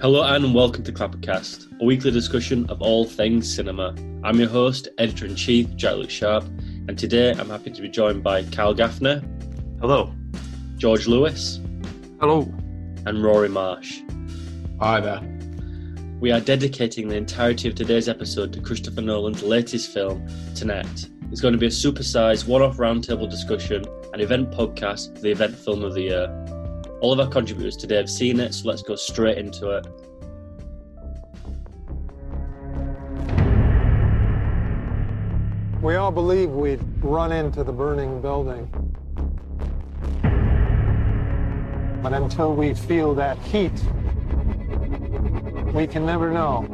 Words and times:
Hello 0.00 0.22
and 0.22 0.54
welcome 0.54 0.84
to 0.84 0.92
Clappercast, 0.92 1.80
a 1.80 1.84
weekly 1.84 2.12
discussion 2.12 2.70
of 2.70 2.80
all 2.80 3.04
things 3.04 3.52
cinema. 3.52 3.96
I'm 4.22 4.38
your 4.38 4.48
host, 4.48 4.86
editor 4.98 5.26
in 5.26 5.34
chief, 5.34 5.74
Jack 5.74 5.96
Luke 5.96 6.08
Sharp, 6.08 6.44
and 6.86 6.96
today 6.96 7.32
I'm 7.32 7.50
happy 7.50 7.72
to 7.72 7.82
be 7.82 7.88
joined 7.88 8.22
by 8.22 8.44
Kyle 8.44 8.74
Gaffner, 8.74 9.24
Hello. 9.80 10.14
George 10.76 11.08
Lewis, 11.08 11.60
Hello. 12.20 12.42
and 13.06 13.24
Rory 13.24 13.48
Marsh. 13.48 14.00
Hi 14.80 15.00
there. 15.00 15.20
We 16.20 16.30
are 16.30 16.40
dedicating 16.40 17.08
the 17.08 17.16
entirety 17.16 17.68
of 17.68 17.74
today's 17.74 18.08
episode 18.08 18.52
to 18.52 18.60
Christopher 18.60 19.00
Nolan's 19.00 19.42
latest 19.42 19.92
film, 19.92 20.24
Tenet. 20.54 21.08
It's 21.32 21.40
going 21.40 21.52
to 21.54 21.58
be 21.58 21.66
a 21.66 21.70
supersized 21.70 22.46
one 22.46 22.62
off 22.62 22.76
roundtable 22.76 23.28
discussion 23.28 23.84
and 24.12 24.22
event 24.22 24.52
podcast 24.52 25.16
for 25.16 25.22
the 25.22 25.32
event 25.32 25.56
film 25.56 25.82
of 25.82 25.94
the 25.94 26.02
year. 26.02 26.44
All 27.00 27.12
of 27.12 27.20
our 27.20 27.28
contributors 27.28 27.76
today 27.76 27.94
have 27.94 28.10
seen 28.10 28.40
it, 28.40 28.52
so 28.52 28.68
let's 28.68 28.82
go 28.82 28.96
straight 28.96 29.38
into 29.38 29.70
it. 29.70 29.86
We 35.80 35.94
all 35.94 36.10
believe 36.10 36.50
we'd 36.50 36.80
run 37.00 37.30
into 37.30 37.62
the 37.62 37.70
burning 37.70 38.20
building. 38.20 38.66
But 42.02 42.14
until 42.14 42.56
we 42.56 42.74
feel 42.74 43.14
that 43.14 43.38
heat, 43.38 43.72
we 45.72 45.86
can 45.86 46.04
never 46.04 46.32
know. 46.32 46.66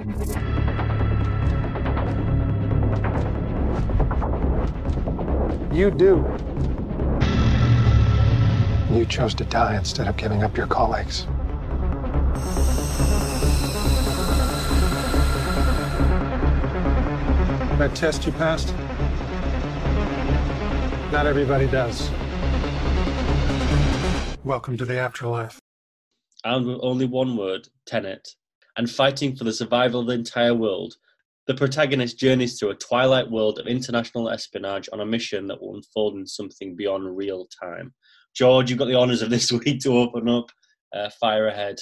You 5.71 5.91
do. 5.91 6.25
You 8.95 9.05
chose 9.05 9.35
to 9.35 9.45
die 9.47 9.77
instead 9.77 10.07
of 10.07 10.17
giving 10.17 10.45
up 10.45 10.57
your 10.57 10.69
colleagues. 10.69 11.27
That 17.77 17.91
test 17.97 18.25
you 18.25 18.31
passed? 18.31 18.73
Not 21.11 21.27
everybody 21.27 21.67
does. 21.67 22.09
Welcome 24.45 24.77
to 24.77 24.85
the 24.85 24.97
afterlife. 24.97 25.59
And 26.45 26.65
with 26.65 26.79
only 26.81 27.07
one 27.07 27.37
word, 27.37 27.67
Tenet, 27.89 28.29
and 28.77 28.89
fighting 28.89 29.35
for 29.35 29.43
the 29.43 29.53
survival 29.53 30.03
of 30.03 30.07
the 30.07 30.13
entire 30.13 30.55
world, 30.55 30.95
the 31.49 31.55
protagonist 31.55 32.17
journeys 32.17 32.61
through 32.61 32.71
a 32.71 32.77
twilight 32.77 33.29
world 33.29 33.59
of 33.59 33.67
international 33.67 34.31
espionage 34.31 34.89
on 34.93 35.01
a 35.01 35.07
mission 35.07 35.49
that 35.49 35.61
will 35.61 35.75
unfold 35.75 36.15
in 36.15 36.29
something 36.29 36.77
beyond 36.77 37.17
real 37.17 37.49
time. 37.61 37.93
George, 38.35 38.69
you've 38.69 38.79
got 38.79 38.87
the 38.87 38.99
honours 38.99 39.23
of 39.23 39.31
this 39.31 39.51
week 39.65 39.81
to 39.81 39.97
open 39.97 40.29
up. 40.29 40.51
Uh, 40.93 41.11
fire 41.11 41.49
ahead. 41.49 41.77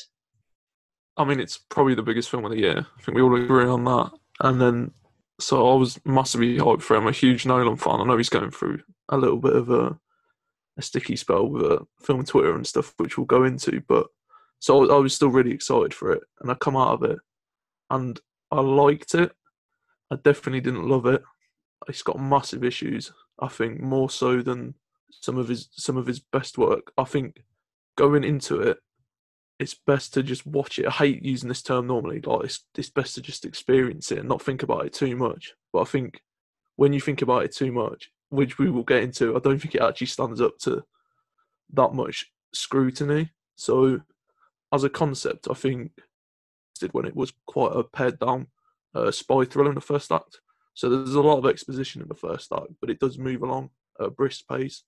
I 1.16 1.24
mean, 1.24 1.40
it's 1.40 1.58
probably 1.58 1.94
the 1.94 2.02
biggest 2.02 2.30
film 2.30 2.44
of 2.44 2.50
the 2.50 2.58
year. 2.58 2.78
I 2.78 3.02
think 3.02 3.16
we 3.16 3.22
all 3.22 3.34
agree 3.36 3.66
on 3.66 3.84
that. 3.84 4.10
And 4.40 4.60
then, 4.60 4.92
so 5.38 5.70
I 5.70 5.74
was 5.74 6.00
massively 6.06 6.56
hyped 6.56 6.82
for 6.82 6.96
him. 6.96 7.02
I'm 7.02 7.08
a 7.08 7.12
huge 7.12 7.44
Nolan 7.44 7.76
fan. 7.76 8.00
I 8.00 8.04
know 8.04 8.16
he's 8.16 8.30
going 8.30 8.50
through 8.50 8.80
a 9.10 9.18
little 9.18 9.36
bit 9.36 9.54
of 9.54 9.68
a, 9.68 9.98
a 10.78 10.82
sticky 10.82 11.16
spell 11.16 11.46
with 11.46 11.70
uh, 11.70 11.80
film 12.00 12.24
Twitter 12.24 12.54
and 12.54 12.66
stuff, 12.66 12.94
which 12.96 13.18
we'll 13.18 13.26
go 13.26 13.44
into. 13.44 13.82
But 13.86 14.06
so 14.60 14.90
I 14.90 14.98
was 14.98 15.14
still 15.14 15.28
really 15.28 15.52
excited 15.52 15.92
for 15.92 16.12
it, 16.12 16.22
and 16.40 16.50
I 16.50 16.54
come 16.54 16.76
out 16.76 16.94
of 16.94 17.02
it, 17.02 17.18
and 17.90 18.18
I 18.50 18.60
liked 18.60 19.14
it. 19.14 19.32
I 20.10 20.16
definitely 20.16 20.60
didn't 20.60 20.88
love 20.88 21.04
it. 21.06 21.22
It's 21.88 22.02
got 22.02 22.20
massive 22.20 22.64
issues. 22.64 23.12
I 23.38 23.48
think 23.48 23.80
more 23.80 24.08
so 24.08 24.40
than 24.40 24.74
some 25.20 25.38
of 25.38 25.48
his 25.48 25.68
some 25.72 25.96
of 25.96 26.06
his 26.06 26.20
best 26.20 26.58
work. 26.58 26.92
I 26.96 27.04
think 27.04 27.42
going 27.96 28.24
into 28.24 28.60
it, 28.60 28.78
it's 29.58 29.74
best 29.74 30.14
to 30.14 30.22
just 30.22 30.46
watch 30.46 30.78
it. 30.78 30.86
I 30.86 30.90
hate 30.90 31.24
using 31.24 31.48
this 31.48 31.62
term 31.62 31.86
normally. 31.86 32.20
Like 32.20 32.44
it's 32.44 32.64
it's 32.76 32.90
best 32.90 33.14
to 33.14 33.20
just 33.20 33.44
experience 33.44 34.10
it 34.12 34.18
and 34.18 34.28
not 34.28 34.42
think 34.42 34.62
about 34.62 34.86
it 34.86 34.92
too 34.92 35.16
much. 35.16 35.54
But 35.72 35.82
I 35.82 35.84
think 35.84 36.20
when 36.76 36.92
you 36.92 37.00
think 37.00 37.22
about 37.22 37.44
it 37.44 37.54
too 37.54 37.72
much, 37.72 38.10
which 38.30 38.58
we 38.58 38.70
will 38.70 38.82
get 38.82 39.02
into, 39.02 39.36
I 39.36 39.40
don't 39.40 39.58
think 39.58 39.74
it 39.74 39.82
actually 39.82 40.08
stands 40.08 40.40
up 40.40 40.58
to 40.60 40.82
that 41.74 41.92
much 41.92 42.26
scrutiny. 42.52 43.30
So 43.56 44.00
as 44.72 44.84
a 44.84 44.90
concept, 44.90 45.48
I 45.50 45.54
think 45.54 45.92
did 46.80 46.92
when 46.94 47.06
it 47.06 47.14
was 47.14 47.32
quite 47.46 47.72
a 47.74 47.84
pared 47.84 48.18
down 48.18 48.48
uh, 48.94 49.10
spy 49.10 49.44
thriller 49.44 49.70
in 49.70 49.74
the 49.76 49.80
first 49.80 50.10
act. 50.10 50.40
So 50.74 50.88
there's 50.88 51.14
a 51.14 51.20
lot 51.20 51.38
of 51.38 51.46
exposition 51.46 52.02
in 52.02 52.08
the 52.08 52.14
first 52.14 52.52
act, 52.52 52.72
but 52.80 52.90
it 52.90 52.98
does 52.98 53.18
move 53.18 53.42
along 53.42 53.70
at 54.00 54.06
a 54.06 54.10
brisk 54.10 54.48
pace 54.48 54.82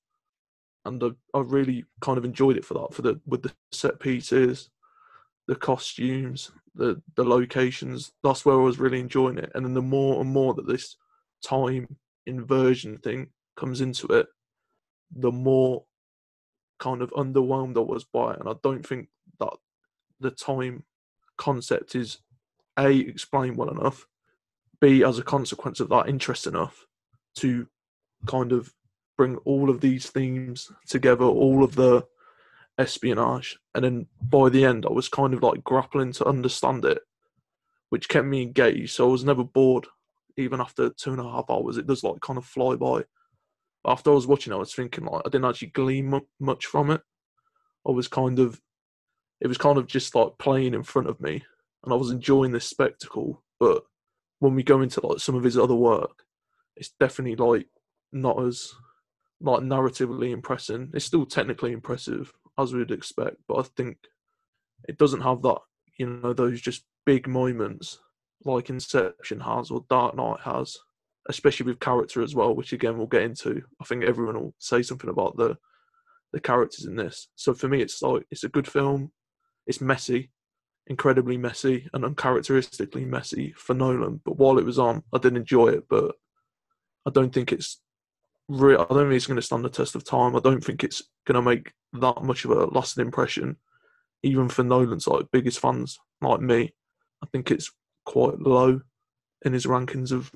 and 0.85 1.03
I, 1.03 1.39
I 1.39 1.41
really 1.41 1.85
kind 2.01 2.19
of 2.19 2.25
enjoyed 2.25 2.57
it 2.57 2.65
for 2.65 2.75
that 2.75 2.95
for 2.95 3.03
the 3.03 3.21
with 3.27 3.43
the 3.43 3.53
set 3.73 4.01
pieces 4.01 4.71
the 5.47 5.57
costumes 5.57 6.51
the 6.75 7.01
the 7.17 7.25
locations. 7.25 8.13
That's 8.23 8.45
where 8.45 8.57
i 8.57 8.63
was 8.63 8.79
really 8.79 9.01
enjoying 9.01 9.39
it. 9.39 9.51
And 9.55 9.65
then 9.65 9.75
the 9.75 9.83
more 9.83 10.21
and 10.21 10.31
more 10.31 10.55
that 10.55 10.67
this 10.67 10.97
time 11.45 11.97
inversion 12.27 12.99
thing 12.99 13.29
comes 13.57 13.81
into 13.81 14.07
it 14.09 14.27
the 15.15 15.31
more 15.31 15.85
kind 16.81 17.03
of 17.03 17.11
underwhelmed 17.13 17.77
i 17.77 17.81
was 17.81 18.05
by 18.05 18.33
it. 18.35 18.41
And 18.41 18.49
i 18.49 18.55
don't 18.63 18.87
think 18.87 19.09
that 19.39 19.53
the 20.21 20.31
time 20.31 20.85
concept 21.37 21.95
is 21.95 22.19
a 22.79 22.91
explained 22.91 23.57
well 23.57 23.71
enough 23.71 24.07
b 24.81 25.05
as 25.05 25.19
a 25.19 25.23
consequence 25.23 25.81
of 25.81 25.89
that 25.91 26.09
interest 26.09 26.47
enough 26.47 26.87
to 27.37 27.69
kind 28.27 28.53
of 28.53 28.73
bring 29.17 29.37
all 29.39 29.71
of 29.71 29.81
these 29.81 30.11
themes 30.11 30.71
together, 30.87 31.25
all 31.25 31.63
of 31.63 31.75
the 31.75 32.05
espionage, 32.79 33.59
and 33.75 33.85
then 33.85 34.07
by 34.21 34.49
the 34.49 34.65
end, 34.65 34.87
I 34.87 34.93
was 34.93 35.09
kind 35.09 35.35
of 35.35 35.43
like 35.43 35.63
grappling 35.63 36.13
to 36.13 36.27
understand 36.27 36.85
it, 36.85 36.99
which 37.91 38.09
kept 38.09 38.27
me 38.27 38.43
engaged. 38.43 38.95
So 38.95 39.09
I 39.09 39.13
was 39.13 39.25
never 39.25 39.45
bored, 39.45 39.87
even 40.37 40.61
after 40.61 40.91
two 40.91 41.13
and 41.13 41.21
a 41.21 41.25
half 41.25 41.47
hours. 41.49 41.77
It 41.77 41.87
does 41.87 42.03
like 42.03 42.21
kind 42.21 42.39
of 42.39 42.45
fly 42.45 42.75
by. 42.77 43.05
After 43.87 44.11
I 44.11 44.15
was 44.15 44.27
watching, 44.27 44.53
I 44.53 44.57
was 44.57 44.75
thinking 44.75 45.05
like 45.05 45.23
I 45.25 45.29
didn't 45.29 45.45
actually 45.45 45.69
glean 45.69 46.21
much 46.41 46.67
from 46.67 46.91
it. 46.91 47.03
I 47.87 47.91
was 47.93 48.09
kind 48.09 48.39
of, 48.39 48.61
it 49.41 49.47
was 49.47 49.59
kind 49.59 49.77
of 49.79 49.87
just 49.87 50.15
like 50.15 50.39
playing 50.39 50.75
in 50.75 50.83
front 50.83 51.09
of 51.09 51.21
me, 51.21 51.45
and 51.85 51.93
I 51.93 51.97
was 51.97 52.11
enjoying 52.11 52.53
this 52.53 52.67
spectacle. 52.67 53.43
But 53.61 53.85
when 54.39 54.55
we 54.55 54.63
go 54.63 54.81
into 54.81 55.07
like 55.07 55.21
some 55.21 55.35
of 55.35 55.45
his 55.45 55.59
other 55.59 55.75
work, 55.75 56.25
it's 56.77 56.93
definitely 56.99 57.37
like 57.37 57.69
not 58.13 58.43
as 58.43 58.73
like 59.41 59.61
narratively 59.61 60.33
impressive. 60.33 60.89
It's 60.95 61.05
still 61.05 61.27
technically 61.27 61.73
impressive 61.73 62.33
as 62.59 62.73
we'd 62.73 62.91
expect, 62.91 63.37
but 63.49 63.59
I 63.59 63.63
think 63.77 63.97
it 64.89 64.99
doesn't 64.99 65.23
have 65.23 65.43
that, 65.43 65.59
you 65.99 66.07
know, 66.07 66.33
those 66.33 66.61
just 66.61 66.85
big 67.07 67.27
moments 67.27 67.99
like 68.45 68.71
Inception 68.71 69.41
has 69.41 69.71
or 69.71 69.85
Dark 69.89 70.17
Knight 70.17 70.41
has, 70.45 70.77
especially 71.29 71.67
with 71.67 71.81
character 71.81 72.23
as 72.23 72.35
well, 72.35 72.55
which 72.55 72.73
again 72.73 72.97
we'll 72.97 73.07
get 73.07 73.23
into. 73.23 73.63
I 73.81 73.85
think 73.85 74.05
everyone 74.05 74.37
will 74.37 74.55
say 74.59 74.83
something 74.83 75.11
about 75.11 75.37
the 75.37 75.57
the 76.33 76.41
characters 76.41 76.85
in 76.85 76.97
this. 76.97 77.29
So 77.37 77.55
for 77.55 77.69
me, 77.69 77.81
it's 77.81 78.03
like 78.03 78.25
it's 78.31 78.45
a 78.45 78.49
good 78.49 78.67
film. 78.67 79.13
It's 79.67 79.81
messy, 79.81 80.33
incredibly 80.89 81.39
messy, 81.39 81.89
and 81.95 82.05
uncharacteristically 82.05 83.05
messy 83.05 83.55
for 83.57 83.73
Nolan. 83.73 84.21
But 84.25 84.37
while 84.37 84.59
it 84.59 84.65
was 84.65 84.79
on, 84.79 85.05
I 85.13 85.19
did 85.19 85.37
enjoy 85.37 85.69
it. 85.69 85.85
But 85.89 86.17
I 87.07 87.11
don't 87.11 87.33
think 87.33 87.53
it's 87.53 87.81
re- 88.49 88.77
I 88.77 88.85
don't 88.85 89.09
think 89.09 89.15
it's 89.15 89.27
going 89.27 89.37
to 89.37 89.43
stand 89.43 89.65
the 89.65 89.71
test 89.71 89.95
of 89.95 90.05
time. 90.05 90.37
I 90.37 90.41
don't 90.41 90.63
think 90.63 90.85
it's 90.85 91.03
going 91.27 91.37
to 91.37 91.43
make 91.43 91.73
that 91.95 92.23
much 92.23 92.45
of 92.45 92.51
a 92.51 92.67
lasting 92.67 93.05
impression, 93.05 93.57
even 94.23 94.49
for 94.49 94.63
Nolan's 94.63 95.07
like 95.07 95.27
biggest 95.33 95.61
fans 95.61 95.99
like 96.21 96.41
me. 96.41 96.75
I 97.23 97.27
think 97.33 97.51
it's 97.51 97.71
quite 98.05 98.39
low 98.41 98.81
in 99.45 99.53
his 99.53 99.67
rankings 99.67 100.13
of 100.13 100.31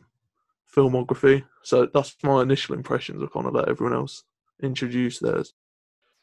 filmography. 0.74 1.44
So 1.62 1.88
that's 1.92 2.16
my 2.22 2.42
initial 2.42 2.74
impressions. 2.74 3.22
I 3.22 3.26
kind 3.26 3.46
of 3.46 3.54
let 3.54 3.69
everyone 3.69 3.96
else 3.96 4.25
introduce 4.62 5.19
theirs. 5.19 5.54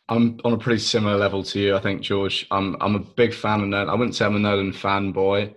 I'm 0.07 0.39
on 0.45 0.53
a 0.53 0.57
pretty 0.57 0.79
similar 0.79 1.17
level 1.17 1.43
to 1.43 1.59
you, 1.59 1.75
I 1.75 1.79
think, 1.79 2.01
George. 2.01 2.45
I'm 2.51 2.77
I'm 2.79 2.95
a 2.95 2.99
big 2.99 3.33
fan 3.33 3.61
of 3.61 3.67
Nolan. 3.67 3.89
I 3.89 3.95
wouldn't 3.95 4.15
say 4.15 4.25
I'm 4.25 4.35
a 4.35 4.39
Nolan 4.39 4.71
fanboy. 4.71 5.53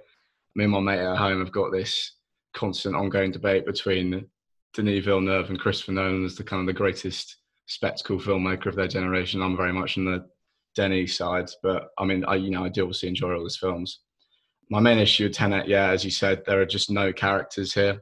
Me 0.55 0.65
and 0.65 0.73
my 0.73 0.81
mate 0.81 1.01
at 1.01 1.19
home 1.19 1.41
have 1.41 1.53
got 1.53 1.71
this 1.71 2.13
constant 2.55 2.97
ongoing 2.97 3.31
debate 3.31 3.67
between 3.67 4.27
Denis 4.75 5.05
Villeneuve 5.05 5.51
and 5.51 5.59
Christopher 5.59 5.93
Nolan 5.93 6.25
as 6.25 6.37
the 6.37 6.45
kind 6.45 6.61
of 6.61 6.67
the 6.67 6.79
greatest 6.79 7.37
spectacle 7.67 8.19
filmmaker 8.19 8.67
of 8.67 8.77
their 8.77 8.89
generation. 8.89 9.43
I'm 9.43 9.57
very 9.57 9.73
much 9.73 9.99
on 9.99 10.05
the 10.05 10.27
Denis 10.75 11.17
side, 11.17 11.51
but 11.63 11.89
I 11.99 12.05
mean, 12.05 12.25
I 12.27 12.37
you 12.37 12.51
know 12.51 12.65
I 12.65 12.69
do 12.69 12.83
obviously 12.83 13.09
enjoy 13.09 13.35
all 13.35 13.45
his 13.45 13.57
films. 13.57 14.01
My 14.71 14.81
main 14.81 14.99
issue 14.99 15.25
with 15.25 15.33
Tenet, 15.33 15.67
yeah, 15.67 15.91
as 15.91 16.05
you 16.05 16.11
said, 16.11 16.43
there 16.47 16.61
are 16.61 16.67
just 16.67 16.91
no 16.91 17.13
characters 17.13 17.73
here. 17.73 18.01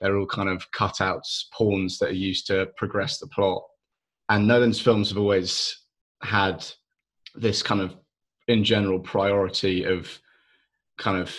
They're 0.00 0.16
all 0.16 0.26
kind 0.26 0.48
of 0.48 0.70
cutouts, 0.72 1.44
pawns 1.52 1.98
that 1.98 2.10
are 2.10 2.14
used 2.14 2.46
to 2.48 2.68
progress 2.76 3.18
the 3.18 3.26
plot. 3.28 3.62
And 4.28 4.46
Nolan's 4.46 4.80
films 4.80 5.10
have 5.10 5.18
always 5.18 5.78
had 6.22 6.64
this 7.34 7.62
kind 7.62 7.80
of, 7.80 7.94
in 8.48 8.64
general, 8.64 8.98
priority 8.98 9.84
of 9.84 10.18
kind 10.98 11.20
of 11.20 11.34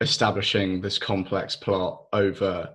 establishing 0.00 0.80
this 0.80 0.98
complex 0.98 1.56
plot 1.56 2.04
over 2.12 2.70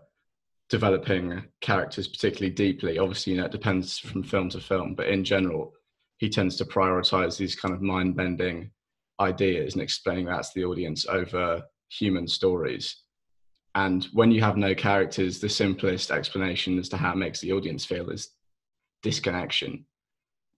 developing 0.74 1.44
characters 1.62 2.08
particularly 2.08 2.52
deeply. 2.52 2.98
Obviously, 2.98 3.34
you 3.34 3.38
know, 3.38 3.46
it 3.46 3.52
depends 3.52 4.00
from 4.00 4.24
film 4.24 4.50
to 4.50 4.60
film, 4.60 4.96
but 4.96 5.08
in 5.08 5.24
general, 5.24 5.72
he 6.18 6.28
tends 6.28 6.56
to 6.56 6.66
prioritize 6.66 7.38
these 7.38 7.56
kind 7.56 7.76
of 7.76 7.84
mind 7.84 8.16
bending 8.16 8.72
ideas 9.20 9.76
and 9.76 9.84
explaining 9.84 10.26
that 10.26 10.42
to 10.42 10.50
the 10.56 10.66
audience 10.66 11.06
over 11.06 11.62
human 11.90 12.28
stories. 12.28 13.04
And 13.76 14.06
when 14.14 14.32
you 14.32 14.42
have 14.42 14.58
no 14.58 14.74
characters, 14.74 15.40
the 15.40 15.48
simplest 15.48 16.10
explanation 16.10 16.80
as 16.80 16.90
to 16.90 16.98
how 16.98 17.12
it 17.12 17.18
makes 17.18 17.40
the 17.40 17.54
audience 17.54 17.86
feel 17.86 18.10
is 18.10 18.32
disconnection. 19.04 19.86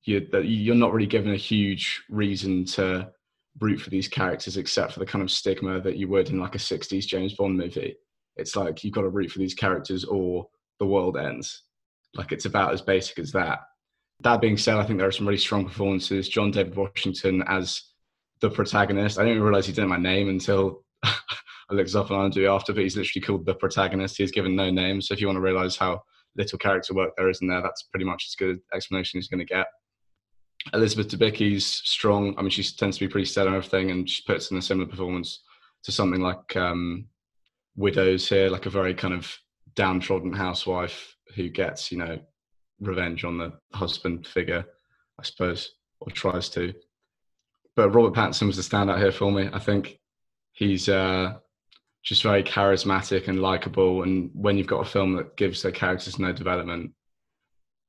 You're, 0.05 0.41
you're 0.43 0.75
not 0.75 0.93
really 0.93 1.07
given 1.07 1.33
a 1.33 1.47
huge 1.51 2.03
reason 2.09 2.63
to 2.77 3.11
root 3.59 3.81
for 3.81 3.89
these 3.89 4.07
characters 4.07 4.55
except 4.55 4.93
for 4.93 4.99
the 4.99 5.05
kind 5.05 5.23
of 5.23 5.29
stigma 5.29 5.81
that 5.81 5.97
you 5.97 6.07
would 6.07 6.29
in 6.29 6.39
like 6.39 6.55
a 6.55 6.59
60s 6.59 7.05
James 7.05 7.33
Bond 7.33 7.57
movie. 7.57 7.97
It's 8.37 8.55
like 8.55 8.83
you've 8.83 8.93
got 8.93 9.01
to 9.01 9.09
root 9.09 9.31
for 9.31 9.39
these 9.39 9.53
characters 9.53 10.03
or 10.03 10.47
the 10.79 10.85
world 10.85 11.17
ends. 11.17 11.63
Like 12.15 12.31
it's 12.31 12.45
about 12.45 12.73
as 12.73 12.81
basic 12.81 13.19
as 13.19 13.31
that. 13.31 13.59
That 14.21 14.41
being 14.41 14.57
said, 14.57 14.77
I 14.77 14.85
think 14.85 14.99
there 14.99 15.07
are 15.07 15.11
some 15.11 15.27
really 15.27 15.37
strong 15.37 15.65
performances. 15.65 16.29
John 16.29 16.51
David 16.51 16.75
Washington 16.75 17.43
as 17.47 17.81
the 18.41 18.49
protagonist. 18.49 19.17
I 19.17 19.23
didn't 19.23 19.37
even 19.37 19.43
realize 19.43 19.65
he 19.65 19.73
didn't 19.73 19.89
my 19.89 19.97
name 19.97 20.29
until 20.29 20.83
I 21.03 21.73
looked 21.73 21.95
up 21.95 22.11
on 22.11 22.31
IMDb 22.31 22.49
after, 22.49 22.73
but 22.73 22.83
he's 22.83 22.95
literally 22.95 23.25
called 23.25 23.45
the 23.45 23.55
protagonist. 23.55 24.17
He's 24.17 24.31
given 24.31 24.55
no 24.55 24.69
name. 24.69 25.01
So 25.01 25.13
if 25.13 25.21
you 25.21 25.27
want 25.27 25.37
to 25.37 25.41
realize 25.41 25.75
how 25.75 26.01
little 26.37 26.59
character 26.59 26.93
work 26.93 27.11
there 27.17 27.29
is 27.29 27.41
in 27.41 27.47
there, 27.47 27.61
that's 27.61 27.83
pretty 27.83 28.05
much 28.05 28.25
as 28.29 28.35
good 28.35 28.59
explanation 28.73 29.17
he's 29.17 29.27
going 29.27 29.45
to 29.45 29.53
get. 29.53 29.67
Elizabeth 30.73 31.07
Debicki's 31.07 31.65
strong. 31.65 32.35
I 32.37 32.41
mean, 32.41 32.49
she 32.49 32.63
tends 32.63 32.97
to 32.97 33.05
be 33.05 33.11
pretty 33.11 33.25
stellar 33.25 33.49
on 33.49 33.55
everything, 33.55 33.91
and 33.91 34.09
she 34.09 34.23
puts 34.25 34.51
in 34.51 34.57
a 34.57 34.61
similar 34.61 34.89
performance 34.89 35.41
to 35.83 35.91
something 35.91 36.21
like 36.21 36.55
um, 36.55 37.07
Widows 37.75 38.27
here, 38.29 38.49
like 38.49 38.65
a 38.65 38.69
very 38.69 38.93
kind 38.93 39.13
of 39.13 39.33
downtrodden 39.75 40.33
housewife 40.33 41.15
who 41.35 41.49
gets, 41.49 41.91
you 41.91 41.97
know, 41.97 42.19
revenge 42.79 43.23
on 43.23 43.37
the 43.37 43.53
husband 43.73 44.25
figure, 44.27 44.65
I 45.19 45.23
suppose, 45.23 45.71
or 45.99 46.11
tries 46.11 46.49
to. 46.49 46.73
But 47.75 47.89
Robert 47.89 48.13
Pattinson 48.13 48.47
was 48.47 48.55
the 48.55 48.61
standout 48.61 48.99
here 48.99 49.11
for 49.11 49.31
me. 49.31 49.49
I 49.51 49.59
think 49.59 49.99
he's 50.53 50.87
uh, 50.87 51.35
just 52.03 52.23
very 52.23 52.43
charismatic 52.43 53.27
and 53.27 53.41
likable. 53.41 54.03
And 54.03 54.29
when 54.33 54.57
you've 54.57 54.67
got 54.67 54.85
a 54.85 54.89
film 54.89 55.13
that 55.17 55.35
gives 55.35 55.61
their 55.61 55.71
characters 55.71 56.19
no 56.19 56.31
development, 56.31 56.91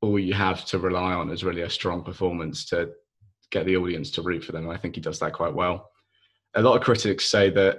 all 0.03 0.19
you 0.19 0.35
have 0.35 0.65
to 0.67 0.79
rely 0.79 1.13
on 1.13 1.31
is 1.31 1.45
really 1.45 1.63
a 1.63 1.71
strong 1.71 2.03
performance 2.03 2.67
to 2.67 2.91
get 3.51 3.67
the 3.67 3.77
audience 3.77 4.11
to 4.13 4.23
root 4.23 4.45
for 4.45 4.53
them. 4.53 4.69
I 4.69 4.77
think 4.77 4.97
he 4.97 5.01
does 5.01 5.21
that 5.21 5.33
quite 5.33 5.55
well. 5.55 5.91
A 6.55 6.63
lot 6.63 6.77
of 6.77 6.83
critics 6.83 7.29
say 7.29 7.51
that 7.51 7.79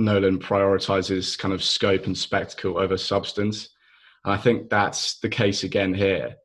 Nolan 0.00 0.38
prioritizes 0.38 1.38
kind 1.38 1.54
of 1.54 1.62
scope 1.62 2.06
and 2.06 2.16
spectacle 2.16 2.78
over 2.78 2.96
substance. 2.96 3.68
And 4.24 4.34
I 4.34 4.36
think 4.36 4.68
that's 4.68 5.18
the 5.20 5.28
case 5.28 5.62
again 5.62 5.94
here. 5.94 6.36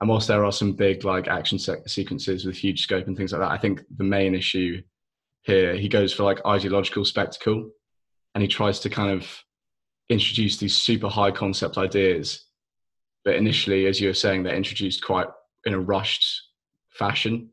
And 0.00 0.08
whilst 0.08 0.28
there 0.28 0.44
are 0.44 0.52
some 0.52 0.72
big 0.72 1.04
like 1.04 1.28
action 1.28 1.58
sequences 1.58 2.44
with 2.44 2.56
huge 2.56 2.82
scope 2.82 3.06
and 3.06 3.16
things 3.16 3.32
like 3.32 3.40
that, 3.40 3.52
I 3.52 3.58
think 3.58 3.82
the 3.96 4.04
main 4.04 4.34
issue 4.34 4.82
here 5.42 5.74
he 5.76 5.88
goes 5.88 6.12
for 6.12 6.24
like 6.24 6.44
ideological 6.44 7.04
spectacle, 7.04 7.70
and 8.34 8.42
he 8.42 8.48
tries 8.48 8.80
to 8.80 8.90
kind 8.90 9.12
of 9.12 9.26
introduce 10.08 10.56
these 10.56 10.76
super 10.76 11.08
high 11.08 11.30
concept 11.30 11.78
ideas. 11.78 12.46
But 13.24 13.36
initially, 13.36 13.86
as 13.86 14.00
you 14.00 14.08
were 14.08 14.14
saying, 14.14 14.42
they're 14.42 14.56
introduced 14.56 15.04
quite 15.04 15.28
in 15.64 15.74
a 15.74 15.80
rushed 15.80 16.42
fashion. 16.90 17.50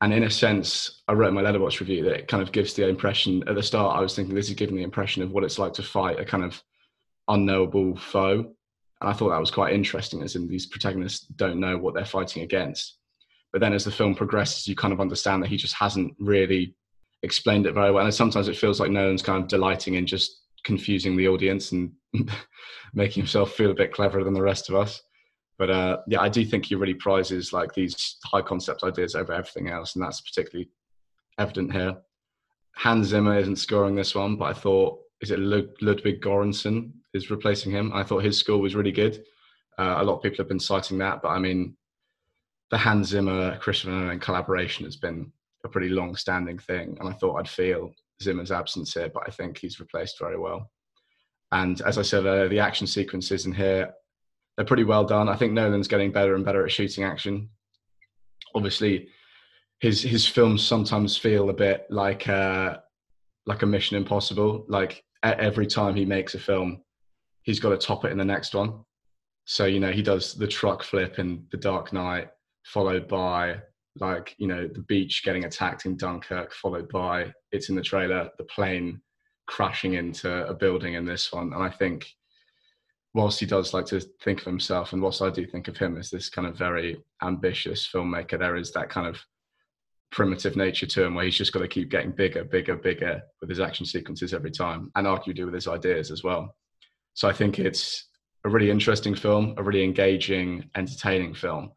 And 0.00 0.14
in 0.14 0.22
a 0.22 0.30
sense, 0.30 1.02
I 1.08 1.12
wrote 1.12 1.34
my 1.34 1.42
Letterboxd 1.42 1.80
review 1.80 2.04
that 2.04 2.14
it 2.14 2.28
kind 2.28 2.42
of 2.42 2.52
gives 2.52 2.72
the 2.72 2.88
impression 2.88 3.46
at 3.46 3.54
the 3.54 3.62
start. 3.62 3.98
I 3.98 4.00
was 4.00 4.16
thinking 4.16 4.34
this 4.34 4.48
is 4.48 4.54
giving 4.54 4.76
the 4.76 4.82
impression 4.82 5.22
of 5.22 5.30
what 5.30 5.44
it's 5.44 5.58
like 5.58 5.74
to 5.74 5.82
fight 5.82 6.18
a 6.18 6.24
kind 6.24 6.42
of 6.42 6.62
unknowable 7.28 7.96
foe. 7.96 8.38
And 9.00 9.10
I 9.10 9.12
thought 9.12 9.30
that 9.30 9.40
was 9.40 9.50
quite 9.50 9.74
interesting, 9.74 10.22
as 10.22 10.36
in 10.36 10.48
these 10.48 10.66
protagonists 10.66 11.26
don't 11.26 11.60
know 11.60 11.76
what 11.76 11.94
they're 11.94 12.04
fighting 12.06 12.42
against. 12.42 12.96
But 13.52 13.60
then 13.60 13.74
as 13.74 13.84
the 13.84 13.90
film 13.90 14.14
progresses, 14.14 14.66
you 14.66 14.74
kind 14.74 14.92
of 14.92 15.00
understand 15.00 15.42
that 15.42 15.48
he 15.48 15.56
just 15.56 15.74
hasn't 15.74 16.14
really 16.18 16.74
explained 17.22 17.66
it 17.66 17.74
very 17.74 17.90
well. 17.90 18.04
And 18.04 18.14
sometimes 18.14 18.48
it 18.48 18.56
feels 18.56 18.80
like 18.80 18.90
Nolan's 18.90 19.22
kind 19.22 19.42
of 19.42 19.48
delighting 19.48 19.94
in 19.94 20.06
just 20.06 20.40
confusing 20.64 21.16
the 21.16 21.28
audience 21.28 21.72
and 21.72 21.92
making 22.94 23.22
himself 23.22 23.52
feel 23.52 23.70
a 23.70 23.74
bit 23.74 23.92
cleverer 23.92 24.24
than 24.24 24.34
the 24.34 24.42
rest 24.42 24.68
of 24.68 24.76
us. 24.76 25.02
But 25.60 25.70
uh, 25.70 25.98
yeah, 26.06 26.22
I 26.22 26.30
do 26.30 26.42
think 26.42 26.64
he 26.64 26.74
really 26.74 26.94
prizes 26.94 27.52
like 27.52 27.74
these 27.74 28.16
high 28.24 28.40
concept 28.40 28.82
ideas 28.82 29.14
over 29.14 29.34
everything 29.34 29.68
else, 29.68 29.94
and 29.94 30.02
that's 30.02 30.22
particularly 30.22 30.70
evident 31.38 31.74
here. 31.74 31.98
Hans 32.76 33.08
Zimmer 33.08 33.38
isn't 33.38 33.56
scoring 33.56 33.94
this 33.94 34.14
one, 34.14 34.36
but 34.36 34.46
I 34.46 34.54
thought 34.54 34.98
is 35.20 35.30
it 35.30 35.38
Ludwig 35.38 36.22
Göransson 36.22 36.92
is 37.12 37.30
replacing 37.30 37.72
him. 37.72 37.92
I 37.92 38.02
thought 38.02 38.24
his 38.24 38.38
score 38.38 38.56
was 38.56 38.74
really 38.74 38.90
good. 38.90 39.22
Uh, 39.78 39.96
a 39.98 40.02
lot 40.02 40.16
of 40.16 40.22
people 40.22 40.38
have 40.38 40.48
been 40.48 40.58
citing 40.58 40.96
that, 40.98 41.20
but 41.20 41.28
I 41.28 41.38
mean, 41.38 41.76
the 42.70 42.78
Hans 42.78 43.08
Zimmer 43.08 43.58
Christopher 43.58 43.90
Nolan 43.90 44.18
collaboration 44.18 44.86
has 44.86 44.96
been 44.96 45.30
a 45.66 45.68
pretty 45.68 45.90
long 45.90 46.16
standing 46.16 46.58
thing. 46.58 46.96
And 46.98 47.06
I 47.06 47.12
thought 47.12 47.36
I'd 47.36 47.46
feel 47.50 47.92
Zimmer's 48.22 48.50
absence 48.50 48.94
here, 48.94 49.10
but 49.12 49.24
I 49.26 49.30
think 49.30 49.58
he's 49.58 49.78
replaced 49.78 50.18
very 50.18 50.38
well. 50.38 50.70
And 51.52 51.82
as 51.82 51.98
I 51.98 52.02
said 52.02 52.22
the 52.50 52.60
action 52.60 52.86
sequences 52.86 53.44
in 53.44 53.52
here, 53.52 53.92
they're 54.60 54.66
pretty 54.66 54.84
well 54.84 55.04
done. 55.04 55.26
I 55.26 55.36
think 55.36 55.54
Nolan's 55.54 55.88
getting 55.88 56.12
better 56.12 56.34
and 56.34 56.44
better 56.44 56.66
at 56.66 56.70
shooting 56.70 57.02
action. 57.02 57.48
Obviously, 58.54 59.08
his 59.78 60.02
his 60.02 60.26
films 60.26 60.62
sometimes 60.62 61.16
feel 61.16 61.48
a 61.48 61.54
bit 61.54 61.86
like 61.88 62.28
uh, 62.28 62.76
like 63.46 63.62
a 63.62 63.66
Mission 63.66 63.96
Impossible. 63.96 64.66
Like 64.68 65.02
every 65.22 65.66
time 65.66 65.94
he 65.94 66.04
makes 66.04 66.34
a 66.34 66.38
film, 66.38 66.82
he's 67.42 67.58
got 67.58 67.70
to 67.70 67.78
top 67.78 68.04
it 68.04 68.12
in 68.12 68.18
the 68.18 68.24
next 68.26 68.54
one. 68.54 68.84
So 69.46 69.64
you 69.64 69.80
know 69.80 69.92
he 69.92 70.02
does 70.02 70.34
the 70.34 70.46
truck 70.46 70.82
flip 70.82 71.18
in 71.18 71.46
The 71.50 71.56
Dark 71.56 71.94
Knight, 71.94 72.28
followed 72.66 73.08
by 73.08 73.62
like 73.98 74.34
you 74.36 74.46
know 74.46 74.68
the 74.68 74.82
beach 74.82 75.22
getting 75.24 75.46
attacked 75.46 75.86
in 75.86 75.96
Dunkirk, 75.96 76.52
followed 76.52 76.90
by 76.90 77.32
it's 77.50 77.70
in 77.70 77.76
the 77.76 77.82
trailer 77.82 78.28
the 78.36 78.44
plane 78.44 79.00
crashing 79.46 79.94
into 79.94 80.46
a 80.46 80.52
building 80.52 80.92
in 80.92 81.06
this 81.06 81.32
one, 81.32 81.54
and 81.54 81.62
I 81.62 81.70
think 81.70 82.14
whilst 83.14 83.40
he 83.40 83.46
does 83.46 83.74
like 83.74 83.86
to 83.86 84.00
think 84.22 84.40
of 84.40 84.46
himself, 84.46 84.92
and 84.92 85.02
whilst 85.02 85.22
I 85.22 85.30
do 85.30 85.46
think 85.46 85.68
of 85.68 85.76
him 85.76 85.96
as 85.96 86.10
this 86.10 86.28
kind 86.28 86.46
of 86.46 86.56
very 86.56 87.02
ambitious 87.22 87.88
filmmaker, 87.88 88.38
there 88.38 88.56
is 88.56 88.72
that 88.72 88.90
kind 88.90 89.06
of 89.06 89.20
primitive 90.10 90.56
nature 90.56 90.86
to 90.86 91.04
him 91.04 91.14
where 91.14 91.24
he's 91.24 91.36
just 91.36 91.52
got 91.52 91.60
to 91.60 91.68
keep 91.68 91.90
getting 91.90 92.12
bigger, 92.12 92.44
bigger, 92.44 92.76
bigger 92.76 93.22
with 93.40 93.50
his 93.50 93.60
action 93.60 93.86
sequences 93.86 94.34
every 94.34 94.50
time, 94.50 94.90
and 94.96 95.06
arguably 95.06 95.44
with 95.44 95.54
his 95.54 95.68
ideas 95.68 96.10
as 96.10 96.22
well. 96.22 96.54
So 97.14 97.28
I 97.28 97.32
think 97.32 97.58
it's 97.58 98.08
a 98.44 98.48
really 98.48 98.70
interesting 98.70 99.14
film, 99.14 99.54
a 99.56 99.62
really 99.62 99.84
engaging, 99.84 100.70
entertaining 100.76 101.34
film 101.34 101.72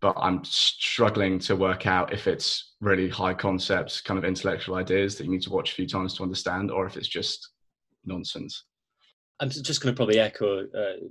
but 0.00 0.14
I'm 0.16 0.42
struggling 0.44 1.38
to 1.40 1.56
work 1.56 1.86
out 1.86 2.12
if 2.12 2.26
it's 2.26 2.74
really 2.80 3.08
high 3.08 3.34
concepts, 3.34 4.00
kind 4.00 4.18
of 4.18 4.24
intellectual 4.24 4.76
ideas 4.76 5.16
that 5.16 5.24
you 5.24 5.30
need 5.30 5.42
to 5.42 5.50
watch 5.50 5.72
a 5.72 5.74
few 5.74 5.86
times 5.86 6.14
to 6.14 6.22
understand, 6.22 6.70
or 6.70 6.86
if 6.86 6.96
it's 6.96 7.08
just 7.08 7.50
nonsense. 8.04 8.64
I'm 9.40 9.50
just 9.50 9.80
going 9.80 9.94
to 9.94 9.96
probably 9.96 10.18
echo 10.18 10.66
uh, 10.66 11.06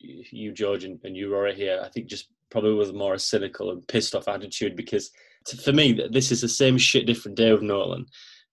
you, 0.00 0.52
George, 0.52 0.84
and, 0.84 0.98
and 1.04 1.16
you, 1.16 1.32
Rory, 1.32 1.54
here. 1.54 1.80
I 1.84 1.88
think 1.88 2.06
just 2.06 2.28
probably 2.50 2.74
with 2.74 2.92
more 2.94 3.14
a 3.14 3.18
cynical 3.18 3.70
and 3.70 3.86
pissed 3.88 4.14
off 4.14 4.28
attitude 4.28 4.76
because 4.76 5.10
for 5.62 5.72
me, 5.72 6.00
this 6.10 6.32
is 6.32 6.40
the 6.40 6.48
same 6.48 6.78
shit, 6.78 7.06
different 7.06 7.36
day 7.36 7.50
of 7.50 7.62
Nolan. 7.62 8.06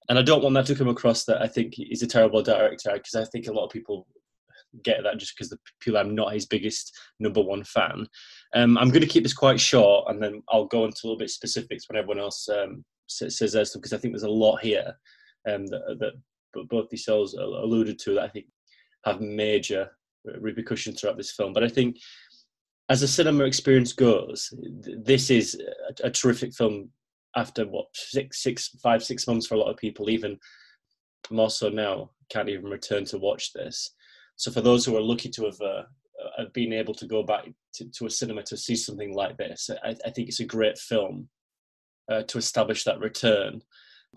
And 0.09 0.19
I 0.19 0.21
don't 0.21 0.43
want 0.43 0.53
that 0.55 0.67
to 0.67 0.75
come 0.75 0.87
across 0.87 1.25
that 1.25 1.41
I 1.41 1.47
think 1.47 1.73
he's 1.75 2.03
a 2.03 2.07
terrible 2.07 2.43
director 2.43 2.91
because 2.93 3.15
I 3.15 3.25
think 3.25 3.47
a 3.47 3.51
lot 3.51 3.65
of 3.65 3.71
people 3.71 4.07
get 4.83 5.03
that 5.03 5.17
just 5.17 5.35
because 5.35 5.49
the 5.49 5.57
people 5.79 5.97
I'm 5.97 6.13
not 6.13 6.33
his 6.33 6.45
biggest 6.45 6.95
number 7.19 7.41
one 7.41 7.63
fan. 7.63 8.07
Um, 8.53 8.77
I'm 8.77 8.89
going 8.89 9.01
to 9.01 9.07
keep 9.07 9.23
this 9.23 9.33
quite 9.33 9.59
short, 9.59 10.09
and 10.09 10.21
then 10.21 10.43
I'll 10.49 10.65
go 10.65 10.85
into 10.85 10.99
a 11.03 11.05
little 11.07 11.17
bit 11.17 11.29
specifics 11.29 11.89
when 11.89 11.97
everyone 11.97 12.19
else 12.19 12.47
um, 12.49 12.83
says 13.07 13.37
their 13.39 13.65
stuff 13.65 13.81
because 13.81 13.93
I 13.93 13.97
think 13.97 14.13
there's 14.13 14.23
a 14.23 14.29
lot 14.29 14.57
here 14.57 14.93
um, 15.49 15.65
that, 15.67 15.97
that 15.99 16.67
both 16.69 16.89
these 16.89 17.05
souls 17.05 17.33
alluded 17.33 17.99
to 17.99 18.13
that 18.15 18.23
I 18.23 18.29
think 18.29 18.45
have 19.05 19.21
major 19.21 19.91
repercussions 20.39 20.99
throughout 20.99 21.17
this 21.17 21.31
film. 21.31 21.53
But 21.53 21.63
I 21.63 21.69
think 21.69 21.97
as 22.89 23.01
a 23.01 23.07
cinema 23.07 23.45
experience 23.45 23.93
goes, 23.93 24.53
this 25.03 25.29
is 25.29 25.59
a, 26.03 26.07
a 26.07 26.11
terrific 26.11 26.53
film. 26.53 26.89
After 27.37 27.65
what 27.65 27.87
six, 27.93 28.41
six, 28.41 28.69
five, 28.81 29.03
six 29.03 29.27
months 29.27 29.45
for 29.45 29.55
a 29.55 29.57
lot 29.57 29.69
of 29.69 29.75
people, 29.75 30.09
even 30.09 30.39
more 31.29 31.49
so 31.49 31.67
now, 31.67 32.11
can't 32.29 32.47
even 32.47 32.65
return 32.65 33.03
to 33.05 33.17
watch 33.17 33.51
this. 33.51 33.91
So 34.37 34.51
for 34.51 34.61
those 34.61 34.85
who 34.85 34.95
are 34.95 35.01
lucky 35.01 35.29
to 35.29 35.45
have, 35.45 35.59
uh, 35.61 35.83
been 36.53 36.73
able 36.73 36.93
to 36.93 37.05
go 37.05 37.23
back 37.23 37.45
to, 37.73 37.89
to, 37.91 38.05
a 38.05 38.09
cinema 38.09 38.41
to 38.43 38.57
see 38.57 38.75
something 38.75 39.13
like 39.13 39.37
this, 39.37 39.69
I, 39.83 39.95
I 40.05 40.09
think 40.11 40.29
it's 40.29 40.39
a 40.39 40.45
great 40.45 40.77
film 40.77 41.27
uh, 42.11 42.23
to 42.23 42.37
establish 42.37 42.83
that 42.83 42.99
return. 42.99 43.61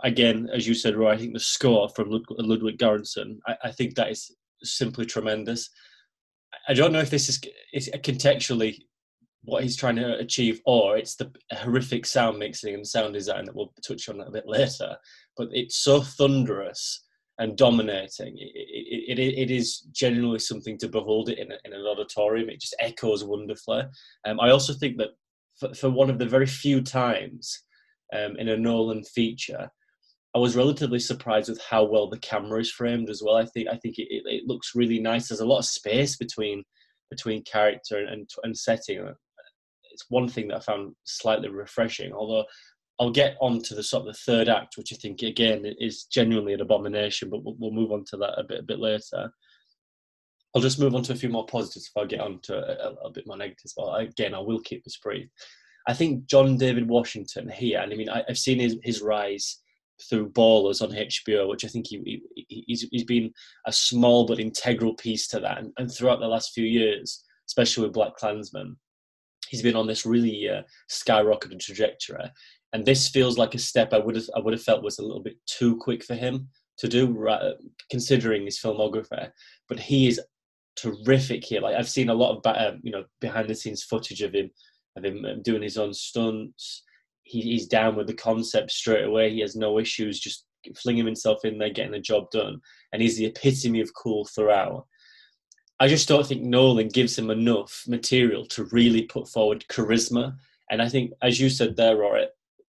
Again, 0.03 0.49
as 0.55 0.67
you 0.67 0.75
said, 0.75 0.97
Rory, 0.97 1.15
I 1.15 1.19
think 1.19 1.33
the 1.35 1.41
score 1.41 1.89
from 1.89 2.11
Lud- 2.11 2.25
Ludwig 2.31 2.79
Göransson, 2.79 3.39
I, 3.47 3.57
I, 3.65 3.71
think 3.73 3.95
that 3.95 4.11
is 4.11 4.31
simply 4.63 5.07
tremendous. 5.07 5.71
I 6.69 6.75
don't 6.75 6.93
know 6.93 7.01
if 7.01 7.11
this 7.11 7.29
is, 7.29 7.91
contextually 8.03 8.79
what 9.43 9.63
he's 9.63 9.77
trying 9.77 9.97
to 9.97 10.19
achieve, 10.19 10.61
or 10.67 10.97
it's 10.97 11.17
the 11.17 11.33
horrific 11.53 12.05
sound 12.05 12.39
mixing 12.39 12.75
and 12.75 12.87
sound 12.87 13.15
design 13.15 13.45
that 13.47 13.55
we'll 13.55 13.73
touch 13.87 14.09
on 14.09 14.21
a 14.21 14.31
bit 14.31 14.47
later. 14.47 14.97
But 15.37 15.49
it's 15.53 15.79
so 15.79 16.03
thunderous 16.03 17.05
and 17.39 17.57
dominating. 17.57 18.37
It, 18.37 19.19
it, 19.19 19.39
it 19.39 19.51
is 19.51 19.81
genuinely 19.93 20.41
something 20.41 20.77
to 20.79 20.89
behold 20.89 21.29
it 21.29 21.39
in, 21.39 21.53
in 21.65 21.73
an 21.73 21.87
auditorium. 21.87 22.51
It 22.51 22.61
just 22.61 22.77
echoes 22.81 23.25
wonderfully. 23.25 23.85
Um, 24.27 24.41
I 24.41 24.51
also 24.51 24.75
think 24.75 24.99
that 24.99 25.11
for, 25.59 25.73
for, 25.75 25.91
one 25.91 26.11
of 26.11 26.19
the 26.19 26.27
very 26.27 26.47
few 26.47 26.81
times 26.83 27.63
um, 28.13 28.37
in 28.37 28.49
a 28.49 28.57
Nolan 28.57 29.05
feature 29.05 29.71
I 30.39 30.41
was 30.41 30.55
relatively 30.55 31.01
surprised 31.01 31.49
with 31.49 31.61
how 31.61 31.83
well 31.83 32.09
the 32.09 32.19
camera 32.21 32.61
is 32.61 32.71
framed 32.71 33.11
as 33.11 33.21
well. 33.25 33.35
I 33.35 33.45
think 33.45 33.67
I 33.69 33.77
think 33.77 33.99
it, 33.99 34.07
it, 34.09 34.23
it 34.25 34.47
looks 34.47 34.77
really 34.77 35.01
nice. 35.01 35.27
There's 35.27 35.41
a 35.41 35.47
lot 35.47 35.59
of 35.59 35.65
space 35.65 36.17
between 36.17 36.63
between 37.11 37.43
character 37.43 38.07
and 38.07 38.31
and 38.45 38.57
setting. 38.57 39.05
It's 39.91 40.05
one 40.11 40.29
thing 40.29 40.47
that 40.49 40.59
I 40.59 40.61
found 40.61 40.95
slightly 41.03 41.49
refreshing. 41.49 42.13
Although 42.13 42.45
I'll 43.01 43.11
get 43.11 43.37
on 43.41 43.61
to 43.63 43.75
the 43.75 43.83
sort 43.83 44.03
of 44.03 44.15
the 44.15 44.21
third 44.21 44.49
act, 44.49 44.77
which 44.77 44.93
I 44.93 44.97
think 44.97 45.23
again 45.23 45.65
is 45.81 46.05
genuinely 46.05 46.53
an 46.53 46.61
abomination. 46.61 47.31
But 47.31 47.43
we'll, 47.43 47.57
we'll 47.59 47.73
move 47.73 47.91
on 47.91 48.05
to 48.11 48.17
that 48.19 48.39
a 48.39 48.45
bit 48.45 48.61
a 48.61 48.63
bit 48.63 48.79
later. 48.79 49.33
I'll 50.55 50.63
just 50.63 50.79
move 50.79 50.95
on 50.95 51.03
to 51.03 51.15
a 51.15 51.17
few 51.17 51.31
more 51.31 51.47
positives 51.47 51.91
if 51.93 52.01
I 52.01 52.07
get 52.07 52.21
on 52.21 52.39
to 52.45 52.55
a, 52.59 52.91
a, 52.91 53.09
a 53.09 53.11
bit 53.11 53.27
more 53.27 53.37
negatives. 53.37 53.75
But 53.77 53.93
again, 54.03 54.35
I 54.35 54.39
will 54.39 54.61
keep 54.61 54.85
this 54.85 54.99
brief. 54.99 55.29
I 55.89 55.95
think 55.95 56.27
John 56.27 56.57
David 56.57 56.89
Washington 56.89 57.49
here, 57.49 57.81
and 57.81 57.93
I 57.93 57.97
mean, 57.97 58.09
I, 58.09 58.23
have 58.29 58.39
seen 58.39 58.61
his, 58.61 58.77
his 58.85 59.03
rise 59.03 59.59
through 60.09 60.31
Ballers 60.31 60.83
on 60.83 60.91
HBO, 60.91 61.49
which 61.49 61.65
I 61.65 61.69
think 61.69 61.87
he, 61.89 62.23
he 62.35 62.65
he's, 62.67 62.87
he's 62.91 63.05
been 63.05 63.33
a 63.67 63.73
small 63.73 64.27
but 64.27 64.41
integral 64.41 64.95
piece 64.95 65.27
to 65.29 65.41
that. 65.41 65.59
And, 65.59 65.73
and 65.79 65.91
throughout 65.91 66.21
the 66.21 66.29
last 66.29 66.53
few 66.53 66.65
years, 66.65 67.25
especially 67.47 67.85
with 67.85 67.95
Black 67.95 68.15
Klansman, 68.17 68.77
he's 69.49 69.63
been 69.63 69.77
on 69.77 69.87
this 69.87 70.07
really 70.07 70.49
uh, 70.49 70.63
skyrocketed 70.91 71.61
trajectory. 71.61 72.31
And 72.73 72.85
this 72.85 73.09
feels 73.09 73.39
like 73.39 73.55
a 73.55 73.59
step 73.59 73.93
I 73.93 73.99
would 73.99 74.15
have 74.15 74.29
I 74.37 74.41
would 74.41 74.53
have 74.53 74.63
felt 74.63 74.83
was 74.83 74.99
a 74.99 75.03
little 75.03 75.23
bit 75.23 75.37
too 75.47 75.77
quick 75.79 76.05
for 76.05 76.15
him 76.15 76.49
to 76.79 76.89
do, 76.89 77.07
right, 77.07 77.55
considering 77.91 78.45
his 78.45 78.59
filmography. 78.59 79.31
But 79.69 79.81
he 79.81 80.09
is 80.09 80.21
terrific 80.77 81.45
here. 81.45 81.61
Like 81.61 81.77
I've 81.77 81.89
seen 81.89 82.11
a 82.11 82.15
lot 82.15 82.37
of 82.37 82.47
uh, 82.47 82.77
you 82.83 82.93
know 82.93 83.05
behind 83.21 83.49
the 83.49 83.55
scenes 83.55 83.83
footage 83.83 84.23
of 84.23 84.35
him 84.35 84.51
of 84.97 85.05
him 85.05 85.25
um, 85.25 85.43
doing 85.43 85.63
his 85.63 85.79
own 85.79 85.95
stunts 85.95 86.83
he, 87.29 87.43
he's 87.43 87.67
down 87.67 87.95
with 87.95 88.07
the 88.07 88.15
concept 88.15 88.71
straight 88.71 89.05
away. 89.05 89.31
He 89.31 89.41
has 89.41 89.55
no 89.55 89.79
issues, 89.79 90.19
just 90.19 90.47
flinging 90.77 91.05
himself 91.05 91.45
in 91.45 91.59
there, 91.59 91.69
getting 91.69 91.93
the 91.93 92.01
job 92.01 92.31
done. 92.31 92.61
And 92.93 93.03
he's 93.03 93.19
the 93.19 93.27
epitome 93.27 93.81
of 93.81 93.93
cool 93.95 94.25
throughout. 94.25 94.87
I 95.79 95.89
just 95.89 96.09
don't 96.09 96.27
think 96.27 96.43
Nolan 96.43 96.89
gives 96.89 97.19
him 97.19 97.31
enough 97.31 97.85
material 97.87 98.47
to 98.47 98.65
really 98.73 99.03
put 99.03 99.29
forward 99.29 99.65
charisma. 99.71 100.37
And 100.71 100.81
I 100.81 100.89
think, 100.89 101.13
as 101.23 101.39
you 101.39 101.51
said 101.51 101.77
there, 101.77 101.99
Rory, 101.99 102.27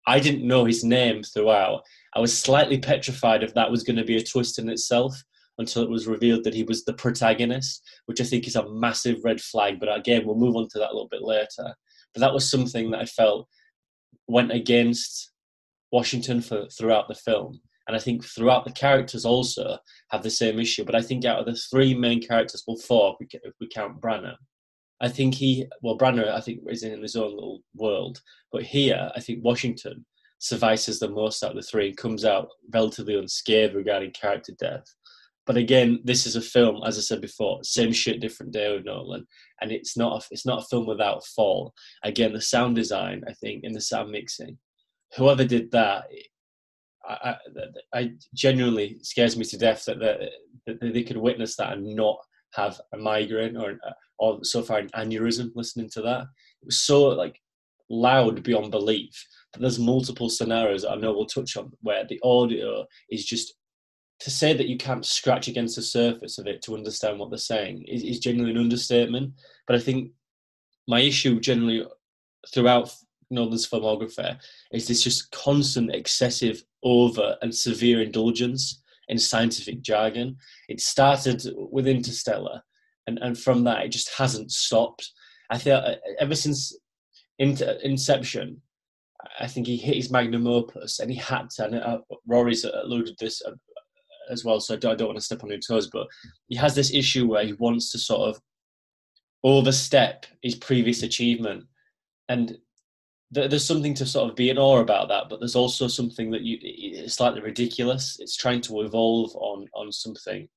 I 0.08 0.20
didn't 0.20 0.48
know 0.48 0.66
his 0.66 0.84
name 0.84 1.22
throughout. 1.22 1.84
I 2.16 2.20
was 2.20 2.38
slightly 2.38 2.80
petrified 2.80 3.44
if 3.44 3.54
that 3.54 3.70
was 3.70 3.84
going 3.84 3.98
to 3.98 4.04
be 4.04 4.18
a 4.18 4.24
twist 4.24 4.58
in 4.58 4.68
itself 4.68 5.24
until 5.60 5.84
it 5.84 5.90
was 5.92 6.08
revealed 6.08 6.44
that 6.44 6.56
he 6.56 6.64
was 6.64 6.84
the 6.84 6.94
protagonist, 6.94 7.84
which 8.08 8.20
I 8.20 8.24
think 8.24 8.48
is 8.48 8.56
a 8.56 8.68
massive 8.70 9.20
red 9.24 9.40
flag. 9.40 9.80
But 9.80 9.96
again, 9.96 10.26
we'll 10.26 10.38
move 10.38 10.56
on 10.56 10.68
to 10.70 10.80
that 10.80 10.90
a 10.90 10.94
little 10.94 11.10
bit 11.10 11.22
later. 11.22 11.76
But 12.14 12.22
that 12.22 12.34
was 12.34 12.50
something 12.50 12.90
that 12.92 13.02
I 13.02 13.06
felt 13.06 13.48
went 14.28 14.52
against 14.52 15.32
Washington 15.92 16.42
for 16.42 16.68
throughout 16.70 17.08
the 17.08 17.16
film. 17.16 17.60
And 17.88 17.96
I 17.96 18.00
think 18.00 18.24
throughout 18.24 18.66
the 18.66 18.72
characters 18.72 19.26
also 19.26 19.80
have 20.12 20.22
the 20.22 20.30
same 20.30 20.60
issue. 20.60 20.86
But 20.86 20.96
I 20.96 21.02
think 21.02 21.26
out 21.26 21.40
of 21.40 21.48
the 21.48 21.56
three 21.56 21.96
main 21.96 22.22
characters, 22.22 22.64
well, 22.68 22.78
four 22.78 23.18
if 23.20 23.54
we, 23.60 23.68
count 23.68 24.00
Branagh, 24.00 24.36
I 25.02 25.10
think 25.10 25.34
he, 25.34 25.66
well, 25.82 25.98
Branagh, 25.98 26.30
I 26.30 26.40
think 26.40 26.60
is 26.68 26.84
in 26.84 27.02
his 27.02 27.16
own 27.16 27.34
little 27.34 27.62
world. 27.74 28.22
But 28.52 28.64
here, 28.64 29.10
I 29.16 29.20
think 29.20 29.44
Washington 29.44 30.06
suffices 30.38 31.00
the 31.00 31.10
most 31.10 31.44
out 31.44 31.52
of 31.52 31.56
the 31.56 31.64
three 31.64 31.88
and 31.88 31.98
comes 31.98 32.26
out 32.26 32.50
relatively 32.72 33.18
unscathed 33.18 33.74
regarding 33.74 34.12
character 34.12 34.54
depth. 34.60 34.94
But 35.50 35.58
again, 35.58 36.00
this 36.04 36.28
is 36.28 36.36
a 36.36 36.42
film, 36.42 36.84
as 36.86 37.00
I 37.00 37.02
said 37.02 37.22
before, 37.22 37.64
same 37.64 37.92
shit, 37.92 38.22
different 38.22 38.52
day 38.52 38.72
with 38.72 38.86
Nolan, 38.86 39.26
and 39.62 39.72
it's 39.72 39.98
not 39.98 40.22
a, 40.22 40.28
it's 40.30 40.46
not 40.46 40.62
a 40.62 40.66
film 40.68 40.86
without 40.86 41.26
fall. 41.26 41.74
Again, 42.04 42.34
the 42.34 42.40
sound 42.40 42.76
design, 42.76 43.24
I 43.28 43.34
think, 43.34 43.64
in 43.64 43.74
the 43.74 43.82
sound 43.82 44.12
mixing, 44.12 44.60
whoever 45.16 45.44
did 45.44 45.72
that, 45.72 46.04
I, 47.04 47.36
I, 47.94 48.00
I 48.00 48.12
genuinely 48.36 49.00
scares 49.02 49.36
me 49.36 49.46
to 49.46 49.58
death 49.58 49.86
that, 49.86 49.98
that, 49.98 50.20
that 50.68 50.94
they 50.94 51.02
could 51.02 51.18
witness 51.18 51.56
that 51.56 51.74
and 51.74 51.96
not 51.96 52.20
have 52.54 52.80
a 52.94 52.98
migraine 52.98 53.58
or 53.58 53.80
or 54.20 54.44
so 54.44 54.62
far 54.62 54.78
an 54.78 54.90
aneurysm 54.90 55.50
listening 55.56 55.90
to 55.94 56.04
that. 56.04 56.28
It 56.62 56.66
was 56.66 56.78
so 56.78 57.08
like 57.08 57.42
loud 57.90 58.44
beyond 58.44 58.70
belief. 58.70 59.26
But 59.52 59.62
there's 59.62 59.80
multiple 59.80 60.30
scenarios 60.30 60.86
I 60.86 60.94
know 60.94 61.12
we'll 61.12 61.26
touch 61.26 61.58
on 61.58 61.72
where 61.82 62.06
the 62.08 62.20
audio 62.24 62.86
is 63.10 63.26
just 63.26 63.56
to 64.20 64.30
say 64.30 64.54
that 64.54 64.68
you 64.68 64.78
can't 64.78 65.06
scratch 65.06 65.48
against 65.48 65.76
the 65.76 65.82
surface 65.82 66.38
of 66.38 66.48
it 66.48 66.62
to 66.64 66.76
understand 66.76 67.20
what 67.20 67.30
they're 67.30 67.38
saying 67.38 67.84
is, 67.88 68.04
is 68.04 68.20
generally 68.20 68.52
an 68.52 68.58
understatement. 68.58 69.34
But 69.66 69.78
I 69.78 69.80
think 69.80 70.12
my 70.88 71.00
issue 71.00 71.40
generally 71.40 71.86
throughout 72.54 72.94
Nolan's 73.30 73.68
filmography 73.68 74.38
is 74.72 74.88
this 74.88 75.04
just 75.04 75.32
constant, 75.32 75.94
excessive, 75.94 76.64
over 76.84 77.36
and 77.42 77.54
severe 77.54 78.02
indulgence 78.02 78.82
in 79.10 79.18
scientific 79.18 79.82
jargon. 79.82 80.38
It 80.68 80.82
started 80.82 81.44
with 81.56 81.88
Interstellar, 81.88 82.62
and, 83.08 83.20
and 83.20 83.38
from 83.38 83.64
that, 83.66 83.84
it 83.84 83.90
just 83.90 84.14
hasn't 84.16 84.52
stopped. 84.52 85.12
I 85.50 85.58
feel 85.58 85.78
uh, 85.78 85.96
ever 86.20 86.36
since 86.36 86.78
Inception, 87.40 88.62
I 89.40 89.48
think 89.48 89.68
he 89.68 89.78
hit 89.78 89.96
his 89.96 90.12
magnum 90.12 90.48
opus, 90.48 91.00
and 91.00 91.12
he 91.12 91.18
had 91.18 91.50
to. 91.52 91.66
And 91.66 91.76
uh, 91.76 92.00
Rory's 92.28 92.66
alluded 92.66 93.16
this 93.20 93.42
uh, 93.46 93.52
as 94.30 94.46
well, 94.46 94.60
so 94.60 94.74
I 94.74 94.78
don't, 94.78 94.94
I 94.94 94.96
don't 94.96 95.08
want 95.08 95.18
to 95.18 95.26
step 95.26 95.44
on 95.44 95.50
your 95.50 95.60
toes, 95.60 95.90
but 95.92 96.08
he 96.48 96.56
has 96.56 96.76
this 96.76 96.94
issue 96.94 97.28
where 97.28 97.46
he 97.46 97.54
wants 97.54 97.92
to 97.92 97.98
sort 97.98 98.30
of 98.30 98.42
overstep 99.44 100.26
his 100.42 100.56
previous 100.56 101.04
achievement. 101.04 101.66
And 102.28 102.58
th- 103.34 103.50
there's 103.50 103.66
something 103.66 103.94
to 103.96 104.06
sort 104.06 104.30
of 104.30 104.36
be 104.36 104.50
in 104.50 104.58
awe 104.58 104.80
about 104.80 105.08
that, 105.10 105.26
but 105.30 105.40
there's 105.40 105.56
also 105.56 105.88
something 105.88 106.32
that 106.32 106.42
you 106.42 106.58
it's 106.62 107.16
slightly 107.16 107.42
ridiculous. 107.42 108.18
It's 108.20 108.36
trying 108.36 108.62
to 108.62 108.82
evolve 108.82 109.36
on 109.36 109.68
on 109.74 109.92
something 109.92 110.48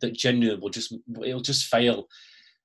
that 0.00 0.14
genuinely 0.14 0.60
will 0.60 0.70
just 0.70 0.94
it'll 1.24 1.40
just 1.40 1.66
fail. 1.66 2.06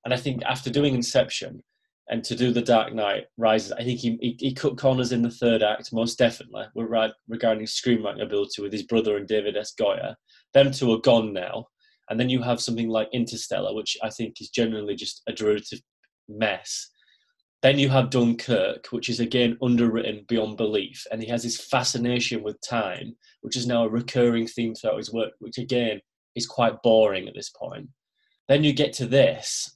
And 0.05 0.13
I 0.13 0.17
think 0.17 0.43
after 0.43 0.69
doing 0.69 0.95
Inception, 0.95 1.63
and 2.09 2.23
to 2.25 2.35
do 2.35 2.51
the 2.51 2.61
Dark 2.61 2.93
Knight 2.93 3.25
Rises, 3.37 3.71
I 3.71 3.83
think 3.83 3.99
he, 3.99 4.17
he, 4.21 4.35
he 4.39 4.53
cut 4.53 4.77
corners 4.77 5.11
in 5.11 5.21
the 5.21 5.29
third 5.29 5.63
act 5.63 5.93
most 5.93 6.17
definitely 6.17 6.65
regarding 6.75 7.65
screenwriting 7.65 8.21
ability 8.21 8.61
with 8.61 8.73
his 8.73 8.83
brother 8.83 9.17
and 9.17 9.27
David 9.27 9.55
S. 9.55 9.73
Goyer. 9.79 10.15
Them 10.53 10.71
two 10.71 10.91
are 10.91 10.99
gone 10.99 11.33
now, 11.33 11.67
and 12.09 12.19
then 12.19 12.29
you 12.29 12.41
have 12.41 12.61
something 12.61 12.89
like 12.89 13.07
Interstellar, 13.13 13.73
which 13.73 13.97
I 14.03 14.09
think 14.09 14.41
is 14.41 14.49
generally 14.49 14.95
just 14.95 15.21
a 15.27 15.33
derivative 15.33 15.79
mess. 16.27 16.89
Then 17.61 17.79
you 17.79 17.87
have 17.87 18.09
Dunkirk, 18.09 18.87
which 18.87 19.07
is 19.07 19.21
again 19.21 19.57
underwritten 19.61 20.25
beyond 20.27 20.57
belief, 20.57 21.05
and 21.11 21.21
he 21.21 21.29
has 21.29 21.43
this 21.43 21.63
fascination 21.65 22.43
with 22.43 22.59
time, 22.59 23.15
which 23.39 23.55
is 23.55 23.65
now 23.65 23.85
a 23.85 23.89
recurring 23.89 24.47
theme 24.47 24.75
throughout 24.75 24.97
his 24.97 25.13
work, 25.13 25.31
which 25.39 25.57
again 25.57 26.01
is 26.35 26.45
quite 26.45 26.81
boring 26.83 27.29
at 27.29 27.33
this 27.33 27.49
point. 27.49 27.87
Then 28.49 28.65
you 28.65 28.73
get 28.73 28.91
to 28.93 29.05
this, 29.05 29.72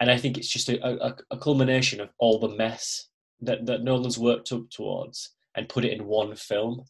and 0.00 0.10
I 0.10 0.16
think 0.16 0.38
it's 0.38 0.48
just 0.48 0.68
a, 0.68 0.84
a, 0.84 1.14
a 1.30 1.36
culmination 1.36 2.00
of 2.00 2.08
all 2.18 2.38
the 2.38 2.56
mess 2.56 3.08
that, 3.42 3.66
that 3.66 3.82
Nolan's 3.82 4.18
worked 4.18 4.50
up 4.52 4.68
towards 4.70 5.34
and 5.54 5.68
put 5.68 5.84
it 5.84 5.92
in 5.92 6.06
one 6.06 6.34
film. 6.34 6.84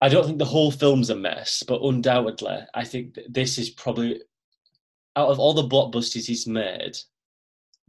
I 0.00 0.08
don't 0.08 0.26
think 0.26 0.38
the 0.38 0.44
whole 0.44 0.70
film's 0.70 1.10
a 1.10 1.16
mess, 1.16 1.62
but 1.66 1.82
undoubtedly, 1.82 2.58
I 2.74 2.84
think 2.84 3.18
this 3.28 3.58
is 3.58 3.70
probably 3.70 4.20
out 5.16 5.28
of 5.28 5.38
all 5.38 5.54
the 5.54 5.66
blockbusters 5.68 6.26
he's 6.26 6.46
made, 6.46 6.96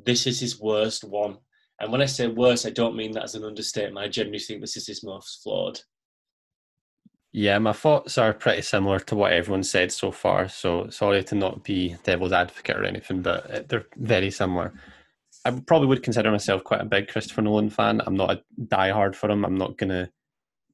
this 0.06 0.26
is 0.26 0.40
his 0.40 0.60
worst 0.60 1.04
one. 1.04 1.38
And 1.80 1.92
when 1.92 2.02
I 2.02 2.06
say 2.06 2.28
worst, 2.28 2.66
I 2.66 2.72
don't 2.72 2.96
mean 2.96 3.12
that 3.14 3.24
as 3.24 3.36
an 3.36 3.46
understatement. 3.46 4.04
I 4.04 4.10
genuinely 4.10 4.40
think 4.40 4.62
this 4.62 4.78
is 4.78 4.88
his 4.88 5.04
most 5.04 5.42
flawed. 5.44 5.80
Yeah, 7.32 7.60
my 7.60 7.74
thoughts 7.74 8.18
are 8.18 8.34
pretty 8.34 8.64
similar 8.64 9.00
to 9.02 9.16
what 9.16 9.34
everyone 9.34 9.64
said 9.64 9.92
so 9.92 10.12
far. 10.12 10.50
So 10.50 10.90
sorry 10.90 11.24
to 11.26 11.36
not 11.36 11.64
be 11.64 11.96
devil's 12.04 12.32
advocate 12.32 12.78
or 12.78 12.84
anything, 12.84 13.22
but 13.22 13.70
they're 13.70 13.86
very 13.98 14.32
similar. 14.32 14.74
I 15.46 15.52
probably 15.52 15.88
would 15.88 16.04
consider 16.04 16.32
myself 16.32 16.64
quite 16.64 16.82
a 16.82 16.86
big 16.86 17.08
Christopher 17.08 17.44
Nolan 17.44 17.70
fan. 17.70 18.02
I'm 18.06 18.16
not 18.16 18.32
a 18.32 18.44
diehard 18.60 19.16
for 19.16 19.30
him. 19.30 19.46
I'm 19.46 19.58
not 19.58 19.78
going 19.78 19.90
to 19.90 20.10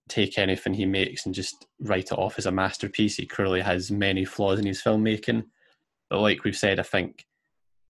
take 0.08 0.38
anything 0.38 0.74
he 0.74 0.86
makes 0.86 1.26
and 1.26 1.36
just 1.36 1.68
write 1.80 2.12
it 2.12 2.18
off 2.18 2.38
as 2.38 2.46
a 2.46 2.52
masterpiece. 2.52 3.18
He 3.18 3.26
clearly 3.26 3.62
has 3.62 3.92
many 3.92 4.24
flaws 4.24 4.60
in 4.60 4.66
his 4.66 4.82
filmmaking. 4.82 5.46
But 6.10 6.22
like 6.22 6.44
we've 6.44 6.56
said, 6.56 6.80
I 6.80 6.84
think 6.84 7.26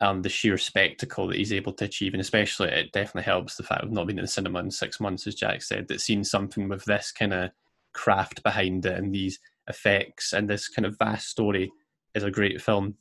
um, 0.01 0.21
the 0.21 0.29
sheer 0.29 0.57
spectacle 0.57 1.27
that 1.27 1.37
he's 1.37 1.53
able 1.53 1.73
to 1.73 1.85
achieve, 1.85 2.13
and 2.13 2.21
especially 2.21 2.69
it 2.69 2.91
definitely 2.91 3.23
helps 3.23 3.55
the 3.55 3.63
fact 3.63 3.83
of 3.83 3.91
not 3.91 4.07
being 4.07 4.17
in 4.17 4.23
the 4.23 4.29
cinema 4.29 4.59
in 4.59 4.71
six 4.71 4.99
months, 4.99 5.27
as 5.27 5.35
Jack 5.35 5.61
said, 5.61 5.87
that 5.87 6.01
seeing 6.01 6.23
something 6.23 6.67
with 6.67 6.83
this 6.85 7.11
kind 7.11 7.33
of 7.33 7.51
craft 7.95 8.43
behind 8.43 8.85
it 8.85 8.97
and 8.97 9.13
these 9.13 9.39
effects 9.67 10.33
and 10.33 10.47
this 10.47 10.67
kind 10.67 10.85
of 10.85 10.97
vast 10.99 11.29
story 11.29 11.71
is 12.13 12.23
a 12.23 12.29
great 12.29 12.61
film 12.61 12.95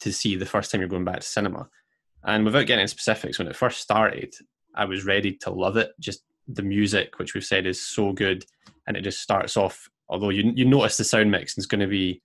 to 0.00 0.12
see 0.12 0.36
the 0.36 0.46
first 0.46 0.70
time 0.70 0.80
you're 0.80 0.88
going 0.88 1.04
back 1.04 1.20
to 1.20 1.26
cinema. 1.26 1.68
And 2.24 2.44
without 2.44 2.66
getting 2.66 2.82
into 2.82 2.90
specifics, 2.90 3.38
when 3.38 3.48
it 3.48 3.56
first 3.56 3.80
started, 3.80 4.34
I 4.74 4.84
was 4.84 5.06
ready 5.06 5.32
to 5.42 5.50
love 5.50 5.76
it. 5.76 5.92
Just 5.98 6.24
the 6.46 6.62
music, 6.62 7.18
which 7.18 7.34
we've 7.34 7.44
said 7.44 7.66
is 7.66 7.80
so 7.80 8.12
good, 8.12 8.44
and 8.86 8.96
it 8.96 9.02
just 9.02 9.20
starts 9.20 9.56
off. 9.56 9.88
Although 10.08 10.30
you 10.30 10.52
you 10.54 10.64
notice 10.64 10.96
the 10.96 11.04
sound 11.04 11.30
mix 11.30 11.56
is 11.58 11.66
going 11.66 11.80
to 11.80 11.86
be 11.86 12.22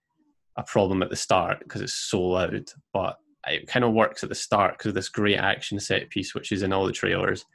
a 0.57 0.63
problem 0.63 1.03
at 1.03 1.09
the 1.09 1.15
start 1.15 1.59
because 1.59 1.81
it's 1.81 1.93
so 1.93 2.21
loud, 2.21 2.69
but 2.91 3.17
it 3.47 3.67
kind 3.67 3.83
of 3.83 3.93
works 3.93 4.23
at 4.23 4.29
the 4.29 4.35
start 4.35 4.77
because 4.77 4.89
of 4.89 4.95
this 4.95 5.09
great 5.09 5.37
action 5.37 5.79
set 5.79 6.09
piece, 6.09 6.33
which 6.33 6.51
is 6.51 6.63
in 6.63 6.73
all 6.73 6.85
the 6.85 6.91
trailers, 6.91 7.45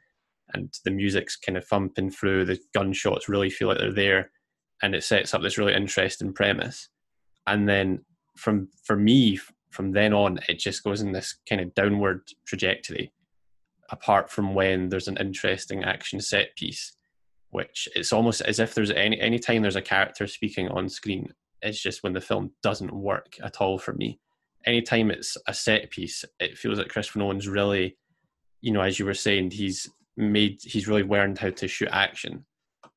and 0.55 0.73
the 0.85 0.91
music's 0.91 1.37
kind 1.37 1.59
of 1.59 1.67
thumping 1.67 2.11
through. 2.11 2.45
The 2.45 2.59
gunshots 2.75 3.29
really 3.29 3.51
feel 3.51 3.69
like 3.69 3.79
they're 3.79 3.93
there, 3.93 4.31
and 4.83 4.95
it 4.95 5.05
sets 5.05 5.35
up 5.35 5.43
this 5.43 5.59
really 5.59 5.75
interesting 5.75 6.33
premise. 6.33 6.89
And 7.47 7.69
then 7.69 8.05
from 8.37 8.69
for 8.85 8.97
me, 8.97 9.41
from 9.71 9.93
then 9.93 10.13
on, 10.13 10.39
it 10.49 10.59
just 10.59 10.83
goes 10.83 11.01
in 11.01 11.13
this 11.13 11.37
kind 11.49 11.61
of 11.61 11.75
downward 11.75 12.23
trajectory. 12.47 13.13
Apart 13.91 14.31
from 14.31 14.55
when 14.55 14.91
there's 14.91 15.09
an 15.09 15.17
interesting 15.17 15.83
action 15.83 16.21
set 16.21 16.55
piece, 16.57 16.95
which 17.51 17.89
it's 17.95 18.13
almost 18.13 18.43
as 18.43 18.59
if 18.59 18.75
there's 18.75 18.91
any 18.91 19.19
any 19.21 19.39
time 19.39 19.63
there's 19.63 19.77
a 19.77 19.83
character 19.83 20.27
speaking 20.27 20.69
on 20.69 20.89
screen, 20.89 21.33
it's 21.63 21.81
just 21.81 22.03
when 22.03 22.13
the 22.13 22.21
film 22.21 22.53
doesn't 22.63 22.93
work 22.93 23.37
at 23.43 23.61
all 23.61 23.79
for 23.79 23.95
me. 23.95 24.21
Anytime 24.67 25.11
it's 25.11 25.37
a 25.47 25.55
set 25.55 25.91
piece, 25.91 26.25
it 26.39 26.59
feels 26.59 26.79
like 26.79 26.89
Christopher 26.89 27.21
Nolan's 27.21 27.49
really, 27.49 27.97
you 28.61 28.73
know, 28.73 28.83
as 28.83 28.99
you 28.99 29.07
were 29.07 29.15
saying, 29.15 29.53
he's 29.53 29.89
made 30.19 30.61
he's 30.63 30.89
really 30.89 31.05
learned 31.05 31.39
how 31.39 31.51
to 31.51 31.69
shoot 31.69 31.89
action 31.93 32.45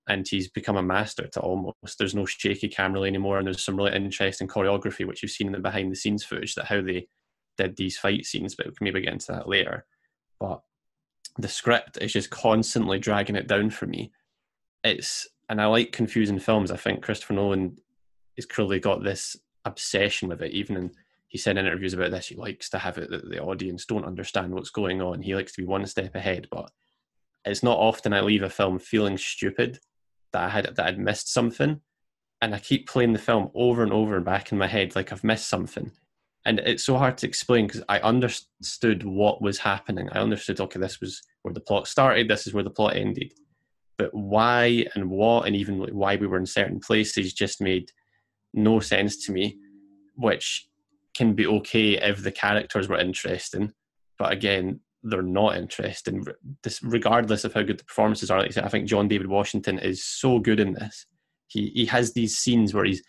and 0.07 0.27
he's 0.27 0.49
become 0.49 0.77
a 0.77 0.83
master 0.83 1.27
to 1.27 1.39
almost. 1.39 1.97
There's 1.97 2.15
no 2.15 2.25
shaky 2.25 2.67
camera 2.67 3.03
anymore 3.03 3.37
and 3.37 3.47
there's 3.47 3.63
some 3.63 3.77
really 3.77 3.95
interesting 3.95 4.47
choreography 4.47 5.05
which 5.05 5.21
you've 5.21 5.31
seen 5.31 5.47
in 5.47 5.53
the 5.53 5.59
behind 5.59 5.91
the 5.91 5.95
scenes 5.95 6.23
footage 6.23 6.55
that 6.55 6.65
how 6.65 6.81
they 6.81 7.07
did 7.57 7.77
these 7.77 7.97
fight 7.97 8.25
scenes 8.25 8.55
but 8.55 8.65
we 8.65 8.73
can 8.73 8.85
maybe 8.85 9.01
get 9.01 9.13
into 9.13 9.31
that 9.31 9.47
later. 9.47 9.85
But 10.39 10.61
the 11.37 11.47
script 11.47 11.99
is 12.01 12.11
just 12.11 12.31
constantly 12.31 12.99
dragging 12.99 13.35
it 13.35 13.47
down 13.47 13.69
for 13.69 13.85
me. 13.85 14.11
It's 14.83 15.27
and 15.47 15.61
i 15.61 15.65
like 15.67 15.91
confusing 15.91 16.39
films. 16.39 16.71
I 16.71 16.77
think 16.77 17.03
christopher 17.03 17.33
nolan 17.33 17.77
has 18.37 18.45
clearly 18.45 18.79
got 18.79 19.03
this 19.03 19.37
obsession 19.65 20.29
with 20.29 20.41
it. 20.41 20.51
Even 20.51 20.75
in 20.75 20.91
he 21.27 21.37
said 21.37 21.57
in 21.57 21.65
interviews 21.65 21.93
about 21.93 22.11
this 22.11 22.27
he 22.27 22.35
likes 22.35 22.69
to 22.71 22.79
have 22.79 22.97
it 22.97 23.11
that 23.11 23.29
the 23.29 23.39
audience 23.39 23.85
don't 23.85 24.05
understand 24.05 24.53
what's 24.53 24.71
going 24.71 25.01
on. 25.01 25.21
He 25.21 25.35
likes 25.35 25.53
to 25.53 25.61
be 25.61 25.67
one 25.67 25.85
step 25.85 26.15
ahead 26.15 26.47
but 26.51 26.71
it's 27.45 27.63
not 27.63 27.77
often 27.77 28.13
I 28.13 28.21
leave 28.21 28.43
a 28.43 28.49
film 28.49 28.79
feeling 28.79 29.17
stupid 29.17 29.79
that 30.33 30.43
I 30.43 30.49
had 30.49 30.75
that 30.75 30.85
I'd 30.85 30.99
missed 30.99 31.31
something, 31.31 31.81
and 32.41 32.55
I 32.55 32.59
keep 32.59 32.87
playing 32.87 33.13
the 33.13 33.19
film 33.19 33.49
over 33.53 33.83
and 33.83 33.93
over 33.93 34.15
and 34.15 34.25
back 34.25 34.51
in 34.51 34.57
my 34.57 34.67
head 34.67 34.95
like 34.95 35.11
I've 35.11 35.23
missed 35.23 35.49
something, 35.49 35.91
and 36.45 36.59
it's 36.59 36.85
so 36.85 36.97
hard 36.97 37.17
to 37.19 37.27
explain 37.27 37.67
because 37.67 37.83
I 37.89 37.99
understood 37.99 39.03
what 39.03 39.41
was 39.41 39.59
happening. 39.59 40.09
I 40.11 40.19
understood 40.19 40.59
okay, 40.59 40.79
this 40.79 41.01
was 41.01 41.21
where 41.41 41.53
the 41.53 41.59
plot 41.59 41.87
started, 41.87 42.27
this 42.27 42.47
is 42.47 42.53
where 42.53 42.63
the 42.63 42.69
plot 42.69 42.95
ended, 42.95 43.33
but 43.97 44.13
why 44.13 44.85
and 44.95 45.09
what 45.09 45.47
and 45.47 45.55
even 45.55 45.79
why 45.93 46.15
we 46.15 46.27
were 46.27 46.37
in 46.37 46.45
certain 46.45 46.79
places 46.79 47.33
just 47.33 47.61
made 47.61 47.91
no 48.53 48.79
sense 48.79 49.25
to 49.25 49.31
me, 49.31 49.57
which 50.15 50.67
can 51.13 51.33
be 51.33 51.45
okay 51.47 51.97
if 51.97 52.23
the 52.23 52.31
characters 52.31 52.87
were 52.87 52.99
interesting, 52.99 53.73
but 54.17 54.31
again, 54.31 54.79
they're 55.03 55.21
not 55.21 55.57
interesting, 55.57 56.25
this, 56.63 56.81
regardless 56.83 57.43
of 57.43 57.53
how 57.53 57.63
good 57.63 57.79
the 57.79 57.85
performances 57.85 58.29
are. 58.29 58.39
Like 58.39 58.49
I, 58.49 58.51
said, 58.51 58.65
I 58.65 58.69
think 58.69 58.87
John 58.87 59.07
David 59.07 59.27
Washington 59.27 59.79
is 59.79 60.03
so 60.03 60.39
good 60.39 60.59
in 60.59 60.73
this. 60.73 61.05
He 61.47 61.71
he 61.73 61.85
has 61.87 62.13
these 62.13 62.37
scenes 62.37 62.73
where 62.73 62.85
he's 62.85 63.03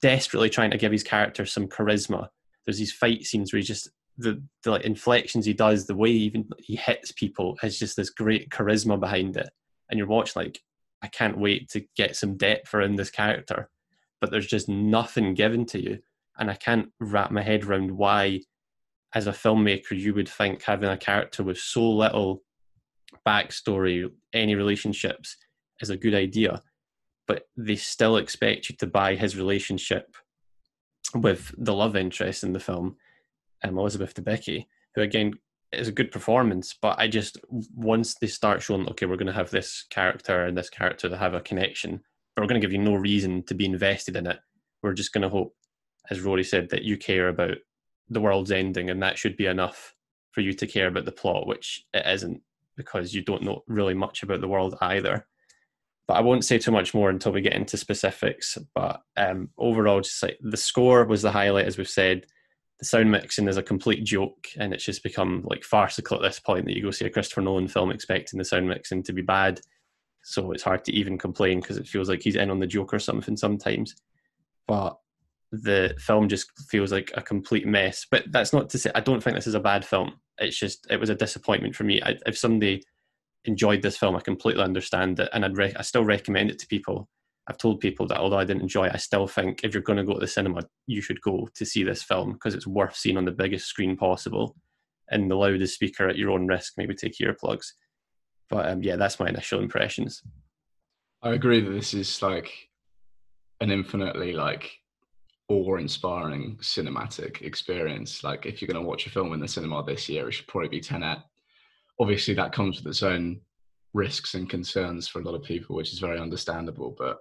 desperately 0.00 0.50
trying 0.50 0.70
to 0.70 0.78
give 0.78 0.92
his 0.92 1.02
character 1.02 1.44
some 1.44 1.68
charisma. 1.68 2.28
There's 2.64 2.78
these 2.78 2.92
fight 2.92 3.24
scenes 3.24 3.52
where 3.52 3.58
he 3.58 3.64
just 3.64 3.90
the 4.16 4.42
the 4.64 4.72
like, 4.72 4.84
inflections 4.84 5.46
he 5.46 5.54
does, 5.54 5.86
the 5.86 5.94
way 5.94 6.12
he 6.12 6.18
even 6.18 6.48
he 6.58 6.76
hits 6.76 7.12
people 7.12 7.56
has 7.60 7.78
just 7.78 7.96
this 7.96 8.10
great 8.10 8.50
charisma 8.50 8.98
behind 8.98 9.36
it. 9.36 9.50
And 9.90 9.98
you're 9.98 10.06
watching 10.06 10.42
like, 10.42 10.60
I 11.02 11.06
can't 11.08 11.38
wait 11.38 11.68
to 11.70 11.84
get 11.96 12.16
some 12.16 12.36
depth 12.36 12.74
around 12.74 12.96
this 12.96 13.10
character, 13.10 13.70
but 14.20 14.30
there's 14.30 14.46
just 14.46 14.68
nothing 14.68 15.34
given 15.34 15.64
to 15.66 15.82
you, 15.82 15.98
and 16.38 16.50
I 16.50 16.54
can't 16.54 16.88
wrap 17.00 17.30
my 17.30 17.42
head 17.42 17.64
around 17.64 17.92
why 17.92 18.40
as 19.14 19.26
a 19.26 19.32
filmmaker, 19.32 19.92
you 19.92 20.14
would 20.14 20.28
think 20.28 20.62
having 20.62 20.88
a 20.88 20.96
character 20.96 21.42
with 21.42 21.58
so 21.58 21.88
little 21.90 22.42
backstory, 23.26 24.10
any 24.32 24.54
relationships, 24.54 25.36
is 25.80 25.90
a 25.90 25.96
good 25.96 26.14
idea. 26.14 26.62
But 27.26 27.44
they 27.56 27.76
still 27.76 28.16
expect 28.16 28.68
you 28.68 28.76
to 28.76 28.86
buy 28.86 29.14
his 29.14 29.36
relationship 29.36 30.14
with 31.14 31.54
the 31.56 31.74
love 31.74 31.96
interest 31.96 32.42
in 32.42 32.52
the 32.52 32.60
film, 32.60 32.96
um, 33.64 33.78
Elizabeth 33.78 34.14
Debicki, 34.14 34.66
who 34.94 35.02
again 35.02 35.34
is 35.72 35.88
a 35.88 35.92
good 35.92 36.10
performance. 36.10 36.74
But 36.80 36.98
I 36.98 37.08
just 37.08 37.38
once 37.74 38.14
they 38.14 38.26
start 38.26 38.62
showing, 38.62 38.88
okay, 38.88 39.06
we're 39.06 39.16
going 39.16 39.26
to 39.26 39.32
have 39.32 39.50
this 39.50 39.84
character 39.90 40.44
and 40.44 40.56
this 40.56 40.70
character 40.70 41.08
to 41.08 41.16
have 41.16 41.34
a 41.34 41.40
connection, 41.40 42.00
but 42.34 42.42
we're 42.42 42.48
going 42.48 42.60
to 42.60 42.66
give 42.66 42.72
you 42.72 42.82
no 42.82 42.94
reason 42.94 43.42
to 43.44 43.54
be 43.54 43.64
invested 43.64 44.16
in 44.16 44.26
it. 44.26 44.38
We're 44.82 44.94
just 44.94 45.12
going 45.12 45.22
to 45.22 45.28
hope, 45.28 45.54
as 46.10 46.20
Rory 46.20 46.44
said, 46.44 46.70
that 46.70 46.84
you 46.84 46.96
care 46.96 47.28
about 47.28 47.56
the 48.10 48.20
world's 48.20 48.50
ending 48.50 48.90
and 48.90 49.02
that 49.02 49.18
should 49.18 49.36
be 49.36 49.46
enough 49.46 49.94
for 50.32 50.40
you 50.40 50.52
to 50.54 50.66
care 50.66 50.88
about 50.88 51.04
the 51.04 51.12
plot, 51.12 51.46
which 51.46 51.86
it 51.92 52.06
isn't 52.06 52.40
because 52.76 53.12
you 53.12 53.22
don't 53.22 53.42
know 53.42 53.62
really 53.66 53.94
much 53.94 54.22
about 54.22 54.40
the 54.40 54.48
world 54.48 54.76
either. 54.80 55.26
But 56.06 56.14
I 56.14 56.20
won't 56.20 56.44
say 56.44 56.58
too 56.58 56.70
much 56.70 56.94
more 56.94 57.10
until 57.10 57.32
we 57.32 57.42
get 57.42 57.52
into 57.52 57.76
specifics. 57.76 58.56
But 58.74 59.02
um, 59.16 59.50
overall, 59.58 60.00
just 60.00 60.22
like 60.22 60.38
the 60.40 60.56
score 60.56 61.04
was 61.04 61.20
the 61.20 61.30
highlight, 61.30 61.66
as 61.66 61.76
we've 61.76 61.88
said. 61.88 62.26
The 62.78 62.86
sound 62.86 63.10
mixing 63.10 63.48
is 63.48 63.56
a 63.56 63.62
complete 63.62 64.04
joke, 64.04 64.46
and 64.56 64.72
it's 64.72 64.84
just 64.84 65.02
become 65.02 65.44
like 65.50 65.64
farcical 65.64 66.16
at 66.16 66.22
this 66.22 66.38
point 66.38 66.64
that 66.64 66.76
you 66.76 66.82
go 66.82 66.92
see 66.92 67.04
a 67.04 67.10
Christopher 67.10 67.42
Nolan 67.42 67.66
film 67.66 67.90
expecting 67.90 68.38
the 68.38 68.44
sound 68.44 68.68
mixing 68.68 69.02
to 69.02 69.12
be 69.12 69.20
bad. 69.20 69.60
So 70.22 70.52
it's 70.52 70.62
hard 70.62 70.84
to 70.84 70.92
even 70.92 71.18
complain 71.18 71.60
because 71.60 71.76
it 71.76 71.88
feels 71.88 72.08
like 72.08 72.22
he's 72.22 72.36
in 72.36 72.50
on 72.50 72.60
the 72.60 72.66
joke 72.66 72.94
or 72.94 73.00
something 73.00 73.36
sometimes. 73.36 73.96
But 74.68 74.96
the 75.52 75.94
film 75.98 76.28
just 76.28 76.50
feels 76.68 76.92
like 76.92 77.10
a 77.14 77.22
complete 77.22 77.66
mess. 77.66 78.06
But 78.10 78.24
that's 78.30 78.52
not 78.52 78.68
to 78.70 78.78
say 78.78 78.90
I 78.94 79.00
don't 79.00 79.22
think 79.22 79.36
this 79.36 79.46
is 79.46 79.54
a 79.54 79.60
bad 79.60 79.84
film. 79.84 80.14
It's 80.38 80.58
just 80.58 80.86
it 80.90 81.00
was 81.00 81.10
a 81.10 81.14
disappointment 81.14 81.74
for 81.74 81.84
me. 81.84 82.02
I, 82.02 82.16
if 82.26 82.36
somebody 82.38 82.82
enjoyed 83.44 83.82
this 83.82 83.96
film, 83.96 84.16
I 84.16 84.20
completely 84.20 84.62
understand 84.62 85.20
it, 85.20 85.28
and 85.32 85.44
I'd 85.44 85.56
re- 85.56 85.74
I 85.76 85.82
still 85.82 86.04
recommend 86.04 86.50
it 86.50 86.58
to 86.60 86.66
people. 86.66 87.08
I've 87.48 87.58
told 87.58 87.80
people 87.80 88.06
that 88.08 88.18
although 88.18 88.38
I 88.38 88.44
didn't 88.44 88.62
enjoy 88.62 88.86
it, 88.86 88.94
I 88.94 88.98
still 88.98 89.26
think 89.26 89.60
if 89.64 89.72
you're 89.72 89.82
going 89.82 89.96
to 89.96 90.04
go 90.04 90.12
to 90.14 90.20
the 90.20 90.26
cinema, 90.26 90.60
you 90.86 91.00
should 91.00 91.20
go 91.22 91.48
to 91.54 91.64
see 91.64 91.82
this 91.82 92.02
film 92.02 92.32
because 92.32 92.54
it's 92.54 92.66
worth 92.66 92.94
seeing 92.94 93.16
on 93.16 93.24
the 93.24 93.32
biggest 93.32 93.66
screen 93.66 93.96
possible, 93.96 94.54
and 95.10 95.30
the 95.30 95.36
loudest 95.36 95.74
speaker 95.74 96.08
at 96.08 96.18
your 96.18 96.30
own 96.30 96.46
risk. 96.46 96.74
Maybe 96.76 96.94
take 96.94 97.16
earplugs. 97.18 97.72
But 98.50 98.68
um, 98.68 98.82
yeah, 98.82 98.96
that's 98.96 99.20
my 99.20 99.28
initial 99.28 99.60
impressions. 99.60 100.22
I 101.22 101.30
agree 101.30 101.60
that 101.60 101.70
this 101.70 101.94
is 101.94 102.22
like 102.22 102.68
an 103.60 103.70
infinitely 103.70 104.32
like 104.32 104.70
awe-inspiring 105.48 106.58
cinematic 106.60 107.42
experience. 107.42 108.22
Like 108.22 108.46
if 108.46 108.60
you're 108.60 108.68
going 108.68 108.82
to 108.82 108.88
watch 108.88 109.06
a 109.06 109.10
film 109.10 109.32
in 109.32 109.40
the 109.40 109.48
cinema 109.48 109.82
this 109.82 110.08
year, 110.08 110.28
it 110.28 110.32
should 110.32 110.46
probably 110.46 110.68
be 110.68 110.80
Tenet. 110.80 111.18
Obviously, 111.98 112.34
that 112.34 112.52
comes 112.52 112.78
with 112.78 112.86
its 112.90 113.02
own 113.02 113.40
risks 113.94 114.34
and 114.34 114.48
concerns 114.48 115.08
for 115.08 115.20
a 115.20 115.24
lot 115.24 115.34
of 115.34 115.42
people, 115.42 115.74
which 115.74 115.92
is 115.92 115.98
very 115.98 116.18
understandable. 116.20 116.94
But 116.96 117.18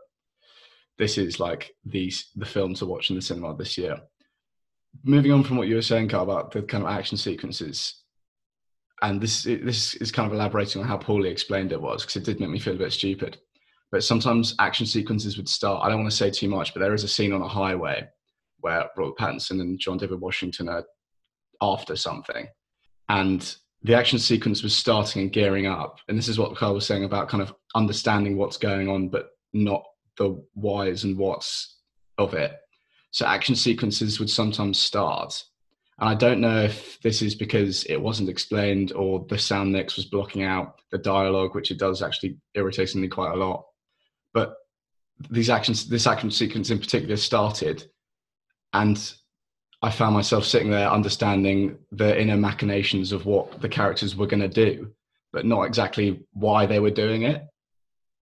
this 0.97 1.17
is 1.17 1.39
like 1.39 1.71
the 1.85 2.11
the 2.35 2.45
film 2.45 2.73
to 2.75 2.85
watch 2.85 3.09
in 3.09 3.15
the 3.15 3.21
cinema 3.21 3.55
this 3.55 3.77
year. 3.77 3.99
Moving 5.03 5.31
on 5.31 5.43
from 5.43 5.57
what 5.57 5.67
you 5.67 5.75
were 5.75 5.81
saying, 5.81 6.09
Kyle, 6.09 6.23
about 6.23 6.51
the 6.51 6.61
kind 6.63 6.83
of 6.83 6.89
action 6.89 7.17
sequences, 7.17 8.03
and 9.01 9.21
this 9.21 9.43
this 9.43 9.95
is 9.95 10.11
kind 10.11 10.27
of 10.27 10.33
elaborating 10.33 10.81
on 10.81 10.87
how 10.87 10.97
poorly 10.97 11.29
explained 11.29 11.71
it 11.71 11.81
was 11.81 12.03
because 12.03 12.17
it 12.17 12.25
did 12.25 12.39
make 12.39 12.49
me 12.49 12.59
feel 12.59 12.75
a 12.75 12.77
bit 12.77 12.93
stupid. 12.93 13.37
But 13.89 14.03
sometimes 14.03 14.53
action 14.59 14.85
sequences 14.85 15.37
would 15.37 15.47
start. 15.47 15.83
I 15.83 15.89
don't 15.89 15.99
want 15.99 16.11
to 16.11 16.17
say 16.17 16.29
too 16.29 16.49
much, 16.49 16.73
but 16.73 16.81
there 16.81 16.93
is 16.93 17.05
a 17.05 17.07
scene 17.07 17.31
on 17.31 17.41
a 17.41 17.47
highway 17.47 18.07
where 18.59 18.89
Robert 18.97 19.17
Pattinson 19.17 19.61
and 19.61 19.79
John 19.79 19.97
David 19.97 20.19
Washington 20.19 20.69
are 20.69 20.85
after 21.61 21.95
something. 21.95 22.47
And 23.09 23.55
the 23.83 23.95
action 23.95 24.19
sequence 24.19 24.63
was 24.63 24.75
starting 24.75 25.21
and 25.21 25.31
gearing 25.31 25.67
up. 25.67 25.99
And 26.07 26.17
this 26.17 26.27
is 26.27 26.39
what 26.39 26.55
Kyle 26.55 26.73
was 26.73 26.85
saying 26.85 27.03
about 27.03 27.29
kind 27.29 27.41
of 27.41 27.53
understanding 27.75 28.37
what's 28.37 28.57
going 28.57 28.89
on, 28.89 29.09
but 29.09 29.29
not 29.53 29.83
the 30.17 30.43
whys 30.55 31.03
and 31.03 31.17
whats 31.17 31.77
of 32.17 32.33
it. 32.33 32.53
So 33.11 33.25
action 33.25 33.55
sequences 33.55 34.19
would 34.19 34.29
sometimes 34.29 34.77
start. 34.77 35.43
And 35.99 36.09
I 36.09 36.15
don't 36.15 36.41
know 36.41 36.63
if 36.63 36.99
this 37.01 37.21
is 37.21 37.33
because 37.35 37.83
it 37.85 38.01
wasn't 38.01 38.29
explained 38.29 38.91
or 38.91 39.25
the 39.29 39.37
sound 39.37 39.71
mix 39.71 39.95
was 39.95 40.05
blocking 40.05 40.43
out 40.43 40.81
the 40.91 40.97
dialogue, 40.97 41.55
which 41.55 41.71
it 41.71 41.79
does 41.79 42.01
actually 42.01 42.37
irritatingly 42.53 43.07
quite 43.07 43.33
a 43.33 43.37
lot. 43.37 43.65
But 44.33 44.53
these 45.29 45.49
actions, 45.49 45.87
this 45.87 46.05
action 46.05 46.29
sequence 46.29 46.69
in 46.69 46.79
particular 46.79 47.15
started 47.15 47.89
and 48.73 49.13
I 49.81 49.91
found 49.91 50.15
myself 50.15 50.45
sitting 50.45 50.71
there 50.71 50.89
understanding 50.89 51.77
the 51.91 52.19
inner 52.19 52.37
machinations 52.37 53.11
of 53.11 53.25
what 53.25 53.61
the 53.61 53.69
characters 53.69 54.15
were 54.15 54.27
going 54.27 54.41
to 54.41 54.47
do, 54.47 54.91
but 55.31 55.45
not 55.45 55.63
exactly 55.63 56.25
why 56.33 56.65
they 56.65 56.79
were 56.79 56.91
doing 56.91 57.23
it. 57.23 57.43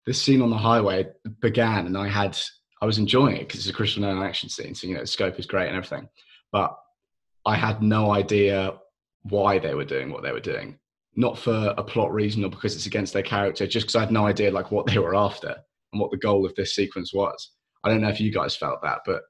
This 0.07 0.20
scene 0.20 0.42
on 0.42 0.50
the 0.50 0.57
highway 0.59 1.07
began, 1.40 1.87
and 1.87 1.96
I 1.96 2.09
had 2.09 2.37
I 2.83 2.87
was 2.87 2.98
enjoying 2.98 3.37
it 3.37 3.48
because 3.48 3.61
it's 3.61 3.68
a 3.68 3.72
Christian 3.72 4.02
Nolan 4.02 4.22
action 4.22 4.48
scene, 4.48 4.74
so 4.74 4.87
you 4.87 4.94
know 4.94 5.00
the 5.00 5.07
scope 5.07 5.38
is 5.38 5.46
great 5.46 5.68
and 5.68 5.76
everything, 5.76 6.09
but 6.52 6.76
I 7.46 7.57
had 7.57 7.83
no 7.83 8.12
idea 8.12 8.74
why 9.22 9.59
they 9.59 9.74
were 9.74 9.85
doing 9.85 10.11
what 10.11 10.22
they 10.22 10.33
were 10.33 10.40
doing. 10.40 10.78
Not 11.16 11.38
for 11.38 11.72
a 11.78 11.85
plot 11.85 12.12
reason 12.12 12.44
or 12.44 12.50
because 12.50 12.74
it's 12.74 12.87
against 12.87 13.12
their 13.12 13.22
character, 13.22 13.66
just 13.66 13.87
because 13.87 13.96
I 13.96 14.00
had 14.00 14.11
no 14.11 14.26
idea 14.26 14.50
like 14.50 14.70
what 14.70 14.87
they 14.87 14.98
were 14.98 15.14
after 15.14 15.54
and 15.92 16.00
what 16.00 16.11
the 16.11 16.18
goal 16.18 16.44
of 16.44 16.54
this 16.57 16.74
sequence 16.74 17.14
was. 17.14 17.52
I 17.85 17.88
don't 17.88 18.00
know 18.00 18.09
if 18.09 18.20
you 18.20 18.33
guys 18.33 18.57
felt 18.57 18.83
that, 18.83 19.00
but 19.07 19.22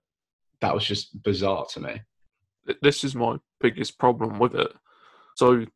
that 0.64 0.74
was 0.74 0.84
just 0.84 1.22
bizarre 1.22 1.66
to 1.66 1.80
me. 1.80 2.00
This 2.80 3.04
is 3.04 3.14
my 3.14 3.36
biggest 3.60 3.98
problem 3.98 4.38
with 4.38 4.54
it. 4.54 4.72
So 5.36 5.66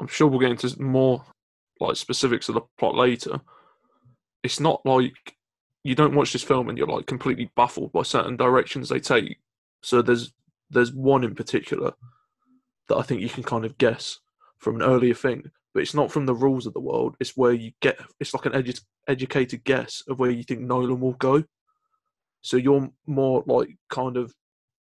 I'm 0.00 0.06
sure 0.06 0.26
we'll 0.26 0.40
get 0.40 0.50
into 0.50 0.82
more 0.82 1.24
like 1.78 1.96
specifics 1.96 2.48
of 2.48 2.54
the 2.54 2.62
plot 2.78 2.94
later. 2.94 3.40
It's 4.42 4.60
not 4.60 4.80
like 4.86 5.12
you 5.84 5.94
don't 5.94 6.14
watch 6.14 6.32
this 6.32 6.42
film 6.42 6.70
and 6.70 6.78
you're 6.78 6.86
like 6.86 7.04
completely 7.04 7.50
baffled 7.54 7.92
by 7.92 8.02
certain 8.02 8.36
directions 8.36 8.88
they 8.88 8.98
take. 8.98 9.36
So 9.82 10.00
there's 10.00 10.32
there's 10.70 10.92
one 10.92 11.22
in 11.22 11.34
particular 11.34 11.92
that 12.88 12.96
I 12.96 13.02
think 13.02 13.20
you 13.20 13.28
can 13.28 13.42
kind 13.42 13.66
of 13.66 13.76
guess 13.76 14.20
from 14.58 14.76
an 14.76 14.82
earlier 14.82 15.14
thing, 15.14 15.50
but 15.74 15.82
it's 15.82 15.94
not 15.94 16.10
from 16.10 16.24
the 16.24 16.34
rules 16.34 16.66
of 16.66 16.72
the 16.72 16.80
world. 16.80 17.16
It's 17.20 17.36
where 17.36 17.52
you 17.52 17.72
get 17.82 18.00
it's 18.20 18.32
like 18.32 18.46
an 18.46 18.52
edu- 18.52 18.84
educated 19.06 19.64
guess 19.64 20.02
of 20.08 20.18
where 20.18 20.30
you 20.30 20.44
think 20.44 20.60
Nolan 20.60 20.98
will 20.98 21.12
go. 21.12 21.44
So 22.42 22.56
you're 22.56 22.90
more 23.06 23.42
like 23.46 23.76
kind 23.88 24.16
of 24.16 24.34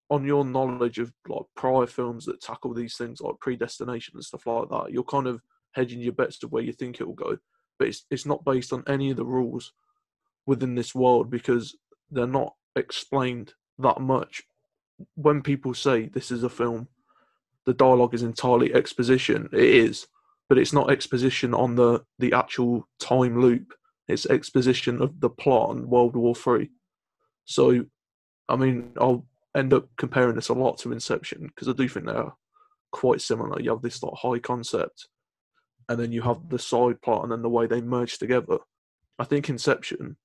on 0.08 0.24
your 0.24 0.44
knowledge 0.44 0.98
of 0.98 1.12
like 1.28 1.42
prior 1.56 1.86
films 1.86 2.24
that 2.26 2.40
tackle 2.40 2.74
these 2.74 2.96
things 2.96 3.20
like 3.20 3.38
predestination 3.40 4.12
and 4.14 4.24
stuff 4.24 4.46
like 4.46 4.68
that. 4.70 4.92
You're 4.92 5.04
kind 5.04 5.26
of 5.26 5.42
hedging 5.72 6.00
your 6.00 6.12
bets 6.12 6.38
to 6.38 6.48
where 6.48 6.62
you 6.62 6.72
think 6.72 7.00
it 7.00 7.06
will 7.06 7.14
go, 7.14 7.38
but 7.78 7.88
it's 7.88 8.04
it's 8.10 8.26
not 8.26 8.44
based 8.44 8.72
on 8.72 8.84
any 8.86 9.10
of 9.10 9.16
the 9.16 9.24
rules 9.24 9.72
within 10.46 10.74
this 10.74 10.94
world 10.94 11.30
because 11.30 11.76
they're 12.10 12.26
not 12.26 12.54
explained 12.76 13.54
that 13.78 14.00
much. 14.00 14.44
When 15.14 15.42
people 15.42 15.74
say 15.74 16.06
this 16.06 16.30
is 16.30 16.42
a 16.42 16.48
film, 16.48 16.88
the 17.64 17.74
dialogue 17.74 18.14
is 18.14 18.22
entirely 18.22 18.72
exposition. 18.72 19.48
It 19.52 19.60
is, 19.60 20.06
but 20.48 20.56
it's 20.56 20.72
not 20.72 20.90
exposition 20.90 21.52
on 21.52 21.74
the 21.74 22.04
the 22.18 22.32
actual 22.32 22.88
time 23.00 23.40
loop. 23.40 23.74
It's 24.08 24.26
exposition 24.26 25.02
of 25.02 25.20
the 25.20 25.30
plot 25.30 25.70
on 25.70 25.90
World 25.90 26.14
War 26.14 26.34
Three. 26.34 26.70
So, 27.46 27.86
I 28.48 28.56
mean, 28.56 28.92
I'll 29.00 29.26
end 29.56 29.72
up 29.72 29.88
comparing 29.96 30.34
this 30.34 30.50
a 30.50 30.54
lot 30.54 30.78
to 30.78 30.92
Inception 30.92 31.46
because 31.46 31.68
I 31.68 31.72
do 31.72 31.88
think 31.88 32.06
they're 32.06 32.32
quite 32.92 33.22
similar. 33.22 33.60
You 33.60 33.70
have 33.70 33.82
this 33.82 34.02
like 34.02 34.14
high 34.14 34.38
concept, 34.38 35.08
and 35.88 35.98
then 35.98 36.12
you 36.12 36.22
have 36.22 36.48
the 36.48 36.58
side 36.58 37.00
plot, 37.00 37.22
and 37.22 37.32
then 37.32 37.42
the 37.42 37.48
way 37.48 37.66
they 37.66 37.80
merge 37.80 38.18
together. 38.18 38.58
I 39.18 39.24
think 39.24 39.48
Inception 39.48 40.16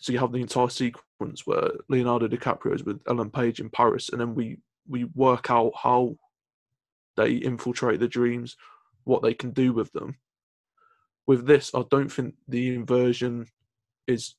so 0.00 0.12
you 0.12 0.18
have 0.18 0.32
the 0.32 0.40
entire 0.40 0.70
sequence 0.70 1.46
where 1.46 1.72
Leonardo 1.88 2.26
DiCaprio 2.26 2.74
is 2.74 2.84
with 2.84 3.02
Ellen 3.06 3.30
Page 3.30 3.60
in 3.60 3.68
Paris, 3.68 4.08
and 4.08 4.20
then 4.20 4.34
we 4.34 4.58
we 4.88 5.04
work 5.04 5.50
out 5.50 5.72
how 5.76 6.16
they 7.16 7.34
infiltrate 7.34 8.00
the 8.00 8.08
dreams, 8.08 8.56
what 9.04 9.22
they 9.22 9.34
can 9.34 9.50
do 9.50 9.74
with 9.74 9.92
them. 9.92 10.16
With 11.26 11.46
this, 11.46 11.70
I 11.74 11.82
don't 11.90 12.10
think 12.10 12.34
the 12.48 12.74
inversion 12.74 13.46
is. 14.06 14.34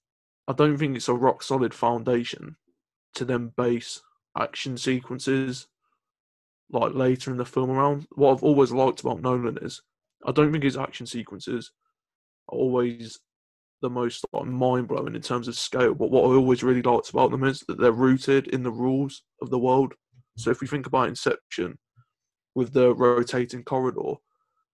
I 0.47 0.53
don't 0.53 0.77
think 0.77 0.95
it's 0.95 1.07
a 1.07 1.13
rock 1.13 1.43
solid 1.43 1.73
foundation 1.73 2.55
to 3.15 3.25
then 3.25 3.51
base 3.55 4.01
action 4.37 4.77
sequences 4.77 5.67
like 6.71 6.93
later 6.93 7.31
in 7.31 7.37
the 7.37 7.45
film 7.45 7.69
around. 7.69 8.07
What 8.11 8.31
I've 8.31 8.43
always 8.43 8.71
liked 8.71 9.01
about 9.01 9.21
Nolan 9.21 9.57
is 9.61 9.81
I 10.25 10.31
don't 10.31 10.51
think 10.51 10.63
his 10.63 10.77
action 10.77 11.05
sequences 11.05 11.71
are 12.49 12.57
always 12.57 13.19
the 13.81 13.89
most 13.89 14.25
like, 14.31 14.45
mind 14.45 14.87
blowing 14.87 15.15
in 15.15 15.21
terms 15.21 15.47
of 15.47 15.55
scale. 15.55 15.93
But 15.93 16.11
what 16.11 16.23
I 16.23 16.35
always 16.35 16.63
really 16.63 16.81
liked 16.81 17.09
about 17.09 17.31
them 17.31 17.43
is 17.43 17.61
that 17.67 17.79
they're 17.79 17.91
rooted 17.91 18.47
in 18.47 18.63
the 18.63 18.71
rules 18.71 19.23
of 19.41 19.49
the 19.49 19.59
world. 19.59 19.93
So 20.37 20.51
if 20.51 20.61
we 20.61 20.67
think 20.67 20.87
about 20.87 21.09
Inception 21.09 21.77
with 22.55 22.73
the 22.73 22.93
rotating 22.93 23.63
corridor, 23.63 24.13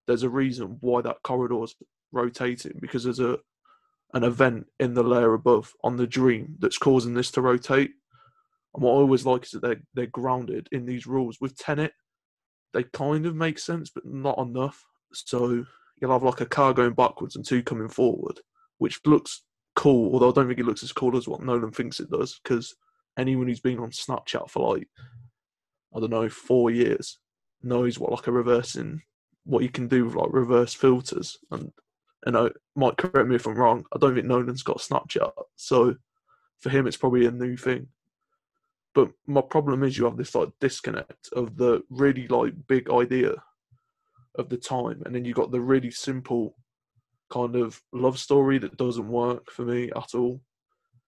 there's 0.05 0.23
a 0.23 0.29
reason 0.29 0.77
why 0.81 1.01
that 1.01 1.21
corridor 1.23 1.63
is 1.63 1.75
rotating 2.11 2.73
because 2.81 3.03
there's 3.03 3.19
a 3.19 3.37
an 4.13 4.23
event 4.23 4.67
in 4.79 4.93
the 4.93 5.03
layer 5.03 5.33
above 5.33 5.73
on 5.83 5.97
the 5.97 6.07
dream 6.07 6.55
that's 6.59 6.77
causing 6.77 7.13
this 7.13 7.31
to 7.31 7.41
rotate. 7.41 7.91
And 8.73 8.83
what 8.83 8.91
I 8.91 8.95
always 8.95 9.25
like 9.25 9.43
is 9.43 9.51
that 9.51 9.61
they're 9.61 9.81
they're 9.93 10.05
grounded 10.07 10.69
in 10.71 10.85
these 10.85 11.07
rules. 11.07 11.37
With 11.41 11.57
Tenet, 11.57 11.93
they 12.73 12.83
kind 12.83 13.25
of 13.25 13.35
make 13.35 13.59
sense, 13.59 13.89
but 13.89 14.05
not 14.05 14.37
enough. 14.37 14.83
So 15.13 15.65
you'll 15.99 16.11
have 16.11 16.23
like 16.23 16.41
a 16.41 16.45
car 16.45 16.73
going 16.73 16.93
backwards 16.93 17.35
and 17.35 17.45
two 17.45 17.63
coming 17.63 17.89
forward 17.89 18.39
which 18.77 18.99
looks 19.05 19.43
cool, 19.75 20.13
although 20.13 20.29
I 20.29 20.33
don't 20.33 20.47
think 20.47 20.59
it 20.59 20.65
looks 20.65 20.83
as 20.83 20.91
cool 20.91 21.17
as 21.17 21.27
what 21.27 21.41
Nolan 21.41 21.71
thinks 21.71 21.99
it 21.99 22.09
does. 22.09 22.39
Because 22.43 22.75
anyone 23.17 23.47
who's 23.47 23.59
been 23.59 23.79
on 23.79 23.91
Snapchat 23.91 24.49
for 24.49 24.75
like, 24.75 24.87
I 25.95 25.99
don't 25.99 26.11
know, 26.11 26.29
four 26.29 26.69
years 26.71 27.19
knows 27.63 27.99
what 27.99 28.11
like 28.11 28.27
a 28.27 28.31
reversing, 28.31 29.01
what 29.45 29.63
you 29.63 29.69
can 29.69 29.87
do 29.87 30.05
with 30.05 30.15
like 30.15 30.29
reverse 30.31 30.73
filters. 30.73 31.37
And 31.51 31.71
and 32.25 32.37
I 32.37 32.49
might 32.75 32.97
correct 32.97 33.27
me 33.27 33.35
if 33.35 33.45
I'm 33.45 33.55
wrong. 33.55 33.85
I 33.93 33.97
don't 33.99 34.15
think 34.15 34.27
Nolan's 34.27 34.63
got 34.63 34.79
Snapchat, 34.79 35.31
so 35.55 35.95
for 36.59 36.69
him 36.69 36.87
it's 36.87 36.97
probably 36.97 37.25
a 37.25 37.31
new 37.31 37.57
thing. 37.57 37.87
But 38.93 39.11
my 39.27 39.41
problem 39.41 39.83
is 39.83 39.97
you 39.97 40.05
have 40.05 40.17
this 40.17 40.33
like 40.33 40.49
disconnect 40.59 41.29
of 41.33 41.55
the 41.55 41.83
really 41.89 42.27
like 42.27 42.53
big 42.67 42.89
idea 42.89 43.35
of 44.35 44.49
the 44.49 44.57
time, 44.57 45.03
and 45.05 45.13
then 45.13 45.25
you 45.25 45.33
got 45.33 45.51
the 45.51 45.61
really 45.61 45.91
simple 45.91 46.55
kind 47.29 47.55
of 47.55 47.81
love 47.91 48.17
story 48.17 48.57
that 48.59 48.77
doesn't 48.77 49.07
work 49.07 49.51
for 49.51 49.63
me 49.63 49.91
at 49.95 50.15
all. 50.15 50.41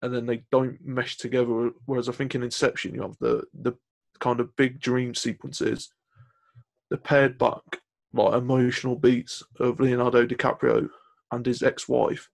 And 0.03 0.15
then 0.15 0.27
they 0.27 0.45
don't 0.53 0.79
mesh 0.85 1.17
together. 1.17 1.71
Whereas 1.87 2.09
I 2.09 2.13
think 2.13 2.35
in 2.35 2.43
Inception, 2.43 2.95
you 2.95 3.03
have 3.03 3.17
the 3.19 3.45
the 3.55 3.73
kind 4.21 4.41
of 4.41 4.55
big 4.57 4.81
dream 4.81 5.15
sequences, 5.15 5.91
the 6.91 6.97
pared 6.97 7.39
back 7.39 7.81
like 8.13 8.35
emotional 8.35 8.97
beats 8.97 9.43
of 9.61 9.81
Leonardo 9.81 10.27
DiCaprio 10.27 10.89
and 11.33 11.45
his 11.45 11.63
ex-wife, 11.63 12.29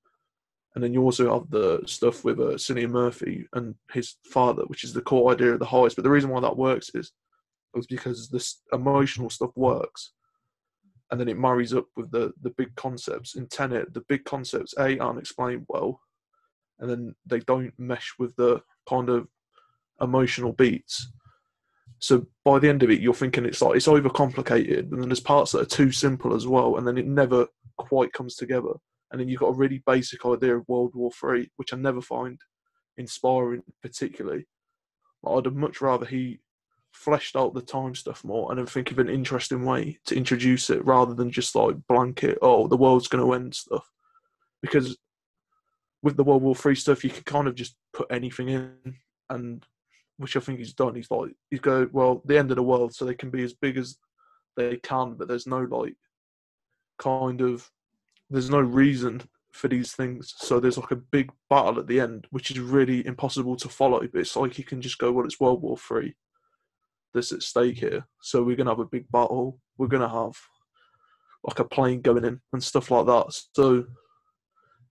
and 0.75 0.83
then 0.83 0.93
you 0.93 1.03
also 1.03 1.33
have 1.33 1.51
the 1.51 1.83
stuff 1.87 2.25
with 2.25 2.41
uh, 2.41 2.55
Cillian 2.55 2.91
Murphy 2.91 3.47
and 3.53 3.75
his 3.93 4.17
father, 4.25 4.63
which 4.65 4.85
is 4.85 4.93
the 4.93 5.03
core 5.03 5.33
idea 5.33 5.53
of 5.53 5.61
the 5.61 5.67
heist. 5.67 5.97
But 5.97 6.05
the 6.05 6.11
reason 6.11 6.31
why 6.31 6.41
that 6.41 6.57
works 6.57 6.91
is, 6.95 7.13
is 7.77 7.87
because 7.87 8.29
this 8.29 8.61
emotional 8.73 9.31
stuff 9.31 9.51
works 9.55 10.13
and 11.11 11.21
then 11.21 11.29
it 11.29 11.39
marries 11.39 11.73
up 11.75 11.87
with 11.97 12.11
the 12.11 12.33
the 12.43 12.51
big 12.51 12.75
concepts 12.75 13.37
in 13.37 13.47
Tenet. 13.47 13.95
The 13.95 14.05
big 14.09 14.25
concepts 14.25 14.75
a 14.79 14.99
aren't 14.99 15.21
explained 15.21 15.65
well, 15.69 16.01
and 16.79 16.91
then 16.91 17.15
they 17.25 17.41
don't 17.41 17.73
mesh 17.79 18.15
with 18.19 18.35
the 18.37 18.63
kind 18.89 19.09
of 19.09 19.29
emotional 20.01 20.53
beats. 20.53 21.13
So 21.99 22.27
by 22.45 22.59
the 22.59 22.69
end 22.69 22.83
of 22.83 22.91
it, 22.91 23.01
you're 23.01 23.15
thinking 23.15 23.45
it's 23.45 23.63
like 23.63 23.77
it's 23.77 23.87
overcomplicated, 23.87 24.93
and 24.93 25.01
then 25.01 25.09
there's 25.09 25.21
parts 25.21 25.53
that 25.53 25.63
are 25.63 25.77
too 25.77 25.91
simple 25.91 26.35
as 26.35 26.47
well, 26.47 26.77
and 26.77 26.87
then 26.87 26.99
it 26.99 27.07
never 27.07 27.47
quite 27.79 28.13
comes 28.13 28.37
together. 28.37 28.73
And 29.11 29.21
then 29.21 29.29
you've 29.29 29.41
got 29.41 29.51
a 29.51 29.57
really 29.57 29.83
basic 29.87 30.27
idea 30.27 30.57
of 30.57 30.69
World 30.69 30.93
War 30.95 31.11
Three, 31.13 31.51
which 31.57 31.73
I 31.73 31.77
never 31.77 32.01
find 32.01 32.39
inspiring 32.97 33.63
particularly. 33.83 34.47
I'd 35.27 35.47
have 35.47 35.55
much 35.55 35.81
rather 35.81 36.05
he 36.05 36.41
fleshed 36.93 37.35
out 37.35 37.55
the 37.55 37.63
time 37.63 37.95
stuff 37.95 38.23
more 38.25 38.51
and 38.51 38.59
then 38.59 38.67
think 38.67 38.91
of 38.91 38.99
an 38.99 39.09
interesting 39.09 39.65
way 39.65 39.99
to 40.07 40.17
introduce 40.17 40.71
it 40.71 40.85
rather 40.85 41.13
than 41.13 41.31
just 41.31 41.55
like 41.57 41.75
blanket, 41.89 42.39
oh, 42.41 42.69
the 42.69 42.77
world's 42.77 43.09
going 43.09 43.25
to 43.25 43.33
end 43.33 43.55
stuff. 43.55 43.91
Because 44.63 44.97
with 46.03 46.17
the 46.17 46.25
World 46.25 46.43
War 46.43 46.55
Three 46.55 46.75
stuff, 46.75 47.03
you 47.03 47.11
can 47.11 47.25
kind 47.25 47.49
of 47.49 47.55
just 47.55 47.77
put 47.93 48.07
anything 48.11 48.49
in, 48.49 48.97
and 49.31 49.65
which 50.17 50.37
I 50.37 50.41
think 50.41 50.59
he's 50.59 50.75
done. 50.75 50.95
He's 50.95 51.11
like, 51.11 51.33
he's 51.51 51.61
go, 51.61 51.89
well, 51.93 52.23
the 52.25 52.39
end 52.39 52.51
of 52.51 52.57
the 52.57 52.63
world, 52.63 52.95
so 52.95 53.05
they 53.05 53.15
can 53.15 53.31
be 53.31 53.43
as 53.43 53.53
big 53.53 53.77
as 53.77 53.97
they 54.57 54.77
can, 54.77 55.15
but 55.15 55.29
there's 55.29 55.47
no 55.47 55.61
like 55.61 55.95
kind 56.99 57.41
of, 57.41 57.71
there's 58.31 58.51
no 58.51 58.61
reason 58.61 59.23
for 59.53 59.69
these 59.69 59.93
things. 59.93 60.35
So 60.37 60.61
there's 60.61 60.79
like 60.79 60.91
a 60.91 60.97
big 60.97 61.31
battle 61.49 61.79
at 61.79 61.87
the 61.87 62.01
end, 62.01 62.27
which 62.31 62.51
is 62.51 62.59
really 62.59 63.07
impossible 63.07 63.57
to 63.57 63.69
follow. 63.69 64.01
But 64.01 64.21
it's 64.21 64.37
like 64.37 64.59
you 64.59 64.65
can 64.65 64.81
just 64.81 64.99
go, 64.99 65.13
well, 65.13 65.25
it's 65.25 65.41
World 65.41 65.63
War 65.63 65.77
Three 65.77 66.15
that's 67.15 67.33
at 67.33 67.43
stake 67.43 67.79
here. 67.79 68.07
So 68.21 68.43
we're 68.43 68.57
gonna 68.57 68.71
have 68.71 68.81
a 68.81 68.85
big 68.85 69.11
battle. 69.11 69.61
We're 69.79 69.87
gonna 69.87 70.09
have 70.09 70.37
like 71.45 71.59
a 71.61 71.65
plane 71.65 72.03
going 72.03 72.25
in 72.25 72.41
and 72.53 72.63
stuff 72.63 72.91
like 72.91 73.07
that. 73.07 73.41
So 73.55 73.85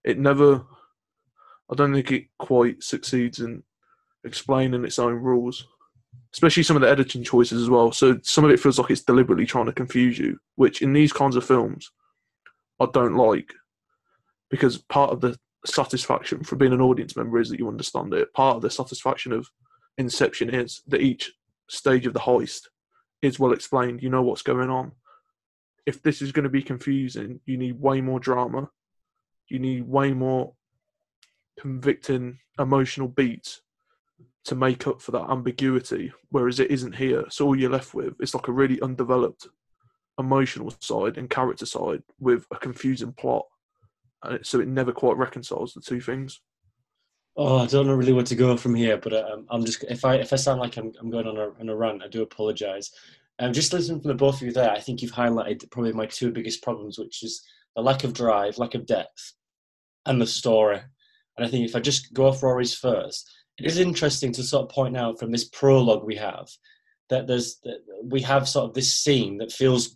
it 0.03 0.17
never. 0.17 0.63
I 1.71 1.75
don't 1.75 1.93
think 1.93 2.11
it 2.11 2.25
quite 2.39 2.83
succeeds 2.83 3.39
in 3.39 3.63
explaining 4.25 4.85
its 4.85 4.99
own 4.99 5.15
rules, 5.15 5.67
especially 6.33 6.63
some 6.63 6.75
of 6.75 6.81
the 6.81 6.89
editing 6.89 7.23
choices 7.23 7.61
as 7.61 7.69
well. 7.69 7.91
So 7.91 8.19
some 8.23 8.43
of 8.43 8.51
it 8.51 8.59
feels 8.59 8.79
like 8.79 8.89
it's 8.89 9.03
deliberately 9.03 9.45
trying 9.45 9.65
to 9.67 9.73
confuse 9.73 10.17
you, 10.17 10.39
which 10.55 10.81
in 10.81 10.93
these 10.93 11.13
kinds 11.13 11.35
of 11.35 11.45
films, 11.45 11.89
I 12.79 12.87
don't 12.91 13.15
like, 13.15 13.53
because 14.49 14.77
part 14.77 15.11
of 15.11 15.21
the 15.21 15.37
satisfaction 15.65 16.43
for 16.43 16.55
being 16.55 16.73
an 16.73 16.81
audience 16.81 17.15
member 17.15 17.39
is 17.39 17.49
that 17.49 17.59
you 17.59 17.67
understand 17.67 18.13
it. 18.13 18.33
Part 18.33 18.57
of 18.57 18.61
the 18.61 18.69
satisfaction 18.69 19.31
of 19.31 19.47
Inception 19.97 20.49
is 20.49 20.81
that 20.87 21.01
each 21.01 21.31
stage 21.69 22.07
of 22.07 22.13
the 22.13 22.19
heist 22.19 22.67
is 23.21 23.39
well 23.39 23.53
explained. 23.53 24.01
You 24.01 24.09
know 24.09 24.23
what's 24.23 24.41
going 24.41 24.69
on. 24.69 24.91
If 25.85 26.01
this 26.01 26.21
is 26.21 26.31
going 26.31 26.43
to 26.43 26.49
be 26.49 26.63
confusing, 26.63 27.39
you 27.45 27.57
need 27.57 27.79
way 27.79 28.01
more 28.01 28.19
drama. 28.19 28.69
You 29.49 29.59
need 29.59 29.87
way 29.87 30.13
more 30.13 30.53
convicting 31.59 32.39
emotional 32.57 33.07
beats 33.07 33.61
to 34.45 34.55
make 34.55 34.87
up 34.87 35.01
for 35.01 35.11
that 35.11 35.29
ambiguity, 35.29 36.11
whereas 36.29 36.59
it 36.59 36.71
isn't 36.71 36.95
here. 36.95 37.23
So 37.29 37.45
all 37.45 37.57
you're 37.57 37.69
left 37.69 37.93
with 37.93 38.19
is 38.19 38.35
like 38.35 38.47
a 38.47 38.53
really 38.53 38.81
undeveloped 38.81 39.47
emotional 40.19 40.73
side 40.79 41.17
and 41.17 41.29
character 41.29 41.65
side 41.65 42.03
with 42.19 42.45
a 42.51 42.57
confusing 42.57 43.13
plot, 43.13 43.45
and 44.23 44.35
it, 44.35 44.45
so 44.45 44.59
it 44.59 44.67
never 44.67 44.91
quite 44.91 45.17
reconciles 45.17 45.73
the 45.73 45.81
two 45.81 46.01
things. 46.01 46.41
Oh, 47.35 47.59
I 47.59 47.65
don't 47.65 47.87
know 47.87 47.95
really 47.95 48.13
where 48.13 48.23
to 48.23 48.35
go 48.35 48.55
from 48.57 48.75
here, 48.75 48.97
but 48.97 49.13
um, 49.13 49.47
I'm 49.49 49.65
just 49.65 49.83
if 49.85 50.05
I 50.05 50.15
if 50.15 50.33
I 50.33 50.35
sound 50.35 50.59
like 50.59 50.77
I'm 50.77 50.91
I'm 50.99 51.09
going 51.09 51.27
on 51.27 51.37
a 51.37 51.49
on 51.59 51.69
a 51.69 51.75
rant, 51.75 52.03
I 52.03 52.07
do 52.07 52.21
apologise. 52.21 52.91
Um, 53.39 53.53
just 53.53 53.73
listening 53.73 54.01
from 54.01 54.09
the 54.09 54.15
both 54.15 54.35
of 54.35 54.43
you 54.43 54.51
there, 54.51 54.69
I 54.69 54.79
think 54.79 55.01
you've 55.01 55.11
highlighted 55.11 55.71
probably 55.71 55.93
my 55.93 56.05
two 56.05 56.31
biggest 56.31 56.61
problems, 56.61 56.99
which 56.99 57.23
is 57.23 57.43
the 57.75 57.81
lack 57.81 58.03
of 58.03 58.13
drive, 58.13 58.59
lack 58.59 58.75
of 58.75 58.85
depth, 58.85 59.33
and 60.05 60.21
the 60.21 60.27
story. 60.27 60.79
And 61.35 61.45
I 61.45 61.49
think 61.49 61.67
if 61.67 61.75
I 61.75 61.79
just 61.79 62.13
go 62.13 62.27
off 62.27 62.43
Rory's 62.43 62.75
first, 62.75 63.27
it 63.59 63.65
is 63.65 63.77
interesting 63.77 64.31
to 64.33 64.43
sort 64.43 64.63
of 64.63 64.69
point 64.69 64.97
out 64.97 65.19
from 65.19 65.31
this 65.31 65.45
prologue 65.45 66.03
we 66.03 66.15
have 66.15 66.49
that 67.09 67.27
there's 67.27 67.59
that 67.63 67.79
we 68.03 68.21
have 68.21 68.47
sort 68.47 68.65
of 68.65 68.73
this 68.73 68.95
scene 68.95 69.37
that 69.37 69.51
feels 69.51 69.93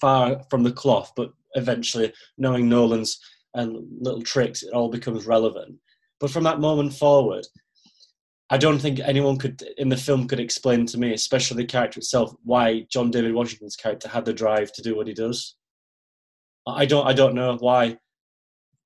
far 0.00 0.40
from 0.50 0.62
the 0.62 0.72
cloth, 0.72 1.12
but 1.16 1.30
eventually 1.54 2.12
knowing 2.38 2.68
Nolan's 2.68 3.20
and 3.54 3.78
little 4.00 4.22
tricks, 4.22 4.62
it 4.62 4.72
all 4.72 4.90
becomes 4.90 5.26
relevant. 5.26 5.76
But 6.20 6.30
from 6.30 6.44
that 6.44 6.60
moment 6.60 6.94
forward, 6.94 7.46
I 8.50 8.56
don't 8.56 8.78
think 8.78 9.00
anyone 9.00 9.36
could 9.36 9.62
in 9.76 9.88
the 9.88 9.96
film 9.96 10.26
could 10.26 10.40
explain 10.40 10.86
to 10.86 10.98
me, 10.98 11.12
especially 11.12 11.58
the 11.58 11.66
character 11.66 11.98
itself, 11.98 12.34
why 12.44 12.86
John 12.90 13.10
David 13.10 13.34
Washington's 13.34 13.76
character 13.76 14.08
had 14.08 14.24
the 14.24 14.32
drive 14.32 14.72
to 14.72 14.82
do 14.82 14.96
what 14.96 15.06
he 15.06 15.14
does. 15.14 15.56
I 16.66 16.86
don't. 16.86 17.06
I 17.06 17.12
don't 17.12 17.34
know 17.34 17.56
why. 17.56 17.98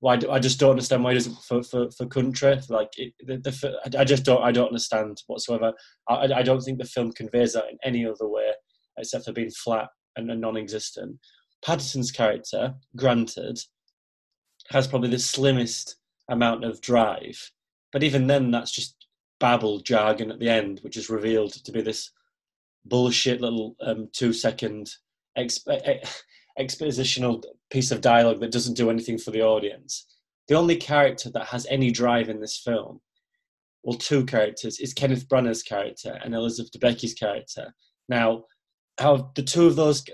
Why 0.03 0.17
do, 0.17 0.29
I 0.29 0.39
just 0.39 0.59
don't 0.59 0.71
understand 0.71 1.01
why 1.01 1.11
he 1.11 1.19
doesn't 1.19 1.37
for 1.47 1.63
for, 1.63 1.89
for 1.91 2.05
country. 2.07 2.59
Like 2.67 2.89
it, 2.97 3.13
the, 3.25 3.37
the, 3.37 3.97
I 3.97 4.03
just 4.03 4.25
don't. 4.25 4.43
I 4.43 4.51
don't 4.51 4.67
understand 4.67 5.21
whatsoever. 5.27 5.71
I, 6.09 6.27
I 6.39 6.43
don't 6.43 6.59
think 6.59 6.77
the 6.77 6.93
film 6.95 7.13
conveys 7.13 7.53
that 7.53 7.69
in 7.71 7.77
any 7.85 8.05
other 8.05 8.27
way 8.27 8.49
except 8.97 9.23
for 9.23 9.31
being 9.31 9.49
flat 9.49 9.87
and, 10.17 10.29
and 10.29 10.41
non-existent. 10.41 11.17
Pattinson's 11.65 12.11
character, 12.11 12.73
granted, 12.97 13.57
has 14.71 14.87
probably 14.87 15.09
the 15.09 15.19
slimmest 15.19 15.95
amount 16.29 16.65
of 16.65 16.81
drive, 16.81 17.39
but 17.93 18.03
even 18.03 18.27
then, 18.27 18.51
that's 18.51 18.71
just 18.71 19.07
babble 19.39 19.79
jargon 19.79 20.31
at 20.31 20.39
the 20.39 20.49
end, 20.49 20.81
which 20.81 20.97
is 20.97 21.09
revealed 21.09 21.53
to 21.53 21.71
be 21.71 21.81
this 21.81 22.11
bullshit 22.83 23.39
little 23.39 23.77
um, 23.79 24.09
two 24.11 24.33
second 24.33 24.91
exp- 25.37 26.05
expositional 26.59 27.43
piece 27.69 27.91
of 27.91 28.01
dialogue 28.01 28.39
that 28.39 28.51
doesn't 28.51 28.77
do 28.77 28.89
anything 28.89 29.17
for 29.17 29.31
the 29.31 29.41
audience. 29.41 30.05
The 30.47 30.55
only 30.55 30.75
character 30.75 31.29
that 31.31 31.47
has 31.47 31.65
any 31.69 31.91
drive 31.91 32.29
in 32.29 32.41
this 32.41 32.57
film, 32.57 33.01
well, 33.83 33.97
two 33.97 34.25
characters, 34.25 34.79
is 34.79 34.93
Kenneth 34.93 35.27
Branagh's 35.27 35.63
character 35.63 36.19
and 36.23 36.35
Elizabeth 36.35 36.71
Debicki's 36.71 37.13
character. 37.13 37.73
Now, 38.09 38.45
how 38.99 39.31
the 39.35 39.43
two 39.43 39.65
of 39.65 39.75
those 39.75 40.05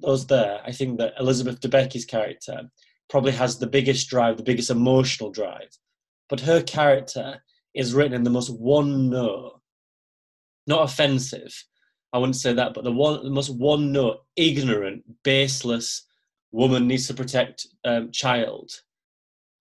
those 0.00 0.26
there, 0.26 0.60
I 0.64 0.72
think 0.72 0.98
that 0.98 1.14
Elizabeth 1.18 1.60
Debicki's 1.60 2.06
character 2.06 2.62
probably 3.10 3.32
has 3.32 3.58
the 3.58 3.66
biggest 3.66 4.08
drive, 4.08 4.38
the 4.38 4.42
biggest 4.42 4.70
emotional 4.70 5.30
drive, 5.30 5.68
but 6.28 6.40
her 6.40 6.62
character 6.62 7.42
is 7.74 7.92
written 7.94 8.14
in 8.14 8.22
the 8.22 8.30
most 8.30 8.48
one 8.48 9.10
note, 9.10 9.60
not 10.66 10.82
offensive. 10.82 11.64
I 12.12 12.18
wouldn't 12.18 12.36
say 12.36 12.52
that, 12.52 12.74
but 12.74 12.84
the 12.84 12.92
one, 12.92 13.24
the 13.24 13.30
most 13.30 13.50
one 13.50 13.92
note, 13.92 14.24
ignorant, 14.36 15.02
baseless 15.22 16.06
woman 16.50 16.86
needs 16.86 17.06
to 17.06 17.14
protect 17.14 17.66
um, 17.84 18.10
child 18.12 18.70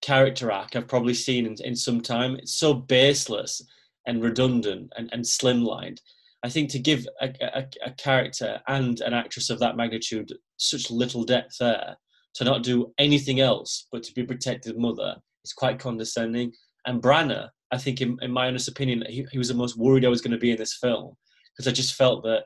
character 0.01 0.51
arc 0.51 0.75
I've 0.75 0.87
probably 0.87 1.13
seen 1.13 1.45
in, 1.45 1.55
in 1.63 1.75
some 1.75 2.01
time. 2.01 2.35
It's 2.35 2.53
so 2.55 2.73
baseless 2.73 3.61
and 4.07 4.21
redundant 4.21 4.91
and, 4.97 5.09
and 5.13 5.23
slimlined. 5.23 5.99
I 6.43 6.49
think 6.49 6.69
to 6.71 6.79
give 6.79 7.07
a, 7.21 7.29
a, 7.41 7.65
a, 7.85 7.91
character 7.91 8.59
and 8.67 8.99
an 9.01 9.13
actress 9.13 9.51
of 9.51 9.59
that 9.59 9.77
magnitude 9.77 10.33
such 10.57 10.89
little 10.89 11.23
depth 11.23 11.57
there, 11.59 11.95
to 12.33 12.43
not 12.43 12.63
do 12.63 12.91
anything 12.97 13.41
else 13.41 13.87
but 13.91 14.01
to 14.03 14.13
be 14.13 14.23
protected 14.23 14.77
mother, 14.77 15.17
is 15.45 15.53
quite 15.53 15.79
condescending. 15.79 16.51
And 16.87 17.01
Branagh 17.01 17.49
I 17.71 17.77
think, 17.77 18.01
in, 18.01 18.17
in 18.21 18.31
my 18.31 18.47
honest 18.47 18.67
opinion, 18.67 19.03
he, 19.07 19.25
he 19.31 19.37
was 19.37 19.47
the 19.47 19.53
most 19.53 19.77
worried 19.77 20.03
I 20.03 20.09
was 20.09 20.21
going 20.21 20.31
to 20.31 20.37
be 20.37 20.51
in 20.51 20.57
this 20.57 20.75
film 20.75 21.15
because 21.51 21.67
I 21.67 21.71
just 21.71 21.95
felt 21.95 22.23
that 22.23 22.45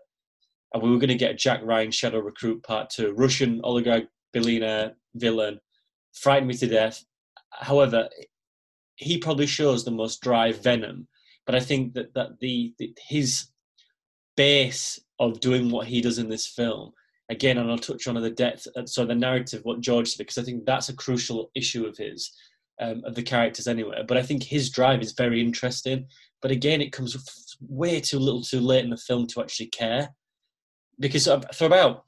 we 0.81 0.89
were 0.89 0.97
going 0.97 1.09
to 1.09 1.15
get 1.15 1.31
a 1.31 1.35
Jack 1.35 1.61
Ryan 1.63 1.91
Shadow 1.91 2.19
Recruit 2.19 2.63
Part 2.63 2.89
Two, 2.89 3.13
Russian 3.13 3.61
oligarch 3.63 4.05
billionaire 4.33 4.93
villain, 5.15 5.59
frightened 6.13 6.47
me 6.47 6.57
to 6.57 6.67
death. 6.67 7.03
However, 7.51 8.09
he 8.95 9.17
probably 9.17 9.47
shows 9.47 9.83
the 9.83 9.91
most 9.91 10.21
dry 10.21 10.51
venom, 10.51 11.07
but 11.45 11.55
I 11.55 11.59
think 11.59 11.93
that 11.93 12.13
that 12.15 12.39
the, 12.39 12.73
the 12.79 12.93
his 13.07 13.47
base 14.35 14.99
of 15.19 15.39
doing 15.39 15.69
what 15.69 15.87
he 15.87 16.01
does 16.01 16.19
in 16.19 16.29
this 16.29 16.47
film 16.47 16.91
again, 17.29 17.57
and 17.57 17.71
I'll 17.71 17.77
touch 17.77 18.07
on 18.07 18.15
the 18.15 18.29
depth, 18.29 18.67
uh, 18.75 18.85
so 18.85 19.05
the 19.05 19.15
narrative, 19.15 19.61
what 19.63 19.81
George 19.81 20.09
said, 20.09 20.19
because 20.19 20.37
I 20.37 20.43
think 20.43 20.65
that's 20.65 20.89
a 20.89 20.95
crucial 20.95 21.51
issue 21.55 21.85
of 21.85 21.97
his 21.97 22.31
um, 22.79 23.03
of 23.05 23.15
the 23.15 23.23
characters 23.23 23.67
anyway. 23.67 24.03
But 24.07 24.17
I 24.17 24.23
think 24.23 24.43
his 24.43 24.69
drive 24.69 25.01
is 25.01 25.13
very 25.13 25.41
interesting. 25.41 26.07
But 26.45 26.51
again, 26.51 26.79
it 26.79 26.91
comes 26.91 27.57
way 27.59 27.99
too 27.99 28.19
little 28.19 28.43
too 28.43 28.59
late 28.59 28.83
in 28.83 28.91
the 28.91 28.97
film 28.97 29.25
to 29.25 29.41
actually 29.41 29.65
care. 29.65 30.09
Because 30.99 31.27
for 31.55 31.65
about, 31.65 32.03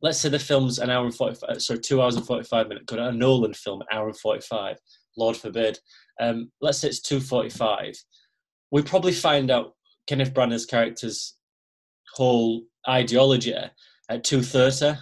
let's 0.00 0.18
say 0.18 0.28
the 0.30 0.40
film's 0.40 0.80
an 0.80 0.90
hour 0.90 1.04
and 1.04 1.14
45, 1.14 1.48
uh, 1.48 1.60
sorry, 1.60 1.78
two 1.78 2.02
hours 2.02 2.16
and 2.16 2.26
45 2.26 2.66
minutes, 2.66 2.86
got 2.86 2.98
a 2.98 3.12
Nolan 3.12 3.54
film, 3.54 3.80
an 3.80 3.86
hour 3.92 4.08
and 4.08 4.18
45, 4.18 4.78
Lord 5.16 5.36
forbid. 5.36 5.78
Um, 6.20 6.50
let's 6.60 6.78
say 6.78 6.88
it's 6.88 7.00
245. 7.02 7.94
We 8.72 8.82
probably 8.82 9.12
find 9.12 9.48
out 9.48 9.76
Kenneth 10.08 10.34
Branagh's 10.34 10.66
character's 10.66 11.36
whole 12.14 12.64
ideology 12.88 13.54
at 13.54 13.76
2.30. 14.10 14.98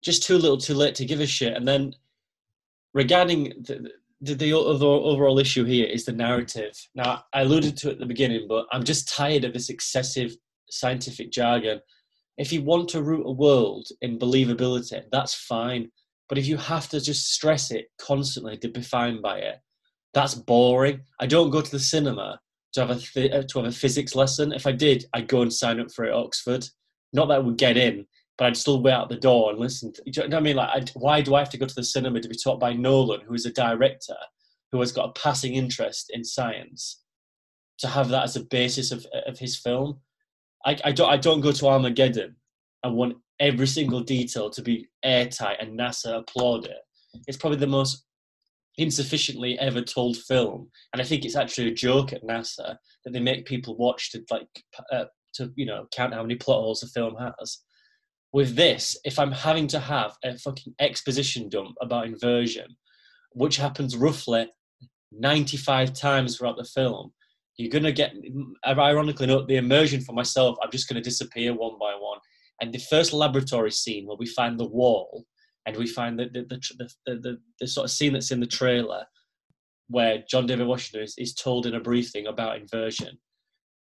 Just 0.00 0.22
too 0.22 0.38
little 0.38 0.58
too 0.58 0.74
late 0.74 0.94
to 0.94 1.04
give 1.04 1.18
a 1.18 1.26
shit. 1.26 1.56
And 1.56 1.66
then 1.66 1.96
regarding 2.94 3.52
the, 3.62 3.90
the, 4.20 4.34
the 4.34 4.52
overall 4.52 5.38
issue 5.38 5.64
here 5.64 5.86
is 5.86 6.04
the 6.04 6.12
narrative. 6.12 6.72
Now, 6.94 7.24
I 7.32 7.42
alluded 7.42 7.76
to 7.78 7.88
it 7.88 7.92
at 7.92 7.98
the 7.98 8.06
beginning, 8.06 8.46
but 8.48 8.66
I'm 8.72 8.84
just 8.84 9.08
tired 9.08 9.44
of 9.44 9.52
this 9.52 9.70
excessive 9.70 10.34
scientific 10.70 11.30
jargon. 11.30 11.80
If 12.36 12.52
you 12.52 12.62
want 12.62 12.88
to 12.90 13.02
root 13.02 13.26
a 13.26 13.32
world 13.32 13.86
in 14.00 14.18
believability, 14.18 15.02
that's 15.10 15.34
fine. 15.34 15.90
But 16.28 16.38
if 16.38 16.46
you 16.46 16.56
have 16.56 16.88
to 16.90 17.00
just 17.00 17.32
stress 17.32 17.70
it 17.70 17.86
constantly 17.98 18.56
to 18.58 18.68
be 18.68 18.80
defined 18.80 19.22
by 19.22 19.38
it, 19.38 19.56
that's 20.14 20.34
boring. 20.34 21.00
I 21.20 21.26
don't 21.26 21.50
go 21.50 21.60
to 21.60 21.70
the 21.70 21.80
cinema 21.80 22.40
to 22.74 22.80
have 22.80 22.90
a 22.90 22.96
th- 22.96 23.32
uh, 23.32 23.42
to 23.42 23.58
have 23.58 23.68
a 23.68 23.72
physics 23.72 24.14
lesson. 24.14 24.52
If 24.52 24.66
I 24.66 24.72
did, 24.72 25.06
I'd 25.14 25.28
go 25.28 25.42
and 25.42 25.52
sign 25.52 25.80
up 25.80 25.90
for 25.90 26.04
it 26.04 26.10
at 26.10 26.14
Oxford. 26.14 26.66
Not 27.12 27.28
that 27.28 27.36
I 27.36 27.38
would 27.38 27.56
get 27.56 27.76
in, 27.76 28.06
but 28.38 28.46
I'd 28.46 28.56
still 28.56 28.80
wait 28.80 28.92
out 28.92 29.08
the 29.08 29.16
door 29.16 29.50
and 29.50 29.58
listen. 29.58 29.92
To, 29.92 30.02
you 30.06 30.12
know 30.16 30.26
what 30.28 30.34
I 30.34 30.40
mean? 30.40 30.56
Like, 30.56 30.70
I'd, 30.72 30.88
why 30.90 31.20
do 31.20 31.34
I 31.34 31.40
have 31.40 31.50
to 31.50 31.58
go 31.58 31.66
to 31.66 31.74
the 31.74 31.82
cinema 31.82 32.20
to 32.20 32.28
be 32.28 32.36
taught 32.36 32.60
by 32.60 32.72
Nolan, 32.72 33.20
who 33.26 33.34
is 33.34 33.44
a 33.44 33.52
director 33.52 34.16
who 34.70 34.78
has 34.80 34.92
got 34.92 35.08
a 35.08 35.20
passing 35.20 35.54
interest 35.54 36.10
in 36.14 36.24
science, 36.24 37.02
to 37.78 37.88
have 37.88 38.08
that 38.10 38.24
as 38.24 38.36
a 38.36 38.44
basis 38.44 38.92
of 38.92 39.04
of 39.26 39.38
his 39.38 39.58
film? 39.58 40.00
I, 40.64 40.78
I 40.84 40.92
don't 40.92 41.10
I 41.10 41.16
don't 41.16 41.40
go 41.40 41.52
to 41.52 41.66
Armageddon 41.66 42.36
and 42.84 42.94
want 42.94 43.16
every 43.40 43.66
single 43.66 44.00
detail 44.00 44.50
to 44.50 44.62
be 44.62 44.88
airtight 45.02 45.58
and 45.60 45.78
NASA 45.78 46.18
applaud 46.18 46.64
it. 46.64 46.78
It's 47.26 47.38
probably 47.38 47.58
the 47.58 47.66
most 47.66 48.04
insufficiently 48.76 49.58
ever 49.58 49.82
told 49.82 50.16
film, 50.16 50.70
and 50.92 51.02
I 51.02 51.04
think 51.04 51.24
it's 51.24 51.34
actually 51.34 51.68
a 51.68 51.74
joke 51.74 52.12
at 52.12 52.22
NASA 52.22 52.76
that 53.04 53.12
they 53.12 53.20
make 53.20 53.46
people 53.46 53.76
watch 53.76 54.12
to 54.12 54.22
like 54.30 54.46
uh, 54.92 55.06
to 55.34 55.52
you 55.56 55.66
know 55.66 55.88
count 55.90 56.14
how 56.14 56.22
many 56.22 56.36
plot 56.36 56.60
holes 56.60 56.80
the 56.80 56.86
film 56.86 57.16
has 57.16 57.58
with 58.32 58.56
this, 58.56 58.96
if 59.04 59.18
I'm 59.18 59.32
having 59.32 59.66
to 59.68 59.80
have 59.80 60.12
a 60.24 60.36
fucking 60.38 60.74
exposition 60.80 61.48
dump 61.48 61.76
about 61.80 62.06
inversion, 62.06 62.76
which 63.32 63.56
happens 63.56 63.96
roughly 63.96 64.48
95 65.12 65.92
times 65.94 66.36
throughout 66.36 66.56
the 66.56 66.64
film, 66.64 67.12
you're 67.56 67.70
going 67.70 67.84
to 67.84 67.92
get, 67.92 68.14
mm, 68.14 68.52
ironically 68.66 69.24
enough, 69.24 69.46
the 69.46 69.56
immersion 69.56 70.00
for 70.00 70.12
myself, 70.12 70.56
I'm 70.62 70.70
just 70.70 70.88
going 70.88 71.02
to 71.02 71.08
disappear 71.08 71.52
one 71.52 71.78
by 71.78 71.94
one. 71.98 72.18
And 72.60 72.72
the 72.72 72.78
first 72.78 73.12
laboratory 73.12 73.70
scene 73.70 74.06
where 74.06 74.16
we 74.16 74.26
find 74.26 74.58
the 74.58 74.68
wall 74.68 75.24
and 75.66 75.76
we 75.76 75.86
find 75.86 76.18
the, 76.18 76.26
the, 76.32 76.42
the, 76.42 76.90
the, 77.06 77.14
the, 77.16 77.38
the 77.60 77.66
sort 77.66 77.84
of 77.84 77.90
scene 77.90 78.12
that's 78.12 78.30
in 78.30 78.40
the 78.40 78.46
trailer 78.46 79.04
where 79.88 80.22
John 80.28 80.46
David 80.46 80.66
Washington 80.66 81.02
is, 81.02 81.14
is 81.18 81.34
told 81.34 81.66
in 81.66 81.74
a 81.74 81.80
briefing 81.80 82.26
about 82.26 82.58
inversion. 82.58 83.18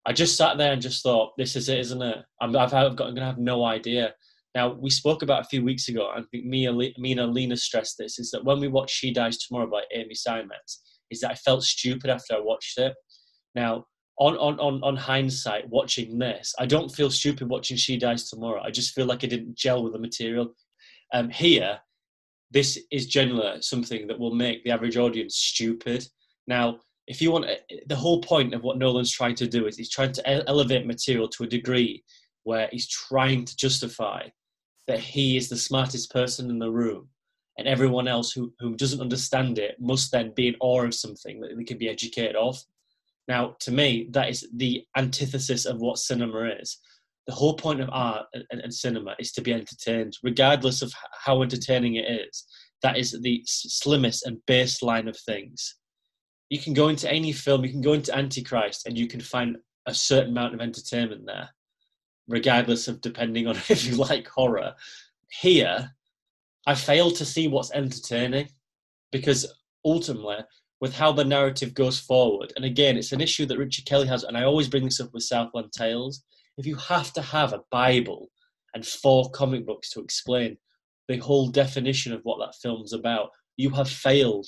I 0.05 0.13
just 0.13 0.37
sat 0.37 0.57
there 0.57 0.71
and 0.71 0.81
just 0.81 1.03
thought, 1.03 1.33
this 1.37 1.55
is 1.55 1.69
it, 1.69 1.79
isn't 1.79 2.01
it? 2.01 2.17
I'm, 2.41 2.55
I've, 2.55 2.73
I've 2.73 2.95
got, 2.95 3.07
I'm 3.07 3.15
going 3.15 3.17
to 3.17 3.25
have 3.25 3.37
no 3.37 3.65
idea. 3.65 4.13
Now, 4.55 4.73
we 4.73 4.89
spoke 4.89 5.21
about 5.21 5.41
a 5.41 5.47
few 5.47 5.63
weeks 5.63 5.89
ago, 5.89 6.09
and 6.11 6.25
I 6.25 6.27
think 6.31 6.45
me, 6.45 6.67
me 6.97 7.11
and 7.11 7.21
Alina 7.21 7.55
stressed 7.55 7.97
this, 7.97 8.17
is 8.17 8.31
that 8.31 8.43
when 8.43 8.59
we 8.59 8.67
watched 8.67 8.95
She 8.95 9.11
Dies 9.11 9.37
Tomorrow 9.37 9.69
by 9.69 9.83
Amy 9.93 10.15
Seimetz, 10.15 10.79
is 11.11 11.21
that 11.21 11.31
I 11.31 11.35
felt 11.35 11.63
stupid 11.63 12.09
after 12.09 12.35
I 12.35 12.39
watched 12.39 12.77
it. 12.79 12.95
Now, 13.55 13.85
on, 14.17 14.35
on, 14.37 14.59
on, 14.59 14.83
on 14.83 14.95
hindsight, 14.95 15.69
watching 15.69 16.17
this, 16.17 16.53
I 16.59 16.65
don't 16.65 16.89
feel 16.89 17.11
stupid 17.11 17.47
watching 17.47 17.77
She 17.77 17.97
Dies 17.97 18.29
Tomorrow. 18.29 18.61
I 18.63 18.71
just 18.71 18.93
feel 18.93 19.05
like 19.05 19.23
I 19.23 19.27
didn't 19.27 19.57
gel 19.57 19.83
with 19.83 19.93
the 19.93 19.99
material. 19.99 20.53
Um, 21.13 21.29
here, 21.29 21.79
this 22.51 22.79
is 22.91 23.05
generally 23.05 23.61
something 23.61 24.07
that 24.07 24.19
will 24.19 24.33
make 24.33 24.63
the 24.63 24.71
average 24.71 24.97
audience 24.97 25.37
stupid. 25.37 26.07
Now, 26.47 26.79
if 27.07 27.21
you 27.21 27.31
want, 27.31 27.45
the 27.87 27.95
whole 27.95 28.21
point 28.21 28.53
of 28.53 28.63
what 28.63 28.77
Nolan's 28.77 29.11
trying 29.11 29.35
to 29.35 29.47
do 29.47 29.67
is 29.67 29.77
he's 29.77 29.89
trying 29.89 30.11
to 30.13 30.49
elevate 30.49 30.85
material 30.85 31.27
to 31.29 31.43
a 31.43 31.47
degree 31.47 32.03
where 32.43 32.67
he's 32.71 32.87
trying 32.87 33.45
to 33.45 33.55
justify 33.55 34.27
that 34.89 34.99
he 34.99 35.37
is 35.37 35.47
the 35.47 35.55
smartest 35.55 36.11
person 36.11 36.49
in 36.49 36.57
the 36.57 36.71
room 36.71 37.07
and 37.59 37.67
everyone 37.67 38.07
else 38.07 38.31
who, 38.31 38.51
who 38.59 38.75
doesn't 38.75 39.01
understand 39.01 39.59
it 39.59 39.75
must 39.79 40.11
then 40.11 40.33
be 40.35 40.47
in 40.47 40.55
awe 40.61 40.83
of 40.83 40.95
something 40.95 41.39
that 41.39 41.55
they 41.55 41.63
can 41.63 41.77
be 41.77 41.87
educated 41.87 42.35
of. 42.35 42.57
Now, 43.27 43.55
to 43.59 43.71
me, 43.71 44.07
that 44.11 44.29
is 44.29 44.47
the 44.51 44.83
antithesis 44.97 45.65
of 45.65 45.79
what 45.79 45.99
cinema 45.99 46.55
is. 46.59 46.79
The 47.27 47.35
whole 47.35 47.53
point 47.53 47.81
of 47.81 47.89
art 47.91 48.25
and, 48.33 48.45
and 48.49 48.73
cinema 48.73 49.15
is 49.19 49.31
to 49.33 49.41
be 49.41 49.53
entertained, 49.53 50.17
regardless 50.23 50.81
of 50.81 50.91
how 51.23 51.43
entertaining 51.43 51.95
it 51.95 52.09
is. 52.09 52.45
That 52.81 52.97
is 52.97 53.15
the 53.21 53.43
slimmest 53.45 54.25
and 54.25 54.37
baseline 54.47 55.07
of 55.07 55.17
things. 55.19 55.75
you 56.49 56.57
can 56.57 56.73
go 56.73 56.87
into 56.87 57.11
any 57.11 57.31
film, 57.31 57.63
you 57.63 57.69
can 57.69 57.81
go 57.81 57.93
into 57.93 58.17
Antichrist, 58.17 58.87
and 58.87 58.97
you 58.97 59.07
can 59.07 59.21
find 59.21 59.57
a 59.85 59.93
certain 59.93 60.31
amount 60.31 60.55
of 60.55 60.61
entertainment 60.61 61.27
there, 61.27 61.49
regardless 62.29 62.87
of 62.87 63.01
depending 63.01 63.47
on 63.47 63.55
if 63.69 63.85
you 63.85 63.95
like 63.95 64.27
horror. 64.27 64.73
Here, 65.29 65.91
I 66.65 66.75
fail 66.75 67.11
to 67.11 67.25
see 67.25 67.47
what's 67.47 67.71
entertaining 67.71 68.49
because 69.11 69.51
ultimately, 69.83 70.37
with 70.79 70.95
how 70.95 71.11
the 71.11 71.25
narrative 71.25 71.73
goes 71.73 71.99
forward, 71.99 72.53
and 72.55 72.63
again, 72.63 72.95
it's 72.95 73.11
an 73.11 73.19
issue 73.19 73.45
that 73.47 73.57
Richard 73.57 73.85
Kelly 73.85 74.07
has, 74.07 74.23
and 74.23 74.37
I 74.37 74.43
always 74.43 74.69
bring 74.69 74.85
this 74.85 75.01
up 75.01 75.13
with 75.13 75.23
Southland 75.23 75.73
Tales. 75.73 76.23
If 76.57 76.65
you 76.65 76.75
have 76.75 77.11
to 77.13 77.21
have 77.21 77.51
a 77.51 77.63
Bible 77.71 78.29
and 78.73 78.85
four 78.85 79.29
comic 79.31 79.65
books 79.65 79.89
to 79.91 79.99
explain 79.99 80.57
the 81.07 81.17
whole 81.17 81.49
definition 81.49 82.13
of 82.13 82.21
what 82.23 82.39
that 82.39 82.55
film's 82.61 82.93
about, 82.93 83.31
you 83.57 83.69
have 83.71 83.89
failed. 83.89 84.47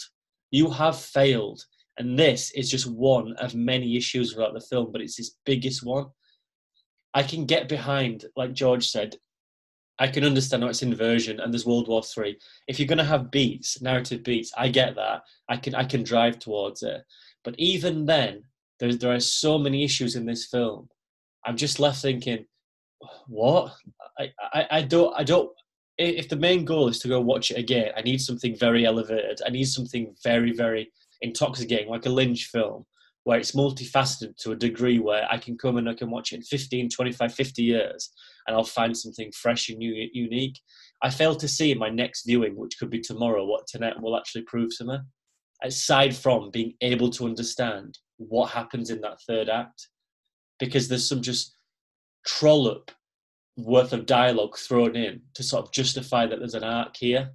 You 0.52 0.70
have 0.70 0.98
failed. 0.98 1.62
And 1.98 2.17
this 2.17 2.52
is 2.52 2.70
just 2.70 2.86
one 2.86 3.34
of 3.38 3.56
many 3.56 3.98
issues 3.98 4.34
throughout 4.34 4.54
the 4.54 4.62
film, 4.62 4.91
but 4.91 5.02
it's 5.02 5.17
his 5.17 5.36
biggest 5.46 5.84
one. 5.84 6.06
I 7.13 7.24
can 7.24 7.45
get 7.45 7.69
behind, 7.69 8.26
like 8.36 8.54
George 8.54 8.88
said, 8.88 9.15
I 10.00 10.08
can 10.08 10.24
understand 10.24 10.63
how 10.63 10.69
it's 10.69 10.82
inversion 10.82 11.39
and 11.39 11.54
there's 11.54 11.65
World 11.65 11.88
War 11.88 12.02
Three. 12.02 12.38
If 12.67 12.80
you're 12.80 12.88
gonna 12.88 13.04
have 13.04 13.32
beats, 13.32 13.82
narrative 13.82 14.24
beats, 14.24 14.52
I 14.58 14.69
get 14.69 14.95
that. 14.95 15.21
I 15.50 15.58
can 15.58 15.76
I 15.76 15.84
can 15.84 16.04
drive 16.04 16.39
towards 16.39 16.82
it. 16.82 17.04
But 17.43 17.56
even 17.60 18.06
then, 18.06 18.43
there 18.80 18.95
there 18.95 19.13
are 19.13 19.19
so 19.19 19.58
many 19.58 19.84
issues 19.84 20.15
in 20.15 20.26
this 20.26 20.47
film. 20.47 20.89
I'm 21.45 21.58
just 21.58 21.80
left 21.80 22.02
thinking, 22.02 22.45
what? 23.28 23.74
I, 24.17 24.32
I, 24.54 24.67
I 24.71 24.82
don't 24.82 25.13
I 25.15 25.24
don't 25.24 25.52
if 25.97 26.30
the 26.30 26.36
main 26.36 26.65
goal 26.65 26.88
is 26.88 27.00
to 27.00 27.08
go 27.08 27.21
watch 27.21 27.52
it 27.52 27.58
again, 27.58 27.91
I 27.95 28.02
need 28.02 28.21
something 28.21 28.58
very 28.58 28.86
elevated. 28.86 29.39
I 29.45 29.50
need 29.50 29.65
something 29.65 30.15
very, 30.24 30.52
very 30.52 30.91
intoxicating, 31.21 31.89
like 31.89 32.06
a 32.06 32.10
Lynch 32.10 32.45
film, 32.45 32.86
where 33.24 33.40
it's 33.40 33.52
multifaceted 33.52 34.36
to 34.38 34.52
a 34.52 34.56
degree 34.56 35.00
where 35.00 35.28
I 35.32 35.38
can 35.38 35.58
come 35.58 35.78
and 35.78 35.88
I 35.88 35.94
can 35.94 36.10
watch 36.10 36.32
it 36.32 36.38
in 36.38 36.42
15, 36.42 36.90
25, 36.90 37.34
50 37.34 37.64
years 37.64 38.12
and 38.48 38.56
I'll 38.56 38.64
find 38.64 38.98
something 38.98 39.32
fresh 39.32 39.70
and 39.70 39.78
new, 39.78 40.10
unique. 40.14 40.60
I 41.04 41.10
fail 41.10 41.36
to 41.36 41.48
see 41.48 41.72
in 41.72 41.78
my 41.78 41.90
next 41.90 42.26
viewing, 42.26 42.56
which 42.56 42.78
could 42.80 42.90
be 42.90 43.00
tomorrow, 43.00 43.46
what 43.46 43.68
Tenet 43.68 44.02
will 44.02 44.18
actually 44.18 44.44
prove 44.44 44.76
to 44.78 44.86
me, 44.86 44.98
aside 45.64 46.16
from 46.16 46.50
being 46.52 46.74
able 46.82 47.10
to 47.12 47.26
understand 47.26 47.98
what 48.18 48.52
happens 48.52 48.90
in 48.90 49.02
that 49.02 49.22
third 49.28 49.50
act. 49.50 49.88
Because 50.60 50.88
there's 50.88 51.08
some 51.08 51.22
just 51.22 51.56
trollop 52.26 52.92
worth 53.58 53.94
of 53.94 54.06
dialogue 54.06 54.58
thrown 54.58 54.96
in 54.96 55.22
to 55.36 55.44
sort 55.44 55.66
of 55.66 55.72
justify 55.72 56.26
that 56.26 56.40
there's 56.40 56.54
an 56.54 56.64
arc 56.64 56.96
here. 56.98 57.32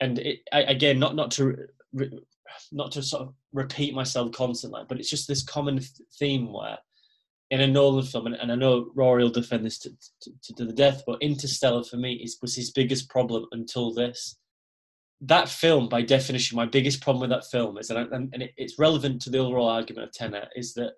And 0.00 0.18
it, 0.18 0.40
I, 0.52 0.60
again, 0.62 0.98
not 0.98 1.14
not 1.14 1.30
to 1.32 1.56
not 2.72 2.92
to 2.92 3.02
sort 3.02 3.22
of 3.22 3.34
repeat 3.52 3.94
myself 3.94 4.32
constantly, 4.32 4.82
but 4.88 4.98
it's 4.98 5.10
just 5.10 5.28
this 5.28 5.42
common 5.42 5.80
theme 6.18 6.52
where 6.52 6.78
in 7.50 7.60
a 7.60 7.66
Nolan 7.66 8.04
film, 8.04 8.26
and, 8.26 8.34
and 8.34 8.52
I 8.52 8.54
know 8.54 8.90
Rory 8.94 9.22
will 9.22 9.30
defend 9.30 9.64
this 9.64 9.78
to, 9.78 9.90
to, 10.22 10.54
to, 10.54 10.64
the 10.66 10.72
death, 10.72 11.02
but 11.06 11.22
Interstellar 11.22 11.82
for 11.82 11.96
me 11.96 12.14
is, 12.14 12.38
was 12.42 12.54
his 12.54 12.70
biggest 12.70 13.08
problem 13.08 13.46
until 13.52 13.94
this. 13.94 14.36
That 15.22 15.48
film, 15.48 15.88
by 15.88 16.02
definition, 16.02 16.56
my 16.56 16.66
biggest 16.66 17.00
problem 17.00 17.22
with 17.22 17.30
that 17.30 17.50
film 17.50 17.78
is, 17.78 17.90
and, 17.90 17.98
I, 17.98 18.02
and 18.12 18.42
it, 18.42 18.52
it's 18.56 18.78
relevant 18.78 19.22
to 19.22 19.30
the 19.30 19.38
overall 19.38 19.68
argument 19.68 20.08
of 20.08 20.12
Tenet, 20.12 20.48
is 20.56 20.74
that 20.74 20.92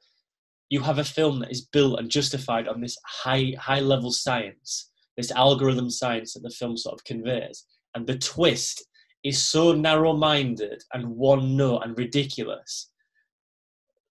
you 0.71 0.81
have 0.81 0.99
a 0.99 1.05
film 1.05 1.39
that 1.41 1.53
is 1.53 1.67
built 1.67 2.01
and 2.01 2.11
justified 2.11 2.67
on 2.67 2.81
this 2.81 2.97
high 3.05 3.55
high 3.59 3.81
level 3.81 4.11
science, 4.11 4.91
this 5.17 5.31
algorithm 5.31 5.89
science 5.89 6.35
that 6.35 6.43
the 6.43 6.51
film 6.51 6.77
sort 6.77 6.95
of 6.95 7.05
conveys, 7.05 7.65
and 7.95 8.07
the 8.07 8.19
twist 8.19 8.85
is 9.25 9.43
so 9.43 9.73
narrow 9.73 10.15
minded 10.15 10.83
and 10.93 11.09
one 11.09 11.57
note 11.57 11.83
and 11.85 11.97
ridiculous. 11.99 12.91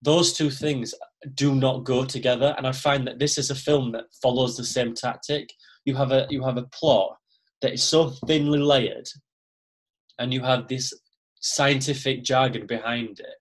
Those 0.01 0.33
two 0.33 0.49
things 0.49 0.93
do 1.33 1.55
not 1.55 1.83
go 1.83 2.05
together, 2.05 2.53
and 2.57 2.65
I 2.65 2.71
find 2.71 3.05
that 3.07 3.19
this 3.19 3.37
is 3.37 3.49
a 3.49 3.55
film 3.55 3.91
that 3.91 4.05
follows 4.21 4.55
the 4.55 4.63
same 4.63 4.93
tactic. 4.93 5.49
You 5.85 5.95
have 5.95 6.11
a 6.11 6.25
you 6.29 6.43
have 6.43 6.57
a 6.57 6.67
plot 6.73 7.17
that 7.61 7.73
is 7.73 7.83
so 7.83 8.11
thinly 8.25 8.59
layered, 8.59 9.07
and 10.17 10.33
you 10.33 10.41
have 10.41 10.67
this 10.67 10.93
scientific 11.41 12.23
jargon 12.23 12.65
behind 12.65 13.19
it, 13.19 13.35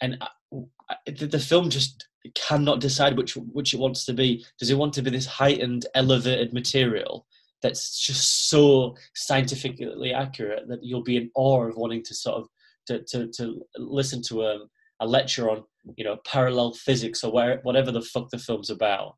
and 0.00 0.16
uh, 0.22 0.94
the, 1.06 1.26
the 1.26 1.38
film 1.38 1.68
just 1.68 2.08
cannot 2.34 2.80
decide 2.80 3.16
which 3.16 3.36
which 3.36 3.74
it 3.74 3.80
wants 3.80 4.06
to 4.06 4.14
be. 4.14 4.44
Does 4.58 4.70
it 4.70 4.78
want 4.78 4.94
to 4.94 5.02
be 5.02 5.10
this 5.10 5.26
heightened, 5.26 5.84
elevated 5.94 6.54
material, 6.54 7.26
that's 7.62 8.00
just 8.00 8.48
so 8.48 8.96
scientifically 9.14 10.12
accurate 10.12 10.68
that 10.68 10.82
you'll 10.82 11.02
be 11.02 11.16
in 11.16 11.30
awe 11.34 11.64
of 11.64 11.76
wanting 11.76 12.02
to 12.04 12.14
sort 12.14 12.36
of 12.36 12.48
to, 12.86 13.04
to, 13.04 13.28
to 13.36 13.62
listen 13.76 14.22
to 14.22 14.42
a, 14.42 14.58
a 15.00 15.06
lecture 15.06 15.50
on 15.50 15.62
you 15.96 16.04
know 16.04 16.18
parallel 16.26 16.72
physics 16.74 17.22
or 17.24 17.32
where, 17.32 17.60
whatever 17.62 17.90
the 17.90 18.02
fuck 18.02 18.28
the 18.30 18.38
film's 18.38 18.70
about 18.70 19.16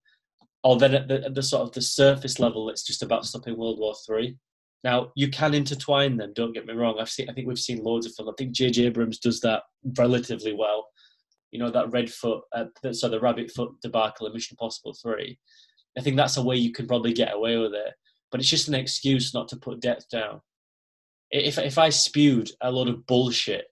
or 0.65 0.79
then 0.79 0.95
at 0.95 1.09
the, 1.09 1.25
at 1.25 1.35
the 1.35 1.43
sort 1.43 1.63
of 1.63 1.73
the 1.73 1.83
surface 1.83 2.39
level 2.39 2.69
it's 2.69 2.85
just 2.85 3.03
about 3.03 3.27
stopping 3.27 3.57
world 3.57 3.79
war 3.79 3.95
three. 4.07 4.37
Now 4.85 5.13
you 5.15 5.29
can 5.29 5.55
intertwine 5.55 6.17
them 6.17 6.33
don't 6.35 6.53
get 6.53 6.67
me 6.67 6.75
wrong. 6.75 6.97
I've 7.01 7.11
seen 7.11 7.31
i 7.31 7.33
think 7.33 7.47
we've 7.47 7.59
seen 7.59 7.83
loads 7.83 8.07
of 8.07 8.15
films. 8.15 8.33
I 8.33 8.35
think 8.39 8.55
jj 8.55 8.87
abrams 8.87 9.19
does 9.19 9.41
that 9.41 9.63
relatively 9.97 10.53
well. 10.53 10.89
You 11.51 11.59
know 11.59 11.71
that 11.71 11.93
red 11.93 12.11
foot 12.11 12.43
uh, 12.55 12.65
so 12.93 13.09
the 13.09 13.21
rabbit 13.21 13.51
foot 13.51 13.71
debacle 13.83 14.27
in 14.27 14.33
mission 14.33 14.55
impossible 14.59 14.95
3 15.03 15.39
i 15.99 16.01
think 16.01 16.17
that's 16.17 16.39
a 16.39 16.43
way 16.43 16.57
you 16.57 16.73
can 16.73 16.87
probably 16.87 17.13
get 17.13 17.35
away 17.35 17.59
with 17.59 17.75
it 17.75 17.93
but 18.33 18.41
it's 18.41 18.51
just 18.51 18.67
an 18.67 18.75
excuse 18.75 19.35
not 19.35 19.47
to 19.49 19.57
put 19.57 19.81
depth 19.81 20.09
down. 20.09 20.41
If 21.31 21.59
if 21.59 21.79
I 21.79 21.91
spewed 21.91 22.51
a 22.63 22.73
lot 22.73 22.89
of 22.89 23.07
bullshit, 23.07 23.67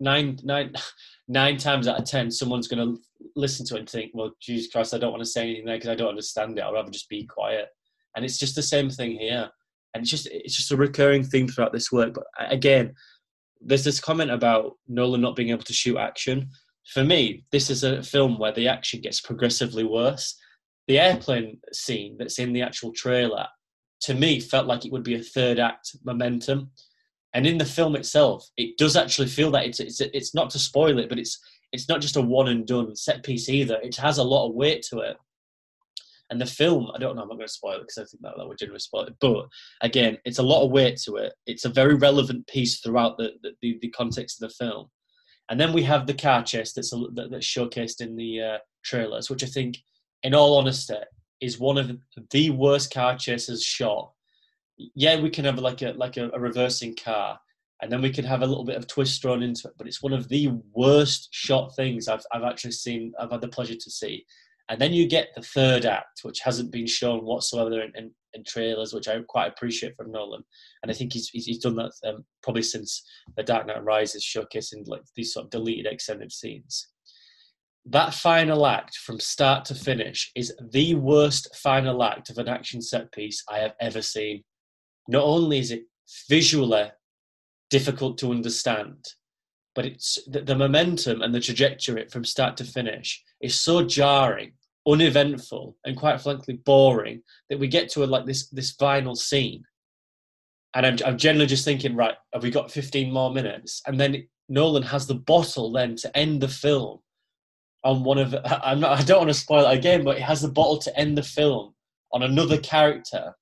nine 0.00 0.38
nine 0.42 0.74
nine 1.28 1.56
times 1.56 1.88
out 1.88 1.98
of 1.98 2.04
ten, 2.04 2.30
someone's 2.30 2.68
going 2.68 2.86
to 2.86 3.00
listen 3.36 3.64
to 3.66 3.76
it 3.76 3.80
and 3.80 3.88
think, 3.88 4.10
"Well, 4.12 4.32
Jesus 4.42 4.70
Christ, 4.70 4.92
I 4.92 4.98
don't 4.98 5.12
want 5.12 5.22
to 5.22 5.30
say 5.30 5.42
anything 5.42 5.64
there 5.64 5.76
because 5.76 5.88
I 5.90 5.94
don't 5.94 6.08
understand 6.10 6.58
it. 6.58 6.64
I'd 6.64 6.74
rather 6.74 6.90
just 6.90 7.08
be 7.08 7.24
quiet." 7.24 7.68
And 8.14 8.24
it's 8.24 8.38
just 8.38 8.56
the 8.56 8.62
same 8.62 8.90
thing 8.90 9.12
here, 9.12 9.48
and 9.94 10.02
it's 10.02 10.10
just 10.10 10.26
it's 10.30 10.56
just 10.56 10.72
a 10.72 10.76
recurring 10.76 11.24
theme 11.24 11.48
throughout 11.48 11.72
this 11.72 11.92
work. 11.92 12.14
But 12.14 12.24
again, 12.38 12.94
there's 13.60 13.84
this 13.84 14.00
comment 14.00 14.32
about 14.32 14.76
Nolan 14.88 15.20
not 15.20 15.36
being 15.36 15.50
able 15.50 15.62
to 15.62 15.72
shoot 15.72 15.98
action. 15.98 16.50
For 16.92 17.04
me, 17.04 17.44
this 17.52 17.70
is 17.70 17.84
a 17.84 18.02
film 18.02 18.38
where 18.38 18.52
the 18.52 18.66
action 18.66 19.00
gets 19.00 19.20
progressively 19.20 19.84
worse. 19.84 20.36
The 20.88 20.98
airplane 20.98 21.60
scene 21.72 22.16
that's 22.18 22.40
in 22.40 22.52
the 22.52 22.62
actual 22.62 22.92
trailer 22.92 23.46
to 24.02 24.14
me 24.14 24.40
felt 24.40 24.66
like 24.66 24.84
it 24.84 24.92
would 24.92 25.02
be 25.02 25.14
a 25.14 25.22
third 25.22 25.58
act 25.58 25.96
momentum. 26.04 26.70
And 27.32 27.46
in 27.46 27.58
the 27.58 27.64
film 27.64 27.94
itself, 27.94 28.48
it 28.56 28.76
does 28.76 28.96
actually 28.96 29.28
feel 29.28 29.50
that 29.52 29.64
it's 29.64 29.80
it's 29.80 30.00
it's 30.00 30.34
not 30.34 30.50
to 30.50 30.58
spoil 30.58 30.98
it, 30.98 31.08
but 31.08 31.18
it's 31.18 31.38
it's 31.72 31.88
not 31.88 32.00
just 32.00 32.16
a 32.16 32.20
one 32.20 32.48
and 32.48 32.66
done 32.66 32.96
set 32.96 33.22
piece 33.22 33.48
either. 33.48 33.78
It 33.82 33.96
has 33.96 34.18
a 34.18 34.24
lot 34.24 34.48
of 34.48 34.54
weight 34.54 34.84
to 34.90 34.98
it. 35.00 35.16
And 36.30 36.40
the 36.40 36.46
film, 36.46 36.90
I 36.94 36.98
don't 36.98 37.16
know, 37.16 37.22
I'm 37.22 37.28
not 37.28 37.36
going 37.36 37.48
to 37.48 37.52
spoil 37.52 37.76
it 37.76 37.80
because 37.80 37.98
I 37.98 38.04
think 38.04 38.22
that, 38.22 38.34
that 38.36 38.46
would 38.46 38.58
generally 38.58 38.78
spoil 38.78 39.02
it. 39.02 39.14
But 39.20 39.46
again, 39.80 40.16
it's 40.24 40.38
a 40.38 40.44
lot 40.44 40.64
of 40.64 40.70
weight 40.70 40.96
to 41.04 41.16
it. 41.16 41.32
It's 41.46 41.64
a 41.64 41.68
very 41.68 41.96
relevant 41.96 42.46
piece 42.46 42.78
throughout 42.78 43.18
the, 43.18 43.32
the, 43.60 43.78
the 43.82 43.88
context 43.88 44.40
of 44.40 44.48
the 44.48 44.54
film. 44.54 44.86
And 45.48 45.58
then 45.58 45.72
we 45.72 45.82
have 45.82 46.06
the 46.06 46.14
car 46.14 46.44
chase 46.44 46.72
that's, 46.72 46.92
a, 46.92 46.98
that, 47.14 47.32
that's 47.32 47.46
showcased 47.46 48.00
in 48.00 48.14
the 48.14 48.40
uh, 48.40 48.58
trailers, 48.84 49.28
which 49.28 49.42
I 49.42 49.46
think, 49.48 49.78
in 50.22 50.32
all 50.32 50.56
honesty, 50.56 50.94
is 51.40 51.58
one 51.58 51.78
of 51.78 51.90
the 52.30 52.50
worst 52.50 52.92
car 52.92 53.16
chases 53.16 53.62
shot. 53.62 54.12
Yeah, 54.76 55.20
we 55.20 55.30
can 55.30 55.44
have 55.44 55.58
like 55.58 55.82
a 55.82 55.92
like 55.92 56.16
a, 56.16 56.30
a 56.30 56.40
reversing 56.40 56.96
car, 56.96 57.38
and 57.82 57.90
then 57.90 58.02
we 58.02 58.10
can 58.10 58.24
have 58.24 58.42
a 58.42 58.46
little 58.46 58.64
bit 58.64 58.76
of 58.76 58.86
twist 58.86 59.20
thrown 59.22 59.42
into 59.42 59.68
it. 59.68 59.74
But 59.76 59.86
it's 59.86 60.02
one 60.02 60.12
of 60.12 60.28
the 60.28 60.52
worst 60.72 61.28
shot 61.32 61.74
things 61.76 62.08
I've 62.08 62.24
I've 62.32 62.44
actually 62.44 62.72
seen. 62.72 63.12
I've 63.20 63.30
had 63.30 63.40
the 63.40 63.48
pleasure 63.48 63.76
to 63.76 63.90
see. 63.90 64.24
And 64.70 64.80
then 64.80 64.92
you 64.92 65.08
get 65.08 65.30
the 65.34 65.42
third 65.42 65.84
act, 65.84 66.20
which 66.22 66.38
hasn't 66.44 66.70
been 66.70 66.86
shown 66.86 67.24
whatsoever 67.24 67.80
in, 67.82 67.90
in, 67.96 68.12
in 68.34 68.44
trailers, 68.44 68.94
which 68.94 69.08
I 69.08 69.18
quite 69.28 69.48
appreciate 69.48 69.96
from 69.96 70.12
Nolan. 70.12 70.44
And 70.82 70.92
I 70.92 70.94
think 70.94 71.12
he's 71.12 71.28
he's, 71.30 71.58
done 71.58 71.74
that 71.74 71.90
um, 72.06 72.24
probably 72.40 72.62
since 72.62 73.02
The 73.36 73.42
Dark 73.42 73.66
Knight 73.66 73.82
Rises, 73.82 74.24
showcasing 74.24 74.86
like 74.86 75.02
these 75.16 75.34
sort 75.34 75.46
of 75.46 75.50
deleted 75.50 75.92
extended 75.92 76.30
scenes 76.30 76.86
that 77.86 78.14
final 78.14 78.66
act 78.66 78.96
from 78.96 79.18
start 79.18 79.64
to 79.66 79.74
finish 79.74 80.30
is 80.34 80.54
the 80.70 80.94
worst 80.94 81.54
final 81.56 82.02
act 82.02 82.30
of 82.30 82.38
an 82.38 82.48
action 82.48 82.82
set 82.82 83.10
piece 83.12 83.42
I 83.48 83.58
have 83.58 83.74
ever 83.80 84.02
seen. 84.02 84.44
Not 85.08 85.24
only 85.24 85.58
is 85.58 85.70
it 85.70 85.84
visually 86.28 86.90
difficult 87.70 88.18
to 88.18 88.30
understand, 88.30 89.06
but 89.74 89.86
it's 89.86 90.18
the, 90.26 90.42
the 90.42 90.54
momentum 90.54 91.22
and 91.22 91.34
the 91.34 91.40
trajectory 91.40 92.06
from 92.08 92.24
start 92.24 92.56
to 92.58 92.64
finish 92.64 93.22
is 93.40 93.58
so 93.58 93.84
jarring, 93.84 94.52
uneventful, 94.86 95.76
and 95.84 95.96
quite 95.96 96.20
frankly 96.20 96.54
boring 96.64 97.22
that 97.48 97.58
we 97.58 97.68
get 97.68 97.88
to 97.90 98.04
a, 98.04 98.06
like 98.06 98.26
this 98.26 98.48
this 98.50 98.72
final 98.72 99.14
scene, 99.14 99.62
and 100.74 100.84
I'm 100.84 100.98
I'm 101.06 101.16
generally 101.16 101.46
just 101.46 101.64
thinking, 101.64 101.96
right, 101.96 102.14
have 102.34 102.42
we 102.42 102.50
got 102.50 102.70
15 102.70 103.12
more 103.12 103.32
minutes? 103.32 103.80
And 103.86 103.98
then 103.98 104.26
Nolan 104.48 104.82
has 104.82 105.06
the 105.06 105.14
bottle 105.14 105.72
then 105.72 105.96
to 105.96 106.16
end 106.16 106.40
the 106.40 106.48
film 106.48 106.98
on 107.84 108.04
one 108.04 108.18
of 108.18 108.34
I'm 108.44 108.80
not 108.80 108.98
I 108.98 109.02
don't 109.02 109.18
want 109.18 109.30
to 109.30 109.34
spoil 109.34 109.66
it 109.66 109.78
again, 109.78 110.04
but 110.04 110.16
it 110.16 110.22
has 110.22 110.42
the 110.42 110.48
bottle 110.48 110.78
to 110.78 110.98
end 110.98 111.16
the 111.16 111.22
film 111.22 111.74
on 112.12 112.22
another 112.22 112.58
character 112.58 113.34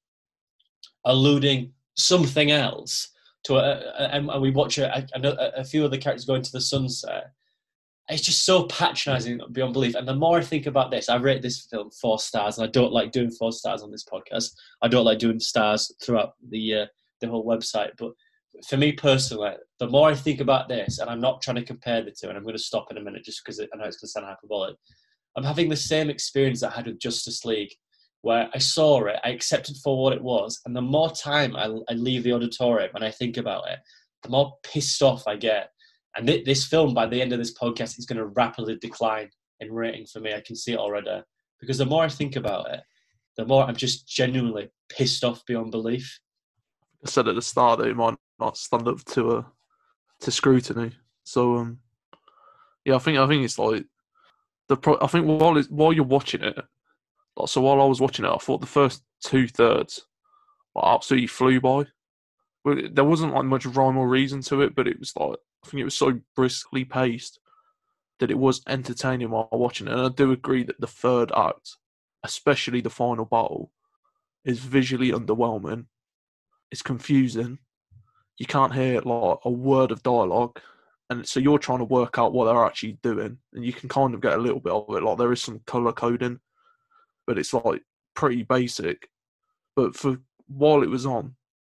alluding 1.04 1.72
something 1.96 2.50
else 2.50 3.10
to 3.44 3.56
a, 3.56 3.80
a, 3.98 4.14
and 4.14 4.42
we 4.42 4.50
watch 4.50 4.78
a, 4.78 5.06
a, 5.14 5.60
a 5.60 5.64
few 5.64 5.84
of 5.84 5.90
the 5.90 5.98
characters 5.98 6.26
go 6.26 6.34
into 6.34 6.52
the 6.52 6.60
sunset. 6.60 7.32
It's 8.10 8.22
just 8.22 8.46
so 8.46 8.64
patronising 8.64 9.40
beyond 9.52 9.74
belief. 9.74 9.94
And 9.94 10.08
the 10.08 10.14
more 10.14 10.38
I 10.38 10.42
think 10.42 10.66
about 10.66 10.90
this, 10.90 11.08
I 11.08 11.16
rate 11.16 11.42
this 11.42 11.66
film 11.66 11.90
four 11.90 12.18
stars, 12.18 12.56
and 12.56 12.66
I 12.66 12.70
don't 12.70 12.92
like 12.92 13.12
doing 13.12 13.30
four 13.30 13.52
stars 13.52 13.82
on 13.82 13.90
this 13.90 14.04
podcast. 14.04 14.52
I 14.80 14.88
don't 14.88 15.04
like 15.04 15.18
doing 15.18 15.38
stars 15.40 15.92
throughout 16.02 16.32
the 16.48 16.74
uh, 16.74 16.86
the 17.20 17.28
whole 17.28 17.44
website. 17.44 17.90
But 17.98 18.12
for 18.66 18.76
me 18.76 18.92
personally, 18.92 19.52
the 19.78 19.88
more 19.88 20.08
I 20.08 20.14
think 20.14 20.40
about 20.40 20.68
this, 20.68 20.98
and 20.98 21.08
I'm 21.08 21.20
not 21.20 21.42
trying 21.42 21.56
to 21.56 21.64
compare 21.64 22.02
the 22.02 22.10
two, 22.10 22.28
and 22.28 22.36
I'm 22.36 22.42
going 22.42 22.56
to 22.56 22.62
stop 22.62 22.90
in 22.90 22.96
a 22.96 23.02
minute 23.02 23.24
just 23.24 23.42
because 23.44 23.60
I 23.60 23.64
know 23.76 23.84
it's 23.84 23.96
going 23.96 24.06
to 24.06 24.08
sound 24.08 24.26
hyperbolic. 24.26 24.76
I'm 25.36 25.44
having 25.44 25.68
the 25.68 25.76
same 25.76 26.10
experience 26.10 26.60
that 26.60 26.72
I 26.72 26.76
had 26.76 26.86
with 26.86 26.98
Justice 26.98 27.44
League, 27.44 27.72
where 28.22 28.48
I 28.52 28.58
saw 28.58 29.04
it, 29.04 29.16
I 29.22 29.30
accepted 29.30 29.76
for 29.82 30.02
what 30.02 30.12
it 30.12 30.22
was, 30.22 30.60
and 30.66 30.74
the 30.74 30.82
more 30.82 31.10
time 31.10 31.54
I, 31.56 31.66
I 31.88 31.94
leave 31.94 32.24
the 32.24 32.32
auditorium 32.32 32.90
and 32.94 33.04
I 33.04 33.10
think 33.10 33.36
about 33.36 33.68
it, 33.68 33.78
the 34.22 34.30
more 34.30 34.54
pissed 34.62 35.02
off 35.02 35.26
I 35.26 35.36
get. 35.36 35.70
And 36.16 36.26
th- 36.26 36.44
this 36.44 36.66
film, 36.66 36.94
by 36.94 37.06
the 37.06 37.22
end 37.22 37.32
of 37.32 37.38
this 37.38 37.56
podcast, 37.56 37.98
is 37.98 38.06
going 38.06 38.18
to 38.18 38.26
rapidly 38.26 38.76
decline 38.80 39.30
in 39.60 39.72
rating 39.72 40.06
for 40.06 40.20
me. 40.20 40.34
I 40.34 40.42
can 40.44 40.56
see 40.56 40.72
it 40.72 40.78
already 40.78 41.22
because 41.60 41.78
the 41.78 41.86
more 41.86 42.02
I 42.02 42.08
think 42.08 42.34
about 42.34 42.70
it, 42.72 42.80
the 43.36 43.46
more 43.46 43.62
I'm 43.64 43.76
just 43.76 44.08
genuinely 44.08 44.70
pissed 44.88 45.22
off 45.22 45.44
beyond 45.46 45.70
belief. 45.70 46.18
I 47.06 47.08
said 47.08 47.28
at 47.28 47.36
the 47.36 47.42
start 47.42 47.78
that 47.78 47.88
it 47.88 47.96
might 47.96 48.16
not 48.38 48.56
stand 48.56 48.88
up 48.88 49.04
to 49.04 49.38
a 49.38 49.46
to 50.20 50.30
scrutiny. 50.30 50.92
So 51.24 51.56
um, 51.56 51.78
yeah, 52.84 52.96
I 52.96 52.98
think 52.98 53.18
I 53.18 53.26
think 53.26 53.44
it's 53.44 53.58
like 53.58 53.84
the 54.68 54.76
pro- 54.76 55.00
I 55.00 55.06
think 55.06 55.26
while 55.26 55.56
it's, 55.56 55.68
while 55.68 55.92
you're 55.92 56.04
watching 56.04 56.42
it, 56.42 56.56
like, 57.36 57.48
so 57.48 57.60
while 57.60 57.80
I 57.80 57.84
was 57.84 58.00
watching 58.00 58.24
it, 58.24 58.30
I 58.30 58.38
thought 58.38 58.60
the 58.60 58.66
first 58.66 59.02
two 59.22 59.48
thirds 59.48 60.06
like, 60.74 60.84
absolutely 60.86 61.26
flew 61.26 61.60
by. 61.60 61.84
But 62.64 62.94
there 62.94 63.04
wasn't 63.04 63.34
like 63.34 63.44
much 63.44 63.66
rhyme 63.66 63.96
or 63.96 64.08
reason 64.08 64.42
to 64.42 64.62
it, 64.62 64.74
but 64.74 64.88
it 64.88 64.98
was 64.98 65.14
like 65.16 65.38
I 65.64 65.68
think 65.68 65.80
it 65.80 65.84
was 65.84 65.96
so 65.96 66.20
briskly 66.34 66.84
paced 66.84 67.40
that 68.20 68.30
it 68.30 68.38
was 68.38 68.62
entertaining 68.66 69.30
while 69.30 69.48
watching 69.52 69.86
it. 69.86 69.92
And 69.92 70.02
I 70.02 70.08
do 70.08 70.32
agree 70.32 70.64
that 70.64 70.80
the 70.80 70.86
third 70.86 71.30
act, 71.36 71.76
especially 72.24 72.80
the 72.80 72.90
final 72.90 73.24
battle, 73.24 73.70
is 74.44 74.58
visually 74.58 75.12
underwhelming. 75.12 75.86
It's 76.70 76.82
confusing. 76.82 77.58
You 78.38 78.46
can't 78.46 78.74
hear 78.74 79.00
like 79.00 79.38
a 79.44 79.50
word 79.50 79.90
of 79.90 80.02
dialogue 80.02 80.60
and 81.10 81.26
so 81.26 81.40
you're 81.40 81.58
trying 81.58 81.78
to 81.78 81.84
work 81.84 82.18
out 82.18 82.32
what 82.32 82.44
they're 82.44 82.64
actually 82.64 82.98
doing, 83.02 83.38
and 83.54 83.64
you 83.64 83.72
can 83.72 83.88
kind 83.88 84.14
of 84.14 84.20
get 84.20 84.34
a 84.34 84.42
little 84.42 84.60
bit 84.60 84.72
of 84.72 84.84
it. 84.90 85.02
Like 85.02 85.18
there 85.18 85.32
is 85.32 85.42
some 85.42 85.60
color 85.66 85.92
coding, 85.92 86.38
but 87.26 87.38
it's 87.38 87.54
like 87.54 87.82
pretty 88.14 88.42
basic. 88.42 89.08
But 89.74 89.96
for 89.96 90.18
while 90.48 90.82
it 90.82 90.90
was 90.90 91.06
on, 91.06 91.34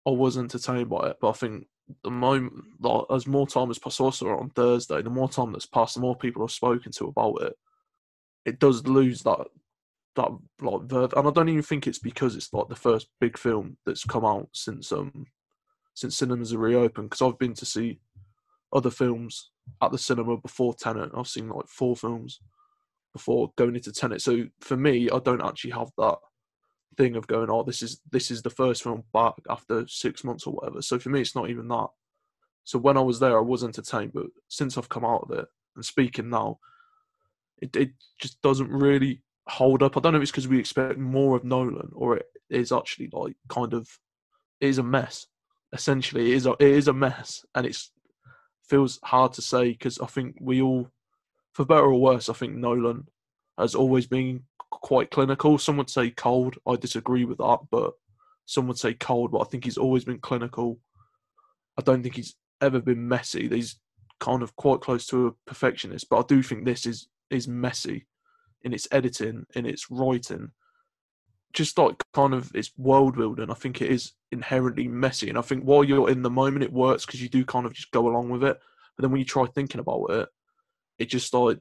I 0.07 0.11
was 0.11 0.37
entertained 0.37 0.89
by 0.89 1.09
it. 1.09 1.17
But 1.21 1.29
I 1.29 1.33
think 1.33 1.67
the 2.03 2.09
moment, 2.09 2.53
like, 2.79 3.03
as 3.11 3.27
more 3.27 3.45
time 3.45 3.67
has 3.67 3.77
passed, 3.77 4.01
also 4.01 4.29
on 4.29 4.49
Thursday, 4.49 5.01
the 5.01 5.09
more 5.11 5.29
time 5.29 5.51
that's 5.51 5.67
passed, 5.67 5.95
the 5.95 6.01
more 6.01 6.15
people 6.15 6.41
have 6.41 6.51
spoken 6.51 6.91
to 6.93 7.05
about 7.05 7.41
it. 7.43 7.53
It 8.45 8.59
does 8.59 8.87
lose 8.87 9.21
that 9.23 9.47
that 10.15 10.31
like 10.61 10.81
verve, 10.83 11.13
and 11.15 11.27
I 11.27 11.31
don't 11.31 11.49
even 11.49 11.61
think 11.61 11.85
it's 11.85 11.99
because 11.99 12.35
it's 12.35 12.51
like 12.51 12.67
the 12.67 12.75
first 12.75 13.09
big 13.21 13.37
film 13.37 13.77
that's 13.85 14.03
come 14.03 14.25
out 14.25 14.49
since 14.53 14.91
um 14.91 15.27
since 15.99 16.17
cinemas 16.17 16.53
are 16.53 16.59
reopened. 16.59 17.09
Because 17.09 17.21
I've 17.21 17.39
been 17.39 17.53
to 17.55 17.65
see 17.65 17.99
other 18.73 18.89
films 18.89 19.51
at 19.81 19.91
the 19.91 19.97
cinema 19.97 20.37
before 20.37 20.73
Tenet. 20.73 21.11
I've 21.15 21.27
seen 21.27 21.49
like 21.49 21.67
four 21.67 21.95
films 21.95 22.39
before 23.13 23.51
going 23.57 23.75
into 23.75 23.91
Tenet. 23.91 24.21
So 24.21 24.45
for 24.61 24.77
me, 24.77 25.09
I 25.09 25.19
don't 25.19 25.43
actually 25.43 25.71
have 25.71 25.89
that 25.97 26.17
thing 26.97 27.15
of 27.15 27.27
going, 27.27 27.49
oh, 27.49 27.63
this 27.63 27.81
is 27.81 28.01
this 28.11 28.31
is 28.31 28.41
the 28.41 28.49
first 28.49 28.83
film 28.83 29.03
back 29.13 29.33
after 29.49 29.87
six 29.87 30.23
months 30.23 30.45
or 30.45 30.53
whatever. 30.53 30.81
So 30.81 30.99
for 30.99 31.09
me, 31.09 31.21
it's 31.21 31.35
not 31.35 31.49
even 31.49 31.67
that. 31.69 31.87
So 32.63 32.77
when 32.77 32.97
I 32.97 33.01
was 33.01 33.19
there, 33.19 33.37
I 33.37 33.41
was 33.41 33.63
entertained, 33.63 34.11
but 34.13 34.27
since 34.47 34.77
I've 34.77 34.89
come 34.89 35.05
out 35.05 35.23
of 35.23 35.31
it 35.37 35.45
and 35.75 35.83
speaking 35.83 36.29
now, 36.29 36.59
it 37.61 37.75
it 37.75 37.91
just 38.19 38.41
doesn't 38.41 38.69
really 38.69 39.23
hold 39.47 39.81
up. 39.81 39.97
I 39.97 39.99
don't 39.99 40.13
know 40.13 40.17
if 40.17 40.23
it's 40.23 40.31
because 40.31 40.47
we 40.47 40.59
expect 40.59 40.99
more 40.99 41.35
of 41.35 41.43
Nolan 41.43 41.91
or 41.95 42.17
it 42.17 42.27
is 42.49 42.71
actually 42.71 43.09
like 43.11 43.35
kind 43.47 43.73
of 43.73 43.89
it 44.61 44.67
is 44.67 44.77
a 44.77 44.83
mess. 44.83 45.25
Essentially, 45.73 46.31
it 46.31 46.37
is 46.37 46.45
a, 46.45 46.51
it 46.53 46.61
is 46.61 46.87
a 46.87 46.93
mess, 46.93 47.45
and 47.53 47.65
it 47.65 47.77
feels 48.67 48.99
hard 49.03 49.33
to 49.33 49.41
say 49.41 49.71
because 49.71 49.99
I 49.99 50.07
think 50.07 50.37
we 50.39 50.61
all, 50.61 50.89
for 51.53 51.65
better 51.65 51.85
or 51.85 51.99
worse, 52.01 52.29
I 52.29 52.33
think 52.33 52.55
Nolan 52.55 53.07
has 53.57 53.75
always 53.75 54.07
been 54.07 54.43
quite 54.71 55.11
clinical. 55.11 55.57
Some 55.57 55.77
would 55.77 55.89
say 55.89 56.11
cold. 56.11 56.57
I 56.67 56.75
disagree 56.75 57.25
with 57.25 57.39
that, 57.39 57.59
but 57.69 57.93
some 58.45 58.67
would 58.67 58.79
say 58.79 58.93
cold. 58.93 59.31
But 59.31 59.41
I 59.41 59.45
think 59.45 59.65
he's 59.65 59.77
always 59.77 60.05
been 60.05 60.19
clinical. 60.19 60.79
I 61.77 61.81
don't 61.81 62.03
think 62.03 62.15
he's 62.15 62.35
ever 62.61 62.79
been 62.79 63.07
messy. 63.07 63.47
He's 63.47 63.79
kind 64.19 64.43
of 64.43 64.55
quite 64.55 64.81
close 64.81 65.05
to 65.07 65.27
a 65.27 65.31
perfectionist, 65.45 66.09
but 66.09 66.19
I 66.19 66.23
do 66.27 66.43
think 66.43 66.65
this 66.65 66.85
is 66.85 67.07
is 67.29 67.47
messy 67.47 68.07
in 68.63 68.73
its 68.73 68.87
editing, 68.91 69.45
in 69.55 69.65
its 69.65 69.89
writing, 69.89 70.51
just 71.53 71.77
like 71.77 72.03
kind 72.13 72.33
of 72.33 72.51
its 72.55 72.71
world 72.77 73.15
building. 73.15 73.49
I 73.49 73.55
think 73.55 73.81
it 73.81 73.91
is 73.91 74.13
inherently 74.31 74.87
messy, 74.87 75.29
and 75.29 75.37
I 75.37 75.41
think 75.41 75.63
while 75.63 75.83
you're 75.83 76.09
in 76.09 76.21
the 76.21 76.29
moment, 76.29 76.63
it 76.63 76.73
works 76.73 77.05
because 77.05 77.21
you 77.21 77.29
do 77.29 77.45
kind 77.45 77.65
of 77.65 77.73
just 77.73 77.91
go 77.91 78.07
along 78.07 78.29
with 78.29 78.43
it. 78.43 78.59
But 78.95 79.01
then 79.03 79.11
when 79.11 79.19
you 79.19 79.25
try 79.25 79.45
thinking 79.45 79.79
about 79.79 80.05
it, 80.09 80.29
it 80.99 81.05
just 81.05 81.33
like 81.33 81.59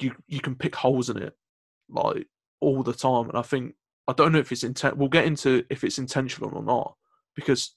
you 0.00 0.14
you 0.26 0.40
can 0.40 0.54
pick 0.54 0.76
holes 0.76 1.10
in 1.10 1.16
it 1.18 1.34
like 1.88 2.26
all 2.60 2.82
the 2.82 2.92
time. 2.92 3.28
And 3.28 3.38
I 3.38 3.42
think 3.42 3.74
I 4.06 4.12
don't 4.12 4.32
know 4.32 4.38
if 4.38 4.52
it's 4.52 4.64
intent. 4.64 4.96
We'll 4.96 5.08
get 5.08 5.24
into 5.26 5.64
if 5.70 5.84
it's 5.84 5.98
intentional 5.98 6.54
or 6.54 6.62
not 6.62 6.94
because 7.34 7.74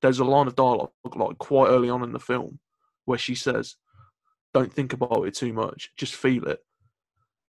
there's 0.00 0.20
a 0.20 0.24
line 0.24 0.46
of 0.46 0.54
dialogue 0.54 0.90
like 1.14 1.38
quite 1.38 1.68
early 1.68 1.90
on 1.90 2.02
in 2.02 2.12
the 2.12 2.20
film 2.20 2.60
where 3.04 3.18
she 3.18 3.34
says, 3.34 3.76
"Don't 4.54 4.72
think 4.72 4.92
about 4.92 5.26
it 5.26 5.34
too 5.34 5.52
much, 5.52 5.90
just 5.96 6.14
feel 6.14 6.46
it." 6.46 6.60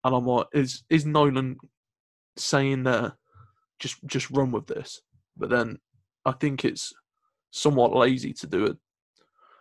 And 0.03 0.13
I'm 0.15 0.25
like, 0.25 0.47
is 0.53 0.83
is 0.89 1.05
Nolan 1.05 1.57
saying 2.37 2.83
there, 2.83 3.13
just 3.79 3.97
just 4.05 4.29
run 4.31 4.51
with 4.51 4.67
this. 4.67 5.01
But 5.37 5.49
then 5.49 5.79
I 6.25 6.31
think 6.31 6.65
it's 6.65 6.93
somewhat 7.51 7.95
lazy 7.95 8.33
to 8.33 8.47
do 8.47 8.65
it. 8.65 8.77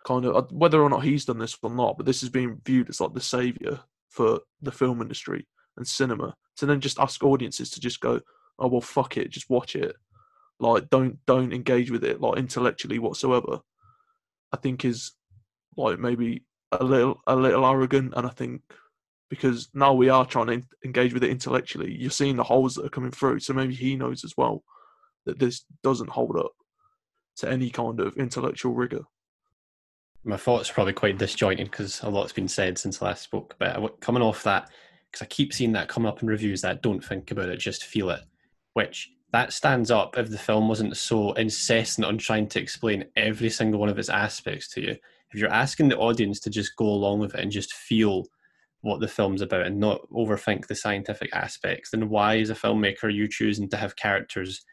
Kind 0.05 0.25
of 0.25 0.35
uh, 0.35 0.47
whether 0.51 0.81
or 0.81 0.89
not 0.89 1.03
he's 1.03 1.25
done 1.25 1.39
this 1.39 1.57
or 1.61 1.69
not, 1.69 1.97
but 1.97 2.05
this 2.05 2.23
is 2.23 2.29
being 2.29 2.59
viewed 2.65 2.89
as 2.89 2.99
like 2.99 3.13
the 3.13 3.21
savior 3.21 3.79
for 4.09 4.39
the 4.61 4.71
film 4.71 5.01
industry 5.01 5.47
and 5.77 5.87
cinema. 5.87 6.35
To 6.57 6.65
then 6.65 6.81
just 6.81 6.99
ask 6.99 7.23
audiences 7.23 7.69
to 7.71 7.79
just 7.79 7.99
go, 7.99 8.19
oh 8.59 8.67
well, 8.67 8.81
fuck 8.81 9.17
it, 9.17 9.29
just 9.29 9.49
watch 9.49 9.75
it. 9.75 9.95
Like 10.59 10.89
don't 10.89 11.17
don't 11.25 11.53
engage 11.53 11.91
with 11.91 12.03
it 12.03 12.21
like 12.21 12.37
intellectually 12.37 12.99
whatsoever. 12.99 13.59
I 14.51 14.57
think 14.57 14.85
is 14.85 15.13
like 15.75 15.99
maybe 15.99 16.43
a 16.71 16.83
little 16.83 17.21
a 17.27 17.35
little 17.35 17.65
arrogant, 17.65 18.13
and 18.15 18.25
I 18.27 18.29
think 18.29 18.61
because 19.33 19.69
now 19.73 19.93
we 19.93 20.09
are 20.09 20.27
trying 20.27 20.45
to 20.45 20.61
engage 20.85 21.11
with 21.11 21.23
it 21.23 21.31
intellectually. 21.31 21.91
You're 21.91 22.11
seeing 22.11 22.35
the 22.35 22.43
holes 22.43 22.75
that 22.75 22.85
are 22.85 22.89
coming 22.89 23.09
through, 23.09 23.39
so 23.39 23.51
maybe 23.51 23.73
he 23.73 23.95
knows 23.95 24.23
as 24.23 24.35
well 24.37 24.63
that 25.25 25.39
this 25.39 25.65
doesn't 25.81 26.11
hold 26.11 26.37
up 26.37 26.51
to 27.37 27.49
any 27.49 27.71
kind 27.71 27.99
of 27.99 28.15
intellectual 28.15 28.73
rigor. 28.75 29.01
My 30.23 30.37
thoughts 30.37 30.69
are 30.69 30.73
probably 30.73 30.93
quite 30.93 31.17
disjointed 31.17 31.71
because 31.71 31.99
a 32.03 32.09
lot's 32.11 32.31
been 32.31 32.47
said 32.47 32.77
since 32.77 33.01
I 33.01 33.07
last 33.07 33.23
spoke. 33.23 33.55
But 33.57 33.99
coming 34.01 34.21
off 34.21 34.43
that, 34.43 34.69
because 35.11 35.23
I 35.23 35.25
keep 35.25 35.51
seeing 35.51 35.71
that 35.71 35.89
coming 35.89 36.07
up 36.07 36.21
in 36.21 36.27
reviews 36.27 36.61
that 36.61 36.83
don't 36.83 37.03
think 37.03 37.31
about 37.31 37.49
it, 37.49 37.57
just 37.57 37.85
feel 37.85 38.11
it, 38.11 38.21
which 38.73 39.09
that 39.31 39.51
stands 39.51 39.89
up 39.89 40.15
if 40.15 40.29
the 40.29 40.37
film 40.37 40.69
wasn't 40.69 40.95
so 40.95 41.33
incessant 41.33 42.05
on 42.05 42.19
trying 42.19 42.47
to 42.49 42.61
explain 42.61 43.05
every 43.15 43.49
single 43.49 43.79
one 43.79 43.89
of 43.89 43.97
its 43.97 44.09
aspects 44.09 44.67
to 44.73 44.81
you. 44.81 44.95
If 45.31 45.39
you're 45.39 45.51
asking 45.51 45.89
the 45.89 45.97
audience 45.97 46.39
to 46.41 46.51
just 46.51 46.75
go 46.75 46.85
along 46.85 47.19
with 47.19 47.33
it 47.33 47.39
and 47.39 47.51
just 47.51 47.73
feel 47.73 48.27
what 48.83 48.99
the 48.99 49.07
film's 49.07 49.41
about 49.41 49.65
and 49.65 49.79
not 49.79 50.01
overthink 50.11 50.67
the 50.67 50.75
scientific 50.75 51.33
aspects, 51.33 51.91
then 51.91 52.09
why, 52.09 52.37
as 52.37 52.49
a 52.49 52.53
filmmaker, 52.53 53.11
you 53.11 53.29
choosing 53.29 53.69
to 53.69 53.77
have 53.77 53.95
characters 53.95 54.63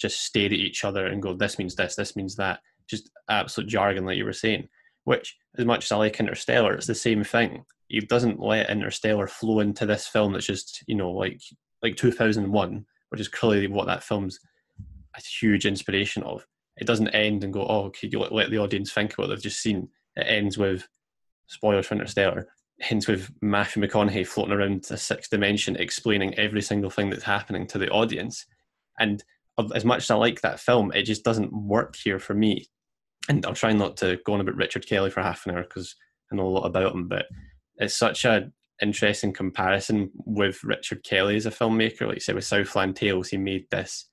just 0.00 0.24
stare 0.24 0.46
at 0.46 0.52
each 0.52 0.84
other 0.84 1.06
and 1.06 1.22
go, 1.22 1.34
this 1.34 1.56
means 1.56 1.76
this, 1.76 1.94
this 1.94 2.16
means 2.16 2.34
that? 2.34 2.58
Just 2.88 3.10
absolute 3.28 3.70
jargon, 3.70 4.04
like 4.04 4.18
you 4.18 4.24
were 4.24 4.32
saying. 4.32 4.68
Which, 5.04 5.36
as 5.56 5.64
much 5.64 5.84
as 5.84 5.92
I 5.92 5.96
like 5.96 6.18
Interstellar, 6.18 6.74
it's 6.74 6.88
the 6.88 6.96
same 6.96 7.22
thing. 7.22 7.64
He 7.86 8.00
doesn't 8.00 8.40
let 8.40 8.70
Interstellar 8.70 9.28
flow 9.28 9.60
into 9.60 9.86
this 9.86 10.08
film 10.08 10.32
that's 10.32 10.46
just, 10.46 10.82
you 10.88 10.96
know, 10.96 11.12
like 11.12 11.40
like 11.80 11.96
2001, 11.96 12.84
which 13.10 13.20
is 13.20 13.28
clearly 13.28 13.68
what 13.68 13.86
that 13.86 14.02
film's 14.02 14.40
a 15.16 15.20
huge 15.20 15.64
inspiration 15.64 16.24
of. 16.24 16.44
It 16.76 16.86
doesn't 16.86 17.08
end 17.08 17.44
and 17.44 17.52
go, 17.52 17.64
oh, 17.66 17.84
okay, 17.84 18.08
you 18.10 18.18
let 18.18 18.50
the 18.50 18.58
audience 18.58 18.92
think 18.92 19.14
what 19.14 19.28
they've 19.28 19.40
just 19.40 19.60
seen. 19.60 19.88
It 20.16 20.26
ends 20.26 20.58
with 20.58 20.88
spoilers 21.46 21.86
for 21.86 21.94
Interstellar 21.94 22.48
hence 22.80 23.06
with 23.06 23.30
Matthew 23.42 23.82
McConaughey 23.82 24.26
floating 24.26 24.54
around 24.54 24.86
a 24.90 24.96
sixth 24.96 25.30
dimension 25.30 25.76
explaining 25.76 26.34
every 26.34 26.62
single 26.62 26.90
thing 26.90 27.10
that's 27.10 27.24
happening 27.24 27.66
to 27.68 27.78
the 27.78 27.90
audience. 27.90 28.46
And 28.98 29.22
as 29.74 29.84
much 29.84 30.04
as 30.04 30.10
I 30.10 30.14
like 30.14 30.40
that 30.40 30.60
film, 30.60 30.92
it 30.92 31.02
just 31.02 31.24
doesn't 31.24 31.52
work 31.52 31.96
here 31.96 32.18
for 32.18 32.34
me. 32.34 32.66
And 33.28 33.44
I'm 33.44 33.54
trying 33.54 33.78
not 33.78 33.96
to 33.98 34.18
go 34.24 34.32
on 34.32 34.40
about 34.40 34.56
Richard 34.56 34.86
Kelly 34.86 35.10
for 35.10 35.22
half 35.22 35.44
an 35.46 35.54
hour 35.54 35.62
because 35.62 35.94
I 36.32 36.36
know 36.36 36.46
a 36.46 36.48
lot 36.48 36.66
about 36.66 36.94
him, 36.94 37.06
but 37.08 37.26
it's 37.76 37.96
such 37.96 38.24
a 38.24 38.50
interesting 38.80 39.32
comparison 39.32 40.10
with 40.14 40.64
Richard 40.64 41.04
Kelly 41.04 41.36
as 41.36 41.44
a 41.44 41.50
filmmaker. 41.50 42.06
Like 42.06 42.14
you 42.14 42.20
said, 42.20 42.34
with 42.34 42.44
Southland 42.44 42.96
Tales, 42.96 43.28
he 43.28 43.36
made 43.36 43.66
this 43.70 44.08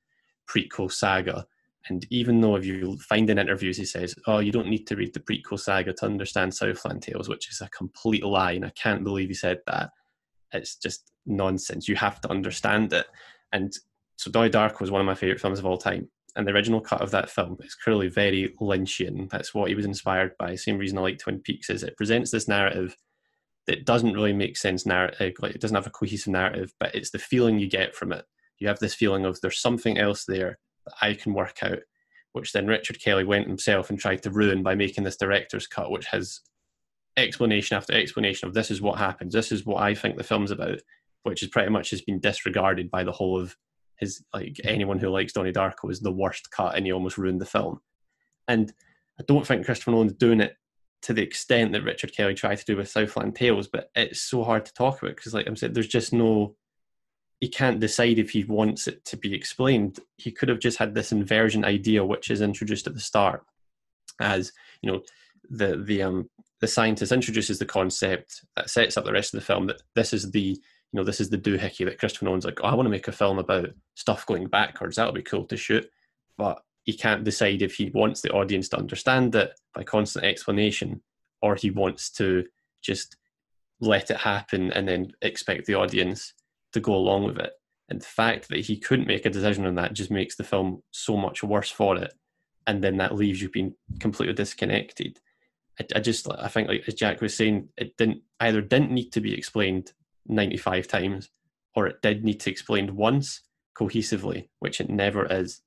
prequel 0.49 0.91
saga 0.91 1.45
And 1.90 2.06
even 2.10 2.42
though 2.42 2.56
if 2.56 2.66
you 2.66 2.98
find 2.98 3.30
in 3.30 3.40
interviews 3.40 3.78
he 3.78 3.86
says, 3.86 4.16
"Oh, 4.26 4.40
you 4.40 4.52
don't 4.52 4.70
need 4.70 4.88
to 4.88 4.96
read 4.96 5.14
the 5.14 5.20
prequel 5.20 5.60
saga 5.60 5.94
to 5.94 6.06
understand 6.06 6.54
Southland 6.54 7.04
Tales," 7.04 7.30
which 7.30 7.50
is 7.50 7.62
a 7.62 7.70
complete 7.70 8.24
lie, 8.24 8.54
and 8.54 8.66
I 8.66 8.72
can't 8.72 9.04
believe 9.04 9.30
he 9.30 9.34
said 9.34 9.60
that. 9.68 9.92
It's 10.54 10.76
just 10.76 11.12
nonsense. 11.26 11.88
You 11.88 11.96
have 11.96 12.22
to 12.22 12.30
understand 12.30 12.94
it. 12.94 13.08
And 13.52 13.74
so, 14.18 14.32
Donnie 14.32 14.50
Darko 14.50 14.82
was 14.82 14.92
one 14.92 15.02
of 15.02 15.08
my 15.08 15.16
favorite 15.16 15.42
films 15.42 15.60
of 15.60 15.66
all 15.66 15.78
time. 15.78 16.10
And 16.36 16.48
the 16.48 16.52
original 16.52 16.82
cut 16.82 17.02
of 17.02 17.12
that 17.12 17.32
film 17.32 17.58
is 17.64 17.74
clearly 17.74 18.10
very 18.10 18.54
Lynchian. 18.62 19.30
That's 19.30 19.56
what 19.56 19.70
he 19.70 19.76
was 19.76 19.86
inspired 19.86 20.38
by. 20.38 20.56
Same 20.56 20.78
reason 20.78 20.98
I 20.98 21.02
like 21.02 21.18
Twin 21.18 21.40
Peaks 21.40 21.70
is 21.70 21.82
it 21.84 21.98
presents 21.98 22.30
this 22.30 22.48
narrative 22.48 22.96
that 23.66 23.86
doesn't 23.86 24.14
really 24.14 24.34
make 24.34 24.56
sense 24.56 24.86
narrative. 24.86 25.34
Like 25.40 25.56
it 25.56 25.62
doesn't 25.62 25.76
have 25.76 25.88
a 25.88 25.92
cohesive 25.92 26.32
narrative, 26.32 26.74
but 26.80 26.94
it's 26.94 27.10
the 27.10 27.20
feeling 27.20 27.60
you 27.60 27.68
get 27.68 27.96
from 27.96 28.12
it. 28.12 28.26
You 28.60 28.68
have 28.68 28.80
this 28.80 28.94
feeling 28.94 29.26
of 29.26 29.42
there's 29.42 29.60
something 29.60 29.98
else 29.98 30.26
there 30.26 30.60
that 30.88 31.06
I 31.06 31.14
can 31.14 31.34
work 31.34 31.58
out, 31.62 31.80
which 32.34 32.54
then 32.54 32.68
Richard 32.68 33.02
Kelly 33.02 33.24
went 33.24 33.48
himself 33.48 33.90
and 33.90 34.00
tried 34.00 34.24
to 34.24 34.32
ruin 34.32 34.64
by 34.64 34.76
making 34.76 35.04
this 35.04 35.18
director's 35.18 35.68
cut, 35.68 35.92
which 35.92 36.08
has 36.08 36.42
explanation 37.18 37.76
after 37.76 37.94
explanation 37.94 38.48
of 38.48 38.54
this 38.54 38.72
is 38.72 38.82
what 38.82 38.98
happens, 38.98 39.34
this 39.34 39.52
is 39.52 39.66
what 39.66 39.82
I 39.82 39.96
think 39.96 40.18
the 40.18 40.24
film's 40.24 40.52
about, 40.52 40.80
which 41.24 41.44
is 41.44 41.50
pretty 41.50 41.70
much 41.70 41.90
has 41.90 42.02
been 42.02 42.20
disregarded 42.20 42.92
by 42.92 43.04
the 43.04 43.12
whole 43.12 43.40
of 43.40 43.56
his 43.98 44.24
like 44.34 44.60
anyone 44.64 45.00
who 45.00 45.10
likes 45.10 45.34
Donnie 45.34 45.52
Darko 45.52 45.92
is 45.92 46.00
the 46.00 46.12
worst 46.12 46.52
cut 46.52 46.76
and 46.76 46.86
he 46.86 46.92
almost 46.92 47.18
ruined 47.18 47.42
the 47.42 47.46
film. 47.46 47.80
And 48.48 48.72
I 49.20 49.24
don't 49.28 49.46
think 49.46 49.66
Christopher 49.66 49.92
Nolan's 49.92 50.14
doing 50.14 50.40
it 50.40 50.56
to 51.04 51.14
the 51.14 51.24
extent 51.24 51.72
that 51.74 51.84
Richard 51.84 52.14
Kelly 52.16 52.34
tried 52.34 52.58
to 52.58 52.66
do 52.66 52.78
with 52.78 52.90
Southland 52.90 53.36
Tales, 53.36 53.68
but 53.68 53.90
it's 53.96 54.22
so 54.22 54.44
hard 54.44 54.66
to 54.66 54.74
talk 54.74 55.02
about 55.02 55.16
because, 55.16 55.34
like 55.34 55.48
I'm 55.48 55.56
saying, 55.56 55.74
there's 55.74 55.88
just 55.88 56.14
no. 56.14 56.56
He 57.40 57.50
can't 57.50 57.80
decide 57.80 58.18
if 58.18 58.32
he 58.32 58.44
wants 58.44 58.88
it 58.88 59.06
to 59.06 59.18
be 59.18 59.34
explained. 59.34 60.00
He 60.18 60.32
could 60.32 60.50
have 60.50 60.60
just 60.60 60.78
had 60.78 60.96
this 60.96 61.12
inversion 61.12 61.64
idea, 61.64 62.04
which 62.04 62.32
is 62.32 62.42
introduced 62.42 62.88
at 62.88 62.94
the 62.94 63.00
start, 63.00 63.44
as 64.20 64.52
you 64.82 64.92
know, 64.92 65.02
the 65.50 65.78
the 65.78 66.02
um 66.02 66.30
the 66.60 66.68
scientist 66.68 67.12
introduces 67.12 67.60
the 67.60 67.66
concept 67.66 68.44
that 68.56 68.70
sets 68.70 68.98
up 68.98 69.06
the 69.06 69.14
rest 69.14 69.34
of 69.34 69.40
the 69.40 69.46
film 69.46 69.68
that 69.68 69.82
this 69.96 70.14
is 70.14 70.32
the 70.32 70.60
you 70.92 70.98
know, 70.98 71.04
this 71.04 71.20
is 71.20 71.30
the 71.30 71.38
doohickey 71.38 71.86
that 71.86 72.00
Christopher 72.00 72.26
Nolan's 72.26 72.46
like, 72.46 72.60
oh, 72.64 72.68
I 72.68 72.74
want 72.74 72.86
to 72.86 72.92
make 72.92 73.10
a 73.10 73.12
film 73.12 73.40
about 73.40 73.70
stuff 73.96 74.26
going 74.26 74.48
backwards. 74.48 74.96
That'll 74.96 75.14
be 75.14 75.22
cool 75.22 75.46
to 75.46 75.58
shoot. 75.58 75.86
But 76.38 76.62
he 76.84 76.94
can't 76.94 77.26
decide 77.26 77.62
if 77.62 77.76
he 77.76 77.90
wants 77.90 78.22
the 78.22 78.32
audience 78.32 78.70
to 78.70 78.78
understand 78.78 79.36
it 79.36 79.52
by 79.76 79.84
constant 79.84 80.24
explanation 80.24 81.02
or 81.42 81.56
he 81.56 81.72
wants 81.72 82.10
to 82.12 82.46
just 82.82 83.18
let 83.82 84.10
it 84.10 84.18
happen 84.18 84.72
and 84.72 84.88
then 84.88 85.12
expect 85.22 85.66
the 85.66 85.76
audience 85.76 86.34
to 86.74 86.80
go 86.80 86.93
along 86.95 87.26
with 87.26 87.38
it. 87.38 87.51
And 87.89 88.01
the 88.01 88.05
fact 88.05 88.49
that 88.49 88.59
he 88.59 88.78
couldn't 88.78 89.07
make 89.07 89.26
a 89.26 89.30
decision 89.30 89.65
on 89.65 89.76
that 89.76 89.93
just 89.93 90.11
makes 90.11 90.36
the 90.36 90.43
film 90.43 90.84
so 90.91 91.15
much 91.15 91.43
worse 91.43 91.70
for 91.70 91.97
it. 91.97 92.13
And 92.65 92.84
then 92.84 92.97
that 92.97 93.15
leaves 93.15 93.41
you 93.41 93.49
being 93.49 93.76
completely 93.99 94.34
disconnected. 94.34 95.20
I, 95.80 95.86
I 95.95 95.99
just, 95.99 96.28
I 96.30 96.49
think, 96.49 96.68
like 96.68 96.84
as 96.88 96.95
Jack 96.95 97.22
was 97.22 97.36
saying, 97.36 97.70
it 97.78 97.95
didn't 97.97 98.22
either 98.39 98.61
didn't 98.61 98.91
need 98.91 99.11
to 99.13 99.22
be 99.22 99.34
explained 99.34 99.93
95 100.28 100.88
times, 100.88 101.30
or 101.76 101.88
it 101.88 102.01
did 102.01 102.26
need 102.26 102.41
to 102.41 102.51
explain 102.51 102.95
once 102.95 103.41
cohesively, 103.78 104.49
which 104.59 104.82
it 104.82 104.89
never 104.89 105.26
is. 105.26 105.61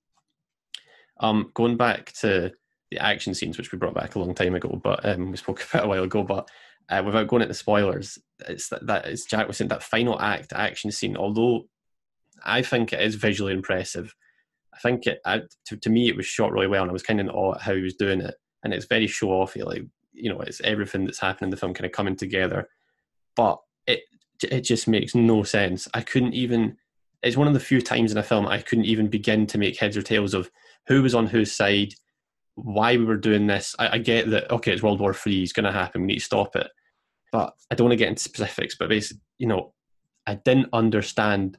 Um, 1.21 1.51
going 1.55 1.77
back 1.77 2.13
to 2.21 2.53
the 2.91 2.99
action 2.99 3.35
scenes, 3.35 3.57
which 3.57 3.73
we 3.73 3.79
brought 3.79 3.95
back 3.95 4.15
a 4.15 4.19
long 4.19 4.35
time 4.35 4.55
ago, 4.55 4.81
but 4.83 5.07
um, 5.07 5.31
we 5.31 5.37
spoke 5.37 5.65
about 5.73 5.85
a 5.87 5.89
while 5.89 6.05
ago, 6.05 6.23
but 6.23 6.51
uh, 6.91 7.03
without 7.05 7.29
going 7.29 7.43
into 7.43 7.55
spoilers, 7.55 8.19
it's 8.49 8.69
that, 8.69 8.87
that 8.87 9.05
as 9.07 9.25
Jack 9.25 9.47
was 9.47 9.57
saying, 9.57 9.69
that 9.69 9.83
final 9.83 10.21
act 10.21 10.53
action 10.53 10.91
scene, 10.91 11.17
although 11.17 11.69
I 12.45 12.63
think 12.63 12.93
it 12.93 13.01
is 13.01 13.15
visually 13.15 13.53
impressive, 13.53 14.15
I 14.75 14.79
think 14.79 15.07
it, 15.07 15.21
I, 15.25 15.43
to, 15.67 15.77
to 15.77 15.91
me, 15.91 16.09
it 16.09 16.17
was 16.17 16.27
shot 16.27 16.53
really 16.53 16.67
well, 16.67 16.83
and 16.83 16.91
I 16.91 16.93
was 16.93 17.03
kind 17.03 17.21
of 17.21 17.27
in 17.27 17.33
awe 17.33 17.55
at 17.55 17.63
how 17.63 17.75
he 17.75 17.83
was 17.83 17.95
doing 17.95 18.21
it. 18.21 18.35
And 18.63 18.75
it's 18.75 18.87
very 18.87 19.07
show 19.07 19.29
offy, 19.29 19.65
like, 19.65 19.85
you 20.13 20.31
know, 20.31 20.41
it's 20.41 20.61
everything 20.63 21.05
that's 21.05 21.21
happening 21.21 21.47
in 21.47 21.51
the 21.51 21.57
film 21.57 21.73
kind 21.73 21.87
of 21.87 21.93
coming 21.93 22.17
together. 22.17 22.69
But 23.37 23.59
it 23.87 24.01
it 24.43 24.63
just 24.63 24.89
makes 24.89 25.15
no 25.15 25.43
sense. 25.45 25.89
I 25.95 26.01
couldn't 26.03 26.35
even. 26.35 26.77
It's 27.23 27.37
one 27.37 27.49
of 27.49 27.55
the 27.55 27.61
few 27.61 27.81
times 27.81 28.13
in 28.13 28.19
a 28.19 28.23
film 28.23 28.47
I 28.47 28.59
couldn't 28.59 28.87
even 28.87 29.09
begin 29.09 29.47
to 29.49 29.59
make 29.59 29.79
heads 29.79 29.97
or 29.97 30.03
tails 30.03 30.35
of 30.35 30.51
who 30.89 31.03
was 31.03 31.15
on 31.15 31.27
whose 31.27 31.53
side, 31.53 31.95
why 32.55 32.97
we 32.97 33.05
were 33.05 33.17
doing 33.17 33.47
this. 33.47 33.75
I, 33.79 33.97
I 33.97 33.99
get 33.99 34.31
that. 34.31 34.51
Okay, 34.51 34.73
it's 34.73 34.83
World 34.83 35.01
War 35.01 35.15
Three. 35.15 35.43
It's 35.43 35.53
going 35.53 35.65
to 35.65 35.73
happen. 35.73 36.03
We 36.03 36.09
need 36.09 36.19
to 36.19 36.25
stop 36.25 36.57
it. 36.57 36.69
But 37.33 37.55
I 37.71 37.75
don't 37.75 37.87
want 37.87 37.93
to 37.93 37.97
get 37.97 38.09
into 38.09 38.23
specifics. 38.23 38.77
But 38.77 38.89
basically, 38.89 39.23
you 39.39 39.47
know, 39.47 39.73
I 40.27 40.35
didn't 40.35 40.69
understand 40.73 41.59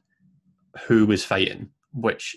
who 0.86 1.06
was 1.06 1.24
fighting, 1.24 1.70
which 1.92 2.36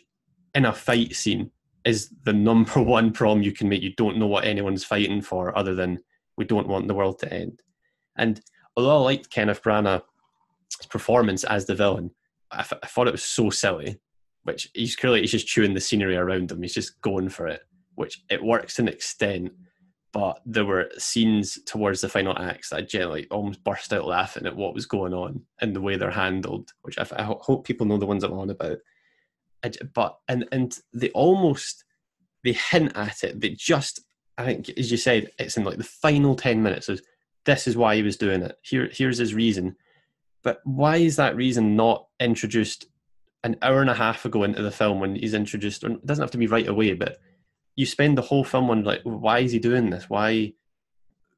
in 0.53 0.65
a 0.65 0.73
fight 0.73 1.15
scene 1.15 1.51
is 1.83 2.09
the 2.23 2.33
number 2.33 2.81
one 2.81 3.11
problem 3.11 3.43
you 3.43 3.51
can 3.51 3.69
make. 3.69 3.81
You 3.81 3.93
don't 3.95 4.17
know 4.17 4.27
what 4.27 4.45
anyone's 4.45 4.83
fighting 4.83 5.21
for, 5.21 5.57
other 5.57 5.75
than 5.75 5.99
we 6.37 6.45
don't 6.45 6.67
want 6.67 6.87
the 6.87 6.95
world 6.95 7.19
to 7.19 7.33
end. 7.33 7.61
And 8.17 8.41
although 8.75 8.97
I 8.97 9.01
liked 9.01 9.29
Kenneth 9.29 9.61
Branagh's 9.61 10.03
performance 10.89 11.43
as 11.43 11.65
the 11.65 11.75
villain, 11.75 12.11
I, 12.51 12.59
f- 12.59 12.73
I 12.83 12.87
thought 12.87 13.07
it 13.07 13.11
was 13.11 13.23
so 13.23 13.49
silly. 13.49 13.99
Which 14.43 14.69
he's 14.75 14.95
clearly 14.95 15.21
he's 15.21 15.31
just 15.31 15.47
chewing 15.47 15.73
the 15.73 15.81
scenery 15.81 16.15
around 16.15 16.51
him. 16.51 16.61
He's 16.61 16.75
just 16.75 17.01
going 17.01 17.29
for 17.29 17.47
it, 17.47 17.61
which 17.95 18.21
it 18.29 18.43
works 18.43 18.75
to 18.75 18.83
an 18.83 18.89
extent. 18.89 19.51
But 20.15 20.39
there 20.45 20.63
were 20.63 20.89
scenes 20.97 21.59
towards 21.65 21.99
the 21.99 22.07
final 22.07 22.39
acts 22.39 22.69
that 22.69 22.77
I 22.77 22.81
generally 22.83 23.27
almost 23.29 23.61
burst 23.65 23.91
out 23.91 24.07
laughing 24.07 24.45
at 24.45 24.55
what 24.55 24.73
was 24.73 24.85
going 24.85 25.13
on 25.13 25.41
and 25.59 25.75
the 25.75 25.81
way 25.81 25.97
they're 25.97 26.09
handled, 26.09 26.71
which 26.83 26.97
I, 26.97 27.05
I 27.17 27.23
hope 27.23 27.67
people 27.67 27.85
know 27.85 27.97
the 27.97 28.05
ones 28.05 28.23
I'm 28.23 28.31
on 28.31 28.49
about. 28.49 28.77
I, 29.61 29.71
but 29.93 30.17
and 30.29 30.47
and 30.53 30.79
they 30.93 31.09
almost 31.09 31.83
they 32.45 32.53
hint 32.53 32.93
at 32.95 33.25
it. 33.25 33.41
They 33.41 33.49
just 33.49 34.05
I 34.37 34.45
think, 34.45 34.69
as 34.77 34.89
you 34.89 34.95
said, 34.95 35.31
it's 35.37 35.57
in 35.57 35.65
like 35.65 35.79
the 35.79 35.83
final 35.83 36.33
ten 36.33 36.63
minutes. 36.63 36.87
Of, 36.87 37.01
this 37.43 37.67
is 37.67 37.75
why 37.75 37.97
he 37.97 38.01
was 38.01 38.15
doing 38.15 38.41
it. 38.41 38.57
Here, 38.61 38.89
here's 38.93 39.17
his 39.17 39.33
reason. 39.33 39.75
But 40.45 40.61
why 40.63 40.95
is 40.95 41.17
that 41.17 41.35
reason 41.35 41.75
not 41.75 42.07
introduced 42.21 42.85
an 43.43 43.57
hour 43.61 43.81
and 43.81 43.89
a 43.89 43.93
half 43.93 44.23
ago 44.23 44.43
into 44.43 44.61
the 44.61 44.71
film 44.71 45.01
when 45.01 45.15
he's 45.15 45.33
introduced? 45.33 45.83
It 45.83 46.05
doesn't 46.05 46.23
have 46.23 46.31
to 46.31 46.37
be 46.37 46.47
right 46.47 46.69
away, 46.69 46.93
but 46.93 47.17
you 47.75 47.85
spend 47.85 48.17
the 48.17 48.23
whole 48.23 48.43
film 48.43 48.69
on 48.69 48.83
like, 48.83 49.01
why 49.03 49.39
is 49.39 49.51
he 49.51 49.59
doing 49.59 49.89
this? 49.89 50.09
Why? 50.09 50.53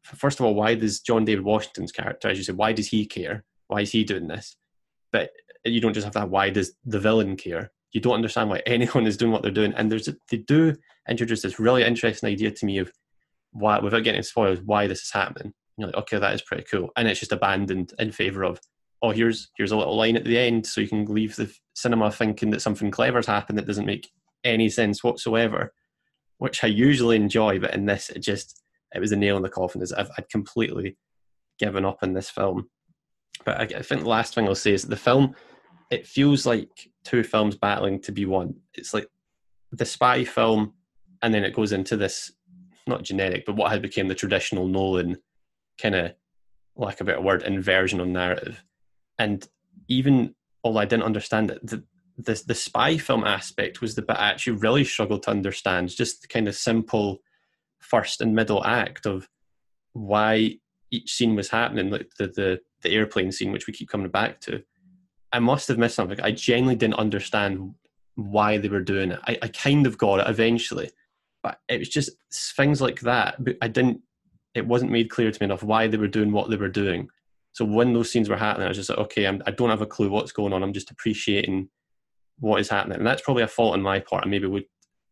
First 0.04 0.40
of 0.40 0.46
all, 0.46 0.56
why 0.56 0.76
does 0.76 1.00
John 1.00 1.26
David 1.26 1.44
Washington's 1.44 1.92
character, 1.92 2.30
as 2.30 2.38
you 2.38 2.44
said, 2.44 2.56
why 2.56 2.72
does 2.72 2.88
he 2.88 3.06
care? 3.06 3.44
Why 3.68 3.82
is 3.82 3.92
he 3.92 4.04
doing 4.04 4.28
this? 4.28 4.56
But 5.12 5.32
you 5.66 5.82
don't 5.82 5.94
just 5.94 6.06
have 6.06 6.14
that. 6.14 6.30
Why 6.30 6.50
does 6.50 6.74
the 6.86 7.00
villain 7.00 7.36
care? 7.36 7.72
You 7.92 8.00
don't 8.00 8.14
understand 8.14 8.50
why 8.50 8.60
anyone 8.66 9.08
is 9.08 9.18
doing 9.18 9.32
what 9.32 9.42
they're 9.42 9.52
doing. 9.52 9.74
And 9.74 9.92
there's 9.92 10.10
they 10.30 10.38
do 10.38 10.76
introduce 11.10 11.42
this 11.42 11.60
really 11.60 11.84
interesting 11.84 12.30
idea 12.30 12.52
to 12.52 12.66
me 12.66 12.78
of 12.78 12.92
why, 13.52 13.80
without 13.80 14.04
getting 14.04 14.24
spoiled, 14.24 14.66
why 14.66 14.88
this 14.88 15.02
is 15.02 15.12
happening. 15.12 15.54
You're 15.78 15.88
like, 15.88 15.98
okay, 15.98 16.20
that 16.20 16.34
is 16.34 16.42
pretty 16.42 16.66
cool, 16.72 16.90
and 16.96 17.08
it's 17.08 17.20
just 17.20 17.32
abandoned 17.32 17.94
in 18.00 18.12
favor 18.12 18.44
of 18.44 18.60
oh 19.02 19.12
here's 19.12 19.52
here's 19.58 19.72
a 19.72 19.78
little 19.78 19.96
line 19.96 20.16
at 20.16 20.24
the 20.24 20.38
end 20.38 20.66
so 20.66 20.82
you 20.82 20.88
can 20.88 21.06
leave 21.06 21.36
the 21.36 21.54
cinema 21.76 22.12
thinking 22.12 22.50
that 22.50 22.62
something 22.62 22.92
clever's 22.92 23.28
happened 23.28 23.58
that 23.58 23.68
doesn't 23.68 23.86
make 23.86 24.10
any 24.44 24.70
sense 24.70 25.04
whatsoever 25.04 25.74
which 26.38 26.64
i 26.64 26.68
usually 26.68 27.16
enjoy 27.16 27.60
but 27.60 27.74
in 27.74 27.86
this 27.86 28.10
it 28.10 28.20
just 28.20 28.62
it 28.94 29.00
was 29.00 29.12
a 29.12 29.16
nail 29.16 29.38
in 29.38 29.44
the 29.44 29.50
coffin 29.50 29.82
as 29.82 29.92
I've, 29.94 30.10
i'd 30.18 30.30
completely 30.30 30.98
given 31.58 31.86
up 31.86 32.00
on 32.02 32.14
this 32.14 32.30
film. 32.30 32.70
But 33.46 33.60
I, 33.60 33.80
I 33.80 33.82
think 33.82 34.02
the 34.02 34.10
last 34.10 34.34
thing 34.34 34.48
i'll 34.48 34.56
say 34.56 34.74
is 34.74 34.84
the 34.84 34.96
film 34.96 35.36
it 35.90 36.06
feels 36.06 36.46
like 36.46 36.70
two 37.06 37.24
films 37.24 37.56
battling 37.56 38.02
to 38.02 38.12
be 38.12 38.26
one. 38.26 38.56
It's 38.74 38.94
like 38.94 39.08
the 39.72 39.86
spy 39.86 40.26
film 40.26 40.74
and 41.22 41.34
then 41.34 41.46
it 41.46 41.56
goes 41.56 41.72
into 41.72 41.96
this 41.96 42.32
not 42.88 43.04
generic 43.04 43.46
but 43.46 43.56
what 43.56 43.72
had 43.72 43.82
became 43.82 44.08
the 44.08 44.16
traditional 44.16 44.68
nolan 44.68 45.18
kind 45.82 45.96
of 45.96 46.14
lack 46.76 47.00
of 47.00 47.08
a 47.08 47.12
better 47.12 47.22
word 47.22 47.44
inversion 47.44 48.02
on 48.02 48.12
narrative. 48.14 48.64
And 49.18 49.48
even 49.88 50.36
although 50.64 50.80
I 50.80 50.86
didn't 50.86 51.04
understand 51.04 51.52
it, 51.52 51.66
the, 51.66 51.84
the 52.18 52.42
the 52.48 52.56
spy 52.56 52.98
film 52.98 53.24
aspect 53.24 53.82
was 53.82 53.96
the 53.96 54.02
bit 54.02 54.18
I 54.18 54.30
actually 54.30 54.58
really 54.58 54.84
struggled 54.84 55.24
to 55.24 55.32
understand. 55.32 55.90
Just 55.90 56.22
the 56.22 56.28
kind 56.28 56.48
of 56.48 56.56
simple 56.56 57.20
first 57.80 58.22
and 58.22 58.36
middle 58.36 58.64
act 58.66 59.06
of 59.06 59.28
why 59.94 60.58
each 60.92 61.14
scene 61.14 61.36
was 61.36 61.50
happening, 61.50 61.90
like 61.90 62.10
the 62.18 62.28
the, 62.28 62.60
the 62.82 62.92
airplane 62.92 63.32
scene, 63.32 63.52
which 63.52 63.68
we 63.68 63.74
keep 63.74 63.90
coming 63.90 64.10
back 64.10 64.40
to. 64.42 64.64
I 65.32 65.40
must 65.40 65.68
have 65.68 65.78
missed 65.78 65.96
something. 65.96 66.20
I 66.22 66.32
genuinely 66.32 66.76
didn't 66.76 66.96
understand 66.96 67.74
why 68.16 68.58
they 68.58 68.70
were 68.70 68.82
doing 68.82 69.12
it. 69.12 69.20
I, 69.28 69.38
I 69.42 69.48
kind 69.50 69.86
of 69.86 69.98
got 69.98 70.20
it 70.20 70.30
eventually, 70.30 70.90
but 71.44 71.60
it 71.68 71.80
was 71.80 71.90
just 71.90 72.12
things 72.56 72.82
like 72.82 73.02
that. 73.02 73.38
I 73.62 73.68
didn't. 73.68 74.02
It 74.56 74.66
wasn't 74.66 74.92
made 74.92 75.12
clear 75.12 75.32
to 75.32 75.42
me 75.42 75.46
enough 75.46 75.62
why 75.62 75.88
they 75.88 75.98
were 75.98 76.08
doing 76.08 76.32
what 76.32 76.50
they 76.50 76.56
were 76.56 76.70
doing 76.70 77.10
so 77.58 77.66
when 77.66 77.92
those 77.92 78.12
scenes 78.12 78.30
were 78.30 78.38
happening, 78.38 78.66
I 78.66 78.68
was 78.68 78.78
just 78.78 78.90
like, 78.92 79.00
okay, 79.00 79.26
I'm, 79.26 79.42
I 79.48 79.50
do 79.52 79.64
not 79.64 79.72
have 79.72 79.82
a 79.82 79.88
clue 79.88 80.12
what's 80.12 80.32
going 80.32 80.54
on. 80.54 80.62
I'm 80.62 80.74
just 80.74 80.92
appreciating 80.92 81.70
what 82.40 82.60
is 82.60 82.70
happening, 82.70 82.98
and 82.98 83.08
that's 83.08 83.22
probably 83.22 83.44
a 83.44 83.48
fault 83.48 83.74
on 83.74 83.82
my 83.82 84.00
part. 84.00 84.26
I 84.26 84.30
maybe 84.30 84.48
would 84.48 84.66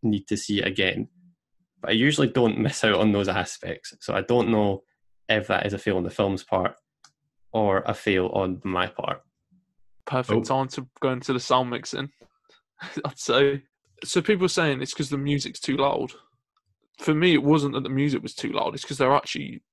need 0.04 0.28
to 0.28 0.38
see 0.38 0.60
it 0.60 0.68
again, 0.68 1.08
but 1.82 1.92
I 1.92 1.94
usually 1.94 2.28
don't 2.28 2.60
miss 2.60 2.84
out 2.84 3.00
on 3.00 3.12
those 3.12 3.28
aspects. 3.28 3.94
So 4.02 4.14
I 4.14 4.22
don't 4.22 4.50
know 4.50 4.84
if 5.28 5.48
that 5.48 5.66
is 5.66 5.74
a 5.74 5.78
fail 5.78 5.98
on 5.98 6.04
the 6.04 6.10
film's 6.10 6.44
part 6.44 6.76
or 7.52 7.84
a 7.86 7.94
fail 7.94 8.28
on 8.28 8.62
my 8.64 8.88
part. 8.88 9.22
Perfect 10.06 10.38
oh. 10.38 10.44
time 10.44 10.68
to 10.70 10.88
go 11.00 11.12
into 11.12 11.34
the 11.34 11.40
sound 11.40 11.70
mixing. 11.70 12.10
I'd 13.06 13.18
say 13.18 13.64
so 14.04 14.22
people 14.22 14.46
are 14.46 14.50
saying 14.50 14.82
it's 14.82 14.94
because 14.94 15.10
the 15.10 15.18
music's 15.18 15.60
too 15.60 15.78
loud. 15.78 16.12
For 17.00 17.14
me, 17.14 17.34
it 17.34 17.44
wasn't 17.44 17.74
that 17.74 17.84
the 17.84 17.90
music 17.90 18.22
was 18.22 18.34
too 18.34 18.52
loud. 18.52 18.74
It's 18.74 18.84
because 18.84 18.98
they're 18.98 19.16
actually. 19.16 19.64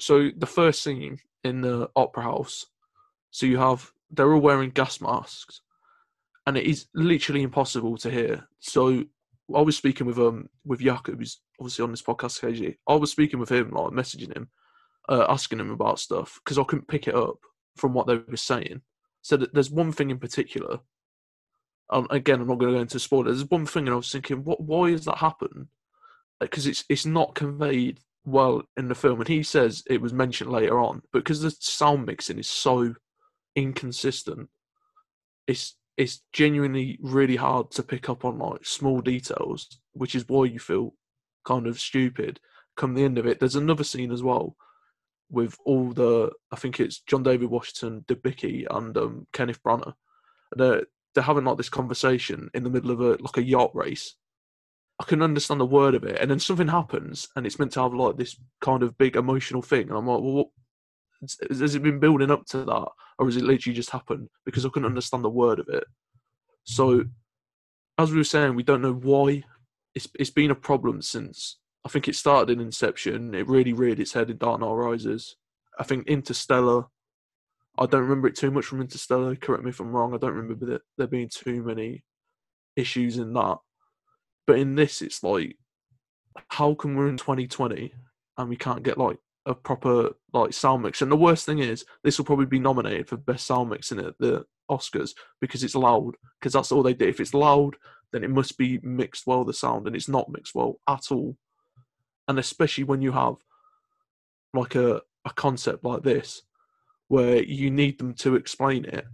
So 0.00 0.30
the 0.36 0.46
first 0.46 0.82
scene 0.82 1.18
in 1.44 1.60
the 1.60 1.88
opera 1.94 2.22
house, 2.22 2.66
so 3.30 3.46
you 3.46 3.58
have 3.58 3.92
they're 4.10 4.32
all 4.32 4.40
wearing 4.40 4.70
gas 4.70 5.00
masks, 5.00 5.60
and 6.46 6.56
it 6.56 6.66
is 6.66 6.86
literally 6.94 7.42
impossible 7.42 7.96
to 7.98 8.10
hear. 8.10 8.46
So 8.60 9.04
I 9.54 9.60
was 9.60 9.76
speaking 9.76 10.06
with 10.06 10.18
um 10.18 10.48
with 10.64 10.80
Jakob, 10.80 11.18
who's 11.18 11.40
obviously 11.60 11.84
on 11.84 11.90
this 11.90 12.02
podcast 12.02 12.38
occasionally. 12.38 12.78
I 12.88 12.94
was 12.94 13.10
speaking 13.10 13.38
with 13.38 13.50
him, 13.50 13.70
like 13.70 13.92
messaging 13.92 14.34
him, 14.34 14.48
uh, 15.08 15.26
asking 15.28 15.60
him 15.60 15.70
about 15.70 15.98
stuff 15.98 16.40
because 16.42 16.58
I 16.58 16.64
couldn't 16.64 16.88
pick 16.88 17.08
it 17.08 17.14
up 17.14 17.38
from 17.76 17.94
what 17.94 18.06
they 18.06 18.16
were 18.16 18.36
saying. 18.36 18.82
So 19.22 19.36
there's 19.36 19.70
one 19.70 19.92
thing 19.92 20.10
in 20.10 20.18
particular. 20.18 20.80
And 21.90 22.06
again, 22.10 22.40
I'm 22.40 22.48
not 22.48 22.58
going 22.58 22.72
to 22.72 22.78
go 22.78 22.82
into 22.82 22.98
spoilers. 22.98 23.38
There's 23.38 23.50
one 23.50 23.66
thing, 23.66 23.86
and 23.86 23.94
I 23.94 23.96
was 23.96 24.10
thinking, 24.10 24.44
what? 24.44 24.60
Why 24.60 24.90
has 24.92 25.04
that 25.04 25.18
happened? 25.18 25.68
Because 26.40 26.66
it's 26.66 26.84
it's 26.88 27.06
not 27.06 27.34
conveyed 27.34 28.00
well 28.24 28.62
in 28.76 28.88
the 28.88 28.94
film, 28.94 29.20
and 29.20 29.28
he 29.28 29.42
says 29.42 29.82
it 29.88 30.00
was 30.00 30.12
mentioned 30.12 30.50
later 30.50 30.80
on, 30.80 31.02
but 31.12 31.20
because 31.20 31.42
the 31.42 31.50
sound 31.50 32.06
mixing 32.06 32.38
is 32.38 32.48
so 32.48 32.94
inconsistent, 33.54 34.48
it's 35.46 35.76
it's 35.96 36.22
genuinely 36.32 36.98
really 37.02 37.36
hard 37.36 37.70
to 37.72 37.82
pick 37.82 38.08
up 38.08 38.24
on 38.24 38.38
like 38.38 38.64
small 38.64 39.00
details, 39.00 39.78
which 39.92 40.14
is 40.14 40.28
why 40.28 40.44
you 40.44 40.58
feel 40.58 40.94
kind 41.44 41.66
of 41.66 41.80
stupid. 41.80 42.40
Come 42.76 42.94
the 42.94 43.04
end 43.04 43.18
of 43.18 43.26
it, 43.26 43.38
there's 43.38 43.56
another 43.56 43.84
scene 43.84 44.10
as 44.12 44.22
well 44.22 44.56
with 45.32 45.56
all 45.64 45.90
the 45.92 46.30
I 46.52 46.56
think 46.56 46.78
it's 46.78 47.00
John 47.00 47.24
David 47.24 47.50
Washington, 47.50 48.04
Debicki, 48.06 48.66
and 48.70 48.96
um, 48.96 49.26
Kenneth 49.32 49.62
Branagh. 49.62 49.94
They're 50.54 50.84
they're 51.14 51.24
having 51.24 51.44
like 51.44 51.56
this 51.56 51.68
conversation 51.68 52.50
in 52.54 52.62
the 52.62 52.70
middle 52.70 52.90
of 52.90 53.00
a 53.00 53.16
like 53.20 53.38
a 53.38 53.42
yacht 53.42 53.74
race. 53.74 54.14
I 55.00 55.04
can 55.04 55.22
understand 55.22 55.60
the 55.60 55.66
word 55.66 55.94
of 55.94 56.04
it, 56.04 56.20
and 56.20 56.30
then 56.30 56.38
something 56.38 56.68
happens, 56.68 57.28
and 57.34 57.46
it's 57.46 57.58
meant 57.58 57.72
to 57.72 57.82
have 57.82 57.94
like 57.94 58.16
this 58.16 58.36
kind 58.60 58.82
of 58.82 58.98
big 58.98 59.16
emotional 59.16 59.62
thing, 59.62 59.88
and 59.88 59.98
I'm 59.98 60.06
like, 60.06 60.20
well, 60.20 60.34
what, 60.34 60.48
has 61.48 61.74
it 61.74 61.82
been 61.82 62.00
building 62.00 62.30
up 62.30 62.46
to 62.46 62.64
that, 62.64 62.88
or 63.18 63.26
has 63.26 63.36
it 63.36 63.44
literally 63.44 63.74
just 63.74 63.90
happened? 63.90 64.28
Because 64.44 64.66
I 64.66 64.68
couldn't 64.68 64.88
mm. 64.88 64.92
understand 64.92 65.24
the 65.24 65.30
word 65.30 65.58
of 65.58 65.68
it. 65.68 65.84
So, 66.64 67.04
as 67.98 68.10
we 68.10 68.18
were 68.18 68.24
saying, 68.24 68.54
we 68.54 68.62
don't 68.62 68.82
know 68.82 68.94
why. 68.94 69.44
It's 69.94 70.08
it's 70.18 70.30
been 70.30 70.50
a 70.50 70.56
problem 70.56 71.02
since 71.02 71.58
I 71.84 71.88
think 71.88 72.08
it 72.08 72.16
started 72.16 72.50
in 72.50 72.64
Inception. 72.64 73.34
It 73.34 73.48
really 73.48 73.72
reared 73.72 74.00
its 74.00 74.12
head 74.12 74.30
in 74.30 74.38
Dark 74.38 74.60
Knight 74.60 74.72
Rises. 74.72 75.36
I 75.78 75.84
think 75.84 76.06
Interstellar. 76.06 76.84
I 77.78 77.86
don't 77.86 78.02
remember 78.02 78.28
it 78.28 78.36
too 78.36 78.50
much 78.50 78.66
from 78.66 78.80
Interstellar. 78.80 79.34
Correct 79.36 79.64
me 79.64 79.70
if 79.70 79.80
I'm 79.80 79.92
wrong. 79.92 80.14
I 80.14 80.18
don't 80.18 80.34
remember 80.34 80.66
that 80.66 80.82
there 80.98 81.06
being 81.06 81.28
too 81.28 81.62
many 81.62 82.04
issues 82.76 83.16
in 83.16 83.32
that. 83.32 83.58
But 84.46 84.58
in 84.58 84.74
this, 84.74 85.02
it's 85.02 85.22
like, 85.22 85.56
how 86.48 86.74
come 86.74 86.94
we're 86.94 87.08
in 87.08 87.16
2020 87.16 87.92
and 88.38 88.48
we 88.48 88.56
can't 88.56 88.82
get 88.82 88.98
like 88.98 89.18
a 89.46 89.54
proper 89.54 90.10
like 90.32 90.52
sound 90.52 90.82
mix? 90.82 91.02
And 91.02 91.10
the 91.10 91.16
worst 91.16 91.46
thing 91.46 91.58
is, 91.58 91.84
this 92.04 92.18
will 92.18 92.24
probably 92.24 92.46
be 92.46 92.58
nominated 92.58 93.08
for 93.08 93.16
best 93.16 93.46
sound 93.46 93.70
mixing 93.70 93.98
at 93.98 94.18
the 94.18 94.44
Oscars 94.70 95.12
because 95.40 95.62
it's 95.64 95.74
loud. 95.74 96.14
Because 96.40 96.52
that's 96.52 96.72
all 96.72 96.82
they 96.82 96.94
do. 96.94 97.08
If 97.08 97.20
it's 97.20 97.34
loud, 97.34 97.76
then 98.12 98.24
it 98.24 98.30
must 98.30 98.58
be 98.58 98.78
mixed 98.82 99.26
well 99.26 99.44
the 99.44 99.54
sound, 99.54 99.86
and 99.86 99.96
it's 99.96 100.08
not 100.08 100.30
mixed 100.30 100.54
well 100.54 100.78
at 100.88 101.10
all 101.10 101.36
and 102.28 102.38
especially 102.38 102.84
when 102.84 103.02
you 103.02 103.12
have 103.12 103.36
like 104.54 104.74
a, 104.74 105.00
a 105.24 105.30
concept 105.34 105.84
like 105.84 106.02
this 106.02 106.42
where 107.08 107.42
you 107.42 107.70
need 107.70 107.98
them 107.98 108.14
to 108.14 108.36
explain 108.36 108.84
it 108.84 109.06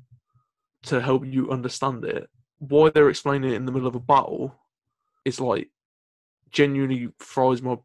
to 0.83 1.01
help 1.01 1.27
you 1.27 1.51
understand 1.51 2.05
it 2.05 2.29
why 2.59 2.91
they're 2.91 3.11
explaining 3.11 3.53
it 3.53 3.57
in 3.57 3.67
the 3.67 3.73
middle 3.73 3.89
of 3.89 3.95
a 3.95 4.01
battle 4.01 4.55
is 5.25 5.41
like 5.41 5.69
genuinely 6.51 7.09
fries 7.19 7.63
my 7.63 7.77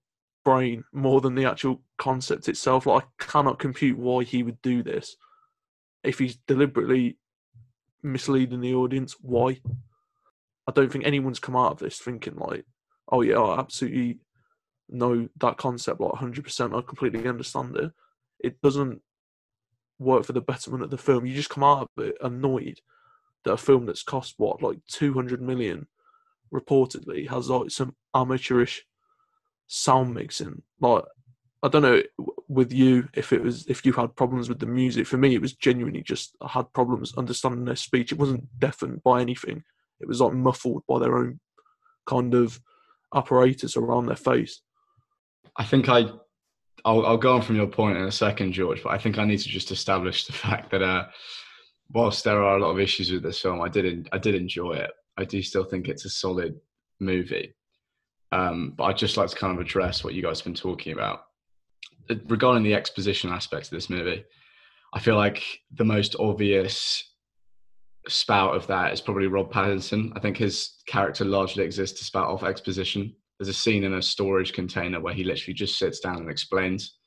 brain 0.43 0.83
more 0.91 1.21
than 1.21 1.35
the 1.35 1.45
actual 1.45 1.81
concept 1.97 2.49
itself 2.49 2.85
like 2.85 3.03
i 3.03 3.23
cannot 3.23 3.59
compute 3.59 3.97
why 3.97 4.23
he 4.23 4.43
would 4.43 4.61
do 4.61 4.83
this 4.83 5.15
if 6.03 6.19
he's 6.19 6.37
deliberately 6.47 7.17
misleading 8.01 8.59
the 8.59 8.73
audience 8.73 9.15
why 9.21 9.57
i 10.67 10.71
don't 10.73 10.91
think 10.91 11.05
anyone's 11.05 11.39
come 11.39 11.55
out 11.55 11.71
of 11.71 11.79
this 11.79 11.97
thinking 11.99 12.35
like 12.35 12.65
oh 13.11 13.21
yeah 13.21 13.39
I 13.39 13.59
absolutely 13.59 14.19
know 14.89 15.27
that 15.39 15.57
concept 15.57 15.99
like 15.99 16.11
100%. 16.11 16.77
I 16.77 16.81
completely 16.81 17.27
understand 17.27 17.75
it. 17.77 17.91
It 18.39 18.61
doesn't 18.61 19.01
work 19.99 20.25
for 20.25 20.33
the 20.33 20.41
betterment 20.41 20.83
of 20.83 20.89
the 20.89 20.97
film. 20.97 21.25
You 21.25 21.35
just 21.35 21.49
come 21.49 21.63
out 21.63 21.89
of 21.97 22.03
it 22.03 22.15
annoyed 22.21 22.79
that 23.45 23.53
a 23.53 23.57
film 23.57 23.85
that's 23.85 24.03
cost 24.03 24.35
what 24.37 24.61
like 24.61 24.79
200 24.89 25.41
million 25.41 25.87
reportedly 26.53 27.29
has 27.29 27.49
like 27.49 27.71
some 27.71 27.95
amateurish 28.15 28.85
sound 29.74 30.13
mixing. 30.13 30.61
Like 30.80 31.03
I 31.63 31.67
don't 31.67 31.82
know 31.82 32.01
with 32.47 32.71
you 32.71 33.09
if 33.13 33.34
it 33.34 33.41
was 33.41 33.65
if 33.67 33.86
you 33.86 33.93
had 33.93 34.15
problems 34.15 34.49
with 34.49 34.59
the 34.59 34.65
music. 34.65 35.07
For 35.07 35.17
me, 35.17 35.34
it 35.34 35.41
was 35.41 35.53
genuinely 35.53 36.03
just 36.03 36.36
I 36.41 36.49
had 36.49 36.71
problems 36.74 37.17
understanding 37.17 37.65
their 37.65 37.76
speech. 37.76 38.11
It 38.11 38.19
wasn't 38.19 38.47
deafened 38.59 39.01
by 39.03 39.21
anything. 39.21 39.63
It 39.99 40.07
was 40.07 40.21
like 40.21 40.34
muffled 40.34 40.84
by 40.88 40.99
their 40.99 41.17
own 41.17 41.39
kind 42.05 42.34
of 42.34 42.59
apparatus 43.15 43.78
around 43.78 44.05
their 44.05 44.15
face. 44.15 44.61
I 45.55 45.63
think 45.63 45.88
I, 45.88 46.05
I'll, 46.84 47.05
I'll 47.05 47.17
go 47.17 47.36
on 47.36 47.41
from 47.41 47.55
your 47.55 47.67
point 47.67 47.97
in 47.97 48.03
a 48.03 48.11
second, 48.11 48.53
George. 48.53 48.84
But 48.84 48.93
I 48.93 48.97
think 48.97 49.17
I 49.17 49.26
need 49.26 49.39
to 49.39 49.49
just 49.49 49.71
establish 49.71 50.26
the 50.26 50.34
fact 50.45 50.71
that, 50.71 50.82
uh, 50.82 51.05
whilst 51.91 52.24
there 52.24 52.43
are 52.43 52.57
a 52.57 52.61
lot 52.61 52.71
of 52.71 52.80
issues 52.80 53.11
with 53.11 53.24
this 53.24 53.39
film, 53.39 53.61
I 53.61 53.69
did 53.69 54.09
I 54.11 54.17
did 54.17 54.36
enjoy 54.36 54.74
it. 54.74 54.91
I 55.17 55.24
do 55.26 55.41
still 55.41 55.63
think 55.63 55.88
it's 55.88 56.05
a 56.05 56.09
solid 56.09 56.59
movie. 56.99 57.53
Um, 58.34 58.73
but 58.77 58.86
I'd 58.86 58.97
just 58.97 59.17
like 59.17 59.29
to 59.29 59.36
kind 59.36 59.53
of 59.53 59.61
address 59.61 60.03
what 60.03 60.13
you 60.13 60.23
guys 60.23 60.39
have 60.39 60.45
been 60.45 60.53
talking 60.53 60.93
about 60.93 61.21
uh, 62.09 62.15
regarding 62.27 62.63
the 62.63 62.73
exposition 62.73 63.29
aspect 63.29 63.65
of 63.65 63.71
this 63.71 63.89
movie. 63.89 64.23
I 64.93 64.99
feel 64.99 65.15
like 65.15 65.43
the 65.71 65.86
most 65.86 66.15
obvious 66.19 67.03
spout 68.07 68.55
of 68.55 68.67
that 68.67 68.93
is 68.93 69.01
probably 69.01 69.27
Rob 69.27 69.51
Pattinson. 69.51 70.11
I 70.15 70.19
think 70.19 70.38
his 70.38 70.81
character 70.88 71.25
largely 71.25 71.63
exists 71.63 71.99
to 71.99 72.05
spout 72.05 72.27
off 72.27 72.43
exposition 72.43 73.15
there's 73.39 73.55
a 73.55 73.59
scene 73.59 73.84
in 73.84 73.95
a 73.95 74.01
storage 74.01 74.53
container 74.53 74.99
where 74.99 75.13
he 75.13 75.23
literally 75.23 75.53
just 75.53 75.77
sits 75.77 75.99
down 75.99 76.17
and 76.17 76.29
explains. 76.29 76.97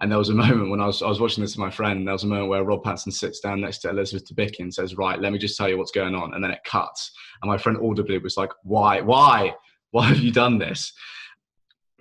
And 0.00 0.10
there 0.10 0.18
was 0.18 0.28
a 0.28 0.34
moment 0.34 0.70
when 0.70 0.80
I 0.80 0.86
was, 0.86 1.02
I 1.02 1.08
was 1.08 1.20
watching 1.20 1.42
this 1.42 1.56
with 1.56 1.64
my 1.64 1.70
friend, 1.70 1.98
and 1.98 2.06
there 2.06 2.14
was 2.14 2.24
a 2.24 2.28
moment 2.28 2.48
where 2.48 2.64
Rob 2.64 2.84
Pattinson 2.84 3.12
sits 3.12 3.40
down 3.40 3.60
next 3.60 3.78
to 3.78 3.90
Elizabeth 3.90 4.28
Debicki 4.28 4.60
and 4.60 4.72
says, 4.72 4.96
Right, 4.96 5.20
let 5.20 5.32
me 5.32 5.38
just 5.38 5.56
tell 5.56 5.68
you 5.68 5.78
what's 5.78 5.90
going 5.90 6.14
on. 6.14 6.34
And 6.34 6.42
then 6.42 6.50
it 6.50 6.64
cuts. 6.64 7.10
And 7.42 7.50
my 7.50 7.58
friend 7.58 7.78
audibly 7.82 8.18
was 8.18 8.36
like, 8.36 8.50
Why? 8.62 9.00
Why? 9.00 9.54
Why 9.92 10.06
have 10.06 10.18
you 10.18 10.32
done 10.32 10.58
this? 10.58 10.92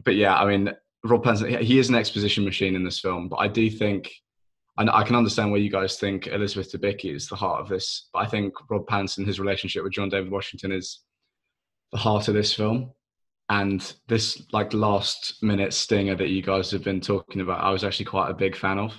But 0.03 0.15
yeah, 0.15 0.35
I 0.35 0.45
mean, 0.45 0.73
Rob 1.03 1.23
Pattinson, 1.23 1.61
he 1.61 1.77
is 1.77 1.89
an 1.89 1.95
exposition 1.95 2.43
machine 2.43 2.75
in 2.75 2.83
this 2.83 2.99
film. 2.99 3.29
But 3.29 3.37
I 3.37 3.47
do 3.47 3.69
think, 3.69 4.11
and 4.77 4.89
I 4.89 5.03
can 5.03 5.15
understand 5.15 5.51
where 5.51 5.61
you 5.61 5.69
guys 5.69 5.99
think 5.99 6.27
Elizabeth 6.27 6.71
Debicki 6.71 7.13
is 7.13 7.27
the 7.27 7.35
heart 7.35 7.61
of 7.61 7.69
this. 7.69 8.09
But 8.13 8.19
I 8.19 8.25
think 8.25 8.53
Rob 8.69 8.87
Pattinson, 8.87 9.27
his 9.27 9.39
relationship 9.39 9.83
with 9.83 9.93
John 9.93 10.09
David 10.09 10.31
Washington 10.31 10.71
is 10.71 11.01
the 11.91 11.97
heart 11.99 12.27
of 12.27 12.33
this 12.33 12.53
film 12.53 12.91
and 13.51 13.95
this 14.07 14.41
like 14.53 14.73
last 14.73 15.43
minute 15.43 15.73
stinger 15.73 16.15
that 16.15 16.29
you 16.29 16.41
guys 16.41 16.71
have 16.71 16.83
been 16.83 17.01
talking 17.01 17.41
about 17.41 17.61
i 17.61 17.69
was 17.69 17.83
actually 17.83 18.05
quite 18.05 18.29
a 18.29 18.33
big 18.33 18.55
fan 18.55 18.79
of 18.79 18.93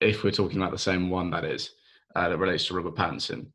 if 0.00 0.24
we're 0.24 0.30
talking 0.30 0.56
about 0.56 0.72
the 0.72 0.78
same 0.78 1.10
one 1.10 1.30
that 1.30 1.44
is 1.44 1.70
uh, 2.16 2.28
that 2.30 2.38
relates 2.38 2.66
to 2.66 2.74
robert 2.74 2.96
pattinson 2.96 3.46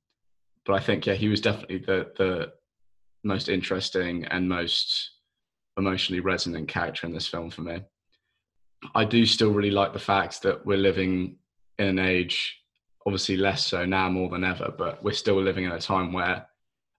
but 0.65 0.73
i 0.73 0.79
think 0.79 1.05
yeah 1.07 1.15
he 1.15 1.27
was 1.27 1.41
definitely 1.41 1.79
the 1.79 2.11
the 2.17 2.51
most 3.23 3.49
interesting 3.49 4.25
and 4.25 4.47
most 4.47 5.11
emotionally 5.77 6.19
resonant 6.19 6.67
character 6.67 7.05
in 7.05 7.13
this 7.13 7.27
film 7.27 7.49
for 7.49 7.61
me 7.61 7.81
i 8.95 9.03
do 9.03 9.25
still 9.25 9.51
really 9.51 9.71
like 9.71 9.93
the 9.93 9.99
fact 9.99 10.41
that 10.41 10.65
we're 10.65 10.77
living 10.77 11.35
in 11.79 11.87
an 11.87 11.99
age 11.99 12.59
obviously 13.05 13.37
less 13.37 13.65
so 13.65 13.85
now 13.85 14.09
more 14.09 14.29
than 14.29 14.43
ever 14.43 14.73
but 14.77 15.03
we're 15.03 15.11
still 15.11 15.41
living 15.41 15.65
in 15.65 15.71
a 15.71 15.79
time 15.79 16.11
where 16.13 16.45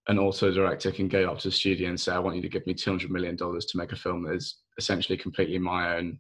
an 0.08 0.18
auteur 0.18 0.50
director 0.50 0.90
can 0.90 1.06
go 1.06 1.30
up 1.30 1.38
to 1.38 1.48
the 1.48 1.54
studio 1.54 1.88
and 1.90 2.00
say, 2.00 2.12
I 2.12 2.18
want 2.18 2.36
you 2.36 2.42
to 2.42 2.48
give 2.48 2.66
me 2.66 2.74
$200 2.74 3.10
million 3.10 3.36
to 3.36 3.62
make 3.74 3.92
a 3.92 3.96
film 3.96 4.24
that 4.24 4.34
is 4.34 4.56
essentially 4.78 5.18
completely 5.18 5.58
my 5.58 5.96
own 5.96 6.18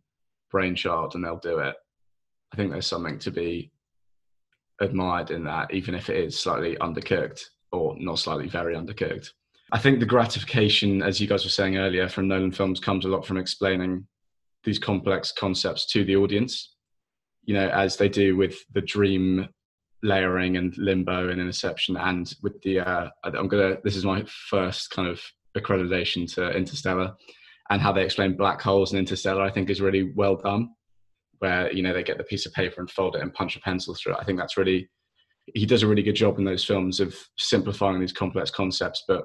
brainchild, 0.50 1.14
and 1.14 1.24
they'll 1.24 1.38
do 1.38 1.58
it. 1.58 1.74
I 2.52 2.56
think 2.56 2.70
there's 2.70 2.86
something 2.86 3.18
to 3.20 3.30
be 3.30 3.72
admired 4.80 5.30
in 5.30 5.44
that, 5.44 5.72
even 5.72 5.94
if 5.94 6.10
it 6.10 6.16
is 6.16 6.38
slightly 6.38 6.76
undercooked 6.76 7.40
or 7.72 7.96
not 7.98 8.18
slightly 8.18 8.48
very 8.48 8.74
undercooked. 8.74 9.30
I 9.70 9.78
think 9.78 10.00
the 10.00 10.06
gratification, 10.06 11.02
as 11.02 11.20
you 11.20 11.26
guys 11.26 11.44
were 11.44 11.50
saying 11.50 11.76
earlier, 11.76 12.08
from 12.08 12.28
Nolan 12.28 12.52
films 12.52 12.80
comes 12.80 13.04
a 13.04 13.08
lot 13.08 13.26
from 13.26 13.36
explaining 13.36 14.06
these 14.64 14.78
complex 14.78 15.30
concepts 15.32 15.86
to 15.92 16.04
the 16.04 16.16
audience. 16.16 16.74
You 17.44 17.54
know, 17.54 17.68
as 17.68 17.96
they 17.96 18.08
do 18.08 18.36
with 18.36 18.56
the 18.72 18.80
dream 18.80 19.48
layering 20.02 20.56
and 20.56 20.76
limbo 20.78 21.28
and 21.28 21.40
interception 21.40 21.96
and 21.96 22.32
with 22.42 22.60
the 22.62 22.80
uh, 22.80 23.08
i'm 23.24 23.48
gonna 23.48 23.76
this 23.82 23.96
is 23.96 24.04
my 24.04 24.24
first 24.48 24.90
kind 24.90 25.08
of 25.08 25.20
accreditation 25.56 26.32
to 26.32 26.50
interstellar 26.50 27.12
and 27.70 27.82
how 27.82 27.92
they 27.92 28.04
explain 28.04 28.36
black 28.36 28.60
holes 28.60 28.92
in 28.92 28.98
interstellar 28.98 29.42
i 29.42 29.50
think 29.50 29.68
is 29.68 29.80
really 29.80 30.12
well 30.14 30.36
done 30.36 30.68
where 31.40 31.72
you 31.72 31.82
know 31.82 31.92
they 31.92 32.04
get 32.04 32.16
the 32.16 32.24
piece 32.24 32.46
of 32.46 32.52
paper 32.52 32.80
and 32.80 32.90
fold 32.90 33.16
it 33.16 33.22
and 33.22 33.34
punch 33.34 33.56
a 33.56 33.60
pencil 33.60 33.94
through 33.94 34.12
it 34.12 34.18
i 34.20 34.24
think 34.24 34.38
that's 34.38 34.56
really 34.56 34.88
he 35.54 35.66
does 35.66 35.82
a 35.82 35.86
really 35.86 36.02
good 36.02 36.14
job 36.14 36.38
in 36.38 36.44
those 36.44 36.64
films 36.64 37.00
of 37.00 37.16
simplifying 37.36 37.98
these 37.98 38.12
complex 38.12 38.52
concepts 38.52 39.02
but 39.08 39.24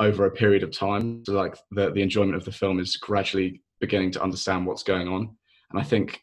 over 0.00 0.24
a 0.24 0.30
period 0.30 0.62
of 0.62 0.72
time. 0.72 1.22
So 1.24 1.34
like 1.34 1.56
the 1.70 1.90
the 1.90 2.02
enjoyment 2.02 2.34
of 2.34 2.44
the 2.44 2.52
film 2.52 2.80
is 2.80 2.96
gradually 2.96 3.62
beginning 3.80 4.10
to 4.12 4.22
understand 4.22 4.66
what's 4.66 4.82
going 4.82 5.06
on. 5.06 5.36
And 5.70 5.80
I 5.80 5.84
think 5.84 6.22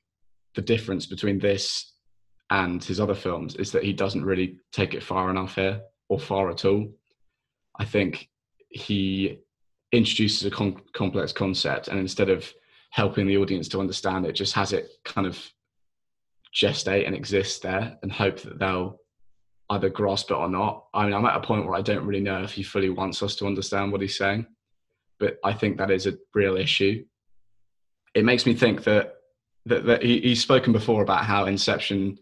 the 0.55 0.61
difference 0.61 1.05
between 1.05 1.39
this 1.39 1.93
and 2.49 2.83
his 2.83 2.99
other 2.99 3.15
films 3.15 3.55
is 3.55 3.71
that 3.71 3.83
he 3.83 3.93
doesn't 3.93 4.25
really 4.25 4.57
take 4.71 4.93
it 4.93 5.03
far 5.03 5.29
enough 5.29 5.55
here 5.55 5.81
or 6.09 6.19
far 6.19 6.49
at 6.49 6.65
all. 6.65 6.87
I 7.79 7.85
think 7.85 8.29
he 8.69 9.39
introduces 9.91 10.45
a 10.45 10.51
com- 10.51 10.81
complex 10.93 11.31
concept 11.31 11.87
and 11.87 11.99
instead 11.99 12.29
of 12.29 12.51
helping 12.91 13.27
the 13.27 13.37
audience 13.37 13.67
to 13.69 13.79
understand 13.79 14.25
it, 14.25 14.33
just 14.33 14.53
has 14.53 14.73
it 14.73 14.89
kind 15.05 15.27
of 15.27 15.39
gestate 16.55 17.05
and 17.05 17.15
exist 17.15 17.61
there 17.61 17.97
and 18.01 18.11
hope 18.11 18.39
that 18.41 18.59
they'll 18.59 18.99
either 19.69 19.89
grasp 19.89 20.31
it 20.31 20.35
or 20.35 20.49
not. 20.49 20.85
I 20.93 21.05
mean, 21.05 21.13
I'm 21.13 21.25
at 21.25 21.35
a 21.35 21.41
point 21.41 21.65
where 21.65 21.75
I 21.75 21.81
don't 21.81 22.05
really 22.05 22.23
know 22.23 22.43
if 22.43 22.53
he 22.53 22.63
fully 22.63 22.89
wants 22.89 23.21
us 23.21 23.35
to 23.37 23.47
understand 23.47 23.91
what 23.91 24.01
he's 24.01 24.17
saying, 24.17 24.45
but 25.19 25.37
I 25.43 25.53
think 25.53 25.77
that 25.77 25.91
is 25.91 26.07
a 26.07 26.17
real 26.33 26.55
issue. 26.55 27.03
It 28.15 28.25
makes 28.25 28.45
me 28.45 28.53
think 28.53 28.83
that 28.85 29.15
that, 29.65 29.85
that 29.85 30.01
he, 30.01 30.21
he's 30.21 30.41
spoken 30.41 30.71
before 30.71 31.03
about 31.03 31.25
how 31.25 31.45
Inception, 31.45 32.17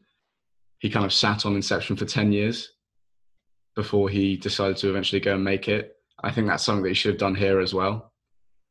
he 0.79 0.89
kind 0.89 1.05
of 1.05 1.13
sat 1.13 1.45
on 1.45 1.55
Inception 1.55 1.95
for 1.95 2.05
ten 2.05 2.31
years 2.31 2.71
before 3.75 4.09
he 4.09 4.37
decided 4.37 4.77
to 4.77 4.89
eventually 4.89 5.19
go 5.19 5.35
and 5.35 5.43
make 5.43 5.67
it. 5.67 5.95
I 6.23 6.31
think 6.31 6.47
that's 6.47 6.63
something 6.63 6.81
that 6.83 6.89
he 6.89 6.95
should 6.95 7.11
have 7.11 7.19
done 7.19 7.35
here 7.35 7.59
as 7.59 7.73
well. 7.73 8.11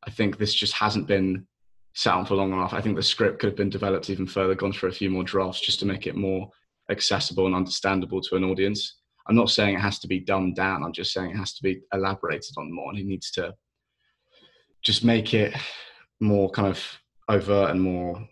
I 0.05 0.09
think 0.11 0.37
this 0.37 0.53
just 0.53 0.73
hasn't 0.73 1.07
been 1.07 1.47
sat 1.93 2.15
on 2.15 2.25
for 2.25 2.35
long 2.35 2.51
enough. 2.51 2.73
I 2.73 2.81
think 2.81 2.97
the 2.97 3.03
script 3.03 3.39
could 3.39 3.47
have 3.47 3.55
been 3.55 3.69
developed 3.69 4.09
even 4.09 4.27
further, 4.27 4.55
gone 4.55 4.73
through 4.73 4.89
a 4.89 4.93
few 4.93 5.09
more 5.09 5.23
drafts 5.23 5.61
just 5.61 5.79
to 5.79 5.85
make 5.85 6.07
it 6.07 6.15
more 6.15 6.49
accessible 6.89 7.45
and 7.45 7.55
understandable 7.55 8.21
to 8.21 8.35
an 8.35 8.43
audience. 8.43 8.99
I'm 9.27 9.35
not 9.35 9.49
saying 9.49 9.75
it 9.75 9.81
has 9.81 9.99
to 9.99 10.07
be 10.07 10.19
dumbed 10.19 10.55
down. 10.55 10.83
I'm 10.83 10.93
just 10.93 11.11
saying 11.11 11.31
it 11.31 11.37
has 11.37 11.53
to 11.53 11.63
be 11.63 11.81
elaborated 11.93 12.53
on 12.57 12.73
more, 12.73 12.91
and 12.91 12.99
it 12.99 13.05
needs 13.05 13.31
to 13.31 13.53
just 14.83 15.03
make 15.03 15.33
it 15.33 15.55
more 16.19 16.49
kind 16.51 16.67
of 16.67 16.83
overt 17.27 17.71
and 17.71 17.81
more 17.81 18.27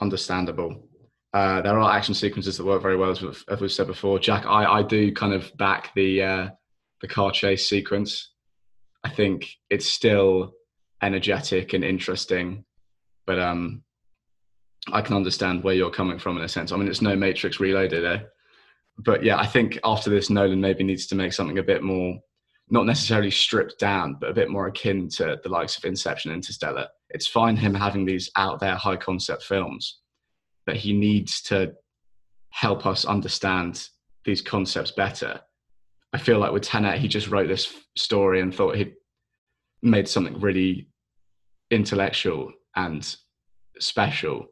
understandable. 0.00 0.88
Uh, 1.34 1.60
there 1.60 1.78
are 1.78 1.92
action 1.92 2.14
sequences 2.14 2.56
that 2.56 2.64
work 2.64 2.80
very 2.80 2.96
well, 2.96 3.10
as 3.10 3.20
we've, 3.20 3.44
as 3.48 3.60
we've 3.60 3.72
said 3.72 3.88
before. 3.88 4.18
Jack, 4.18 4.46
I, 4.46 4.64
I 4.78 4.82
do 4.82 5.12
kind 5.12 5.34
of 5.34 5.54
back 5.56 5.92
the 5.94 6.22
uh, 6.22 6.48
the 7.00 7.08
car 7.08 7.30
chase 7.30 7.68
sequence. 7.68 8.32
I 9.04 9.10
think 9.10 9.48
it's 9.68 9.86
still 9.86 10.54
energetic 11.02 11.72
and 11.72 11.84
interesting, 11.84 12.64
but 13.26 13.38
um, 13.38 13.82
I 14.92 15.00
can 15.00 15.16
understand 15.16 15.62
where 15.62 15.74
you're 15.74 15.90
coming 15.90 16.18
from 16.18 16.36
in 16.38 16.44
a 16.44 16.48
sense. 16.48 16.72
I 16.72 16.76
mean, 16.76 16.88
it's 16.88 17.02
no 17.02 17.16
Matrix 17.16 17.58
Reloaded, 17.58 18.04
eh? 18.04 18.22
But 18.98 19.22
yeah, 19.22 19.36
I 19.36 19.46
think 19.46 19.78
after 19.84 20.10
this, 20.10 20.30
Nolan 20.30 20.60
maybe 20.60 20.84
needs 20.84 21.06
to 21.08 21.14
make 21.14 21.32
something 21.32 21.58
a 21.58 21.62
bit 21.62 21.82
more, 21.82 22.18
not 22.70 22.86
necessarily 22.86 23.30
stripped 23.30 23.78
down, 23.78 24.16
but 24.20 24.30
a 24.30 24.34
bit 24.34 24.50
more 24.50 24.68
akin 24.68 25.08
to 25.10 25.38
the 25.42 25.48
likes 25.48 25.76
of 25.76 25.84
Inception, 25.84 26.30
and 26.30 26.38
Interstellar. 26.38 26.88
It's 27.10 27.26
fine 27.26 27.56
him 27.56 27.74
having 27.74 28.04
these 28.04 28.30
out 28.36 28.60
there 28.60 28.74
high 28.74 28.96
concept 28.96 29.42
films, 29.42 29.98
but 30.64 30.76
he 30.76 30.92
needs 30.92 31.42
to 31.42 31.72
help 32.50 32.86
us 32.86 33.04
understand 33.04 33.88
these 34.24 34.40
concepts 34.40 34.92
better. 34.92 35.40
I 36.12 36.18
feel 36.18 36.38
like 36.38 36.52
with 36.52 36.62
Tenet, 36.62 36.98
he 37.00 37.08
just 37.08 37.28
wrote 37.28 37.48
this 37.48 37.72
story 37.96 38.40
and 38.40 38.54
thought 38.54 38.76
he'd 38.76 38.94
made 39.82 40.08
something 40.08 40.40
really 40.40 40.88
intellectual 41.70 42.52
and 42.74 43.16
special 43.78 44.46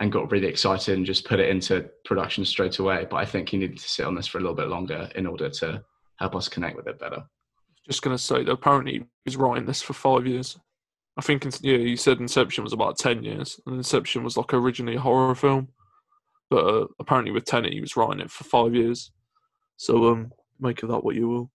and 0.00 0.12
got 0.12 0.30
really 0.30 0.46
excited 0.46 0.96
and 0.96 1.06
just 1.06 1.24
put 1.24 1.40
it 1.40 1.48
into 1.48 1.88
production 2.04 2.44
straight 2.44 2.78
away. 2.78 3.06
But 3.10 3.16
I 3.16 3.24
think 3.24 3.48
he 3.48 3.56
needed 3.56 3.78
to 3.78 3.88
sit 3.88 4.06
on 4.06 4.14
this 4.14 4.26
for 4.26 4.38
a 4.38 4.40
little 4.40 4.54
bit 4.54 4.68
longer 4.68 5.08
in 5.16 5.26
order 5.26 5.48
to 5.50 5.82
help 6.16 6.36
us 6.36 6.48
connect 6.48 6.76
with 6.76 6.86
it 6.86 6.98
better. 7.00 7.24
Just 7.86 8.02
going 8.02 8.16
to 8.16 8.22
say 8.22 8.44
that 8.44 8.52
apparently 8.52 8.92
he 8.92 9.04
was 9.24 9.36
writing 9.36 9.66
this 9.66 9.82
for 9.82 9.94
five 9.94 10.26
years. 10.26 10.58
I 11.16 11.20
think, 11.20 11.44
yeah, 11.62 11.78
you 11.78 11.96
said 11.96 12.20
Inception 12.20 12.62
was 12.62 12.72
about 12.72 12.96
10 12.96 13.24
years, 13.24 13.58
and 13.66 13.76
Inception 13.76 14.22
was 14.22 14.36
like 14.36 14.54
originally 14.54 14.96
a 14.96 15.00
horror 15.00 15.34
film. 15.34 15.68
But 16.48 16.64
uh, 16.64 16.86
apparently 17.00 17.32
with 17.32 17.44
Tenet, 17.44 17.72
he 17.72 17.80
was 17.80 17.96
writing 17.96 18.20
it 18.20 18.30
for 18.30 18.44
five 18.44 18.74
years. 18.74 19.10
So 19.76 20.12
um, 20.12 20.32
make 20.60 20.82
of 20.82 20.90
that 20.90 21.04
what 21.04 21.16
you 21.16 21.28
will. 21.28 21.50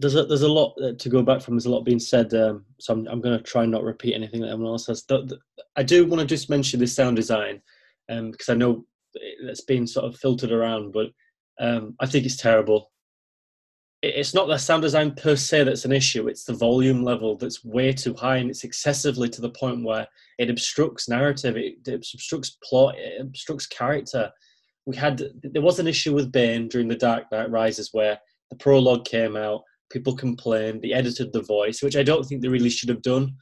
There's 0.00 0.16
a, 0.16 0.24
there's 0.24 0.42
a 0.42 0.48
lot 0.48 0.74
uh, 0.82 0.92
to 0.98 1.08
go 1.08 1.22
back 1.22 1.42
from. 1.42 1.54
There's 1.54 1.66
a 1.66 1.70
lot 1.70 1.84
being 1.84 2.00
said, 2.00 2.32
um, 2.34 2.64
so 2.78 2.94
I'm, 2.94 3.06
I'm 3.06 3.20
going 3.20 3.36
to 3.36 3.44
try 3.44 3.62
and 3.62 3.72
not 3.72 3.84
repeat 3.84 4.14
anything 4.14 4.40
that 4.40 4.48
everyone 4.48 4.72
else 4.72 4.86
says. 4.86 5.04
The, 5.04 5.24
the, 5.26 5.38
I 5.76 5.82
do 5.82 6.06
want 6.06 6.20
to 6.20 6.26
just 6.26 6.50
mention 6.50 6.80
this 6.80 6.94
sound 6.94 7.16
design 7.16 7.60
um, 8.08 8.30
because 8.30 8.48
I 8.48 8.54
know 8.54 8.86
it's 9.14 9.62
been 9.62 9.86
sort 9.86 10.06
of 10.06 10.18
filtered 10.18 10.52
around, 10.52 10.92
but 10.92 11.08
um, 11.60 11.94
I 12.00 12.06
think 12.06 12.24
it's 12.24 12.36
terrible. 12.36 12.90
It, 14.02 14.14
it's 14.16 14.34
not 14.34 14.48
the 14.48 14.58
sound 14.58 14.82
design 14.82 15.14
per 15.14 15.36
se 15.36 15.64
that's 15.64 15.84
an 15.84 15.92
issue; 15.92 16.28
it's 16.28 16.44
the 16.44 16.54
volume 16.54 17.04
level 17.04 17.36
that's 17.36 17.64
way 17.64 17.92
too 17.92 18.14
high, 18.14 18.36
and 18.36 18.50
it's 18.50 18.64
excessively 18.64 19.28
to 19.28 19.40
the 19.40 19.50
point 19.50 19.84
where 19.84 20.06
it 20.38 20.50
obstructs 20.50 21.08
narrative, 21.08 21.56
it, 21.56 21.74
it 21.86 21.94
obstructs 22.14 22.56
plot, 22.64 22.94
it 22.96 23.20
obstructs 23.20 23.66
character. 23.66 24.30
We 24.86 24.96
had 24.96 25.22
there 25.42 25.62
was 25.62 25.78
an 25.78 25.86
issue 25.86 26.14
with 26.14 26.32
Bane 26.32 26.68
during 26.68 26.88
the 26.88 26.96
Dark 26.96 27.30
Knight 27.30 27.50
Rises 27.50 27.90
where 27.92 28.18
the 28.50 28.56
prologue 28.56 29.04
came 29.04 29.36
out 29.36 29.62
people 29.90 30.14
complained 30.14 30.80
they 30.82 30.92
edited 30.92 31.32
the 31.32 31.42
voice 31.42 31.82
which 31.82 31.96
i 31.96 32.02
don't 32.02 32.24
think 32.24 32.40
they 32.40 32.48
really 32.48 32.70
should 32.70 32.88
have 32.88 33.02
done. 33.02 33.34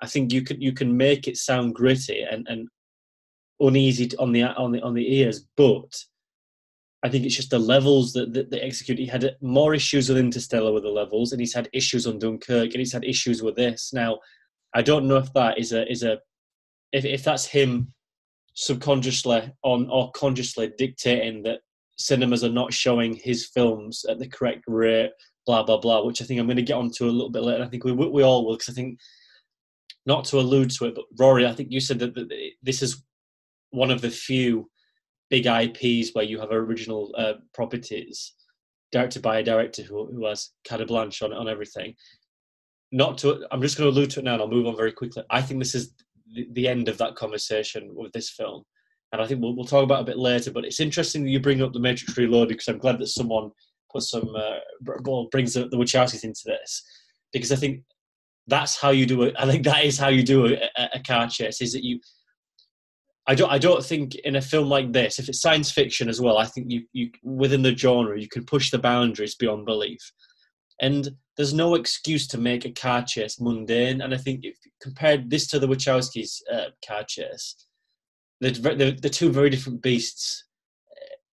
I 0.00 0.08
think 0.08 0.32
you 0.32 0.42
can 0.42 0.60
you 0.60 0.72
can 0.72 0.96
make 0.96 1.28
it 1.28 1.36
sound 1.36 1.76
gritty 1.76 2.22
and, 2.22 2.44
and 2.48 2.68
uneasy 3.60 4.10
on 4.18 4.32
the 4.32 4.42
on 4.42 4.72
the 4.72 4.82
on 4.82 4.94
the 4.94 5.14
ears 5.18 5.46
but 5.56 5.94
i 7.04 7.08
think 7.08 7.24
it's 7.24 7.36
just 7.36 7.50
the 7.50 7.58
levels 7.58 8.12
that, 8.14 8.32
that 8.34 8.50
they 8.50 8.60
execute. 8.60 8.98
He 8.98 9.06
had 9.06 9.36
more 9.40 9.74
issues 9.74 10.08
with 10.08 10.18
interstellar 10.18 10.72
with 10.72 10.82
the 10.82 10.88
levels 10.88 11.30
and 11.30 11.40
he's 11.40 11.54
had 11.54 11.68
issues 11.72 12.08
on 12.08 12.18
dunkirk 12.18 12.70
and 12.72 12.80
he's 12.80 12.92
had 12.92 13.04
issues 13.04 13.42
with 13.42 13.54
this. 13.54 13.92
Now 13.92 14.18
i 14.74 14.82
don't 14.82 15.06
know 15.06 15.18
if 15.18 15.32
that 15.34 15.58
is 15.58 15.72
a 15.72 15.88
is 15.90 16.02
a 16.02 16.18
if, 16.92 17.04
if 17.04 17.22
that's 17.22 17.46
him 17.46 17.92
subconsciously 18.54 19.52
on 19.62 19.88
or 19.88 20.10
consciously 20.12 20.72
dictating 20.76 21.42
that 21.44 21.60
cinemas 21.96 22.42
are 22.42 22.50
not 22.50 22.72
showing 22.72 23.14
his 23.14 23.46
films 23.46 24.04
at 24.08 24.18
the 24.18 24.28
correct 24.28 24.64
rate 24.66 25.12
blah 25.46 25.62
blah 25.62 25.78
blah, 25.78 26.04
which 26.04 26.22
I 26.22 26.24
think 26.24 26.40
I'm 26.40 26.46
going 26.46 26.56
to 26.56 26.62
get 26.62 26.76
onto 26.76 27.04
a 27.04 27.10
little 27.10 27.30
bit 27.30 27.42
later. 27.42 27.64
I 27.64 27.68
think 27.68 27.84
we 27.84 27.92
we 27.92 28.22
all 28.22 28.44
will 28.44 28.54
because 28.54 28.70
I 28.70 28.72
think 28.72 28.98
not 30.06 30.24
to 30.26 30.38
allude 30.38 30.70
to 30.70 30.86
it, 30.86 30.94
but 30.94 31.04
Rory, 31.18 31.46
I 31.46 31.52
think 31.52 31.70
you 31.70 31.80
said 31.80 31.98
that, 32.00 32.14
that 32.14 32.50
this 32.62 32.82
is 32.82 33.02
one 33.70 33.90
of 33.90 34.00
the 34.00 34.10
few 34.10 34.68
big 35.30 35.46
IPs 35.46 36.10
where 36.12 36.24
you 36.24 36.38
have 36.40 36.50
original 36.50 37.14
uh, 37.16 37.34
properties 37.54 38.34
directed 38.90 39.22
by 39.22 39.38
a 39.38 39.42
director 39.42 39.82
who, 39.82 40.06
who 40.06 40.26
has 40.26 40.50
carte 40.68 40.86
blanche 40.86 41.22
on 41.22 41.32
on 41.32 41.48
everything. 41.48 41.94
Not 42.94 43.16
to, 43.18 43.46
I'm 43.50 43.62
just 43.62 43.78
going 43.78 43.90
to 43.90 43.96
allude 43.96 44.10
to 44.10 44.20
it 44.20 44.24
now, 44.24 44.34
and 44.34 44.42
I'll 44.42 44.48
move 44.48 44.66
on 44.66 44.76
very 44.76 44.92
quickly. 44.92 45.22
I 45.30 45.40
think 45.40 45.58
this 45.58 45.74
is 45.74 45.94
the, 46.52 46.68
end 46.68 46.88
of 46.88 46.98
that 46.98 47.16
conversation 47.16 47.94
with 47.94 48.12
this 48.12 48.28
film, 48.28 48.64
and 49.12 49.22
I 49.22 49.26
think 49.26 49.40
we'll, 49.40 49.56
we'll 49.56 49.64
talk 49.64 49.82
about 49.82 50.00
it 50.00 50.02
a 50.02 50.12
bit 50.12 50.18
later. 50.18 50.50
But 50.50 50.66
it's 50.66 50.80
interesting 50.80 51.24
that 51.24 51.30
you 51.30 51.40
bring 51.40 51.62
up 51.62 51.72
the 51.72 51.80
Matrix 51.80 52.18
Reloaded 52.18 52.48
because 52.48 52.68
I'm 52.68 52.76
glad 52.76 52.98
that 52.98 53.06
someone 53.06 53.50
put 53.92 54.02
some 54.02 54.28
uh, 54.36 54.58
well 55.04 55.28
brings 55.30 55.54
the, 55.54 55.68
the 55.68 55.76
Wachowskis 55.76 56.24
into 56.24 56.42
this 56.46 56.82
because 57.32 57.52
I 57.52 57.56
think 57.56 57.82
that's 58.46 58.80
how 58.80 58.90
you 58.90 59.06
do 59.06 59.22
it. 59.22 59.34
I 59.38 59.46
think 59.46 59.64
that 59.64 59.84
is 59.84 59.98
how 59.98 60.08
you 60.08 60.22
do 60.22 60.46
a, 60.46 60.88
a, 60.94 61.00
car 61.00 61.28
chase. 61.28 61.60
Is 61.60 61.72
that 61.72 61.84
you? 61.84 62.00
I 63.26 63.34
don't. 63.34 63.50
I 63.50 63.58
don't 63.58 63.84
think 63.84 64.16
in 64.16 64.36
a 64.36 64.42
film 64.42 64.68
like 64.68 64.92
this, 64.92 65.18
if 65.18 65.28
it's 65.28 65.40
science 65.40 65.70
fiction 65.70 66.08
as 66.08 66.20
well, 66.20 66.38
I 66.38 66.46
think 66.46 66.70
you, 66.70 66.82
you 66.92 67.10
within 67.22 67.62
the 67.62 67.76
genre 67.76 68.20
you 68.20 68.28
can 68.28 68.44
push 68.44 68.70
the 68.70 68.78
boundaries 68.78 69.36
beyond 69.36 69.64
belief, 69.64 70.00
and 70.80 71.08
there's 71.36 71.54
no 71.54 71.74
excuse 71.74 72.26
to 72.28 72.38
make 72.38 72.64
a 72.64 72.72
car 72.72 73.02
chase 73.02 73.40
mundane. 73.40 74.00
And 74.00 74.12
I 74.12 74.18
think 74.18 74.40
if 74.44 74.56
you 74.64 74.72
compared 74.82 75.30
this 75.30 75.46
to 75.48 75.58
the 75.58 75.68
Wachowskis' 75.68 76.40
uh, 76.52 76.70
car 76.86 77.04
chase, 77.06 77.54
the 78.40 78.50
the 78.50 78.98
the 79.00 79.10
two 79.10 79.30
very 79.30 79.50
different 79.50 79.82
beasts 79.82 80.44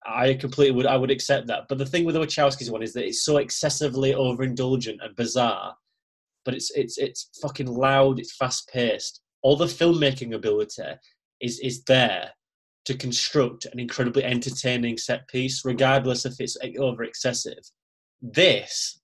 I 0.06 0.34
completely 0.34 0.74
would 0.74 0.86
I 0.86 0.96
would 0.96 1.10
accept 1.10 1.46
that. 1.48 1.64
But 1.68 1.78
the 1.78 1.86
thing 1.86 2.04
with 2.04 2.14
the 2.14 2.20
Wachowskis 2.20 2.70
one 2.70 2.82
is 2.82 2.92
that 2.94 3.06
it's 3.06 3.24
so 3.24 3.36
excessively 3.36 4.12
overindulgent 4.12 5.04
and 5.04 5.14
bizarre, 5.16 5.74
but 6.44 6.54
it's 6.54 6.70
it's 6.70 6.98
it's 6.98 7.30
fucking 7.42 7.66
loud. 7.66 8.18
It's 8.18 8.34
fast 8.34 8.68
paced. 8.72 9.20
All 9.42 9.56
the 9.56 9.66
filmmaking 9.66 10.34
ability 10.34 10.94
is 11.40 11.58
is 11.60 11.84
there 11.84 12.30
to 12.86 12.96
construct 12.96 13.66
an 13.66 13.78
incredibly 13.78 14.24
entertaining 14.24 14.96
set 14.96 15.28
piece, 15.28 15.64
regardless 15.64 16.24
if 16.24 16.40
it's 16.40 16.56
over 16.78 17.04
excessive. 17.04 17.58
This, 18.22 19.00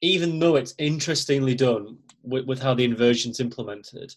even 0.00 0.38
though 0.38 0.56
it's 0.56 0.74
interestingly 0.78 1.54
done 1.54 1.98
with, 2.22 2.46
with 2.46 2.62
how 2.62 2.74
the 2.74 2.84
inversion's 2.84 3.40
implemented, 3.40 4.14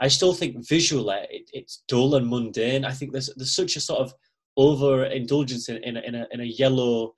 I 0.00 0.08
still 0.08 0.32
think 0.32 0.66
visually 0.68 1.26
it, 1.30 1.50
it's 1.52 1.82
dull 1.88 2.14
and 2.14 2.28
mundane. 2.28 2.84
I 2.84 2.92
think 2.92 3.12
there's 3.12 3.30
there's 3.36 3.54
such 3.54 3.74
a 3.74 3.80
sort 3.80 4.00
of 4.00 4.14
overindulgence 4.58 5.68
in, 5.68 5.76
in, 5.84 5.96
a, 5.96 6.00
in, 6.00 6.14
a, 6.14 6.26
in 6.32 6.40
a 6.40 6.44
yellow 6.44 7.14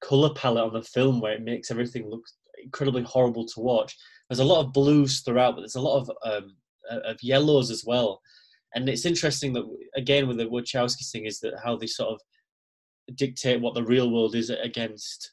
color 0.00 0.32
palette 0.34 0.64
on 0.64 0.72
the 0.72 0.82
film 0.82 1.20
where 1.20 1.34
it 1.34 1.42
makes 1.42 1.70
everything 1.70 2.08
look 2.08 2.24
incredibly 2.62 3.02
horrible 3.02 3.46
to 3.46 3.60
watch. 3.60 3.96
There's 4.28 4.40
a 4.40 4.44
lot 4.44 4.64
of 4.64 4.72
blues 4.72 5.20
throughout, 5.20 5.54
but 5.54 5.60
there's 5.60 5.76
a 5.76 5.80
lot 5.80 6.00
of 6.00 6.10
um, 6.24 6.56
of 6.90 7.22
yellows 7.22 7.70
as 7.70 7.84
well. 7.86 8.20
And 8.74 8.88
it's 8.88 9.06
interesting 9.06 9.52
that 9.54 9.64
again 9.96 10.26
with 10.26 10.38
the 10.38 10.46
Wachowski 10.46 11.10
thing 11.10 11.26
is 11.26 11.40
that 11.40 11.54
how 11.62 11.76
they 11.76 11.86
sort 11.86 12.10
of 12.10 12.20
dictate 13.14 13.60
what 13.60 13.74
the 13.74 13.84
real 13.84 14.10
world 14.10 14.34
is 14.34 14.50
against 14.50 15.32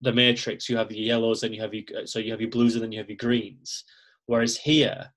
the 0.00 0.12
Matrix, 0.12 0.68
you 0.68 0.76
have 0.76 0.92
your 0.92 1.04
yellows 1.04 1.42
and 1.42 1.54
you 1.54 1.60
have 1.60 1.74
your 1.74 1.84
so 2.06 2.18
you 2.18 2.30
have 2.30 2.40
your 2.40 2.50
blues 2.50 2.74
and 2.74 2.84
then 2.84 2.92
you 2.92 2.98
have 2.98 3.08
your 3.08 3.16
greens. 3.16 3.84
Whereas 4.26 4.56
here, 4.56 5.12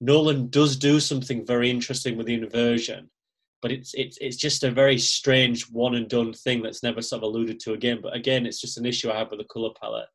Nolan 0.00 0.50
does 0.50 0.76
do 0.76 1.00
something 1.00 1.46
very 1.46 1.70
interesting 1.70 2.16
with 2.16 2.26
the 2.26 2.34
inversion, 2.34 3.10
but 3.64 3.72
it's 3.72 3.94
it's 3.94 4.18
it's 4.20 4.36
just 4.36 4.62
a 4.62 4.70
very 4.70 4.98
strange 4.98 5.62
one 5.70 5.94
and 5.94 6.06
done 6.06 6.34
thing 6.34 6.62
that's 6.62 6.82
never 6.82 7.00
sort 7.00 7.22
of 7.22 7.22
alluded 7.22 7.58
to 7.58 7.72
again. 7.72 7.98
But 8.02 8.14
again, 8.14 8.44
it's 8.44 8.60
just 8.60 8.76
an 8.76 8.84
issue 8.84 9.10
I 9.10 9.16
have 9.16 9.30
with 9.30 9.40
the 9.40 9.46
color 9.46 9.70
palette. 9.80 10.08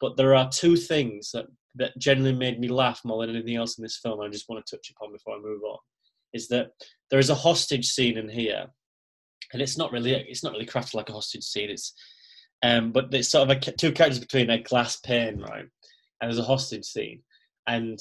But 0.00 0.16
there 0.16 0.36
are 0.36 0.48
two 0.48 0.76
things 0.76 1.32
that 1.32 1.46
that 1.74 1.98
generally 1.98 2.32
made 2.32 2.60
me 2.60 2.68
laugh 2.68 3.00
more 3.04 3.26
than 3.26 3.34
anything 3.34 3.56
else 3.56 3.76
in 3.76 3.82
this 3.82 3.98
film. 4.00 4.20
I 4.20 4.28
just 4.28 4.48
want 4.48 4.64
to 4.64 4.76
touch 4.76 4.92
upon 4.94 5.10
before 5.10 5.34
I 5.34 5.40
move 5.40 5.62
on. 5.64 5.78
Is 6.32 6.46
that 6.48 6.68
there 7.10 7.18
is 7.18 7.28
a 7.28 7.34
hostage 7.34 7.86
scene 7.86 8.16
in 8.16 8.28
here, 8.28 8.66
and 9.52 9.60
it's 9.60 9.76
not 9.76 9.90
really 9.90 10.12
it's 10.12 10.44
not 10.44 10.52
really 10.52 10.64
crafted 10.64 10.94
like 10.94 11.08
a 11.08 11.12
hostage 11.12 11.42
scene. 11.42 11.70
It's 11.70 11.94
um, 12.62 12.92
but 12.92 13.10
there's 13.10 13.28
sort 13.28 13.50
of 13.50 13.56
a, 13.56 13.60
two 13.72 13.90
characters 13.90 14.20
between 14.20 14.48
a 14.48 14.62
glass 14.62 15.00
pane, 15.00 15.40
right? 15.40 15.66
And 16.20 16.30
there's 16.30 16.38
a 16.38 16.44
hostage 16.44 16.84
scene, 16.84 17.24
and 17.66 17.98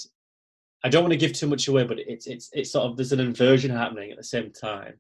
I 0.84 0.90
don't 0.90 1.04
want 1.04 1.14
to 1.14 1.18
give 1.18 1.34
too 1.34 1.48
much 1.48 1.68
away, 1.68 1.84
but 1.84 2.00
it's 2.00 2.28
it's 2.28 2.50
it's 2.54 2.72
sort 2.72 2.90
of 2.90 2.98
there's 2.98 3.12
an 3.12 3.20
inversion 3.20 3.72
happening 3.72 4.12
at 4.12 4.18
the 4.18 4.24
same 4.24 4.52
time, 4.52 4.96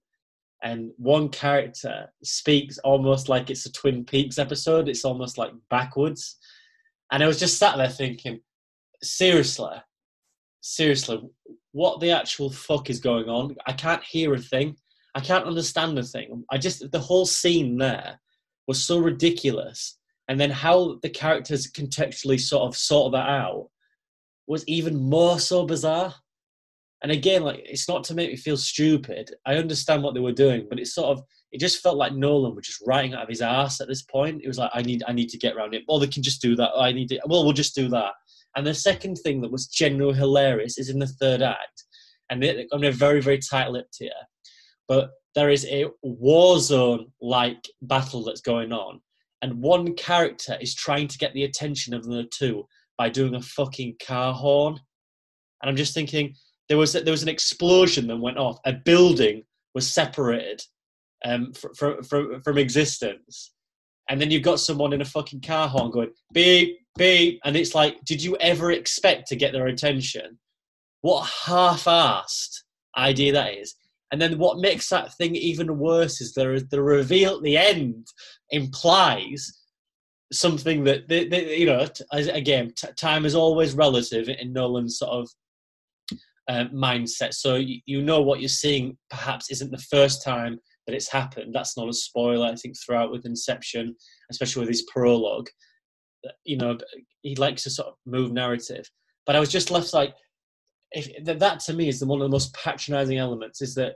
and 0.63 0.91
one 0.97 1.29
character 1.29 2.11
speaks 2.23 2.77
almost 2.79 3.29
like 3.29 3.49
it's 3.49 3.65
a 3.65 3.71
Twin 3.71 4.05
Peaks 4.05 4.37
episode. 4.37 4.87
It's 4.87 5.05
almost 5.05 5.37
like 5.37 5.51
backwards, 5.69 6.37
and 7.11 7.23
I 7.23 7.27
was 7.27 7.39
just 7.39 7.57
sat 7.57 7.77
there 7.77 7.89
thinking, 7.89 8.41
seriously, 9.01 9.75
seriously, 10.61 11.21
what 11.71 11.99
the 11.99 12.11
actual 12.11 12.51
fuck 12.51 12.89
is 12.89 12.99
going 12.99 13.27
on? 13.27 13.55
I 13.65 13.73
can't 13.73 14.03
hear 14.03 14.33
a 14.35 14.39
thing. 14.39 14.75
I 15.15 15.19
can't 15.19 15.45
understand 15.45 15.97
a 15.97 16.03
thing. 16.03 16.43
I 16.51 16.59
just 16.59 16.91
the 16.91 16.99
whole 16.99 17.25
scene 17.25 17.77
there 17.77 18.19
was 18.67 18.83
so 18.83 18.99
ridiculous, 18.99 19.97
and 20.27 20.39
then 20.39 20.51
how 20.51 20.99
the 21.01 21.09
characters 21.09 21.71
contextually 21.71 22.39
sort 22.39 22.67
of 22.67 22.77
sort 22.77 23.13
that 23.13 23.27
out 23.27 23.69
was 24.51 24.67
even 24.67 24.97
more 24.97 25.39
so 25.39 25.65
bizarre. 25.65 26.13
And 27.01 27.11
again, 27.11 27.41
like 27.41 27.61
it's 27.63 27.87
not 27.87 28.03
to 28.03 28.13
make 28.13 28.29
me 28.29 28.35
feel 28.35 28.57
stupid. 28.57 29.33
I 29.45 29.55
understand 29.55 30.03
what 30.03 30.13
they 30.13 30.19
were 30.19 30.33
doing, 30.33 30.67
but 30.69 30.77
it's 30.77 30.93
sort 30.93 31.17
of 31.17 31.23
it 31.53 31.59
just 31.61 31.81
felt 31.81 31.95
like 31.95 32.13
Nolan 32.13 32.53
was 32.53 32.67
just 32.67 32.83
writing 32.85 33.13
out 33.13 33.23
of 33.23 33.29
his 33.29 33.41
ass 33.41 33.79
at 33.79 33.87
this 33.87 34.03
point. 34.03 34.41
It 34.43 34.47
was 34.49 34.57
like 34.57 34.69
I 34.73 34.81
need 34.81 35.03
I 35.07 35.13
need 35.13 35.29
to 35.29 35.37
get 35.37 35.55
around 35.55 35.73
it. 35.73 35.83
Well, 35.87 35.99
they 35.99 36.07
can 36.07 36.21
just 36.21 36.41
do 36.41 36.55
that. 36.57 36.71
I 36.77 36.91
need 36.91 37.07
to. 37.09 37.21
Well, 37.25 37.45
we'll 37.45 37.53
just 37.53 37.73
do 37.73 37.87
that. 37.89 38.11
And 38.57 38.67
the 38.67 38.73
second 38.73 39.15
thing 39.15 39.39
that 39.41 39.51
was 39.51 39.67
genuinely 39.67 40.19
hilarious 40.19 40.77
is 40.77 40.89
in 40.89 40.99
the 40.99 41.07
third 41.07 41.41
act, 41.41 41.85
and 42.29 42.43
I'm 42.73 42.91
very 42.91 43.21
very 43.21 43.39
tight-lipped 43.39 43.95
here, 43.99 44.21
but 44.89 45.11
there 45.33 45.49
is 45.49 45.65
a 45.67 45.85
war 46.03 46.59
zone 46.59 47.07
like 47.21 47.63
battle 47.83 48.25
that's 48.25 48.41
going 48.41 48.73
on, 48.73 48.99
and 49.41 49.61
one 49.61 49.95
character 49.95 50.57
is 50.59 50.75
trying 50.75 51.07
to 51.07 51.17
get 51.17 51.33
the 51.33 51.45
attention 51.45 51.93
of 51.93 52.03
the 52.03 52.25
two 52.37 52.67
by 53.01 53.09
doing 53.09 53.33
a 53.33 53.41
fucking 53.41 53.95
car 54.05 54.31
horn. 54.31 54.79
And 55.59 55.69
I'm 55.69 55.75
just 55.75 55.95
thinking 55.95 56.35
there 56.69 56.77
was 56.77 56.93
there 56.93 57.17
was 57.17 57.23
an 57.23 57.35
explosion 57.37 58.05
that 58.07 58.17
went 58.17 58.37
off. 58.37 58.59
A 58.63 58.73
building 58.73 59.41
was 59.73 59.91
separated 59.91 60.61
um, 61.25 61.51
from, 61.53 62.03
from 62.03 62.41
from 62.43 62.57
existence, 62.59 63.53
and 64.07 64.21
then 64.21 64.29
you've 64.29 64.43
got 64.43 64.59
someone 64.59 64.93
in 64.93 65.01
a 65.01 65.13
fucking 65.15 65.41
car 65.41 65.67
horn 65.67 65.89
going 65.89 66.11
beep 66.31 66.77
beep, 66.95 67.39
and 67.43 67.55
it's 67.55 67.73
like, 67.73 67.95
did 68.05 68.23
you 68.23 68.37
ever 68.37 68.71
expect 68.71 69.27
to 69.29 69.35
get 69.35 69.51
their 69.51 69.65
attention? 69.65 70.37
What 71.01 71.27
half-assed 71.45 72.53
idea 72.95 73.33
that 73.33 73.55
is. 73.55 73.73
And 74.11 74.21
then 74.21 74.37
what 74.37 74.59
makes 74.59 74.89
that 74.89 75.13
thing 75.15 75.35
even 75.35 75.79
worse 75.79 76.21
is 76.21 76.37
is 76.37 76.67
the 76.67 76.83
reveal 76.83 77.37
at 77.37 77.41
the 77.41 77.57
end 77.57 78.05
implies 78.51 79.60
something 80.31 80.83
that 80.85 81.07
they, 81.07 81.27
they, 81.27 81.57
you 81.57 81.65
know 81.65 81.85
again 82.11 82.71
t- 82.77 82.87
time 82.95 83.25
is 83.25 83.35
always 83.35 83.73
relative 83.73 84.29
in 84.29 84.53
nolan's 84.53 84.97
sort 84.97 85.11
of 85.11 85.29
uh, 86.47 86.65
mindset. 86.73 87.33
So 87.33 87.55
you, 87.55 87.79
you 87.85 88.01
know 88.01 88.21
what 88.21 88.39
you're 88.39 88.49
seeing 88.49 88.97
perhaps 89.09 89.51
isn't 89.51 89.71
the 89.71 89.85
first 89.89 90.23
time 90.23 90.59
that 90.85 90.95
it's 90.95 91.11
happened. 91.11 91.53
That's 91.53 91.77
not 91.77 91.87
a 91.87 91.93
spoiler 91.93 92.47
i 92.47 92.55
think 92.55 92.75
throughout 92.77 93.11
with 93.11 93.25
inception 93.25 93.95
especially 94.29 94.61
with 94.61 94.69
his 94.69 94.83
prologue. 94.83 95.47
You 96.45 96.57
know 96.57 96.77
he 97.21 97.35
likes 97.35 97.63
to 97.63 97.69
sort 97.69 97.89
of 97.89 97.95
move 98.05 98.31
narrative. 98.31 98.89
But 99.25 99.35
i 99.35 99.39
was 99.39 99.51
just 99.51 99.71
left 99.71 99.93
like 99.93 100.13
if 100.91 101.23
that 101.39 101.59
to 101.61 101.73
me 101.73 101.87
is 101.87 101.99
the 101.99 102.05
one 102.05 102.19
of 102.21 102.25
the 102.25 102.35
most 102.35 102.53
patronizing 102.53 103.17
elements 103.17 103.61
is 103.61 103.75
that 103.75 103.95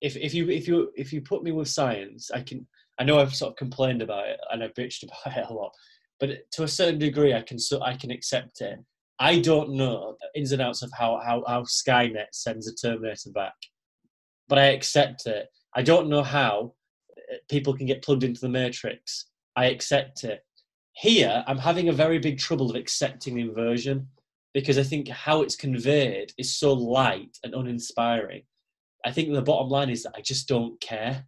if, 0.00 0.16
if 0.16 0.34
you 0.34 0.48
if 0.48 0.68
you 0.68 0.92
if 0.94 1.12
you 1.12 1.20
put 1.20 1.42
me 1.42 1.50
with 1.50 1.66
science 1.66 2.30
i 2.32 2.40
can 2.40 2.64
I 2.98 3.04
know 3.04 3.18
I've 3.18 3.34
sort 3.34 3.52
of 3.52 3.56
complained 3.56 4.02
about 4.02 4.28
it 4.28 4.40
and 4.50 4.62
I've 4.62 4.74
bitched 4.74 5.02
about 5.26 5.36
it 5.36 5.46
a 5.48 5.52
lot, 5.52 5.72
but 6.20 6.30
to 6.52 6.64
a 6.64 6.68
certain 6.68 6.98
degree, 6.98 7.34
I 7.34 7.42
can 7.42 7.58
so 7.58 7.82
I 7.82 7.94
can 7.94 8.10
accept 8.10 8.60
it. 8.60 8.78
I 9.20 9.40
don't 9.40 9.74
know 9.74 10.16
the 10.20 10.38
ins 10.38 10.52
and 10.52 10.62
outs 10.62 10.82
of 10.82 10.92
how, 10.96 11.20
how, 11.24 11.42
how 11.46 11.62
Skynet 11.62 12.28
sends 12.32 12.68
a 12.68 12.74
Terminator 12.74 13.30
back, 13.34 13.54
but 14.48 14.58
I 14.58 14.66
accept 14.66 15.26
it. 15.26 15.48
I 15.74 15.82
don't 15.82 16.08
know 16.08 16.22
how 16.22 16.74
uh, 17.32 17.36
people 17.50 17.76
can 17.76 17.86
get 17.86 18.02
plugged 18.02 18.24
into 18.24 18.40
the 18.40 18.48
Matrix. 18.48 19.26
I 19.56 19.66
accept 19.66 20.22
it. 20.24 20.40
Here, 20.92 21.44
I'm 21.46 21.58
having 21.58 21.88
a 21.88 21.92
very 21.92 22.18
big 22.18 22.38
trouble 22.38 22.70
of 22.70 22.76
accepting 22.76 23.38
inversion 23.38 24.08
because 24.54 24.78
I 24.78 24.82
think 24.82 25.08
how 25.08 25.42
it's 25.42 25.56
conveyed 25.56 26.32
is 26.38 26.58
so 26.58 26.72
light 26.72 27.36
and 27.44 27.54
uninspiring. 27.54 28.42
I 29.04 29.12
think 29.12 29.32
the 29.32 29.42
bottom 29.42 29.68
line 29.68 29.90
is 29.90 30.02
that 30.02 30.14
I 30.16 30.20
just 30.20 30.48
don't 30.48 30.80
care. 30.80 31.24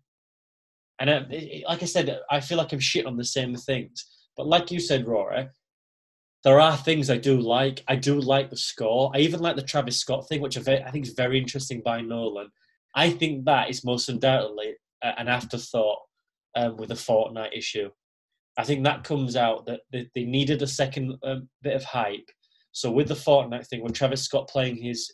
And 1.01 1.11
uh, 1.11 1.23
like 1.67 1.83
I 1.83 1.87
said, 1.87 2.21
I 2.31 2.41
feel 2.41 2.59
like 2.59 2.73
I'm 2.73 2.81
shit 2.81 3.07
on 3.07 3.17
the 3.17 3.25
same 3.25 3.57
things. 3.57 4.07
But 4.37 4.47
like 4.47 4.71
you 4.71 4.79
said, 4.79 5.07
Rory, 5.07 5.49
there 6.45 6.61
are 6.61 6.77
things 6.77 7.11
I 7.11 7.17
do 7.17 7.41
like. 7.41 7.83
I 7.89 7.97
do 7.97 8.21
like 8.21 8.51
the 8.51 8.57
score. 8.57 9.11
I 9.15 9.19
even 9.19 9.41
like 9.41 9.57
the 9.57 9.63
Travis 9.63 9.99
Scott 9.99 10.29
thing, 10.29 10.41
which 10.41 10.57
I 10.57 10.91
think 10.91 11.07
is 11.07 11.15
very 11.15 11.39
interesting 11.39 11.83
by 11.85 12.01
Nolan. 12.01 12.51
I 12.95 13.11
think 13.11 13.45
that 13.45 13.71
is 13.71 13.85
most 13.85 14.09
undoubtedly 14.09 14.75
an 15.03 15.29
afterthought 15.29 15.99
um, 16.57 16.77
with 16.77 16.89
the 16.89 16.95
Fortnite 16.95 17.57
issue. 17.57 17.91
I 18.59 18.65
think 18.65 18.85
that 18.85 19.05
comes 19.05 19.37
out 19.37 19.67
that 19.67 19.81
they 19.93 20.25
needed 20.25 20.63
a 20.63 20.67
second 20.67 21.17
um, 21.23 21.49
bit 21.63 21.77
of 21.77 21.85
hype. 21.85 22.29
So 22.73 22.91
with 22.91 23.09
the 23.09 23.15
Fortnite 23.15 23.67
thing, 23.67 23.83
when 23.83 23.93
Travis 23.93 24.23
Scott 24.23 24.49
playing 24.49 24.77
his 24.77 25.11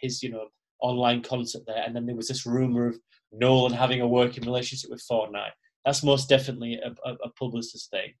his 0.00 0.22
you 0.22 0.30
know 0.30 0.46
online 0.80 1.22
concert 1.22 1.62
there, 1.66 1.82
and 1.84 1.94
then 1.94 2.06
there 2.06 2.16
was 2.16 2.28
this 2.28 2.46
rumor 2.46 2.86
of 2.86 2.98
Nolan 3.32 3.72
having 3.72 4.00
a 4.00 4.08
working 4.08 4.44
relationship 4.44 4.90
with 4.90 5.04
Fortnite. 5.10 5.50
That's 5.84 6.02
most 6.02 6.28
definitely 6.28 6.80
a, 6.84 6.90
a, 7.08 7.14
a 7.24 7.30
publicist 7.30 7.90
thing. 7.90 8.12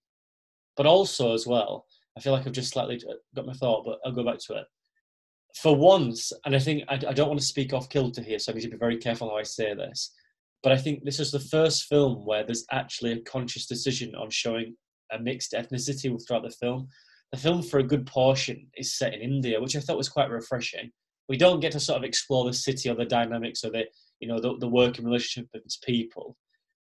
But 0.76 0.86
also, 0.86 1.34
as 1.34 1.46
well, 1.46 1.86
I 2.16 2.20
feel 2.20 2.32
like 2.32 2.46
I've 2.46 2.52
just 2.52 2.72
slightly 2.72 3.00
uh, 3.08 3.14
got 3.34 3.46
my 3.46 3.52
thought, 3.54 3.84
but 3.84 3.98
I'll 4.04 4.12
go 4.12 4.24
back 4.24 4.38
to 4.46 4.54
it. 4.54 4.64
For 5.56 5.74
once, 5.74 6.32
and 6.44 6.54
I 6.54 6.58
think 6.58 6.84
I, 6.88 6.94
I 6.94 7.12
don't 7.12 7.28
want 7.28 7.40
to 7.40 7.46
speak 7.46 7.72
off 7.72 7.88
kilter 7.88 8.22
here, 8.22 8.38
so 8.38 8.52
I 8.52 8.54
need 8.54 8.62
to 8.62 8.70
be 8.70 8.76
very 8.76 8.98
careful 8.98 9.30
how 9.30 9.36
I 9.36 9.42
say 9.42 9.74
this. 9.74 10.12
But 10.62 10.72
I 10.72 10.78
think 10.78 11.04
this 11.04 11.20
is 11.20 11.30
the 11.30 11.40
first 11.40 11.84
film 11.84 12.26
where 12.26 12.44
there's 12.44 12.66
actually 12.72 13.12
a 13.12 13.20
conscious 13.20 13.66
decision 13.66 14.14
on 14.14 14.30
showing 14.30 14.76
a 15.12 15.18
mixed 15.18 15.52
ethnicity 15.52 16.20
throughout 16.26 16.42
the 16.42 16.50
film. 16.50 16.88
The 17.32 17.38
film, 17.38 17.62
for 17.62 17.78
a 17.78 17.84
good 17.84 18.06
portion, 18.06 18.66
is 18.76 18.98
set 18.98 19.14
in 19.14 19.20
India, 19.20 19.60
which 19.60 19.76
I 19.76 19.80
thought 19.80 19.96
was 19.96 20.08
quite 20.08 20.30
refreshing. 20.30 20.90
We 21.28 21.36
don't 21.36 21.60
get 21.60 21.72
to 21.72 21.80
sort 21.80 21.98
of 21.98 22.04
explore 22.04 22.44
the 22.44 22.52
city 22.52 22.88
or 22.88 22.94
the 22.94 23.04
dynamics 23.04 23.64
of 23.64 23.74
it 23.74 23.88
you 24.20 24.28
know, 24.28 24.40
the, 24.40 24.56
the 24.58 24.68
working 24.68 25.04
relationship 25.04 25.48
of 25.54 25.62
its 25.64 25.76
people. 25.76 26.36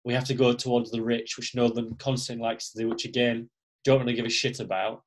We 0.04 0.14
have 0.14 0.24
to 0.24 0.34
go 0.34 0.52
towards 0.52 0.90
the 0.90 1.02
rich, 1.02 1.36
which 1.36 1.54
Nolan 1.54 1.96
constantly 1.96 2.44
likes 2.44 2.70
to 2.70 2.78
do, 2.78 2.88
which 2.88 3.04
again, 3.04 3.50
don't 3.84 4.00
really 4.00 4.14
give 4.14 4.26
a 4.26 4.30
shit 4.30 4.60
about. 4.60 5.02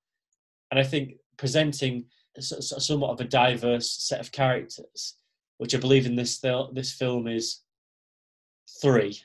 And 0.71 0.79
I 0.79 0.83
think 0.83 1.13
presenting 1.37 2.05
somewhat 2.39 3.11
of 3.11 3.21
a 3.21 3.25
diverse 3.25 3.91
set 3.91 4.19
of 4.19 4.31
characters, 4.31 5.15
which 5.57 5.73
I 5.73 5.79
believe 5.79 6.05
in 6.05 6.15
this 6.15 6.39
this 6.73 6.93
film 6.93 7.27
is 7.27 7.61
three. 8.81 9.21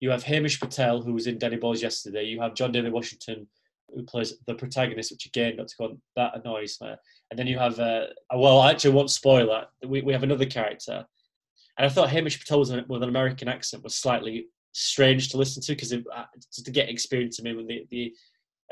You 0.00 0.10
have 0.10 0.24
Himesh 0.24 0.60
Patel, 0.60 1.02
who 1.02 1.14
was 1.14 1.26
in 1.26 1.38
Danny 1.38 1.56
Boyle's 1.56 1.82
yesterday. 1.82 2.24
You 2.24 2.40
have 2.40 2.54
John 2.54 2.72
David 2.72 2.92
Washington, 2.92 3.46
who 3.94 4.02
plays 4.02 4.34
the 4.46 4.54
protagonist, 4.54 5.10
which 5.10 5.26
again, 5.26 5.56
not 5.56 5.68
to 5.68 5.76
go 5.78 5.84
on, 5.86 6.00
that 6.16 6.36
annoys 6.36 6.78
me. 6.80 6.94
And 7.30 7.38
then 7.38 7.46
you 7.46 7.58
have, 7.58 7.78
uh, 7.78 8.06
well, 8.34 8.60
I 8.60 8.70
actually 8.70 8.94
won't 8.94 9.10
spoil 9.10 9.46
that. 9.48 9.70
We, 9.88 10.02
we 10.02 10.12
have 10.12 10.22
another 10.22 10.46
character 10.46 11.06
and 11.78 11.86
I 11.86 11.88
thought 11.88 12.08
Himesh 12.08 12.38
Patel 12.38 12.60
with 12.60 12.70
an, 12.70 12.84
with 12.88 13.02
an 13.02 13.08
American 13.08 13.48
accent 13.48 13.84
was 13.84 13.94
slightly 13.94 14.46
strange 14.72 15.30
to 15.30 15.36
listen 15.36 15.62
to 15.62 15.72
because 15.72 15.92
uh, 15.92 16.24
to 16.64 16.70
get 16.70 16.88
experience 16.88 17.38
of 17.38 17.46
him 17.46 17.56
with 17.56 17.68
the, 17.68 17.86
the 17.90 18.14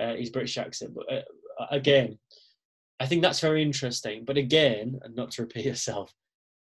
uh, 0.01 0.15
his 0.15 0.31
British 0.31 0.59
accent. 0.59 0.95
But 0.95 1.07
uh, 1.13 1.67
again, 1.71 2.19
I 3.01 3.07
think 3.07 3.23
that's 3.23 3.41
very 3.41 3.63
interesting. 3.63 4.25
But 4.25 4.37
again, 4.37 4.99
and 5.03 5.15
not 5.15 5.31
to 5.33 5.43
repeat 5.43 5.67
yourself, 5.67 6.13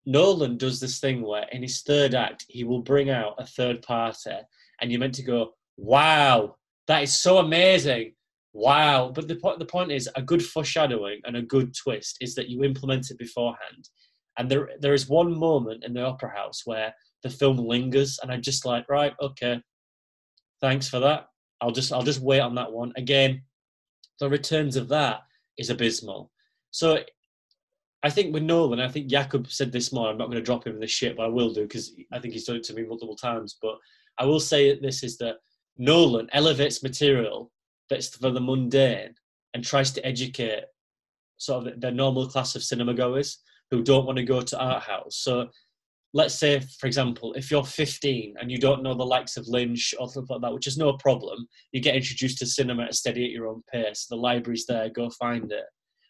Nolan 0.06 0.58
does 0.58 0.80
this 0.80 1.00
thing 1.00 1.22
where 1.22 1.48
in 1.52 1.62
his 1.62 1.82
third 1.82 2.14
act 2.16 2.46
he 2.48 2.64
will 2.64 2.82
bring 2.82 3.10
out 3.10 3.36
a 3.38 3.46
third 3.46 3.82
party, 3.82 4.38
and 4.82 4.92
you're 4.92 5.00
meant 5.00 5.16
to 5.16 5.24
go, 5.24 5.54
"Wow, 5.78 6.56
that 6.88 7.04
is 7.04 7.16
so 7.16 7.38
amazing." 7.38 8.14
Wow, 8.54 9.12
but 9.14 9.28
the 9.28 9.36
point 9.36 9.60
the 9.60 9.66
point 9.66 9.92
is 9.92 10.10
a 10.16 10.22
good 10.22 10.44
foreshadowing 10.44 11.20
and 11.26 11.36
a 11.36 11.42
good 11.42 11.76
twist 11.76 12.18
is 12.22 12.36
that 12.36 12.50
you 12.50 12.64
implement 12.64 13.12
it 13.12 13.18
beforehand. 13.18 13.90
And 14.38 14.50
there 14.50 14.70
there 14.80 14.94
is 14.94 15.08
one 15.08 15.38
moment 15.38 15.84
in 15.84 15.94
the 15.94 16.06
opera 16.06 16.30
house 16.30 16.64
where 16.66 16.94
the 17.24 17.30
film 17.30 17.58
lingers, 17.58 18.20
and 18.22 18.32
I'm 18.32 18.42
just 18.42 18.66
like, 18.66 18.88
right, 18.90 19.14
okay, 19.22 19.62
thanks 20.62 20.88
for 20.88 21.00
that. 21.00 21.28
I'll 21.62 21.72
just 21.72 21.92
I'll 21.92 22.04
just 22.04 22.22
wait 22.22 22.42
on 22.42 22.56
that 22.56 22.72
one. 22.72 22.92
Again, 22.98 23.42
the 24.20 24.30
returns 24.30 24.76
of 24.76 24.88
that 24.90 25.22
is 25.58 25.70
abysmal. 25.70 26.32
So 26.72 27.00
I 28.04 28.10
think 28.10 28.34
with 28.34 28.44
Nolan, 28.44 28.80
I 28.80 28.88
think 28.88 29.08
Jakob 29.08 29.50
said 29.50 29.72
this 29.72 29.92
more. 29.92 30.10
I'm 30.10 30.18
not 30.18 30.28
going 30.28 30.38
to 30.38 30.44
drop 30.44 30.68
him 30.68 30.76
in 30.76 30.80
the 30.80 30.88
shit, 30.88 31.18
but 31.18 31.24
I 31.24 31.30
will 31.30 31.54
do 31.54 31.64
because 31.64 31.94
I 32.12 32.20
think 32.20 32.34
he's 32.34 32.44
done 32.44 32.58
it 32.58 32.64
to 32.66 32.74
me 32.74 32.84
multiple 32.84 33.16
times. 33.16 33.58
But 33.62 33.78
I 34.20 34.26
will 34.26 34.40
say 34.40 34.78
this 34.78 35.04
is 35.04 35.18
that 35.18 35.38
Nolan 35.78 36.30
elevates 36.34 36.84
material 36.84 37.52
that's 37.90 38.16
for 38.16 38.30
the 38.30 38.40
mundane 38.42 39.16
and 39.54 39.64
tries 39.64 39.92
to 39.94 40.06
educate 40.06 40.66
sort 41.38 41.68
of 41.68 41.82
the 41.82 41.92
normal 41.92 42.28
class 42.28 42.56
of 42.56 42.64
cinema 42.64 42.94
goers 42.94 43.40
who 43.72 43.84
don't 43.84 44.06
want 44.06 44.18
to 44.18 44.24
go 44.24 44.42
to 44.42 44.60
art 44.60 44.84
house. 44.84 45.18
So 45.18 45.50
let's 46.14 46.36
say, 46.36 46.62
for 46.80 46.88
example, 46.88 47.34
if 47.34 47.52
you're 47.52 47.64
15 47.64 48.36
and 48.40 48.50
you 48.50 48.58
don't 48.58 48.82
know 48.82 48.94
the 48.94 49.04
likes 49.04 49.36
of 49.36 49.48
Lynch 49.48 49.94
or 50.00 50.08
stuff 50.08 50.30
like 50.30 50.42
that, 50.42 50.54
which 50.54 50.68
is 50.68 50.78
no 50.78 50.94
problem, 50.94 51.48
you 51.74 51.82
get 51.82 51.96
introduced 51.96 52.38
to 52.40 52.46
cinema 52.46 52.84
at 52.84 52.96
steady 52.96 53.26
at 53.26 53.32
your 53.32 53.48
own 53.48 53.64
pace. 53.72 54.06
The 54.10 54.16
library's 54.16 54.66
there, 54.66 54.90
go 54.90 55.10
find 55.10 55.52
it. 55.52 55.66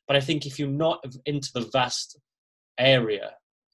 But 0.08 0.16
I 0.16 0.20
think 0.20 0.46
if 0.46 0.60
you're 0.60 0.68
not 0.70 1.04
into 1.26 1.50
the 1.54 1.68
vast 1.74 2.20
area 2.78 3.32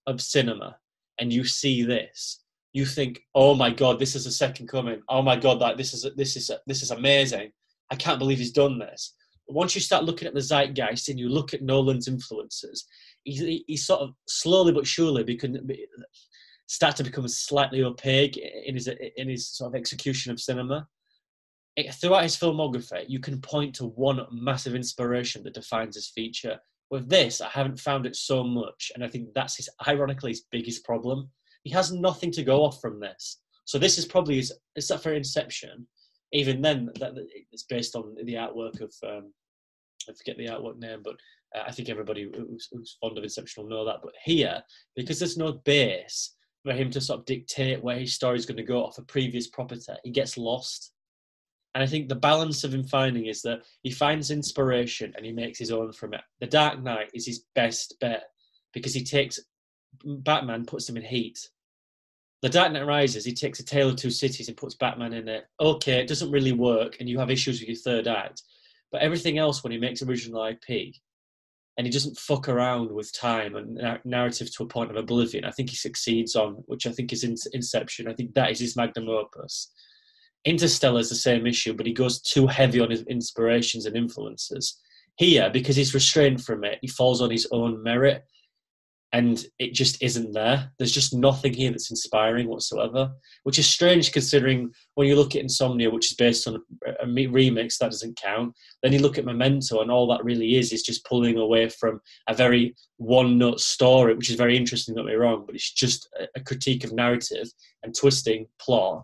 of 0.07 0.21
cinema 0.21 0.77
and 1.19 1.33
you 1.33 1.43
see 1.43 1.83
this, 1.83 2.43
you 2.73 2.85
think, 2.85 3.21
"Oh 3.35 3.53
my 3.53 3.69
God, 3.69 3.99
this 3.99 4.15
is 4.15 4.25
a 4.25 4.31
second 4.31 4.67
coming. 4.67 5.01
Oh 5.09 5.21
my 5.21 5.35
God, 5.35 5.59
that 5.59 5.75
this 5.75 5.93
is 5.93 6.07
this 6.15 6.37
is 6.37 6.49
this 6.65 6.81
is 6.81 6.91
amazing. 6.91 7.51
I 7.89 7.95
can't 7.95 8.19
believe 8.19 8.37
he's 8.37 8.53
done 8.53 8.79
this." 8.79 9.13
Once 9.47 9.75
you 9.75 9.81
start 9.81 10.05
looking 10.05 10.27
at 10.27 10.33
the 10.33 10.39
zeitgeist 10.39 11.09
and 11.09 11.19
you 11.19 11.27
look 11.27 11.53
at 11.53 11.61
Nolan's 11.61 12.07
influences, 12.07 12.85
he, 13.23 13.63
he 13.67 13.77
sort 13.77 14.01
of 14.01 14.13
slowly 14.27 14.73
but 14.73 14.87
surely 14.87 15.23
become, 15.23 15.57
start 16.67 16.95
to 16.97 17.03
become 17.03 17.27
slightly 17.27 17.83
opaque 17.83 18.37
in 18.37 18.75
his 18.75 18.87
in 19.17 19.29
his 19.29 19.49
sort 19.49 19.73
of 19.73 19.79
execution 19.79 20.31
of 20.31 20.39
cinema. 20.39 20.87
It, 21.75 21.93
throughout 21.93 22.23
his 22.23 22.37
filmography, 22.37 23.05
you 23.07 23.19
can 23.19 23.39
point 23.39 23.75
to 23.75 23.85
one 23.85 24.25
massive 24.31 24.75
inspiration 24.75 25.43
that 25.43 25.53
defines 25.53 25.95
his 25.95 26.09
feature. 26.09 26.59
With 26.89 27.09
this, 27.09 27.39
I 27.39 27.49
haven't 27.49 27.79
found 27.79 28.05
it 28.05 28.15
so 28.17 28.43
much, 28.43 28.91
and 28.93 29.03
I 29.03 29.07
think 29.07 29.29
that's 29.33 29.55
his 29.55 29.69
ironically 29.87 30.31
his 30.31 30.45
biggest 30.51 30.83
problem. 30.83 31.29
He 31.63 31.71
has 31.71 31.91
nothing 31.91 32.31
to 32.31 32.43
go 32.43 32.65
off 32.65 32.81
from 32.81 32.99
this. 32.99 33.39
So 33.65 33.77
this 33.77 33.97
is 33.97 34.05
probably 34.05 34.37
his, 34.37 34.51
except 34.75 35.03
for 35.03 35.13
Inception. 35.13 35.87
Even 36.33 36.61
then, 36.61 36.89
that, 36.99 37.13
it's 37.51 37.63
based 37.63 37.95
on 37.95 38.15
the 38.23 38.33
artwork 38.33 38.81
of 38.81 38.93
um, 39.07 39.31
I 40.09 40.13
forget 40.13 40.37
the 40.37 40.47
artwork 40.47 40.77
name, 40.79 41.01
but 41.03 41.15
Uh, 41.55 41.63
I 41.67 41.71
think 41.71 41.89
everybody 41.89 42.29
who's, 42.33 42.67
who's, 42.71 42.97
fond 43.01 43.17
of 43.17 43.23
Inception 43.23 43.63
will 43.63 43.69
know 43.69 43.85
that. 43.85 43.99
But 44.03 44.13
here, 44.23 44.61
because 44.95 45.19
there's 45.19 45.37
no 45.37 45.53
base 45.53 46.35
for 46.63 46.73
him 46.73 46.91
to 46.91 47.01
sort 47.01 47.19
of 47.19 47.25
dictate 47.25 47.83
where 47.83 47.97
his 47.97 48.13
story 48.13 48.37
is 48.37 48.45
going 48.45 48.57
to 48.57 48.63
go 48.63 48.85
off 48.85 48.97
a 48.97 49.03
previous 49.03 49.47
property, 49.47 49.81
he 50.03 50.11
gets 50.11 50.37
lost. 50.37 50.93
And 51.73 51.83
I 51.83 51.87
think 51.87 52.09
the 52.09 52.15
balance 52.15 52.63
of 52.63 52.73
him 52.73 52.83
finding 52.83 53.27
is 53.27 53.41
that 53.43 53.61
he 53.81 53.91
finds 53.91 54.29
inspiration 54.29 55.13
and 55.15 55.25
he 55.25 55.31
makes 55.31 55.57
his 55.57 55.71
own 55.71 55.93
from 55.93 56.13
it. 56.13 56.21
The 56.39 56.47
Dark 56.47 56.83
Knight 56.83 57.09
is 57.13 57.25
his 57.25 57.45
best 57.55 57.95
bet 58.01 58.25
because 58.73 58.93
he 58.93 59.03
takes 59.03 59.39
Batman, 60.03 60.65
puts 60.65 60.87
him 60.87 60.97
in 60.97 61.03
heat. 61.03 61.39
The 62.41 62.49
Dark 62.49 62.71
Knight 62.71 62.85
Rises, 62.85 63.23
he 63.23 63.33
takes 63.33 63.59
a 63.59 63.65
Tale 63.65 63.89
of 63.89 63.97
Two 63.97 64.09
Cities 64.09 64.47
and 64.47 64.57
puts 64.57 64.75
Batman 64.75 65.13
in 65.13 65.27
it. 65.27 65.45
Okay, 65.59 66.01
it 66.01 66.07
doesn't 66.07 66.31
really 66.31 66.53
work, 66.53 66.97
and 66.99 67.07
you 67.07 67.19
have 67.19 67.29
issues 67.29 67.59
with 67.59 67.69
your 67.69 67.77
third 67.77 68.07
act. 68.07 68.41
But 68.91 69.01
everything 69.01 69.37
else, 69.37 69.63
when 69.63 69.71
he 69.71 69.77
makes 69.77 70.01
original 70.01 70.43
IP, 70.43 70.95
and 71.77 71.87
he 71.87 71.91
doesn't 71.91 72.17
fuck 72.17 72.49
around 72.49 72.91
with 72.91 73.13
time 73.13 73.55
and 73.55 73.99
narrative 74.03 74.53
to 74.55 74.63
a 74.63 74.67
point 74.67 74.91
of 74.91 74.97
oblivion. 74.97 75.45
I 75.45 75.51
think 75.51 75.69
he 75.69 75.75
succeeds 75.75 76.35
on, 76.35 76.55
which 76.65 76.85
I 76.85 76.91
think 76.91 77.13
is 77.13 77.23
in 77.23 77.35
Inception. 77.53 78.07
I 78.07 78.13
think 78.13 78.33
that 78.33 78.51
is 78.51 78.59
his 78.59 78.75
magnum 78.75 79.09
opus. 79.09 79.71
Interstellar 80.43 80.99
is 80.99 81.09
the 81.09 81.15
same 81.15 81.47
issue, 81.47 81.73
but 81.73 81.85
he 81.85 81.93
goes 81.93 82.21
too 82.21 82.47
heavy 82.47 82.79
on 82.79 82.89
his 82.89 83.03
inspirations 83.03 83.85
and 83.85 83.95
influences. 83.95 84.79
Here, 85.17 85.49
because 85.51 85.75
he's 85.75 85.93
restrained 85.93 86.43
from 86.43 86.63
it, 86.63 86.79
he 86.81 86.87
falls 86.87 87.21
on 87.21 87.29
his 87.29 87.47
own 87.51 87.81
merit 87.83 88.23
and 89.13 89.45
it 89.59 89.73
just 89.73 90.01
isn't 90.01 90.31
there. 90.31 90.71
There's 90.77 90.91
just 90.91 91.13
nothing 91.13 91.53
here 91.53 91.69
that's 91.69 91.91
inspiring 91.91 92.47
whatsoever, 92.47 93.11
which 93.43 93.59
is 93.59 93.67
strange 93.67 94.11
considering 94.13 94.71
when 94.95 95.07
you 95.07 95.15
look 95.15 95.35
at 95.35 95.41
Insomnia, 95.41 95.89
which 95.89 96.11
is 96.11 96.15
based 96.15 96.47
on 96.47 96.61
a 96.85 97.05
remix, 97.05 97.77
that 97.77 97.91
doesn't 97.91 98.21
count. 98.21 98.55
Then 98.81 98.93
you 98.93 98.99
look 98.99 99.17
at 99.17 99.25
Memento, 99.25 99.81
and 99.81 99.91
all 99.91 100.07
that 100.07 100.23
really 100.23 100.55
is 100.55 100.71
is 100.71 100.83
just 100.83 101.05
pulling 101.05 101.37
away 101.37 101.67
from 101.67 101.99
a 102.29 102.33
very 102.33 102.73
one 102.97 103.37
note 103.37 103.59
story, 103.59 104.15
which 104.15 104.29
is 104.29 104.37
very 104.37 104.55
interesting, 104.55 104.95
don't 104.95 105.07
be 105.07 105.15
wrong, 105.15 105.43
but 105.45 105.55
it's 105.55 105.71
just 105.71 106.07
a 106.35 106.39
critique 106.39 106.85
of 106.85 106.93
narrative 106.93 107.47
and 107.83 107.93
twisting 107.93 108.47
plot. 108.59 109.03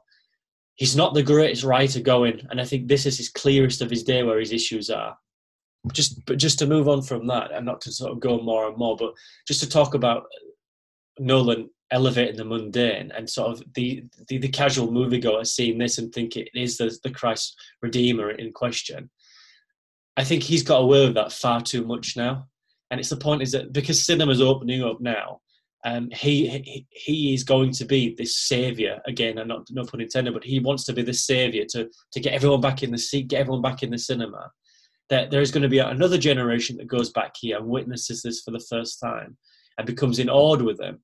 He's 0.76 0.95
not 0.95 1.16
the 1.16 1.24
greatest 1.24 1.64
writer 1.64 1.99
going, 1.99 2.39
and 2.49 2.62
I 2.62 2.66
think 2.66 2.88
this 2.88 3.05
is 3.05 3.18
his 3.18 3.30
clearest 3.30 3.82
of 3.82 3.89
his 3.89 4.03
day 4.03 4.24
where 4.24 4.39
his 4.39 4.53
issues 4.53 4.89
are 4.89 5.18
just 5.93 6.25
but 6.25 6.38
just 6.38 6.59
to 6.59 6.67
move 6.67 6.88
on 6.88 7.01
from 7.01 7.27
that 7.27 7.51
and 7.51 7.65
not 7.65 7.81
to 7.81 7.91
sort 7.91 8.11
of 8.11 8.19
go 8.19 8.39
more 8.39 8.67
and 8.67 8.77
more 8.77 8.95
but 8.95 9.13
just 9.47 9.59
to 9.59 9.69
talk 9.69 9.93
about 9.93 10.23
nolan 11.19 11.69
elevating 11.91 12.35
the 12.35 12.45
mundane 12.45 13.11
and 13.15 13.29
sort 13.29 13.51
of 13.51 13.63
the 13.75 14.03
the, 14.27 14.38
the 14.38 14.49
casual 14.49 14.88
moviegoer 14.88 15.45
seeing 15.45 15.77
this 15.77 15.97
and 15.97 16.13
think 16.13 16.35
it 16.35 16.49
is 16.53 16.77
the, 16.77 16.95
the 17.03 17.11
christ 17.11 17.55
redeemer 17.81 18.31
in 18.31 18.51
question? 18.51 19.09
I 20.17 20.23
think 20.23 20.43
he's 20.43 20.63
got 20.63 20.81
away 20.81 21.05
with 21.05 21.15
that 21.15 21.31
far 21.31 21.61
too 21.61 21.85
much 21.85 22.17
now. 22.17 22.47
And 22.89 22.99
it's 22.99 23.09
the 23.09 23.17
point 23.17 23.43
is 23.43 23.51
that 23.51 23.71
because 23.71 24.03
cinema's 24.03 24.41
opening 24.41 24.83
up 24.83 24.99
now 24.99 25.41
um, 25.85 26.09
he, 26.11 26.47
he 26.47 26.88
he 26.89 27.33
is 27.33 27.43
going 27.43 27.71
to 27.73 27.85
be 27.85 28.15
this 28.17 28.35
savior 28.35 28.99
again, 29.05 29.38
and 29.38 29.47
not 29.47 29.67
no 29.69 29.85
pun 29.85 30.01
intended, 30.01 30.33
but 30.33 30.43
he 30.43 30.59
wants 30.59 30.83
to 30.85 30.93
be 30.93 31.03
the 31.03 31.13
savior 31.13 31.65
to 31.69 31.89
to 32.11 32.19
get 32.19 32.33
everyone 32.33 32.61
back 32.61 32.83
in 32.83 32.91
the 32.91 32.97
seat, 32.97 33.27
get 33.27 33.41
everyone 33.41 33.61
back 33.61 33.83
in 33.83 33.91
the 33.91 33.97
cinema 33.97 34.51
that 35.10 35.32
there 35.32 35.41
is 35.41 35.51
going 35.51 35.64
to 35.64 35.70
be 35.70 35.80
another 35.80 36.18
generation 36.18 36.78
that 36.78 36.88
goes 36.88 37.12
back 37.12 37.34
here 37.39 37.58
and 37.58 37.68
witnesses 37.68 38.22
this 38.22 38.41
for 38.41 38.51
the 38.51 38.66
first 38.70 38.99
time 38.99 39.38
and 39.78 39.88
becomes 39.88 40.20
in 40.20 40.30
awe 40.30 40.58
with 40.58 40.80
him, 40.82 40.99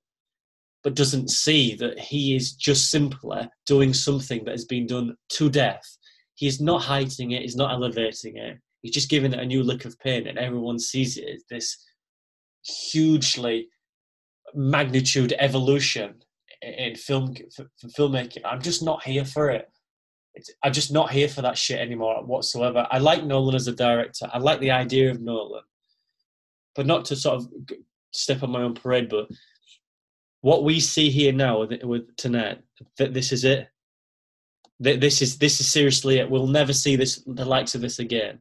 but 0.84 0.96
doesn't 0.96 1.30
see 1.30 1.76
that 1.76 1.98
he 1.98 2.36
is 2.36 2.54
just 2.54 2.92
simply 2.92 3.50
doing 3.66 3.94
something 3.94 4.44
that 4.44 4.52
has 4.52 4.66
been 4.66 4.86
done 4.86 5.16
to 5.30 5.50
death. 5.50 5.98
He 6.36 6.48
is 6.48 6.60
not 6.60 6.82
heightening 6.82 7.32
it, 7.32 7.44
he's 7.44 7.56
not 7.56 7.72
elevating 7.72 8.38
it, 8.38 8.58
he's 8.82 8.94
just 8.94 9.10
giving 9.10 9.34
it 9.34 9.40
a 9.40 9.46
new 9.46 9.64
look 9.64 9.86
of 9.86 9.98
paint, 10.00 10.28
and 10.28 10.38
everyone 10.38 10.80
sees 10.80 11.18
it 11.18 11.30
as 11.30 11.44
this 11.50 11.78
hugely 12.92 13.70
magnitude 14.54 15.34
evolution 15.40 16.16
in 16.62 16.96
film 16.96 17.36
for 17.56 17.68
filmmaking. 17.98 18.42
I'm 18.46 18.62
just 18.62 18.84
not 18.84 19.04
here 19.04 19.26
for 19.26 19.50
it. 19.50 19.70
I'm 20.64 20.74
just 20.74 20.92
not 20.92 21.12
here 21.12 21.28
for 21.28 21.42
that 21.44 21.58
shit 21.58 21.80
anymore 21.80 22.24
whatsoever. 22.24 22.88
I 22.90 22.98
like 22.98 23.24
Nolan 23.24 23.56
as 23.56 23.68
a 23.68 23.76
director. 23.76 24.30
I 24.34 24.40
like 24.40 24.60
the 24.60 24.72
idea 24.72 25.12
of 25.12 25.22
Nolan, 25.22 25.64
but 26.76 26.86
not 26.86 27.06
to 27.06 27.16
sort 27.16 27.36
of 27.36 27.48
step 28.12 28.42
on 28.44 28.52
my 28.52 28.62
own 28.62 28.74
parade. 28.74 29.10
But 29.10 29.28
what 30.42 30.64
we 30.64 30.80
see 30.80 31.10
here 31.10 31.32
now 31.32 31.62
with, 31.62 31.84
with 31.84 32.16
Tenet, 32.18 32.64
that 32.98 33.14
this 33.14 33.32
is 33.32 33.44
it. 33.44 33.68
That 34.80 35.00
this 35.00 35.22
is 35.22 35.38
this 35.38 35.60
is 35.60 35.72
seriously 35.72 36.18
it. 36.18 36.30
We'll 36.30 36.48
never 36.48 36.74
see 36.74 36.96
this 36.96 37.24
the 37.28 37.46
likes 37.46 37.76
of 37.76 37.82
this 37.82 38.00
again. 38.00 38.40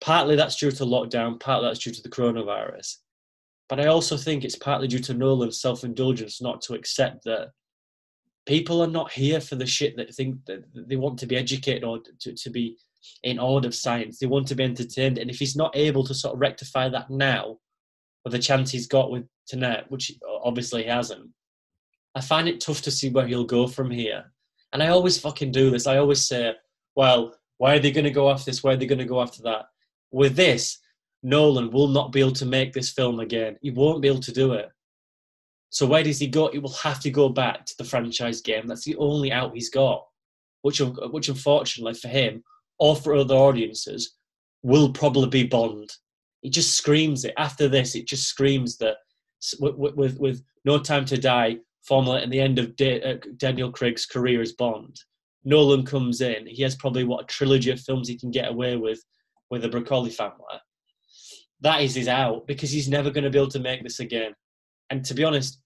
Partly 0.00 0.36
that's 0.36 0.56
due 0.56 0.72
to 0.72 0.84
lockdown. 0.84 1.38
Partly 1.38 1.68
that's 1.68 1.78
due 1.78 1.92
to 1.92 2.02
the 2.02 2.10
coronavirus. 2.10 2.96
But 3.68 3.80
I 3.80 3.86
also 3.86 4.16
think 4.16 4.44
it's 4.44 4.56
partly 4.56 4.88
due 4.88 4.98
to 4.98 5.14
Nolan's 5.14 5.60
self-indulgence 5.60 6.42
not 6.42 6.60
to 6.62 6.74
accept 6.74 7.24
that 7.24 7.52
people 8.46 8.82
are 8.82 8.88
not 8.88 9.12
here 9.12 9.40
for 9.40 9.56
the 9.56 9.66
shit 9.66 9.96
that 9.96 10.14
think 10.14 10.44
that 10.46 10.64
they 10.74 10.96
want 10.96 11.18
to 11.18 11.26
be 11.26 11.36
educated 11.36 11.84
or 11.84 12.00
to, 12.20 12.32
to 12.32 12.50
be 12.50 12.76
in 13.22 13.38
awe 13.38 13.60
of 13.60 13.74
science. 13.74 14.18
They 14.18 14.26
want 14.26 14.46
to 14.48 14.54
be 14.54 14.64
entertained. 14.64 15.18
And 15.18 15.30
if 15.30 15.38
he's 15.38 15.56
not 15.56 15.76
able 15.76 16.04
to 16.04 16.14
sort 16.14 16.34
of 16.34 16.40
rectify 16.40 16.88
that 16.90 17.10
now, 17.10 17.58
with 18.24 18.32
the 18.32 18.38
chance 18.38 18.70
he's 18.70 18.86
got 18.86 19.10
with 19.10 19.24
Tenet, 19.46 19.84
which 19.88 20.12
obviously 20.42 20.84
he 20.84 20.88
hasn't, 20.88 21.30
I 22.14 22.20
find 22.20 22.48
it 22.48 22.60
tough 22.60 22.82
to 22.82 22.90
see 22.90 23.10
where 23.10 23.26
he'll 23.26 23.44
go 23.44 23.66
from 23.66 23.90
here. 23.90 24.32
And 24.72 24.82
I 24.82 24.88
always 24.88 25.18
fucking 25.18 25.52
do 25.52 25.70
this. 25.70 25.86
I 25.86 25.98
always 25.98 26.26
say, 26.26 26.54
well, 26.94 27.34
why 27.58 27.74
are 27.74 27.78
they 27.78 27.92
going 27.92 28.04
to 28.04 28.10
go 28.10 28.30
after 28.30 28.46
this? 28.46 28.62
Why 28.62 28.72
are 28.72 28.76
they 28.76 28.86
going 28.86 28.98
to 28.98 29.04
go 29.04 29.20
after 29.20 29.42
that? 29.42 29.66
With 30.10 30.36
this, 30.36 30.78
Nolan 31.22 31.70
will 31.70 31.88
not 31.88 32.12
be 32.12 32.20
able 32.20 32.32
to 32.32 32.46
make 32.46 32.72
this 32.72 32.90
film 32.90 33.20
again. 33.20 33.56
He 33.62 33.70
won't 33.70 34.02
be 34.02 34.08
able 34.08 34.20
to 34.20 34.32
do 34.32 34.52
it. 34.52 34.70
So 35.74 35.86
where 35.86 36.04
does 36.04 36.20
he 36.20 36.28
go? 36.28 36.52
He 36.52 36.60
will 36.60 36.70
have 36.70 37.00
to 37.00 37.10
go 37.10 37.28
back 37.28 37.66
to 37.66 37.74
the 37.76 37.84
franchise 37.84 38.40
game. 38.40 38.68
That's 38.68 38.84
the 38.84 38.94
only 38.94 39.32
out 39.32 39.54
he's 39.54 39.70
got, 39.70 40.06
which 40.62 40.78
which 40.78 41.28
unfortunately 41.28 41.94
for 41.94 42.06
him 42.06 42.44
or 42.78 42.94
for 42.94 43.16
other 43.16 43.34
audiences 43.34 44.14
will 44.62 44.92
probably 44.92 45.28
be 45.28 45.42
Bond. 45.42 45.90
It 46.44 46.50
just 46.50 46.76
screams 46.76 47.24
it. 47.24 47.34
After 47.36 47.66
this, 47.66 47.96
it 47.96 48.06
just 48.06 48.28
screams 48.28 48.76
that 48.76 48.98
with 49.58 49.96
with, 49.96 50.16
with 50.20 50.44
No 50.64 50.78
Time 50.78 51.06
to 51.06 51.18
Die 51.18 51.56
formulating 51.82 52.30
the 52.30 52.40
end 52.40 52.60
of 52.60 52.66
uh, 52.80 53.18
Daniel 53.36 53.72
Craig's 53.72 54.06
career 54.06 54.40
as 54.40 54.52
Bond. 54.52 54.96
Nolan 55.42 55.84
comes 55.84 56.20
in. 56.20 56.46
He 56.46 56.62
has 56.62 56.76
probably 56.76 57.02
what 57.02 57.24
a 57.24 57.26
trilogy 57.26 57.72
of 57.72 57.80
films 57.80 58.06
he 58.06 58.16
can 58.16 58.30
get 58.30 58.48
away 58.48 58.76
with 58.76 59.02
with 59.50 59.62
the 59.62 59.68
Broccoli 59.68 60.10
family. 60.10 60.60
That 61.62 61.82
is 61.82 61.96
his 61.96 62.06
out 62.06 62.46
because 62.46 62.70
he's 62.70 62.88
never 62.88 63.10
going 63.10 63.24
to 63.24 63.30
be 63.30 63.38
able 63.38 63.50
to 63.50 63.58
make 63.58 63.82
this 63.82 63.98
again. 63.98 64.34
And 64.90 65.04
to 65.06 65.14
be 65.14 65.24
honest, 65.24 65.58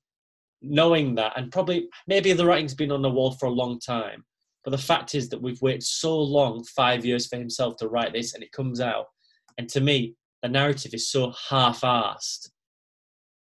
knowing 0.62 1.14
that, 1.16 1.32
and 1.36 1.52
probably 1.52 1.88
maybe 2.06 2.32
the 2.32 2.46
writing's 2.46 2.74
been 2.74 2.92
on 2.92 3.02
the 3.02 3.10
wall 3.10 3.32
for 3.32 3.46
a 3.46 3.50
long 3.50 3.78
time, 3.78 4.24
But 4.64 4.72
the 4.72 4.78
fact 4.78 5.14
is 5.14 5.28
that 5.28 5.40
we've 5.40 5.62
waited 5.62 5.82
so 5.82 6.18
long, 6.20 6.64
five 6.64 7.04
years, 7.04 7.26
for 7.26 7.36
himself 7.36 7.76
to 7.76 7.88
write 7.88 8.12
this, 8.12 8.34
and 8.34 8.42
it 8.42 8.52
comes 8.52 8.80
out. 8.80 9.06
And 9.56 9.68
to 9.70 9.80
me, 9.80 10.14
the 10.42 10.48
narrative 10.48 10.94
is 10.94 11.10
so 11.10 11.32
half-assed. 11.48 12.50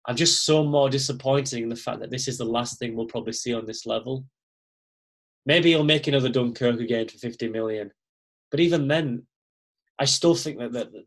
I'm 0.07 0.15
just 0.15 0.45
so 0.45 0.63
more 0.63 0.89
disappointed 0.89 1.61
in 1.61 1.69
the 1.69 1.75
fact 1.75 1.99
that 2.01 2.11
this 2.11 2.27
is 2.27 2.37
the 2.37 2.45
last 2.45 2.77
thing 2.77 2.95
we'll 2.95 3.07
probably 3.07 3.33
see 3.33 3.53
on 3.53 3.65
this 3.65 3.85
level. 3.85 4.25
Maybe 5.45 5.69
he'll 5.69 5.83
make 5.83 6.07
another 6.07 6.29
Dunkirk 6.29 6.79
again 6.79 7.07
for 7.07 7.17
50 7.17 7.49
million. 7.49 7.91
But 8.51 8.59
even 8.59 8.87
then, 8.87 9.25
I 9.99 10.05
still 10.05 10.35
think 10.35 10.59
that, 10.59 10.73
that, 10.73 10.91
that 10.91 11.05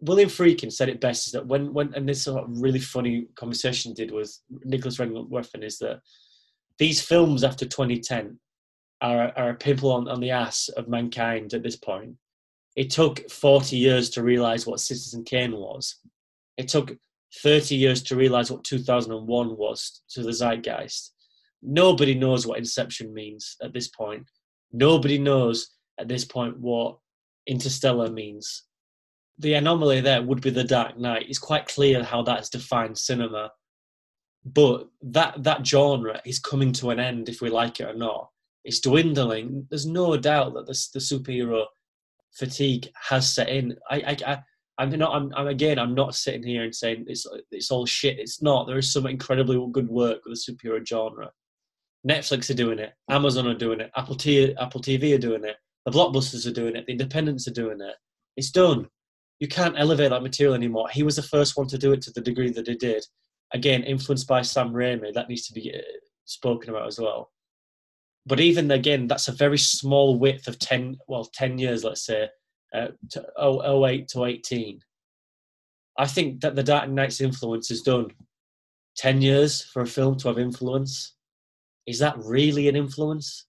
William 0.00 0.28
Friedkin 0.30 0.72
said 0.72 0.88
it 0.88 1.00
best 1.00 1.26
is 1.26 1.32
that 1.32 1.46
when, 1.46 1.72
when 1.72 1.92
and 1.94 2.08
this 2.08 2.22
sort 2.22 2.44
of 2.44 2.60
really 2.60 2.80
funny 2.80 3.26
conversation 3.34 3.92
did 3.92 4.10
with 4.10 4.36
Nicholas 4.64 4.96
Wegman 4.96 5.64
is 5.64 5.78
that 5.78 6.00
these 6.78 7.02
films 7.02 7.44
after 7.44 7.66
2010 7.66 8.38
are, 9.02 9.32
are 9.36 9.50
a 9.50 9.54
pimple 9.54 9.92
on, 9.92 10.08
on 10.08 10.20
the 10.20 10.30
ass 10.30 10.68
of 10.70 10.88
mankind 10.88 11.52
at 11.54 11.62
this 11.62 11.76
point. 11.76 12.14
It 12.76 12.90
took 12.90 13.28
40 13.30 13.76
years 13.76 14.10
to 14.10 14.22
realize 14.22 14.66
what 14.66 14.80
Citizen 14.80 15.24
Kane 15.24 15.56
was. 15.56 15.96
It 16.56 16.68
took 16.68 16.96
30 17.42 17.74
years 17.74 18.02
to 18.04 18.16
realize 18.16 18.50
what 18.50 18.64
2001 18.64 19.56
was 19.56 20.02
to 20.10 20.22
the 20.22 20.32
zeitgeist. 20.32 21.14
Nobody 21.62 22.14
knows 22.14 22.46
what 22.46 22.58
Inception 22.58 23.12
means 23.12 23.56
at 23.62 23.72
this 23.72 23.88
point. 23.88 24.24
Nobody 24.72 25.18
knows 25.18 25.70
at 25.98 26.08
this 26.08 26.24
point 26.24 26.58
what 26.58 26.96
Interstellar 27.46 28.10
means. 28.10 28.64
The 29.40 29.54
anomaly 29.54 30.02
there 30.02 30.22
would 30.22 30.40
be 30.40 30.50
The 30.50 30.64
Dark 30.64 30.98
Knight. 30.98 31.26
It's 31.28 31.38
quite 31.38 31.66
clear 31.66 32.04
how 32.04 32.22
that's 32.22 32.50
defined 32.50 32.98
cinema. 32.98 33.50
But 34.44 34.88
that, 35.02 35.42
that 35.42 35.66
genre 35.66 36.20
is 36.24 36.38
coming 36.38 36.72
to 36.74 36.90
an 36.90 37.00
end, 37.00 37.28
if 37.28 37.40
we 37.40 37.50
like 37.50 37.80
it 37.80 37.88
or 37.88 37.94
not. 37.94 38.30
It's 38.64 38.80
dwindling. 38.80 39.66
There's 39.70 39.86
no 39.86 40.16
doubt 40.16 40.54
that 40.54 40.66
the, 40.66 40.78
the 40.94 41.00
superhero 41.00 41.64
fatigue 42.32 42.88
has 43.08 43.32
set 43.32 43.48
in. 43.48 43.76
I, 43.90 43.96
I, 43.96 44.16
I 44.26 44.42
I'm 44.78 44.90
not. 44.90 45.14
I'm, 45.14 45.32
I'm, 45.36 45.46
again. 45.46 45.78
I'm 45.78 45.94
not 45.94 46.14
sitting 46.14 46.42
here 46.42 46.64
and 46.64 46.74
saying 46.74 47.04
it's 47.06 47.26
it's 47.50 47.70
all 47.70 47.84
shit. 47.86 48.18
It's 48.18 48.42
not. 48.42 48.66
There 48.66 48.78
is 48.78 48.92
some 48.92 49.06
incredibly 49.06 49.62
good 49.72 49.88
work 49.88 50.20
with 50.24 50.42
the 50.46 50.52
superhero 50.52 50.86
genre. 50.86 51.30
Netflix 52.08 52.50
are 52.50 52.54
doing 52.54 52.78
it. 52.78 52.94
Amazon 53.10 53.46
are 53.46 53.54
doing 53.54 53.80
it. 53.80 53.90
Apple 53.96 54.14
T, 54.14 54.54
Apple 54.56 54.80
TV 54.80 55.14
are 55.14 55.18
doing 55.18 55.44
it. 55.44 55.56
The 55.84 55.90
blockbusters 55.90 56.46
are 56.46 56.52
doing 56.52 56.76
it. 56.76 56.86
The 56.86 56.92
independents 56.92 57.46
are 57.46 57.52
doing 57.52 57.80
it. 57.80 57.94
It's 58.36 58.50
done. 58.50 58.88
You 59.40 59.48
can't 59.48 59.78
elevate 59.78 60.10
that 60.10 60.22
material 60.22 60.54
anymore. 60.54 60.88
He 60.90 61.02
was 61.02 61.16
the 61.16 61.22
first 61.22 61.56
one 61.56 61.66
to 61.68 61.78
do 61.78 61.92
it 61.92 62.02
to 62.02 62.12
the 62.12 62.20
degree 62.20 62.50
that 62.50 62.68
he 62.68 62.76
did. 62.76 63.04
Again, 63.52 63.82
influenced 63.82 64.28
by 64.28 64.42
Sam 64.42 64.72
Raimi. 64.72 65.12
That 65.12 65.28
needs 65.28 65.46
to 65.48 65.52
be 65.52 65.74
uh, 65.74 65.80
spoken 66.26 66.70
about 66.70 66.86
as 66.86 67.00
well. 67.00 67.32
But 68.26 68.38
even 68.38 68.70
again, 68.70 69.08
that's 69.08 69.28
a 69.28 69.32
very 69.32 69.58
small 69.58 70.18
width 70.18 70.46
of 70.46 70.58
ten. 70.58 70.98
Well, 71.08 71.24
ten 71.24 71.58
years, 71.58 71.82
let's 71.82 72.04
say, 72.04 72.28
uh, 72.72 72.88
to 73.10 73.26
08 73.84 74.08
to 74.08 74.24
18. 74.24 74.80
I 75.98 76.06
think 76.06 76.40
that 76.40 76.54
the 76.54 76.62
Dark 76.62 76.88
Knight's 76.88 77.20
influence 77.20 77.70
is 77.70 77.82
done. 77.82 78.10
10 78.96 79.22
years 79.22 79.62
for 79.62 79.82
a 79.82 79.86
film 79.86 80.16
to 80.18 80.28
have 80.28 80.38
influence. 80.38 81.14
Is 81.86 81.98
that 82.00 82.16
really 82.18 82.68
an 82.68 82.76
influence? 82.76 83.46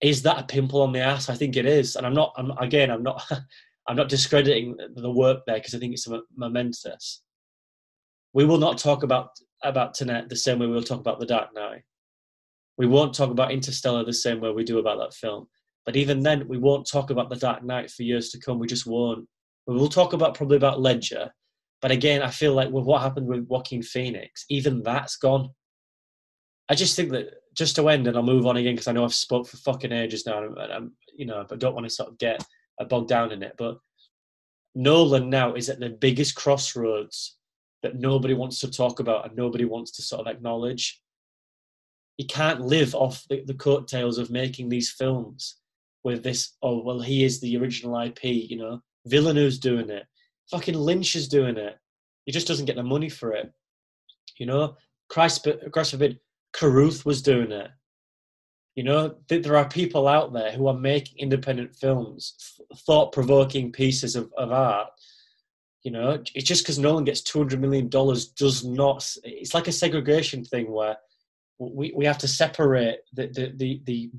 Is 0.00 0.22
that 0.22 0.38
a 0.38 0.44
pimple 0.44 0.82
on 0.82 0.92
the 0.92 1.00
ass? 1.00 1.28
I 1.28 1.34
think 1.34 1.56
it 1.56 1.66
is. 1.66 1.96
And 1.96 2.06
I'm 2.06 2.14
not, 2.14 2.32
I'm, 2.36 2.50
again, 2.52 2.90
I'm 2.90 3.02
not, 3.02 3.22
I'm 3.88 3.96
not 3.96 4.08
discrediting 4.08 4.76
the 4.94 5.10
work 5.10 5.40
there 5.46 5.56
because 5.56 5.74
I 5.74 5.78
think 5.78 5.92
it's 5.92 6.08
momentous. 6.36 7.22
We 8.32 8.44
will 8.44 8.58
not 8.58 8.78
talk 8.78 9.02
about, 9.02 9.30
about 9.62 9.94
Tenet 9.94 10.28
the 10.28 10.36
same 10.36 10.58
way 10.58 10.66
we'll 10.66 10.82
talk 10.82 11.00
about 11.00 11.20
The 11.20 11.26
Dark 11.26 11.48
Knight. 11.54 11.82
We 12.78 12.86
won't 12.86 13.14
talk 13.14 13.30
about 13.30 13.52
Interstellar 13.52 14.04
the 14.04 14.12
same 14.12 14.40
way 14.40 14.50
we 14.50 14.64
do 14.64 14.78
about 14.78 14.98
that 14.98 15.14
film. 15.14 15.48
But 15.84 15.96
even 15.96 16.22
then, 16.22 16.46
we 16.48 16.58
won't 16.58 16.88
talk 16.88 17.10
about 17.10 17.28
the 17.28 17.36
Dark 17.36 17.64
Knight 17.64 17.90
for 17.90 18.04
years 18.04 18.30
to 18.30 18.38
come. 18.38 18.58
We 18.58 18.68
just 18.68 18.86
won't. 18.86 19.26
We 19.66 19.74
will 19.74 19.88
talk 19.88 20.12
about 20.12 20.34
probably 20.34 20.56
about 20.56 20.80
Ledger. 20.80 21.30
But 21.80 21.90
again, 21.90 22.22
I 22.22 22.30
feel 22.30 22.54
like 22.54 22.70
with 22.70 22.84
what 22.84 23.02
happened 23.02 23.26
with 23.26 23.46
Joaquin 23.48 23.82
Phoenix, 23.82 24.44
even 24.48 24.82
that's 24.82 25.16
gone. 25.16 25.50
I 26.68 26.76
just 26.76 26.94
think 26.94 27.10
that 27.10 27.26
just 27.54 27.76
to 27.76 27.88
end, 27.88 28.06
and 28.06 28.16
I'll 28.16 28.22
move 28.22 28.46
on 28.46 28.56
again 28.56 28.74
because 28.74 28.86
I 28.86 28.92
know 28.92 29.04
I've 29.04 29.12
spoke 29.12 29.48
for 29.48 29.56
fucking 29.56 29.92
ages 29.92 30.24
now, 30.24 30.44
and 30.44 30.58
I'm, 30.58 30.92
you 31.16 31.26
know, 31.26 31.44
but 31.48 31.58
don't 31.58 31.74
want 31.74 31.84
to 31.84 31.90
sort 31.90 32.08
of 32.08 32.18
get 32.18 32.42
bogged 32.88 33.08
down 33.08 33.32
in 33.32 33.42
it. 33.42 33.54
But 33.56 33.78
Nolan 34.74 35.30
now 35.30 35.54
is 35.54 35.68
at 35.68 35.80
the 35.80 35.90
biggest 35.90 36.34
crossroads 36.34 37.36
that 37.82 37.98
nobody 37.98 38.34
wants 38.34 38.60
to 38.60 38.70
talk 38.70 39.00
about 39.00 39.26
and 39.26 39.36
nobody 39.36 39.64
wants 39.64 39.90
to 39.92 40.02
sort 40.02 40.26
of 40.26 40.32
acknowledge. 40.32 41.00
He 42.16 42.24
can't 42.24 42.60
live 42.60 42.94
off 42.94 43.24
the, 43.28 43.42
the 43.44 43.54
coattails 43.54 44.18
of 44.18 44.30
making 44.30 44.68
these 44.68 44.90
films 44.90 45.56
with 46.04 46.22
this. 46.22 46.56
Oh 46.62 46.82
well, 46.82 47.00
he 47.00 47.24
is 47.24 47.40
the 47.40 47.56
original 47.56 48.00
IP. 48.00 48.24
You 48.24 48.58
know, 48.58 48.82
Villeneuve's 49.06 49.58
doing 49.58 49.90
it. 49.90 50.06
Fucking 50.50 50.74
Lynch 50.74 51.16
is 51.16 51.28
doing 51.28 51.56
it. 51.56 51.78
He 52.26 52.32
just 52.32 52.46
doesn't 52.46 52.66
get 52.66 52.76
the 52.76 52.82
money 52.82 53.08
for 53.08 53.32
it. 53.32 53.52
You 54.38 54.46
know, 54.46 54.76
Christ, 55.08 55.46
Christ 55.72 55.92
forbid, 55.92 56.20
Carruth 56.52 57.04
was 57.04 57.22
doing 57.22 57.52
it. 57.52 57.70
You 58.74 58.84
know, 58.84 59.16
there 59.28 59.56
are 59.56 59.68
people 59.68 60.08
out 60.08 60.32
there 60.32 60.52
who 60.52 60.66
are 60.66 60.78
making 60.78 61.18
independent 61.18 61.76
films, 61.76 62.34
thought-provoking 62.86 63.70
pieces 63.72 64.16
of, 64.16 64.32
of 64.38 64.50
art. 64.50 64.88
You 65.82 65.90
know, 65.90 66.22
it's 66.34 66.48
just 66.48 66.62
because 66.62 66.78
Nolan 66.78 67.04
gets 67.04 67.20
two 67.20 67.38
hundred 67.38 67.60
million 67.60 67.88
dollars 67.88 68.28
does 68.28 68.64
not. 68.64 69.06
It's 69.24 69.52
like 69.52 69.68
a 69.68 69.72
segregation 69.72 70.44
thing 70.44 70.70
where 70.72 70.96
we, 71.58 71.92
we 71.94 72.06
have 72.06 72.18
to 72.18 72.28
separate 72.28 73.00
the, 73.12 73.26
the, 73.26 73.52
the, 73.56 73.82
the 73.84 74.10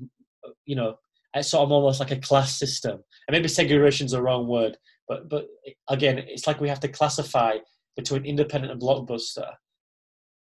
you 0.66 0.76
know 0.76 0.98
it's 1.34 1.48
sort 1.48 1.64
of 1.64 1.72
almost 1.72 2.00
like 2.00 2.12
a 2.12 2.16
class 2.16 2.56
system. 2.56 3.02
And 3.26 3.32
maybe 3.32 3.48
segregation 3.48 4.06
is 4.06 4.12
the 4.12 4.22
wrong 4.22 4.46
word, 4.46 4.76
but 5.08 5.28
but 5.28 5.46
again, 5.88 6.18
it's 6.18 6.46
like 6.46 6.60
we 6.60 6.68
have 6.68 6.80
to 6.80 6.88
classify 6.88 7.56
between 7.96 8.24
independent 8.24 8.72
and 8.72 8.80
blockbuster. 8.80 9.50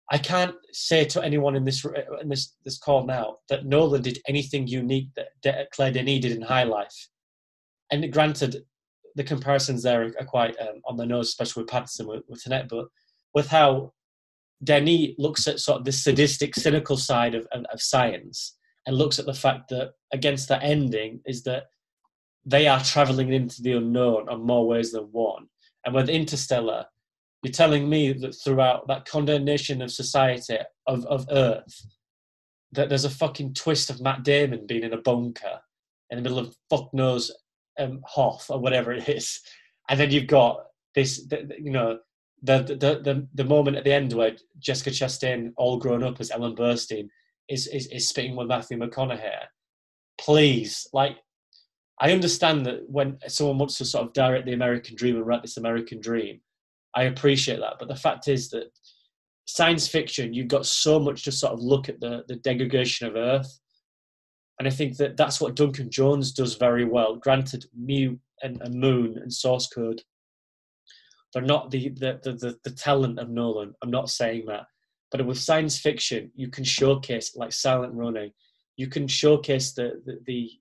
I 0.10 0.18
can't 0.18 0.56
say 0.72 1.04
to 1.06 1.22
anyone 1.22 1.56
in 1.56 1.66
this 1.66 1.86
in 2.22 2.30
this 2.30 2.54
this 2.64 2.78
call 2.78 3.06
now 3.06 3.38
that 3.50 3.66
Nolan 3.66 4.02
did 4.02 4.20
anything 4.28 4.68
unique 4.68 5.10
that 5.16 5.30
De- 5.42 5.68
Claire 5.74 5.92
Denis 5.92 6.22
did 6.22 6.32
in 6.32 6.42
High 6.42 6.64
Life. 6.64 7.10
And 7.92 8.12
granted, 8.12 8.64
the 9.16 9.24
comparisons 9.24 9.84
there 9.84 10.04
are, 10.04 10.26
quite 10.26 10.56
um, 10.60 10.82
on 10.86 10.96
the 10.96 11.06
nose, 11.06 11.30
especially 11.30 11.64
with 11.64 11.72
Pattinson 11.72 12.08
with, 12.08 12.24
with 12.28 12.44
Tenet, 12.44 12.68
but 12.70 12.86
with 13.34 13.48
how 13.48 13.94
Denis 14.64 15.12
looks 15.18 15.48
at 15.48 15.60
sort 15.60 15.80
of 15.80 15.86
the 15.86 15.92
sadistic, 15.92 16.56
cynical 16.56 16.98
side 16.98 17.36
of, 17.36 17.48
of, 17.52 17.66
of 17.72 17.82
science 17.82 18.58
and 18.86 18.96
looks 18.96 19.20
at 19.20 19.26
the 19.26 19.34
fact 19.34 19.70
that 19.70 19.92
against 20.14 20.48
that 20.50 20.64
ending 20.64 21.20
is 21.26 21.44
that 21.44 21.66
they 22.46 22.68
are 22.68 22.84
traveling 22.84 23.34
into 23.34 23.62
the 23.62 23.74
unknown 23.74 24.30
on 24.30 24.46
more 24.46 24.66
ways 24.66 24.92
than 24.92 25.04
one. 25.12 25.48
And 25.86 25.94
with 25.94 26.10
Interstellar, 26.10 26.86
you're 27.44 27.52
telling 27.52 27.90
me 27.90 28.14
that 28.14 28.36
throughout 28.44 28.88
that 28.88 29.06
condemnation 29.06 29.82
of 29.82 29.92
society 29.92 30.58
of, 30.88 31.06
of 31.06 31.26
Earth, 31.32 31.86
that 32.72 32.90
there's 32.90 33.06
a 33.06 33.10
fucking 33.10 33.54
twist 33.54 33.90
of 33.90 34.02
Matt 34.02 34.24
Damon 34.24 34.66
being 34.68 34.84
in 34.84 34.94
a 34.94 35.02
bunker 35.02 35.60
in 36.10 36.18
the 36.18 36.22
middle 36.22 36.40
of 36.40 36.56
fuck 36.70 36.94
knows 36.94 37.32
um, 37.80 38.02
Hoth 38.06 38.50
or 38.50 38.60
whatever 38.60 38.92
it 38.92 39.08
is, 39.08 39.40
and 39.90 40.00
then 40.00 40.12
you've 40.12 40.28
got 40.28 40.66
this, 40.96 41.26
the, 41.28 41.48
you 41.60 41.72
know, 41.72 42.00
the, 42.44 42.60
the 42.64 43.02
the 43.04 43.28
the 43.34 43.44
moment 43.44 43.78
at 43.78 43.84
the 43.84 43.94
end 43.94 44.14
where 44.14 44.36
Jessica 44.60 44.90
Chastain, 44.90 45.54
all 45.58 45.78
grown 45.78 46.04
up 46.04 46.20
as 46.20 46.32
Ellen 46.32 46.56
Burstyn, 46.56 47.08
is, 47.50 47.68
is, 47.68 47.88
is 47.88 48.10
spitting 48.10 48.36
with 48.36 48.48
Matthew 48.48 48.78
McConaughey. 48.78 49.46
Please, 50.20 50.88
like, 50.94 51.18
I 52.00 52.12
understand 52.12 52.66
that 52.66 52.90
when 52.90 53.18
someone 53.28 53.58
wants 53.58 53.78
to 53.78 53.86
sort 53.86 54.06
of 54.06 54.14
direct 54.14 54.46
the 54.46 54.54
American 54.54 54.96
dream 54.96 55.16
and 55.16 55.26
write 55.26 55.42
this 55.42 55.58
American 55.58 56.00
dream, 56.00 56.42
I 56.98 57.04
appreciate 57.04 57.60
that. 57.60 57.76
But 57.78 57.88
the 57.88 57.96
fact 57.96 58.28
is 58.28 58.50
that 58.50 58.72
science 59.46 59.88
fiction, 59.88 60.34
you've 60.34 60.48
got 60.48 60.66
so 60.66 61.00
much 61.00 61.24
to 61.24 61.32
sort 61.32 61.54
of 61.54 61.60
look 61.60 61.88
at 61.90 62.00
the, 62.00 62.24
the 62.28 62.38
degradation 62.38 63.08
of 63.08 63.16
Earth. 63.16 63.60
And 64.58 64.68
I 64.68 64.72
think 64.72 64.98
that 64.98 65.16
that's 65.16 65.40
what 65.40 65.56
Duncan 65.56 65.92
Jones 65.92 66.32
does 66.32 66.56
very 66.56 66.86
well. 66.86 67.16
Granted, 67.16 67.66
Mute 67.78 68.20
and, 68.42 68.60
and 68.64 68.74
Moon 68.74 69.20
and 69.22 69.32
Source 69.32 69.68
Code, 69.68 70.02
they're 71.34 71.44
not 71.44 71.70
the, 71.70 71.90
the, 71.90 72.20
the, 72.24 72.34
the, 72.34 72.58
the 72.64 72.72
talent 72.72 73.20
of 73.20 73.30
Nolan. 73.30 73.76
I'm 73.84 73.92
not 73.92 74.10
saying 74.10 74.46
that. 74.48 74.66
But 75.12 75.24
with 75.26 75.38
science 75.38 75.78
fiction, 75.78 76.32
you 76.36 76.50
can 76.50 76.64
showcase 76.64 77.36
like 77.36 77.54
Silent 77.54 77.94
Running, 77.94 78.32
you 78.76 78.88
can 78.88 79.08
showcase 79.08 79.74
the 79.74 80.02
the, 80.06 80.20
the 80.26 80.52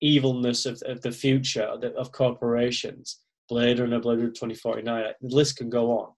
evilness 0.00 0.66
of, 0.66 0.80
of 0.86 1.00
the 1.02 1.10
future 1.10 1.62
of 1.62 2.12
corporations. 2.12 3.18
Blade 3.50 3.80
Runner, 3.80 4.00
Blade 4.00 4.18
Runner 4.18 4.30
2049, 4.30 5.04
the 5.20 5.34
list 5.34 5.56
can 5.56 5.68
go 5.68 5.90
on. 5.98 6.12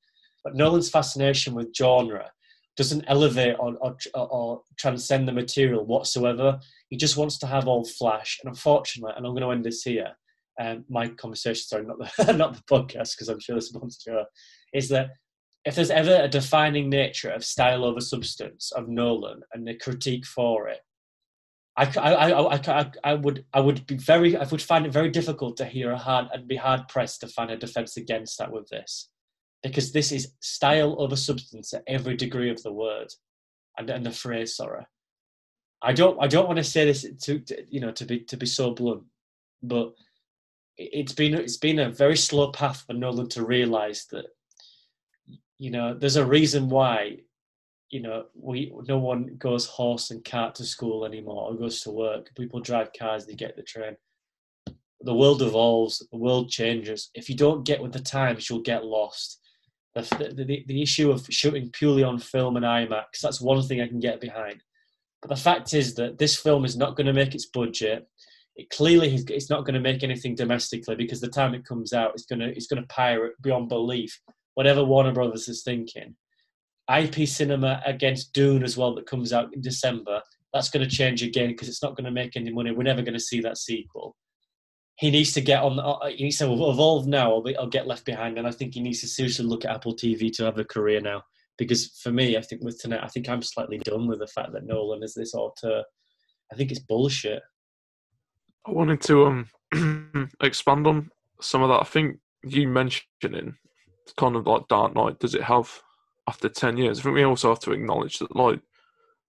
But 0.44 0.54
Nolan's 0.54 0.90
fascination 0.90 1.54
with 1.54 1.74
genre 1.74 2.30
doesn't 2.76 3.04
elevate 3.08 3.56
or, 3.58 3.74
or, 3.80 3.96
or, 4.14 4.62
transcend 4.78 5.26
the 5.26 5.32
material 5.32 5.84
whatsoever. 5.84 6.60
He 6.88 6.96
just 6.96 7.16
wants 7.16 7.38
to 7.38 7.46
have 7.46 7.68
all 7.68 7.84
flash. 7.84 8.38
And 8.42 8.50
unfortunately, 8.50 9.12
and 9.16 9.26
I'm 9.26 9.32
going 9.32 9.42
to 9.42 9.50
end 9.50 9.64
this 9.64 9.82
here, 9.82 10.12
um, 10.60 10.84
my 10.88 11.08
conversation, 11.08 11.62
sorry, 11.66 11.84
not 11.84 11.98
the, 11.98 12.32
not 12.36 12.54
the 12.54 12.62
podcast, 12.62 13.14
because 13.14 13.28
I'm 13.28 13.40
sure 13.40 13.56
this 13.56 13.72
wants 13.72 14.02
to 14.04 14.10
go, 14.10 14.24
is 14.72 14.88
that 14.90 15.10
if 15.64 15.74
there's 15.74 15.90
ever 15.90 16.16
a 16.22 16.28
defining 16.28 16.88
nature 16.88 17.30
of 17.30 17.44
style 17.44 17.84
over 17.84 18.00
substance 18.00 18.72
of 18.72 18.88
Nolan 18.88 19.42
and 19.52 19.66
the 19.66 19.74
critique 19.74 20.26
for 20.26 20.68
it, 20.68 20.80
I, 21.76 21.84
I, 21.98 22.32
I, 22.32 22.54
I, 22.54 22.90
I 23.02 23.14
would 23.14 23.46
I 23.54 23.60
would 23.60 23.86
be 23.86 23.96
very 23.96 24.36
I 24.36 24.44
would 24.44 24.60
find 24.60 24.84
it 24.84 24.92
very 24.92 25.10
difficult 25.10 25.56
to 25.56 25.64
hear 25.64 25.92
a 25.92 25.98
hard 25.98 26.26
and 26.32 26.46
be 26.46 26.56
hard 26.56 26.86
pressed 26.88 27.20
to 27.20 27.28
find 27.28 27.50
a 27.50 27.56
defense 27.56 27.96
against 27.96 28.38
that 28.38 28.52
with 28.52 28.68
this, 28.68 29.08
because 29.62 29.92
this 29.92 30.12
is 30.12 30.34
style 30.40 31.00
over 31.00 31.16
substance 31.16 31.72
at 31.72 31.84
every 31.86 32.14
degree 32.16 32.50
of 32.50 32.62
the 32.62 32.72
word, 32.72 33.08
and 33.78 33.88
and 33.88 34.04
the 34.04 34.10
phrase. 34.10 34.54
Sorry, 34.54 34.84
I 35.80 35.94
don't 35.94 36.22
I 36.22 36.26
don't 36.26 36.46
want 36.46 36.58
to 36.58 36.64
say 36.64 36.84
this 36.84 37.06
to, 37.22 37.40
to 37.40 37.64
you 37.70 37.80
know 37.80 37.92
to 37.92 38.04
be 38.04 38.20
to 38.20 38.36
be 38.36 38.46
so 38.46 38.72
blunt, 38.72 39.04
but 39.62 39.94
it's 40.76 41.14
been 41.14 41.32
it's 41.34 41.56
been 41.56 41.78
a 41.78 41.90
very 41.90 42.16
slow 42.18 42.52
path 42.52 42.84
for 42.86 42.92
Nolan 42.92 43.30
to 43.30 43.46
realize 43.46 44.06
that 44.10 44.26
you 45.58 45.70
know 45.70 45.94
there's 45.94 46.16
a 46.16 46.26
reason 46.26 46.68
why 46.68 47.20
you 47.92 48.00
know, 48.00 48.24
we 48.34 48.72
no 48.88 48.98
one 48.98 49.36
goes 49.38 49.66
horse 49.66 50.10
and 50.10 50.24
cart 50.24 50.54
to 50.56 50.64
school 50.64 51.04
anymore 51.04 51.50
or 51.50 51.54
goes 51.54 51.82
to 51.82 51.90
work. 51.90 52.34
People 52.34 52.58
drive 52.58 52.90
cars, 52.98 53.26
they 53.26 53.34
get 53.34 53.54
the 53.54 53.62
train. 53.62 53.96
The 55.02 55.14
world 55.14 55.42
evolves, 55.42 55.98
the 56.10 56.16
world 56.16 56.48
changes. 56.48 57.10
If 57.14 57.28
you 57.28 57.36
don't 57.36 57.66
get 57.66 57.82
with 57.82 57.92
the 57.92 58.00
times, 58.00 58.48
you'll 58.48 58.62
get 58.62 58.84
lost. 58.84 59.40
The, 59.94 60.02
the, 60.34 60.64
the 60.66 60.82
issue 60.82 61.10
of 61.10 61.26
shooting 61.28 61.68
purely 61.70 62.02
on 62.02 62.18
film 62.18 62.56
and 62.56 62.64
IMAX, 62.64 63.20
that's 63.22 63.42
one 63.42 63.60
thing 63.62 63.82
I 63.82 63.88
can 63.88 64.00
get 64.00 64.22
behind. 64.22 64.62
But 65.20 65.28
the 65.28 65.36
fact 65.36 65.74
is 65.74 65.94
that 65.96 66.16
this 66.16 66.34
film 66.34 66.64
is 66.64 66.78
not 66.78 66.96
going 66.96 67.08
to 67.08 67.12
make 67.12 67.34
its 67.34 67.46
budget. 67.46 68.08
It 68.56 68.70
clearly 68.70 69.14
it's 69.14 69.50
not 69.50 69.66
going 69.66 69.74
to 69.74 69.80
make 69.80 70.02
anything 70.02 70.34
domestically 70.34 70.96
because 70.96 71.20
the 71.20 71.28
time 71.28 71.54
it 71.54 71.66
comes 71.66 71.92
out, 71.92 72.12
it's 72.14 72.24
going 72.24 72.40
to 72.40 72.48
it's 72.48 72.68
going 72.68 72.80
to 72.80 72.88
pirate 72.88 73.34
beyond 73.42 73.68
belief. 73.68 74.18
Whatever 74.54 74.82
Warner 74.82 75.12
Brothers 75.12 75.48
is 75.48 75.62
thinking, 75.62 76.16
IP 76.90 77.28
cinema 77.28 77.82
against 77.86 78.32
Dune 78.32 78.62
as 78.62 78.76
well 78.76 78.94
that 78.94 79.06
comes 79.06 79.32
out 79.32 79.54
in 79.54 79.60
December. 79.60 80.20
That's 80.52 80.68
going 80.68 80.86
to 80.86 80.94
change 80.94 81.22
again 81.22 81.48
because 81.48 81.68
it's 81.68 81.82
not 81.82 81.96
going 81.96 82.04
to 82.04 82.10
make 82.10 82.36
any 82.36 82.52
money. 82.52 82.72
We're 82.72 82.82
never 82.82 83.02
going 83.02 83.14
to 83.14 83.20
see 83.20 83.40
that 83.40 83.58
sequel. 83.58 84.16
He 84.98 85.10
needs 85.10 85.32
to 85.32 85.40
get 85.40 85.62
on. 85.62 85.78
Uh, 85.78 86.06
he 86.08 86.24
needs 86.24 86.38
to 86.38 86.52
evolve 86.52 87.06
now, 87.06 87.32
or 87.32 87.44
I'll 87.58 87.66
get 87.66 87.86
left 87.86 88.04
behind. 88.04 88.38
And 88.38 88.46
I 88.46 88.50
think 88.50 88.74
he 88.74 88.80
needs 88.80 89.00
to 89.00 89.08
seriously 89.08 89.46
look 89.46 89.64
at 89.64 89.70
Apple 89.70 89.96
TV 89.96 90.30
to 90.34 90.44
have 90.44 90.58
a 90.58 90.64
career 90.64 91.00
now. 91.00 91.22
Because 91.56 91.98
for 92.02 92.12
me, 92.12 92.36
I 92.36 92.42
think 92.42 92.62
with 92.62 92.78
Tenet, 92.78 93.00
I 93.02 93.08
think 93.08 93.28
I'm 93.28 93.42
slightly 93.42 93.78
done 93.78 94.06
with 94.06 94.18
the 94.18 94.26
fact 94.26 94.52
that 94.52 94.66
Nolan 94.66 95.02
is 95.02 95.14
this 95.14 95.34
auteur. 95.34 95.82
I 96.52 96.56
think 96.56 96.70
it's 96.70 96.80
bullshit. 96.80 97.42
I 98.66 98.70
wanted 98.70 99.00
to 99.02 99.26
um 99.72 100.30
expand 100.42 100.86
on 100.86 101.10
some 101.40 101.62
of 101.62 101.68
that. 101.68 101.80
I 101.80 101.84
think 101.84 102.18
you 102.44 102.68
mentioning 102.68 103.56
kind 104.16 104.36
of 104.36 104.46
like 104.46 104.68
Dark 104.68 104.94
Knight. 104.94 105.18
Does 105.18 105.34
it 105.34 105.42
have 105.42 105.80
after 106.28 106.48
10 106.48 106.76
years. 106.76 106.98
I 106.98 107.02
think 107.02 107.14
we 107.16 107.24
also 107.24 107.48
have 107.50 107.60
to 107.60 107.72
acknowledge 107.72 108.18
that 108.18 108.34
like 108.36 108.60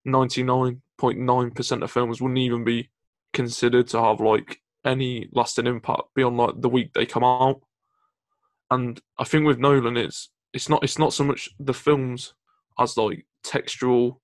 99.9% 0.07 1.83
of 1.83 1.91
films 1.91 2.21
wouldn't 2.21 2.39
even 2.39 2.63
be 2.63 2.89
considered 3.33 3.87
to 3.87 4.01
have 4.01 4.19
like 4.19 4.59
any 4.85 5.29
lasting 5.31 5.67
impact 5.67 6.03
beyond 6.15 6.37
like 6.37 6.61
the 6.61 6.69
week 6.69 6.93
they 6.93 7.05
come 7.05 7.23
out. 7.23 7.61
And 8.69 8.99
I 9.17 9.23
think 9.23 9.45
with 9.45 9.59
Nolan 9.59 9.97
it's 9.97 10.29
it's 10.53 10.69
not 10.69 10.83
it's 10.83 10.99
not 10.99 11.13
so 11.13 11.23
much 11.23 11.49
the 11.59 11.73
films 11.73 12.33
as 12.79 12.97
like 12.97 13.25
textual 13.43 14.21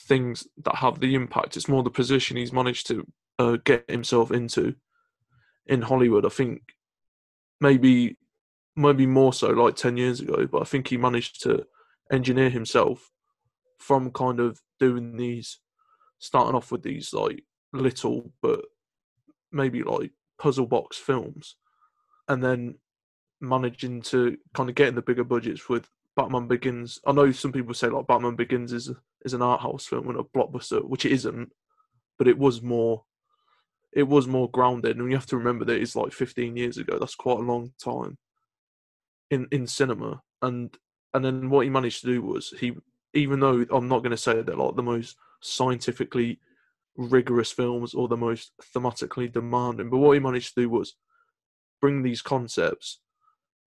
things 0.00 0.46
that 0.64 0.76
have 0.76 1.00
the 1.00 1.14
impact. 1.14 1.56
It's 1.56 1.68
more 1.68 1.82
the 1.82 1.90
position 1.90 2.36
he's 2.36 2.52
managed 2.52 2.86
to 2.88 3.06
uh, 3.38 3.56
get 3.64 3.88
himself 3.88 4.30
into 4.30 4.74
in 5.66 5.82
Hollywood. 5.82 6.26
I 6.26 6.30
think 6.30 6.62
maybe 7.60 8.16
maybe 8.74 9.06
more 9.06 9.32
so 9.32 9.50
like 9.50 9.76
10 9.76 9.96
years 9.96 10.20
ago, 10.20 10.46
but 10.50 10.62
I 10.62 10.64
think 10.64 10.88
he 10.88 10.96
managed 10.96 11.42
to 11.42 11.66
engineer 12.12 12.50
himself 12.50 13.10
from 13.78 14.12
kind 14.12 14.38
of 14.38 14.60
doing 14.78 15.16
these, 15.16 15.58
starting 16.18 16.54
off 16.54 16.70
with 16.70 16.82
these 16.82 17.12
like 17.12 17.42
little 17.72 18.32
but 18.42 18.60
maybe 19.50 19.82
like 19.82 20.12
puzzle 20.38 20.66
box 20.66 20.96
films, 20.96 21.56
and 22.28 22.44
then 22.44 22.76
managing 23.40 24.00
to 24.02 24.36
kind 24.54 24.68
of 24.68 24.74
get 24.74 24.88
in 24.88 24.94
the 24.94 25.02
bigger 25.02 25.24
budgets 25.24 25.68
with 25.68 25.88
Batman 26.14 26.46
Begins. 26.46 27.00
I 27.06 27.12
know 27.12 27.32
some 27.32 27.52
people 27.52 27.74
say 27.74 27.88
like 27.88 28.06
Batman 28.06 28.36
Begins 28.36 28.72
is 28.72 28.90
is 29.24 29.34
an 29.34 29.42
art 29.42 29.60
house 29.60 29.86
film 29.86 30.08
and 30.08 30.18
a 30.18 30.22
blockbuster, 30.22 30.84
which 30.84 31.04
it 31.04 31.12
isn't, 31.12 31.50
but 32.18 32.28
it 32.28 32.38
was 32.38 32.62
more 32.62 33.04
it 33.92 34.04
was 34.04 34.26
more 34.26 34.50
grounded. 34.50 34.96
And 34.96 35.10
you 35.10 35.16
have 35.16 35.26
to 35.26 35.36
remember 35.36 35.64
that 35.66 35.80
it's 35.80 35.96
like 35.96 36.12
15 36.12 36.56
years 36.56 36.78
ago. 36.78 36.98
That's 36.98 37.14
quite 37.14 37.38
a 37.38 37.42
long 37.42 37.72
time 37.82 38.18
in 39.30 39.48
in 39.50 39.66
cinema. 39.66 40.22
And 40.40 40.76
and 41.14 41.24
then 41.24 41.50
what 41.50 41.64
he 41.64 41.70
managed 41.70 42.00
to 42.02 42.06
do 42.06 42.22
was 42.22 42.54
he, 42.58 42.72
even 43.14 43.40
though 43.40 43.64
I'm 43.70 43.88
not 43.88 44.00
going 44.00 44.12
to 44.12 44.16
say 44.16 44.40
that 44.40 44.58
like 44.58 44.76
the 44.76 44.82
most 44.82 45.16
scientifically 45.40 46.38
rigorous 46.96 47.52
films 47.52 47.94
or 47.94 48.08
the 48.08 48.16
most 48.16 48.52
thematically 48.74 49.30
demanding, 49.32 49.90
but 49.90 49.98
what 49.98 50.12
he 50.12 50.20
managed 50.20 50.54
to 50.54 50.62
do 50.62 50.70
was 50.70 50.94
bring 51.80 52.02
these 52.02 52.22
concepts 52.22 53.00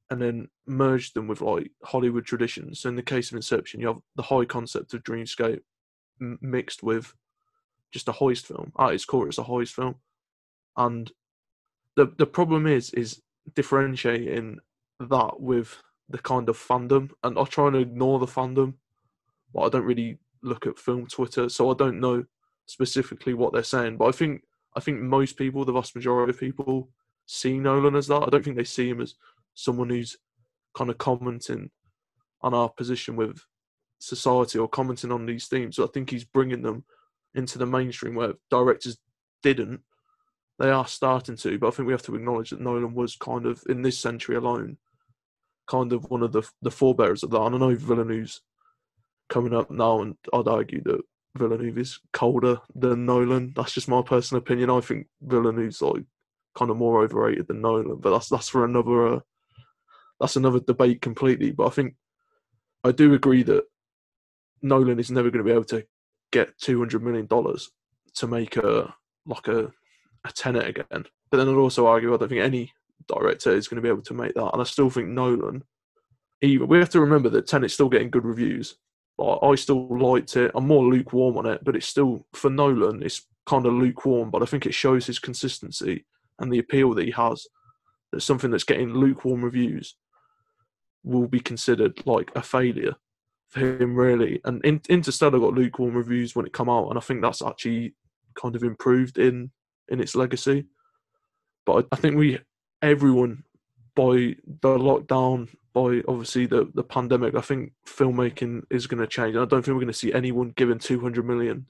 and 0.09 0.21
then 0.21 0.47
merge 0.67 1.13
them 1.13 1.27
with 1.27 1.41
like 1.41 1.71
Hollywood 1.83 2.25
traditions. 2.25 2.79
So 2.79 2.89
in 2.89 2.95
the 2.95 3.01
case 3.03 3.31
of 3.31 3.35
Inception, 3.35 3.79
you 3.79 3.87
have 3.87 4.01
the 4.15 4.23
high 4.23 4.45
concept 4.45 4.93
of 4.93 5.03
dreamscape 5.03 5.61
m- 6.21 6.37
mixed 6.41 6.83
with 6.83 7.13
just 7.91 8.07
a 8.07 8.13
heist 8.13 8.45
film. 8.45 8.71
At 8.79 8.93
its 8.93 9.05
core, 9.05 9.27
it's 9.27 9.37
a 9.37 9.43
heist 9.43 9.73
film, 9.73 9.95
and 10.77 11.11
the 11.95 12.13
the 12.17 12.25
problem 12.25 12.67
is 12.67 12.91
is 12.93 13.21
differentiating 13.55 14.59
that 14.99 15.39
with 15.39 15.81
the 16.09 16.19
kind 16.19 16.49
of 16.49 16.57
fandom, 16.57 17.11
and 17.23 17.37
I 17.37 17.43
try 17.45 17.67
and 17.67 17.75
ignore 17.75 18.19
the 18.19 18.25
fandom. 18.25 18.75
But 19.53 19.61
I 19.61 19.69
don't 19.69 19.85
really 19.85 20.19
look 20.43 20.67
at 20.67 20.79
film 20.79 21.07
Twitter, 21.07 21.49
so 21.49 21.71
I 21.71 21.73
don't 21.75 21.99
know 21.99 22.25
specifically 22.65 23.33
what 23.33 23.53
they're 23.53 23.63
saying. 23.63 23.97
But 23.97 24.05
I 24.05 24.11
think 24.11 24.43
I 24.75 24.79
think 24.79 25.01
most 25.01 25.37
people, 25.37 25.65
the 25.65 25.71
vast 25.71 25.95
majority 25.95 26.31
of 26.31 26.39
people, 26.39 26.89
see 27.25 27.57
Nolan 27.57 27.95
as 27.95 28.07
that. 28.07 28.23
I 28.23 28.29
don't 28.29 28.43
think 28.43 28.57
they 28.57 28.63
see 28.63 28.89
him 28.89 29.01
as 29.01 29.15
someone 29.53 29.89
who's 29.89 30.17
kind 30.75 30.89
of 30.89 30.97
commenting 30.97 31.71
on 32.41 32.53
our 32.53 32.69
position 32.69 33.15
with 33.15 33.39
society 33.99 34.59
or 34.59 34.67
commenting 34.67 35.11
on 35.11 35.25
these 35.25 35.47
themes. 35.47 35.77
So 35.77 35.85
I 35.85 35.87
think 35.87 36.09
he's 36.09 36.25
bringing 36.25 36.61
them 36.61 36.83
into 37.33 37.57
the 37.57 37.65
mainstream 37.65 38.15
where 38.15 38.33
directors 38.51 38.97
didn't. 39.41 39.81
They 40.59 40.69
are 40.69 40.87
starting 40.87 41.35
to, 41.37 41.57
but 41.57 41.67
I 41.67 41.71
think 41.71 41.87
we 41.87 41.93
have 41.93 42.03
to 42.03 42.15
acknowledge 42.15 42.51
that 42.51 42.61
Nolan 42.61 42.93
was 42.93 43.15
kind 43.15 43.45
of 43.45 43.63
in 43.67 43.81
this 43.81 43.99
century 43.99 44.35
alone 44.35 44.77
kind 45.67 45.93
of 45.93 46.09
one 46.09 46.23
of 46.23 46.31
the 46.31 46.43
the 46.61 46.71
forebearers 46.71 47.23
of 47.23 47.31
that. 47.31 47.41
And 47.41 47.55
I 47.55 47.57
know 47.57 47.75
Villeneuve's 47.75 48.41
coming 49.29 49.53
up 49.53 49.71
now, 49.71 50.01
and 50.01 50.15
I'd 50.33 50.47
argue 50.47 50.81
that 50.83 51.01
Villeneuve 51.35 51.77
is 51.77 51.99
colder 52.13 52.59
than 52.73 53.05
Nolan. 53.05 53.53
That's 53.55 53.73
just 53.73 53.87
my 53.87 54.01
personal 54.01 54.41
opinion. 54.41 54.69
I 54.69 54.79
think 54.79 55.07
Villeneuve's 55.21 55.81
like 55.81 56.03
kind 56.57 56.71
of 56.71 56.77
more 56.77 57.03
overrated 57.03 57.47
than 57.47 57.61
Nolan, 57.61 57.97
but 57.97 58.11
that's 58.11 58.29
that's 58.29 58.49
for 58.49 58.65
another 58.65 59.15
uh, 59.15 59.19
that's 60.19 60.35
another 60.35 60.59
debate 60.59 61.01
completely. 61.01 61.51
But 61.51 61.67
I 61.67 61.69
think 61.69 61.95
I 62.83 62.91
do 62.91 63.13
agree 63.13 63.43
that 63.43 63.65
Nolan 64.61 64.99
is 64.99 65.11
never 65.11 65.29
going 65.29 65.43
to 65.43 65.49
be 65.49 65.53
able 65.53 65.65
to 65.65 65.85
get 66.31 66.57
two 66.59 66.79
hundred 66.79 67.03
million 67.03 67.25
dollars 67.25 67.69
to 68.15 68.27
make 68.27 68.57
a 68.57 68.93
like 69.25 69.47
a 69.47 69.71
a 70.23 70.31
Tenet 70.31 70.67
again. 70.67 71.05
But 71.29 71.37
then 71.37 71.49
I'd 71.49 71.55
also 71.55 71.87
argue 71.87 72.13
I 72.13 72.17
don't 72.17 72.29
think 72.29 72.41
any 72.41 72.71
director 73.07 73.51
is 73.51 73.67
going 73.67 73.77
to 73.77 73.81
be 73.81 73.89
able 73.89 74.01
to 74.03 74.13
make 74.13 74.33
that. 74.33 74.51
And 74.53 74.61
I 74.61 74.65
still 74.65 74.89
think 74.89 75.09
Nolan, 75.09 75.63
even 76.41 76.67
we 76.67 76.77
have 76.79 76.89
to 76.89 77.01
remember 77.01 77.29
that 77.29 77.47
Tenet's 77.47 77.73
still 77.73 77.89
getting 77.89 78.09
good 78.09 78.25
reviews. 78.25 78.75
I 79.19 79.55
still 79.55 79.87
liked 79.97 80.35
it. 80.35 80.51
I'm 80.55 80.67
more 80.67 80.83
lukewarm 80.83 81.37
on 81.37 81.45
it, 81.45 81.63
but 81.63 81.75
it's 81.75 81.87
still 81.87 82.27
for 82.33 82.49
Nolan. 82.49 83.01
It's 83.01 83.25
kind 83.45 83.65
of 83.65 83.73
lukewarm, 83.73 84.29
but 84.29 84.41
I 84.41 84.45
think 84.45 84.65
it 84.65 84.73
shows 84.73 85.05
his 85.05 85.19
consistency 85.19 86.05
and 86.39 86.51
the 86.51 86.59
appeal 86.59 86.93
that 86.95 87.05
he 87.05 87.11
has. 87.11 87.47
That 88.11 88.21
something 88.21 88.51
that's 88.51 88.65
getting 88.65 88.93
lukewarm 88.93 89.43
reviews 89.43 89.95
will 91.03 91.27
be 91.27 91.39
considered 91.39 92.05
like 92.05 92.31
a 92.35 92.41
failure 92.41 92.95
for 93.47 93.59
him, 93.59 93.95
really. 93.95 94.41
And 94.43 94.63
Interstellar 94.63 95.39
got 95.39 95.53
lukewarm 95.53 95.95
reviews 95.95 96.35
when 96.35 96.45
it 96.45 96.53
come 96.53 96.69
out, 96.69 96.89
and 96.89 96.97
I 96.97 97.01
think 97.01 97.21
that's 97.21 97.41
actually 97.41 97.95
kind 98.35 98.55
of 98.55 98.63
improved 98.63 99.17
in 99.17 99.51
in 99.87 100.01
its 100.01 100.15
legacy. 100.15 100.65
But 101.65 101.87
I 101.91 101.95
think 101.95 102.17
we 102.17 102.39
everyone 102.81 103.43
by 103.95 104.35
the 104.61 104.77
lockdown, 104.77 105.49
by 105.73 106.01
obviously 106.07 106.45
the, 106.45 106.69
the 106.73 106.83
pandemic, 106.83 107.35
I 107.35 107.41
think 107.41 107.73
filmmaking 107.87 108.63
is 108.69 108.87
going 108.87 109.01
to 109.01 109.07
change. 109.07 109.35
I 109.35 109.45
don't 109.45 109.63
think 109.63 109.67
we're 109.67 109.73
going 109.75 109.87
to 109.87 109.93
see 109.93 110.13
anyone 110.13 110.53
given 110.55 110.79
200 110.79 111.25
million 111.25 111.67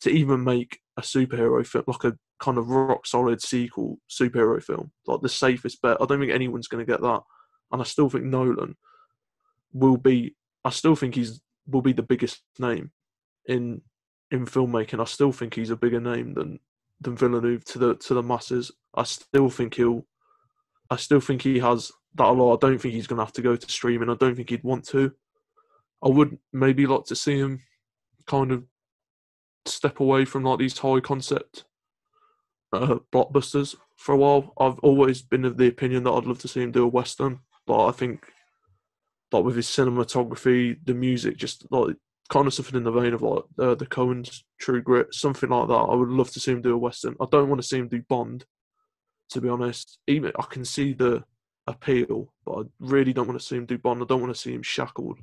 to 0.00 0.10
even 0.10 0.42
make 0.42 0.80
a 0.96 1.02
superhero 1.02 1.64
film, 1.66 1.84
like 1.86 2.04
a 2.04 2.16
kind 2.40 2.58
of 2.58 2.68
rock 2.68 3.06
solid 3.06 3.40
sequel 3.40 3.98
superhero 4.10 4.62
film, 4.62 4.90
like 5.06 5.20
the 5.20 5.28
safest 5.28 5.80
bet. 5.80 5.98
I 6.00 6.06
don't 6.06 6.20
think 6.20 6.32
anyone's 6.32 6.68
going 6.68 6.84
to 6.84 6.90
get 6.90 7.00
that. 7.00 7.20
And 7.70 7.80
I 7.80 7.84
still 7.84 8.10
think 8.10 8.24
Nolan 8.24 8.76
will 9.72 9.96
be, 9.96 10.34
I 10.64 10.70
still 10.70 10.96
think 10.96 11.14
he's 11.14 11.40
will 11.66 11.82
be 11.82 11.92
the 11.92 12.02
biggest 12.02 12.42
name 12.58 12.90
in 13.46 13.82
in 14.30 14.46
filmmaking. 14.46 15.00
I 15.00 15.04
still 15.04 15.32
think 15.32 15.54
he's 15.54 15.70
a 15.70 15.76
bigger 15.76 16.00
name 16.00 16.34
than 16.34 16.58
than 17.00 17.16
Villeneuve 17.16 17.64
to 17.66 17.78
the 17.78 17.94
to 17.96 18.14
the 18.14 18.22
masses. 18.22 18.70
I 18.94 19.04
still 19.04 19.50
think 19.50 19.74
he'll 19.74 20.04
I 20.90 20.96
still 20.96 21.20
think 21.20 21.42
he 21.42 21.58
has 21.58 21.90
that 22.14 22.26
a 22.26 22.32
lot. 22.32 22.54
I 22.54 22.68
don't 22.68 22.78
think 22.78 22.94
he's 22.94 23.06
going 23.06 23.18
to 23.18 23.24
have 23.24 23.32
to 23.34 23.42
go 23.42 23.56
to 23.56 23.70
streaming. 23.70 24.10
I 24.10 24.14
don't 24.14 24.34
think 24.34 24.50
he'd 24.50 24.64
want 24.64 24.86
to. 24.88 25.12
I 26.04 26.08
would 26.08 26.38
maybe 26.52 26.86
like 26.86 27.04
to 27.04 27.16
see 27.16 27.38
him 27.38 27.62
kind 28.26 28.52
of 28.52 28.64
step 29.66 30.00
away 30.00 30.24
from 30.24 30.44
like 30.44 30.58
these 30.58 30.78
high 30.78 31.00
concept 31.00 31.64
uh, 32.72 32.96
blockbusters 33.12 33.76
for 33.96 34.14
a 34.14 34.18
while. 34.18 34.52
I've 34.58 34.78
always 34.80 35.22
been 35.22 35.44
of 35.44 35.56
the 35.56 35.68
opinion 35.68 36.04
that 36.04 36.12
I'd 36.12 36.24
love 36.24 36.40
to 36.40 36.48
see 36.48 36.62
him 36.62 36.72
do 36.72 36.84
a 36.84 36.88
western, 36.88 37.40
but 37.66 37.86
I 37.86 37.92
think 37.92 38.26
like 39.30 39.44
with 39.44 39.56
his 39.56 39.68
cinematography, 39.68 40.78
the 40.84 40.94
music, 40.94 41.36
just 41.36 41.66
like 41.70 41.96
kind 42.28 42.46
of 42.46 42.54
something 42.54 42.76
in 42.76 42.84
the 42.84 42.90
vein 42.90 43.14
of 43.14 43.22
like 43.22 43.44
uh, 43.58 43.74
the 43.74 43.86
Coens 43.86 44.42
True 44.58 44.82
Grit, 44.82 45.14
something 45.14 45.50
like 45.50 45.68
that. 45.68 45.74
I 45.74 45.94
would 45.94 46.08
love 46.08 46.30
to 46.32 46.40
see 46.40 46.52
him 46.52 46.62
do 46.62 46.74
a 46.74 46.78
western. 46.78 47.16
I 47.20 47.26
don't 47.30 47.48
want 47.48 47.60
to 47.60 47.66
see 47.66 47.78
him 47.78 47.88
do 47.88 48.02
Bond, 48.08 48.44
to 49.32 49.40
be 49.40 49.48
honest. 49.48 49.98
Even 50.06 50.32
I 50.38 50.44
can 50.44 50.64
see 50.64 50.92
the 50.92 51.24
appeal, 51.66 52.32
but 52.44 52.52
I 52.52 52.62
really 52.80 53.12
don't 53.12 53.28
want 53.28 53.40
to 53.40 53.46
see 53.46 53.56
him 53.56 53.66
do 53.66 53.78
Bond. 53.78 54.02
I 54.02 54.06
don't 54.06 54.20
want 54.20 54.34
to 54.34 54.40
see 54.40 54.52
him 54.52 54.62
shackled 54.62 55.18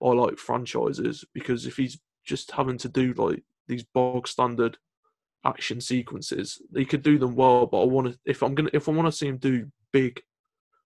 by 0.00 0.08
like 0.08 0.38
franchises 0.38 1.24
because 1.34 1.66
if 1.66 1.76
he's 1.76 1.98
just 2.24 2.52
having 2.52 2.78
to 2.78 2.88
do 2.88 3.12
like 3.14 3.42
these 3.66 3.82
bog 3.82 4.28
standard 4.28 4.78
action 5.44 5.80
sequences, 5.80 6.60
he 6.74 6.84
could 6.84 7.02
do 7.02 7.18
them 7.18 7.34
well. 7.34 7.66
But 7.66 7.82
I 7.82 7.86
want 7.86 8.12
to 8.12 8.18
if 8.24 8.42
I'm 8.42 8.54
gonna 8.54 8.70
if 8.72 8.88
I 8.88 8.92
want 8.92 9.06
to 9.06 9.16
see 9.16 9.28
him 9.28 9.38
do 9.38 9.70
big 9.92 10.22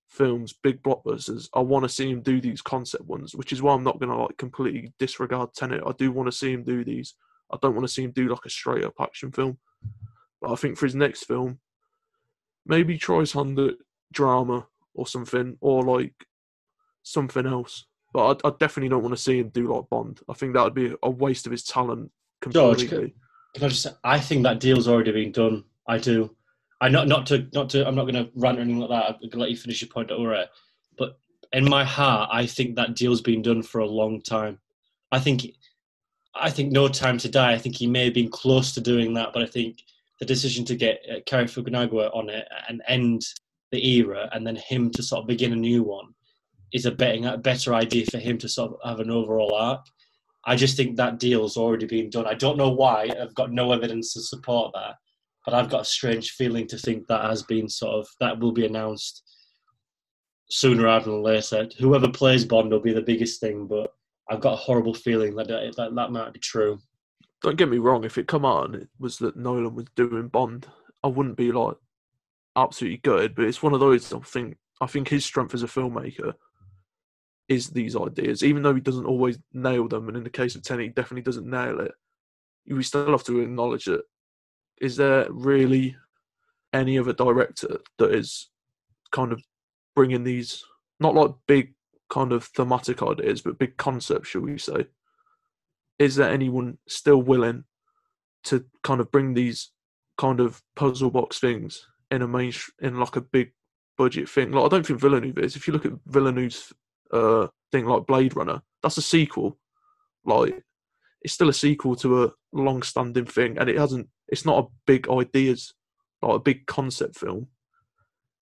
films, 0.09 0.53
big 0.53 0.83
blockbusters, 0.83 1.49
I 1.55 1.61
want 1.61 1.85
to 1.85 1.89
see 1.89 2.11
him 2.11 2.21
do 2.21 2.41
these 2.41 2.61
concept 2.61 3.05
ones, 3.05 3.35
which 3.35 3.53
is 3.53 3.63
why 3.63 3.75
I'm 3.75 3.83
not 3.83 4.01
to 4.01 4.15
like 4.15 4.37
completely 4.37 4.93
disregard 4.99 5.55
Tenet. 5.55 5.83
I 5.87 5.93
do 5.93 6.13
want 6.13 6.27
to 6.27 6.37
see 6.37 6.53
him 6.53 6.65
do 6.65 6.85
these. 6.85 7.15
I 7.51 7.57
don't 7.61 7.75
want 7.75 7.87
to 7.87 7.93
see 7.93 8.05
him 8.05 8.13
do 8.13 8.29
like 8.29 8.45
a 8.45 8.51
straight 8.51 8.85
up 8.85 8.95
action 9.01 9.33
film. 9.33 9.59
But 10.41 10.53
I 10.53 10.57
think 10.57 10.77
for 10.77 10.87
his 10.87 10.95
next 10.95 11.25
film, 11.25 11.61
maybe 12.67 12.99
try 12.99 13.23
at 13.23 13.75
drama 14.13 14.67
or 14.95 15.07
something, 15.07 15.57
or 15.61 15.83
like 15.83 16.27
something 17.03 17.47
else. 17.47 17.87
But 18.13 18.43
I, 18.45 18.49
I 18.49 18.53
definitely 18.59 18.91
don't 18.91 19.03
want 19.03 19.17
to 19.17 19.23
see 19.23 19.39
him 19.39 19.49
do 19.49 19.73
like 19.73 19.89
Bond. 19.89 20.21
I 20.29 20.35
think 20.35 20.55
that 20.55 20.65
would 20.65 20.75
be 20.75 20.95
a 21.03 21.11
waste 21.11 21.47
of 21.47 21.53
his 21.53 21.65
talent 21.65 22.11
completely. 22.41 22.87
George, 22.87 23.13
can 23.55 23.65
I 23.65 23.69
just? 23.69 23.87
I 24.05 24.21
think 24.21 24.43
that 24.43 24.61
deal's 24.61 24.89
already 24.89 25.13
been 25.13 25.33
done. 25.33 25.65
I 25.87 25.99
do. 25.99 26.35
I 26.81 26.89
not 26.89 27.09
not 27.09 27.27
to 27.27 27.47
not 27.53 27.71
to. 27.71 27.87
I'm 27.87 27.95
not 27.95 28.11
going 28.11 28.25
to 28.25 28.31
rant 28.35 28.59
or 28.59 28.63
anything 28.63 28.81
like 28.81 28.91
that. 28.91 29.07
I'm 29.07 29.19
going 29.21 29.31
to 29.31 29.39
let 29.39 29.51
you 29.51 29.57
finish 29.57 29.81
your 29.81 29.89
point, 29.89 30.11
Ura. 30.11 30.47
But 30.99 31.19
in 31.53 31.69
my 31.69 31.85
heart, 31.85 32.31
I 32.33 32.47
think 32.47 32.77
that 32.77 32.97
deal's 32.97 33.21
been 33.21 33.43
done 33.43 33.63
for 33.63 33.81
a 33.81 33.87
long 33.87 34.21
time. 34.21 34.59
I 35.11 35.19
think, 35.19 35.47
I 36.35 36.51
think 36.51 36.73
No 36.73 36.89
Time 36.89 37.19
to 37.19 37.29
Die. 37.29 37.53
I 37.53 37.59
think 37.59 37.77
he 37.77 37.87
may 37.87 38.05
have 38.07 38.15
been 38.15 38.31
close 38.31 38.73
to 38.75 38.81
doing 38.81 39.15
that, 39.15 39.33
but 39.33 39.43
I 39.43 39.47
think 39.47 39.83
the 40.23 40.27
decision 40.35 40.65
to 40.67 40.77
get 40.77 41.03
uh, 41.11 41.21
Cary 41.27 41.47
Fukunaga 41.47 42.15
on 42.15 42.31
it 42.31 42.47
and 42.69 42.81
end 42.87 43.23
the 43.73 43.87
era, 43.97 44.29
and 44.33 44.47
then 44.47 44.57
him 44.57 44.91
to 44.93 45.03
sort 45.03 45.23
of 45.23 45.27
begin 45.27 45.53
a 45.53 45.57
new 45.57 45.83
one, 45.83 46.15
is 46.73 46.87
a 46.87 46.91
better, 46.93 47.29
a 47.29 47.39
better 47.39 47.75
idea 47.75 48.07
for 48.07 48.19
him 48.19 48.39
to 48.39 48.49
sort 48.49 48.73
of 48.73 48.79
have 48.89 49.01
an 49.01 49.11
overall 49.11 49.55
arc. 49.55 49.85
I 50.45 50.57
just 50.57 50.77
think 50.77 50.97
that 50.97 51.19
deal's 51.19 51.57
already 51.57 51.87
been 51.87 52.11
done. 52.11 52.27
I 52.27 52.35
don't 52.35 52.57
know 52.57 52.71
why. 52.71 53.09
I've 53.21 53.35
got 53.35 53.53
no 53.53 53.73
evidence 53.73 54.13
to 54.15 54.21
support 54.21 54.73
that 54.75 54.97
but 55.45 55.55
I've 55.55 55.71
got 55.71 55.83
a 55.83 55.87
strange 55.87 56.31
feeling 56.33 56.67
to 56.69 56.79
think 56.79 57.07
that 57.07 57.25
has 57.25 57.43
been 57.43 57.69
sort 57.69 57.95
of 57.95 58.09
that 58.21 58.39
will 58.39 58.53
be 58.53 58.67
announced 58.67 59.23
sooner 60.51 60.85
rather 60.85 61.11
than 61.11 61.23
later. 61.23 61.69
Whoever 61.79 62.09
plays 62.09 62.45
Bond 62.45 62.71
will 62.71 62.81
be 62.81 62.93
the 62.93 63.03
biggest 63.03 63.41
thing, 63.41 63.67
but 63.67 63.93
I've 64.31 64.41
got 64.41 64.55
a 64.55 64.57
horrible 64.57 64.95
feeling 64.95 65.35
that, 65.37 65.49
that, 65.49 65.95
that 65.95 66.13
might 66.13 66.33
be 66.33 66.41
true. 66.41 66.79
Don't 67.43 67.57
get 67.57 67.69
me 67.69 67.79
wrong. 67.79 68.05
If 68.05 68.19
it 68.19 68.29
come 68.29 68.45
out 68.45 68.67
and 68.67 68.75
it 68.77 68.89
was 68.99 69.19
that 69.19 69.37
Nolan 69.37 69.75
was 69.75 69.87
doing 69.97 70.29
Bond, 70.29 70.67
I 71.03 71.09
wouldn't 71.09 71.37
be 71.37 71.51
like 71.51 71.77
absolutely 72.57 72.99
good. 72.99 73.35
But 73.35 73.47
it's 73.47 73.63
one 73.63 73.75
of 73.75 73.81
those. 73.81 74.13
I 74.13 74.21
think 74.21 74.57
I 74.81 74.87
think 74.87 75.09
his 75.09 75.25
strength 75.25 75.55
as 75.55 75.63
a 75.63 75.67
filmmaker 75.67 76.35
is 77.49 77.71
these 77.71 77.97
ideas, 77.97 78.45
even 78.45 78.63
though 78.63 78.75
he 78.75 78.81
doesn't 78.81 79.07
always 79.07 79.39
nail 79.53 79.89
them. 79.89 80.09
And 80.09 80.17
in 80.17 80.25
the 80.25 80.31
case 80.31 80.55
of 80.55 80.63
Tenet, 80.63 80.87
he 80.87 80.89
definitely 80.89 81.23
doesn't 81.23 81.49
nail 81.49 81.81
it. 81.81 81.93
We 82.67 82.83
still 82.83 83.11
have 83.11 83.25
to 83.25 83.41
acknowledge 83.41 83.87
that 83.87 84.03
is 84.81 84.97
there 84.97 85.27
really 85.31 85.97
any 86.73 86.99
other 86.99 87.13
director 87.13 87.79
that 87.99 88.13
is 88.13 88.51
kind 89.11 89.33
of 89.33 89.43
bringing 89.95 90.25
these 90.25 90.65
not 91.01 91.15
like 91.15 91.31
big 91.47 91.75
kind 92.09 92.33
of 92.33 92.45
thematic 92.45 93.03
ideas 93.03 93.43
but 93.43 93.59
big 93.59 93.77
concepts 93.77 94.29
shall 94.29 94.41
we 94.41 94.59
say 94.59 94.87
is 96.03 96.17
there 96.17 96.31
anyone 96.31 96.79
still 96.89 97.23
willing 97.23 97.65
to 98.45 98.65
kind 98.83 99.01
of 99.01 99.11
bring 99.11 99.35
these 99.35 99.71
kind 100.19 100.41
of 100.41 100.63
puzzle 100.77 101.11
box 101.11 101.39
things 101.39 101.87
in 102.11 102.23
a 102.23 102.29
main 102.29 102.53
in 102.81 102.99
like 102.99 103.17
a 103.17 103.21
big 103.21 103.53
budget 103.97 104.29
thing 104.29 104.51
like 104.51 104.65
i 104.65 104.69
don't 104.69 104.87
think 104.87 105.01
villeneuve 105.01 105.39
is 105.39 105.57
if 105.57 105.67
you 105.67 105.73
look 105.73 105.87
at 105.87 105.93
villeneuve's 106.07 106.73
uh 107.13 107.47
thing 107.71 107.87
like 107.87 108.07
blade 108.07 108.35
runner 108.37 108.61
that's 108.83 108.99
a 108.99 109.03
sequel 109.03 109.59
like 110.25 110.63
it's 111.23 111.35
still 111.35 111.49
a 111.49 111.55
sequel 111.55 111.97
to 111.97 112.25
a 112.25 112.33
long-standing 112.53 113.27
thing, 113.27 113.59
and 113.59 113.69
it 113.69 113.79
hasn't. 113.79 114.09
It's 114.29 114.45
not 114.45 114.65
a 114.65 114.69
big 114.87 115.09
ideas, 115.09 115.75
like 116.21 116.37
a 116.37 116.41
big 116.41 116.67
concept 116.67 117.17
film. 117.19 117.49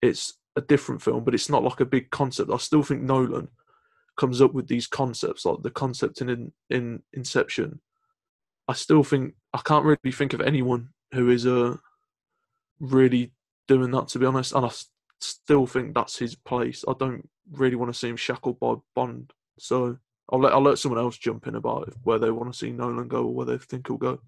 It's 0.03 0.35
a 0.57 0.61
different 0.61 1.03
film, 1.03 1.25
but 1.25 1.35
it's 1.35 1.51
not 1.51 1.63
like 1.63 1.81
a 1.81 1.85
big 1.85 2.11
concept. 2.11 2.51
I 2.51 2.57
still 2.57 2.83
think 2.83 3.03
Nolan 3.03 3.49
comes 4.17 4.41
up 4.41 4.53
with 4.53 4.69
these 4.69 4.87
concepts, 4.87 5.45
like 5.45 5.63
the 5.63 5.71
concept 5.71 6.21
in 6.21 6.53
in 6.69 7.03
Inception. 7.13 7.81
I 8.69 8.75
still 8.75 9.03
think 9.03 9.35
I 9.53 9.59
can't 9.65 9.85
really 9.85 10.13
think 10.13 10.33
of 10.33 10.41
anyone 10.41 10.91
who 11.13 11.31
is 11.31 11.47
uh, 11.47 11.77
really 12.79 13.33
doing 13.67 13.91
that, 13.93 14.09
to 14.09 14.19
be 14.19 14.27
honest. 14.27 14.53
And 14.55 14.67
I 14.67 14.71
still 15.21 15.67
think 15.67 15.95
that's 15.95 16.19
his 16.19 16.35
place. 16.35 16.85
I 16.87 16.93
don't 16.99 17.29
really 17.53 17.77
want 17.77 17.93
to 17.93 17.99
see 17.99 18.09
him 18.09 18.17
shackled 18.17 18.61
by 18.61 18.75
Bond. 18.95 19.33
So 19.59 19.99
I'll 20.31 20.41
let 20.41 20.53
I'll 20.53 20.63
let 20.63 20.79
someone 20.79 21.01
else 21.01 21.19
jump 21.19 21.47
in 21.47 21.55
about 21.55 21.93
where 22.05 22.19
they 22.19 22.31
want 22.31 22.53
to 22.53 22.59
see 22.59 22.71
Nolan 22.71 23.09
go 23.09 23.25
or 23.25 23.35
where 23.35 23.47
they 23.47 23.59
think 23.59 23.89
he'll 23.89 23.97
go. 23.97 24.21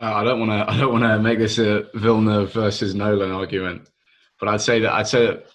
Uh, 0.00 0.14
I 0.14 0.24
don't 0.24 0.40
want 0.40 0.50
to. 0.52 0.70
I 0.72 0.78
don't 0.78 0.92
want 0.92 1.04
to 1.04 1.18
make 1.18 1.38
this 1.38 1.58
a 1.58 1.88
Villeneuve 1.94 2.52
versus 2.52 2.94
Nolan 2.94 3.30
argument, 3.30 3.90
but 4.38 4.48
I'd 4.48 4.60
say 4.60 4.80
that 4.80 4.92
I'd 4.92 5.08
say 5.08 5.26
that 5.26 5.46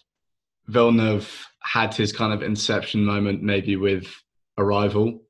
Villeneuve 0.68 1.48
had 1.62 1.94
his 1.94 2.12
kind 2.12 2.34
of 2.34 2.42
inception 2.42 3.04
moment 3.06 3.44
maybe 3.44 3.76
with 3.76 4.08
Arrival, 4.58 5.22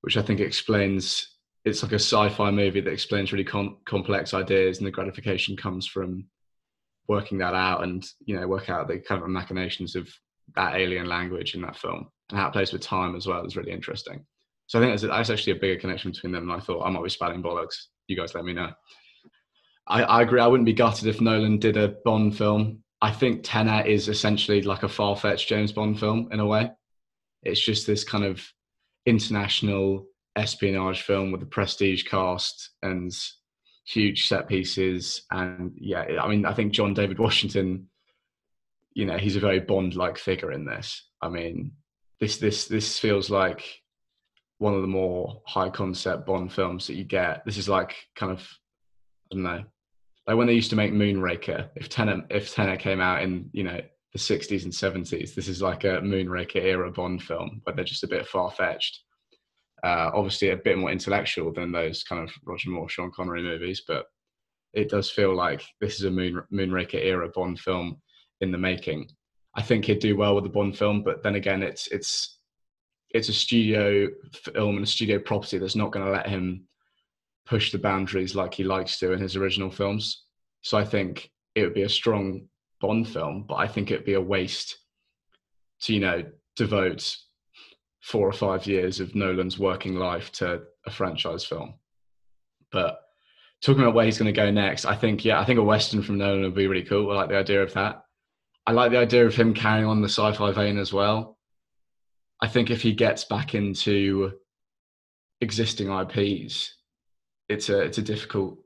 which 0.00 0.16
I 0.16 0.22
think 0.22 0.40
explains. 0.40 1.28
It's 1.64 1.82
like 1.82 1.92
a 1.92 1.96
sci-fi 1.96 2.50
movie 2.50 2.82
that 2.82 2.92
explains 2.92 3.32
really 3.32 3.44
com- 3.44 3.78
complex 3.86 4.34
ideas, 4.34 4.78
and 4.78 4.86
the 4.86 4.90
gratification 4.90 5.56
comes 5.56 5.86
from 5.86 6.26
working 7.08 7.38
that 7.38 7.54
out 7.54 7.82
and 7.82 8.06
you 8.24 8.38
know 8.38 8.46
work 8.46 8.70
out 8.70 8.88
the 8.88 8.98
kind 8.98 9.22
of 9.22 9.28
machinations 9.28 9.94
of 9.94 10.08
that 10.56 10.76
alien 10.76 11.06
language 11.06 11.54
in 11.54 11.62
that 11.62 11.76
film 11.76 12.08
and 12.30 12.38
how 12.38 12.48
it 12.48 12.52
plays 12.52 12.72
with 12.72 12.82
time 12.82 13.16
as 13.16 13.26
well 13.26 13.44
is 13.44 13.56
really 13.56 13.72
interesting. 13.72 14.24
So 14.66 14.78
I 14.78 14.82
think 14.82 15.00
that's, 15.00 15.30
actually 15.30 15.52
a 15.52 15.60
bigger 15.60 15.80
connection 15.80 16.10
between 16.10 16.32
them 16.32 16.50
and 16.50 16.52
I 16.52 16.62
thought. 16.64 16.84
I 16.84 16.90
might 16.90 17.02
be 17.02 17.10
spouting 17.10 17.42
bollocks. 17.42 17.74
You 18.06 18.16
guys 18.16 18.34
let 18.34 18.44
me 18.44 18.54
know. 18.54 18.70
I, 19.86 20.02
I 20.02 20.22
agree. 20.22 20.40
I 20.40 20.46
wouldn't 20.46 20.66
be 20.66 20.72
gutted 20.72 21.06
if 21.06 21.20
Nolan 21.20 21.58
did 21.58 21.76
a 21.76 21.96
Bond 22.04 22.36
film. 22.36 22.82
I 23.04 23.10
think 23.10 23.42
Tenet 23.42 23.86
is 23.86 24.08
essentially 24.08 24.62
like 24.62 24.82
a 24.82 24.88
far-fetched 24.88 25.46
James 25.46 25.72
Bond 25.72 26.00
film 26.00 26.30
in 26.32 26.40
a 26.40 26.46
way. 26.46 26.70
It's 27.42 27.62
just 27.62 27.86
this 27.86 28.02
kind 28.02 28.24
of 28.24 28.42
international 29.04 30.06
espionage 30.36 31.02
film 31.02 31.30
with 31.30 31.42
a 31.42 31.46
prestige 31.46 32.04
cast 32.04 32.70
and 32.82 33.12
huge 33.86 34.26
set 34.26 34.48
pieces. 34.48 35.26
And 35.30 35.72
yeah, 35.76 36.18
I 36.18 36.26
mean, 36.28 36.46
I 36.46 36.54
think 36.54 36.72
John 36.72 36.94
David 36.94 37.18
Washington, 37.18 37.90
you 38.94 39.04
know, 39.04 39.18
he's 39.18 39.36
a 39.36 39.40
very 39.40 39.60
Bond-like 39.60 40.16
figure 40.16 40.50
in 40.50 40.64
this. 40.64 41.06
I 41.20 41.28
mean, 41.28 41.72
this 42.20 42.38
this 42.38 42.68
this 42.68 42.98
feels 42.98 43.28
like 43.28 43.82
one 44.56 44.72
of 44.72 44.80
the 44.80 44.88
more 44.88 45.42
high 45.44 45.68
concept 45.68 46.24
Bond 46.24 46.50
films 46.50 46.86
that 46.86 46.94
you 46.94 47.04
get. 47.04 47.44
This 47.44 47.58
is 47.58 47.68
like 47.68 47.96
kind 48.16 48.32
of 48.32 48.40
I 49.30 49.34
don't 49.34 49.42
know, 49.42 49.64
like 50.26 50.36
when 50.36 50.46
they 50.46 50.54
used 50.54 50.70
to 50.70 50.76
make 50.76 50.92
Moonraker. 50.92 51.68
If 51.76 51.88
Tenet 51.88 52.24
if 52.30 52.54
Tenet 52.54 52.80
came 52.80 53.00
out 53.00 53.22
in 53.22 53.50
you 53.52 53.64
know 53.64 53.80
the 54.12 54.18
60s 54.18 54.62
and 54.64 54.72
70s, 54.72 55.34
this 55.34 55.48
is 55.48 55.60
like 55.60 55.84
a 55.84 56.00
Moonraker 56.00 56.62
era 56.62 56.90
Bond 56.90 57.22
film, 57.22 57.60
but 57.64 57.74
they're 57.74 57.84
just 57.84 58.04
a 58.04 58.08
bit 58.08 58.26
far 58.26 58.50
fetched. 58.50 59.00
Uh, 59.82 60.10
obviously, 60.14 60.50
a 60.50 60.56
bit 60.56 60.78
more 60.78 60.90
intellectual 60.90 61.52
than 61.52 61.72
those 61.72 62.04
kind 62.04 62.26
of 62.26 62.34
Roger 62.44 62.70
Moore, 62.70 62.88
Sean 62.88 63.10
Connery 63.14 63.42
movies, 63.42 63.82
but 63.86 64.06
it 64.72 64.88
does 64.88 65.10
feel 65.10 65.34
like 65.34 65.62
this 65.80 65.96
is 65.96 66.04
a 66.04 66.10
Moon 66.10 66.42
Moonraker 66.52 67.02
era 67.02 67.28
Bond 67.28 67.60
film 67.60 68.00
in 68.40 68.50
the 68.50 68.58
making. 68.58 69.08
I 69.56 69.62
think 69.62 69.84
he'd 69.84 69.98
do 69.98 70.16
well 70.16 70.34
with 70.34 70.44
the 70.44 70.50
Bond 70.50 70.78
film, 70.78 71.02
but 71.02 71.22
then 71.22 71.34
again, 71.34 71.62
it's 71.62 71.86
it's 71.88 72.38
it's 73.10 73.28
a 73.28 73.32
studio 73.32 74.08
film 74.32 74.76
and 74.76 74.84
a 74.84 74.88
studio 74.88 75.18
property 75.18 75.58
that's 75.58 75.76
not 75.76 75.92
going 75.92 76.04
to 76.04 76.10
let 76.10 76.28
him 76.28 76.66
push 77.46 77.72
the 77.72 77.78
boundaries 77.78 78.34
like 78.34 78.54
he 78.54 78.64
likes 78.64 78.98
to 78.98 79.12
in 79.12 79.20
his 79.20 79.36
original 79.36 79.70
films. 79.70 80.24
So 80.62 80.78
I 80.78 80.84
think 80.84 81.30
it 81.54 81.62
would 81.62 81.74
be 81.74 81.82
a 81.82 81.88
strong 81.88 82.48
Bond 82.80 83.08
film, 83.08 83.44
but 83.48 83.54
I 83.54 83.66
think 83.66 83.90
it'd 83.90 84.04
be 84.04 84.14
a 84.14 84.20
waste 84.20 84.76
to 85.82 85.94
you 85.94 86.00
know 86.00 86.24
devote 86.56 87.16
four 88.02 88.28
or 88.28 88.32
five 88.32 88.66
years 88.66 89.00
of 89.00 89.14
Nolan's 89.14 89.58
working 89.58 89.94
life 89.94 90.30
to 90.32 90.62
a 90.86 90.90
franchise 90.90 91.44
film. 91.44 91.74
But 92.70 93.00
talking 93.62 93.82
about 93.82 93.94
where 93.94 94.04
he's 94.04 94.18
going 94.18 94.32
to 94.32 94.38
go 94.38 94.50
next, 94.50 94.84
I 94.84 94.94
think 94.94 95.24
yeah, 95.24 95.40
I 95.40 95.44
think 95.44 95.58
a 95.58 95.62
western 95.62 96.02
from 96.02 96.18
Nolan 96.18 96.42
would 96.42 96.54
be 96.54 96.66
really 96.66 96.82
cool. 96.82 97.10
I 97.10 97.14
like 97.14 97.30
the 97.30 97.38
idea 97.38 97.62
of 97.62 97.72
that. 97.74 98.04
I 98.66 98.72
like 98.72 98.90
the 98.90 98.98
idea 98.98 99.26
of 99.26 99.34
him 99.34 99.54
carrying 99.54 99.86
on 99.86 100.02
the 100.02 100.08
sci-fi 100.08 100.52
vein 100.52 100.78
as 100.78 100.92
well. 100.92 101.38
I 102.42 102.48
think 102.48 102.70
if 102.70 102.82
he 102.82 102.92
gets 102.92 103.24
back 103.24 103.54
into 103.54 104.32
existing 105.40 105.90
IPs, 105.90 106.74
it's 107.48 107.68
a 107.68 107.80
it's 107.80 107.98
a 107.98 108.02
difficult 108.02 108.58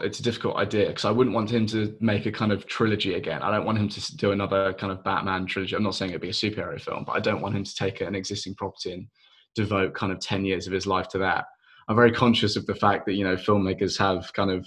it's 0.00 0.20
a 0.20 0.22
difficult 0.22 0.56
idea 0.56 0.86
because 0.86 1.04
I 1.04 1.10
wouldn't 1.10 1.34
want 1.34 1.50
him 1.50 1.66
to 1.68 1.96
make 2.00 2.26
a 2.26 2.32
kind 2.32 2.52
of 2.52 2.66
trilogy 2.66 3.14
again. 3.14 3.42
I 3.42 3.50
don't 3.50 3.66
want 3.66 3.78
him 3.78 3.88
to 3.88 4.16
do 4.16 4.30
another 4.30 4.72
kind 4.74 4.92
of 4.92 5.02
Batman 5.02 5.44
trilogy. 5.46 5.74
I'm 5.74 5.82
not 5.82 5.96
saying 5.96 6.12
it'd 6.12 6.20
be 6.20 6.28
a 6.28 6.32
superhero 6.32 6.80
film, 6.80 7.04
but 7.04 7.12
I 7.12 7.20
don't 7.20 7.40
want 7.40 7.56
him 7.56 7.64
to 7.64 7.74
take 7.74 8.00
an 8.00 8.14
existing 8.14 8.54
property 8.54 8.92
and 8.92 9.08
devote 9.56 9.94
kind 9.94 10.12
of 10.12 10.20
10 10.20 10.44
years 10.44 10.66
of 10.68 10.72
his 10.72 10.86
life 10.86 11.08
to 11.08 11.18
that. 11.18 11.46
I'm 11.88 11.96
very 11.96 12.12
conscious 12.12 12.56
of 12.56 12.64
the 12.66 12.76
fact 12.76 13.06
that, 13.06 13.14
you 13.14 13.24
know, 13.24 13.34
filmmakers 13.34 13.98
have 13.98 14.32
kind 14.32 14.50
of 14.50 14.66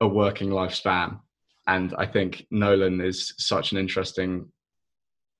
a 0.00 0.08
working 0.08 0.50
lifespan. 0.50 1.20
And 1.66 1.94
I 1.96 2.06
think 2.06 2.46
Nolan 2.50 3.00
is 3.00 3.34
such 3.38 3.72
an 3.72 3.78
interesting 3.78 4.50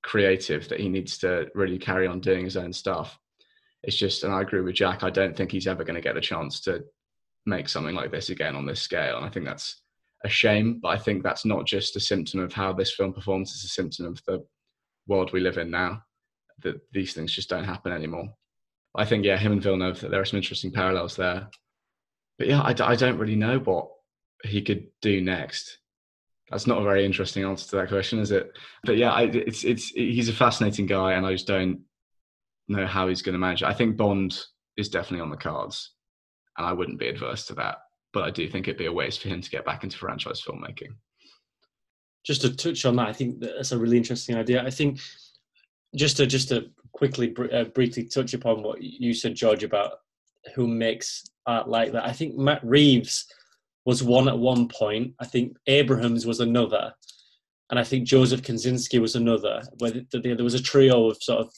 creative 0.05 0.69
that 0.69 0.81
he 0.81 0.89
needs 0.89 1.19
to 1.19 1.49
really 1.55 1.79
carry 1.79 2.07
on 2.07 2.21
doing 2.21 2.45
his 2.45 2.57
own 2.57 2.73
stuff. 2.73 3.19
It's 3.83 3.97
just, 3.97 4.25
and 4.25 4.33
I 4.33 4.43
agree 4.43 4.61
with 4.61 4.75
Jack, 4.75 5.03
I 5.03 5.11
don't 5.11 5.37
think 5.37 5.53
he's 5.53 5.67
ever 5.67 5.85
going 5.85 5.95
to 5.95 6.01
get 6.01 6.17
a 6.17 6.21
chance 6.21 6.61
to 6.63 6.85
make 7.47 7.69
something 7.69 7.95
like 7.95 8.11
this 8.11 8.31
again 8.31 8.57
on 8.57 8.67
this 8.67 8.83
scale. 8.83 9.17
And 9.17 9.25
I 9.25 9.29
think 9.29 9.47
that's 9.47 9.83
a 10.25 10.29
shame, 10.29 10.81
but 10.83 10.89
I 10.89 10.99
think 10.99 11.23
that's 11.23 11.45
not 11.45 11.67
just 11.67 11.97
a 11.97 12.01
symptom 12.01 12.41
of 12.41 12.53
how 12.53 12.73
this 12.73 12.93
film 12.93 13.13
performs, 13.13 13.53
it's 13.53 13.65
a 13.65 13.69
symptom 13.69 14.07
of 14.07 14.21
the 14.27 14.45
world 15.07 15.33
we 15.33 15.41
live 15.41 15.59
in 15.59 15.71
now, 15.71 16.03
that 16.63 16.81
these 16.93 17.15
things 17.15 17.33
just 17.33 17.49
don't 17.49 17.65
happen 17.65 17.93
anymore. 17.93 18.29
I 18.97 19.05
think, 19.05 19.25
yeah, 19.25 19.37
him 19.37 19.53
and 19.53 19.63
Villeneuve, 19.63 20.01
there 20.01 20.21
are 20.21 20.25
some 20.25 20.39
interesting 20.39 20.73
parallels 20.73 21.15
there. 21.15 21.49
But 22.39 22.49
yeah, 22.49 22.61
I, 22.61 22.75
I 22.81 22.97
don't 22.97 23.19
really 23.19 23.37
know 23.37 23.59
what 23.59 23.89
he 24.45 24.63
could 24.63 24.89
do 25.03 25.21
next. 25.21 25.79
That's 26.51 26.67
not 26.67 26.81
a 26.81 26.85
very 26.85 27.05
interesting 27.05 27.45
answer 27.45 27.69
to 27.71 27.77
that 27.77 27.89
question, 27.89 28.19
is 28.19 28.31
it? 28.31 28.51
But 28.85 28.97
yeah, 28.97 29.13
I, 29.13 29.23
it's 29.25 29.65
it's 29.65 29.89
he's 29.89 30.31
a 30.31 30.33
fascinating 30.33 30.87
guy, 30.87 31.13
and 31.13 31.27
I 31.27 31.33
just 31.33 31.47
don't 31.47 31.83
know 32.69 32.87
how 32.87 33.09
he's 33.09 33.23
going 33.23 33.35
to 33.35 33.39
manage 33.39 33.63
it. 33.63 33.69
I 33.69 33.75
think 33.75 33.97
Bond 33.97 34.39
is 34.77 34.89
definitely 34.89 35.23
on 35.23 35.31
the 35.31 35.37
cards 35.37 35.93
and 36.59 36.67
I 36.67 36.73
wouldn't 36.73 36.99
be 36.99 37.09
adverse 37.09 37.47
to 37.47 37.55
that. 37.55 37.79
But 38.13 38.25
I 38.25 38.31
do 38.31 38.49
think 38.49 38.67
it'd 38.67 38.79
be 38.79 38.87
a 38.87 38.93
waste 38.93 39.23
for 39.23 39.29
him 39.29 39.41
to 39.41 39.51
get 39.51 39.65
back 39.65 39.85
into 39.85 39.97
franchise 39.97 40.43
filmmaking. 40.43 40.95
Just 42.25 42.43
to 42.43 42.55
touch 42.55 42.85
on 42.85 42.97
that, 42.97 43.09
I 43.09 43.13
think 43.13 43.41
that's 43.41 43.73
a 43.73 43.79
really 43.79 43.97
interesting 43.97 44.37
idea. 44.37 44.65
I 44.65 44.71
think 44.71 45.01
just 45.95 46.17
to 46.19 46.27
just 46.27 46.49
to 46.49 46.71
quickly 46.93 47.35
uh, 47.53 47.65
briefly 47.65 48.05
touch 48.05 48.35
upon 48.35 48.63
what 48.63 48.83
you 48.83 49.15
said, 49.15 49.35
George, 49.35 49.63
about 49.63 49.93
who 50.55 50.67
makes 50.67 51.25
art 51.47 51.69
like 51.69 51.93
that. 51.93 52.05
I 52.05 52.13
think 52.13 52.37
Matt 52.37 52.65
Reeves 52.65 53.27
was 53.85 54.03
one 54.03 54.29
at 54.29 54.39
one 54.39 54.69
point. 54.69 55.15
I 55.21 55.27
think 55.27 55.57
Abrams 55.67 56.27
was 56.27 56.41
another, 56.41 56.93
and 57.71 57.79
I 57.79 57.85
think 57.85 58.07
Joseph 58.07 58.43
Kosinski 58.43 59.01
was 59.01 59.17
another. 59.17 59.63
Where 59.79 59.93
there 60.13 60.45
was 60.45 60.55
a 60.55 60.63
trio 60.63 61.11
of 61.11 61.23
sort 61.23 61.41
of 61.41 61.55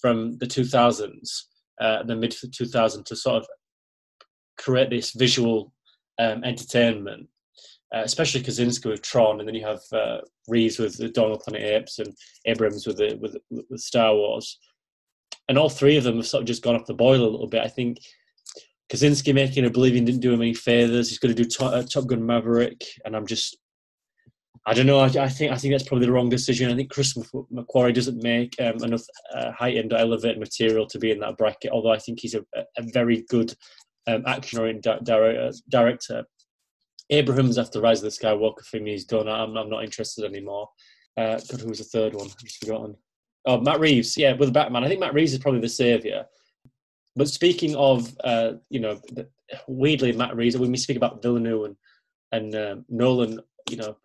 from 0.00 0.38
the 0.38 0.46
2000s, 0.46 1.42
uh, 1.80 2.02
the 2.02 2.16
mid 2.16 2.32
2000s 2.32 3.04
to 3.04 3.16
sort 3.16 3.42
of 3.42 3.48
create 4.58 4.90
this 4.90 5.12
visual 5.12 5.72
um, 6.18 6.44
entertainment, 6.44 7.26
uh, 7.94 8.02
especially 8.04 8.42
Kosinski 8.42 8.90
with 8.90 9.02
Tron, 9.02 9.40
and 9.40 9.48
then 9.48 9.54
you 9.54 9.66
have 9.66 9.80
uh, 9.92 10.18
Reeves 10.48 10.78
with 10.78 10.96
the 10.96 11.08
Dawn 11.08 11.32
of 11.32 11.40
Planet 11.40 11.62
Apes 11.62 11.98
and 11.98 12.14
Abrams 12.46 12.86
with 12.86 12.98
the, 12.98 13.16
with 13.20 13.36
with 13.50 13.80
Star 13.80 14.14
Wars, 14.14 14.58
and 15.48 15.58
all 15.58 15.70
three 15.70 15.96
of 15.96 16.04
them 16.04 16.16
have 16.16 16.26
sort 16.26 16.42
of 16.42 16.46
just 16.46 16.62
gone 16.62 16.76
off 16.76 16.86
the 16.86 16.94
boil 16.94 17.22
a 17.22 17.30
little 17.30 17.48
bit. 17.48 17.62
I 17.62 17.68
think 17.68 17.98
Kosinski 18.92 19.34
making 19.34 19.64
Oblivion 19.64 20.04
didn't 20.04 20.20
do 20.20 20.32
him 20.32 20.42
any 20.42 20.54
favors. 20.54 21.08
He's 21.08 21.18
going 21.18 21.34
to 21.34 21.42
do 21.42 21.48
Top, 21.48 21.72
uh, 21.72 21.82
Top 21.82 22.06
Gun 22.06 22.24
Maverick, 22.24 22.84
and 23.04 23.16
I'm 23.16 23.26
just 23.26 23.56
I 24.66 24.74
don't 24.74 24.86
know. 24.86 25.00
I, 25.00 25.06
I, 25.06 25.28
think 25.28 25.52
I 25.52 25.56
think 25.56 25.72
that's 25.72 25.88
probably 25.88 26.06
the 26.06 26.12
wrong 26.12 26.28
decision. 26.28 26.70
I 26.70 26.76
think 26.76 26.90
Chris 26.90 27.14
McQuarrie 27.14 27.94
doesn't 27.94 28.22
make 28.22 28.54
um, 28.60 28.84
enough 28.84 29.02
uh, 29.34 29.52
high-end 29.52 29.92
elevated 29.92 30.38
material 30.38 30.86
to 30.86 30.98
be 30.98 31.10
in 31.10 31.20
that 31.20 31.38
bracket. 31.38 31.72
Although 31.72 31.92
I 31.92 31.98
think 31.98 32.20
he's 32.20 32.34
a, 32.34 32.44
a 32.54 32.82
very 32.92 33.24
good 33.28 33.54
um, 34.06 34.22
action-oriented 34.26 35.04
di- 35.04 35.52
director. 35.68 36.24
Abrams, 37.08 37.58
after 37.58 37.80
Rise 37.80 38.02
of 38.02 38.04
the 38.04 38.10
Skywalker, 38.10 38.64
for 38.64 38.78
me, 38.78 38.94
is 38.94 39.04
done. 39.04 39.28
I'm, 39.28 39.56
I'm 39.56 39.70
not 39.70 39.82
interested 39.82 40.24
anymore. 40.24 40.68
Uh, 41.16 41.40
God, 41.50 41.60
who 41.60 41.68
was 41.68 41.78
the 41.78 41.84
third 41.84 42.14
one? 42.14 42.26
I've 42.26 42.44
just 42.44 42.64
forgotten. 42.64 42.96
Oh, 43.46 43.60
Matt 43.60 43.80
Reeves. 43.80 44.16
Yeah, 44.16 44.34
with 44.34 44.52
Batman. 44.52 44.84
I 44.84 44.88
think 44.88 45.00
Matt 45.00 45.14
Reeves 45.14 45.32
is 45.32 45.38
probably 45.38 45.60
the 45.60 45.68
savior. 45.68 46.26
But 47.16 47.28
speaking 47.28 47.74
of, 47.74 48.16
uh, 48.22 48.52
you 48.68 48.80
know, 48.80 49.00
weirdly, 49.66 50.12
Matt 50.12 50.36
Reeves, 50.36 50.56
when 50.56 50.70
we 50.70 50.76
speak 50.76 50.96
about 50.96 51.22
Villeneuve 51.22 51.64
and, 51.64 51.76
and 52.32 52.54
um, 52.54 52.84
Nolan, 52.88 53.40
you 53.68 53.76
know, 53.76 53.96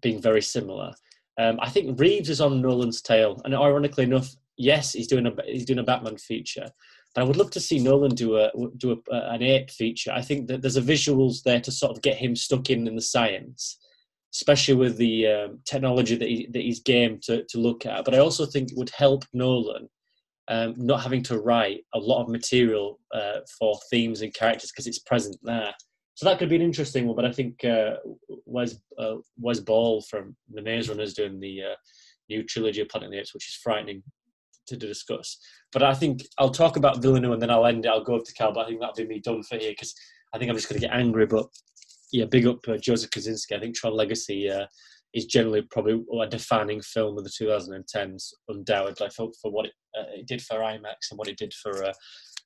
being 0.00 0.20
very 0.20 0.42
similar, 0.42 0.92
um, 1.38 1.58
I 1.60 1.70
think 1.70 1.98
Reeves 1.98 2.28
is 2.28 2.40
on 2.40 2.60
Nolan's 2.60 3.02
tail. 3.02 3.40
And 3.44 3.54
ironically 3.54 4.04
enough, 4.04 4.30
yes, 4.56 4.92
he's 4.92 5.06
doing 5.06 5.26
a 5.26 5.32
he's 5.46 5.64
doing 5.64 5.78
a 5.78 5.84
Batman 5.84 6.16
feature, 6.16 6.68
but 7.14 7.22
I 7.22 7.24
would 7.24 7.36
love 7.36 7.50
to 7.52 7.60
see 7.60 7.78
Nolan 7.78 8.14
do 8.14 8.36
a 8.36 8.50
do 8.76 8.92
a, 8.92 9.14
an 9.32 9.42
ape 9.42 9.70
feature. 9.70 10.12
I 10.12 10.22
think 10.22 10.48
that 10.48 10.62
there's 10.62 10.76
a 10.76 10.82
visuals 10.82 11.42
there 11.42 11.60
to 11.60 11.72
sort 11.72 11.96
of 11.96 12.02
get 12.02 12.16
him 12.16 12.36
stuck 12.36 12.70
in 12.70 12.86
in 12.86 12.94
the 12.94 13.02
science, 13.02 13.78
especially 14.34 14.74
with 14.74 14.96
the 14.96 15.26
um, 15.26 15.60
technology 15.64 16.16
that, 16.16 16.28
he, 16.28 16.46
that 16.52 16.62
he's 16.62 16.80
game 16.80 17.18
to, 17.22 17.44
to 17.48 17.58
look 17.58 17.86
at. 17.86 18.04
But 18.04 18.14
I 18.14 18.18
also 18.18 18.46
think 18.46 18.70
it 18.70 18.78
would 18.78 18.90
help 18.90 19.24
Nolan 19.32 19.88
um, 20.48 20.74
not 20.76 21.02
having 21.02 21.22
to 21.24 21.38
write 21.38 21.84
a 21.94 21.98
lot 21.98 22.22
of 22.22 22.28
material 22.28 23.00
uh, 23.14 23.40
for 23.58 23.78
themes 23.90 24.20
and 24.20 24.34
characters 24.34 24.70
because 24.70 24.86
it's 24.86 24.98
present 24.98 25.36
there. 25.42 25.72
So 26.20 26.28
that 26.28 26.38
could 26.38 26.50
be 26.50 26.56
an 26.56 26.60
interesting 26.60 27.06
one. 27.06 27.16
But 27.16 27.24
I 27.24 27.32
think 27.32 27.64
uh, 27.64 27.94
Wes 28.44 28.78
uh, 28.98 29.14
Wes 29.38 29.58
Ball 29.58 30.02
from 30.02 30.36
the 30.52 30.60
Maze 30.60 30.90
Runners 30.90 31.14
doing 31.14 31.40
the 31.40 31.62
uh, 31.62 31.74
new 32.28 32.42
trilogy 32.42 32.82
of 32.82 32.90
Planet 32.90 33.06
of 33.06 33.12
the 33.12 33.18
Apes, 33.20 33.32
which 33.32 33.48
is 33.48 33.54
frightening 33.54 34.02
to 34.66 34.76
discuss. 34.76 35.38
But 35.72 35.82
I 35.82 35.94
think 35.94 36.26
I'll 36.36 36.50
talk 36.50 36.76
about 36.76 37.00
Villeneuve 37.00 37.32
and 37.32 37.40
then 37.40 37.48
I'll 37.48 37.64
end 37.64 37.86
it. 37.86 37.88
I'll 37.88 38.04
go 38.04 38.16
up 38.16 38.24
to 38.24 38.34
Cal, 38.34 38.52
but 38.52 38.66
I 38.66 38.68
think 38.68 38.80
that'll 38.80 38.96
be 38.96 39.06
me 39.06 39.20
done 39.20 39.42
for 39.42 39.56
here 39.56 39.70
because 39.70 39.94
I 40.34 40.38
think 40.38 40.50
I'm 40.50 40.56
just 40.56 40.68
going 40.68 40.78
to 40.78 40.86
get 40.86 40.94
angry. 40.94 41.24
But 41.24 41.46
yeah, 42.12 42.26
big 42.26 42.46
up 42.46 42.68
uh, 42.68 42.76
Joseph 42.76 43.08
Kosinski. 43.08 43.56
I 43.56 43.60
think 43.60 43.74
Tron 43.74 43.94
Legacy 43.94 44.50
uh, 44.50 44.66
is 45.14 45.24
generally 45.24 45.62
probably 45.70 46.04
a 46.20 46.26
defining 46.26 46.82
film 46.82 47.16
of 47.16 47.24
the 47.24 47.30
2010s, 47.30 48.34
undoubtedly, 48.46 49.08
for, 49.08 49.30
for 49.40 49.50
what 49.50 49.64
it, 49.64 49.72
uh, 49.98 50.04
it 50.16 50.26
did 50.26 50.42
for 50.42 50.58
IMAX 50.58 51.12
and 51.12 51.18
what 51.18 51.28
it 51.28 51.38
did 51.38 51.54
for 51.54 51.82
uh, 51.82 51.92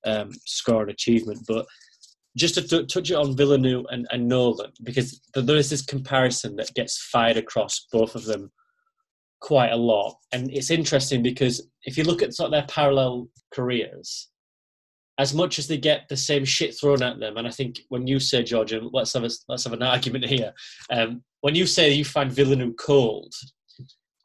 um, 0.07 0.31
score 0.47 0.83
and 0.83 0.93
achievement. 0.93 1.41
But 1.49 1.67
just 2.37 2.55
to 2.55 2.63
t- 2.63 2.87
touch 2.87 3.11
it 3.11 3.15
on 3.15 3.37
Villeneuve 3.37 3.87
and, 3.91 4.07
and 4.11 4.29
Nolan, 4.29 4.73
because 4.83 5.21
there 5.35 5.57
is 5.57 5.71
this 5.71 5.85
comparison 5.85 6.57
that 6.57 6.75
gets 6.75 6.99
fired 6.99 7.37
across 7.37 7.87
both 7.93 8.15
of 8.15 8.25
them 8.25 8.51
quite 9.41 9.73
a 9.73 9.77
lot. 9.77 10.17
And 10.33 10.51
it's 10.51 10.71
interesting 10.71 11.23
because 11.23 11.69
if 11.85 11.97
you 11.97 12.05
look 12.05 12.23
at 12.23 12.35
sort 12.35 12.47
of 12.47 12.53
their 12.53 12.67
parallel 12.67 13.29
careers, 13.53 14.31
as 15.19 15.33
much 15.33 15.59
as 15.59 15.69
they 15.69 15.77
get 15.77 16.09
the 16.09 16.17
same 16.17 16.45
shit 16.45 16.75
thrown 16.77 17.03
at 17.03 17.21
them, 17.21 17.37
and 17.37 17.47
I 17.47 17.51
think 17.51 17.79
when 17.89 18.07
you 18.07 18.19
say 18.19 18.43
George, 18.43 18.73
and 18.73 18.91
let's 18.93 19.13
have 19.13 19.23
a, 19.23 19.31
let's 19.49 19.65
have 19.65 19.73
an 19.73 19.83
argument 19.83 20.25
here. 20.25 20.53
Um, 20.91 21.23
when 21.43 21.55
you 21.55 21.67
say 21.67 21.93
you 21.93 22.05
find 22.05 22.33
Villeneuve 22.33 22.75
cold, 22.81 23.33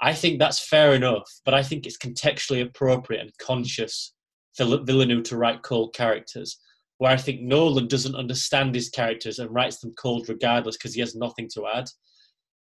I 0.02 0.14
think 0.14 0.40
that's 0.40 0.68
fair 0.68 0.94
enough, 0.94 1.30
but 1.46 1.54
I 1.54 1.62
think 1.62 1.86
it's 1.86 1.98
contextually 1.98 2.64
appropriate 2.64 3.22
and 3.22 3.32
conscious 3.40 4.14
for 4.56 4.66
Villeneuve 4.84 5.24
to 5.24 5.38
write 5.38 5.62
cold 5.62 5.94
characters. 5.94 6.58
Where 7.00 7.12
I 7.12 7.18
think 7.18 7.42
Nolan 7.42 7.88
doesn't 7.88 8.16
understand 8.16 8.76
his 8.76 8.90
characters 8.90 9.40
and 9.40 9.54
writes 9.54 9.80
them 9.80 9.94
cold 9.98 10.30
regardless 10.30 10.78
because 10.78 10.94
he 10.94 11.00
has 11.00 11.16
nothing 11.16 11.50
to 11.54 11.66
add. 11.68 11.86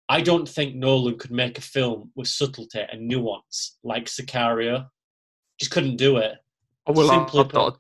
I 0.09 0.21
don't 0.21 0.49
think 0.49 0.75
Nolan 0.75 1.19
could 1.19 1.31
make 1.31 1.59
a 1.59 1.63
film 1.63 2.13
with 2.15 2.29
subtlety 2.29 2.81
and 2.91 3.09
nuance 3.09 3.79
like 3.83 4.05
Sicario. 4.05 4.87
Just 5.59 5.73
couldn't 5.73 5.97
do 5.97 6.19
it. 6.19 6.37
Oh, 6.87 6.93
well, 6.93 7.09
Simply 7.09 7.59
I, 7.59 7.59
I, 7.59 7.69
I, 7.69 7.71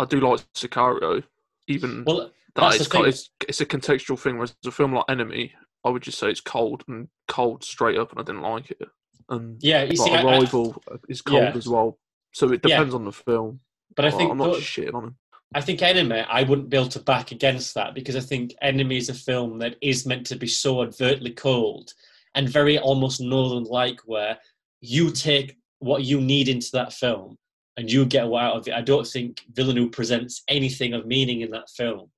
I, 0.00 0.04
do 0.04 0.20
like 0.20 0.40
Sicario, 0.54 1.22
even 1.66 2.04
well, 2.04 2.30
that 2.54 2.74
it's, 2.74 2.88
it's, 2.92 3.30
it's, 3.48 3.60
a 3.60 3.66
contextual 3.66 4.18
thing. 4.18 4.36
Whereas 4.36 4.54
a 4.64 4.70
film 4.70 4.94
like 4.94 5.04
Enemy, 5.08 5.52
I 5.84 5.90
would 5.90 6.02
just 6.02 6.18
say 6.18 6.30
it's 6.30 6.40
cold 6.40 6.84
and 6.86 7.08
cold 7.26 7.64
straight 7.64 7.98
up, 7.98 8.10
and 8.12 8.20
I 8.20 8.22
didn't 8.22 8.42
like 8.42 8.70
it. 8.70 8.88
And 9.28 9.56
yeah, 9.60 9.82
you 9.82 9.96
see, 9.96 10.14
Arrival 10.14 10.80
is 11.08 11.22
cold 11.22 11.42
yeah. 11.42 11.56
as 11.56 11.66
well. 11.66 11.98
So 12.32 12.46
it 12.52 12.62
depends 12.62 12.92
yeah. 12.92 12.98
on 12.98 13.04
the 13.04 13.12
film. 13.12 13.60
But 13.96 14.04
I 14.04 14.10
think 14.10 14.30
I'm 14.30 14.38
not 14.38 14.56
shitting 14.56 14.94
on 14.94 15.04
him. 15.04 15.16
I 15.54 15.60
think 15.60 15.82
Enemy, 15.82 16.20
I 16.20 16.42
wouldn't 16.42 16.70
be 16.70 16.76
able 16.76 16.88
to 16.88 17.00
back 17.00 17.30
against 17.30 17.74
that 17.74 17.94
because 17.94 18.16
I 18.16 18.20
think 18.20 18.54
Enemy 18.62 18.96
is 18.96 19.08
a 19.08 19.14
film 19.14 19.58
that 19.58 19.76
is 19.82 20.06
meant 20.06 20.26
to 20.26 20.36
be 20.36 20.46
so 20.46 20.80
overtly 20.80 21.32
cold 21.32 21.92
and 22.34 22.48
very 22.48 22.78
almost 22.78 23.20
Northern 23.20 23.64
like, 23.64 24.00
where 24.06 24.38
you 24.80 25.10
take 25.10 25.56
what 25.80 26.04
you 26.04 26.20
need 26.20 26.48
into 26.48 26.70
that 26.72 26.92
film 26.92 27.36
and 27.76 27.90
you 27.90 28.04
get 28.04 28.26
what 28.26 28.42
out 28.42 28.56
of 28.56 28.68
it. 28.68 28.74
I 28.74 28.82
don't 28.82 29.06
think 29.06 29.42
Villeneuve 29.52 29.92
presents 29.92 30.42
anything 30.48 30.94
of 30.94 31.06
meaning 31.06 31.40
in 31.40 31.50
that 31.50 31.70
film. 31.70 32.10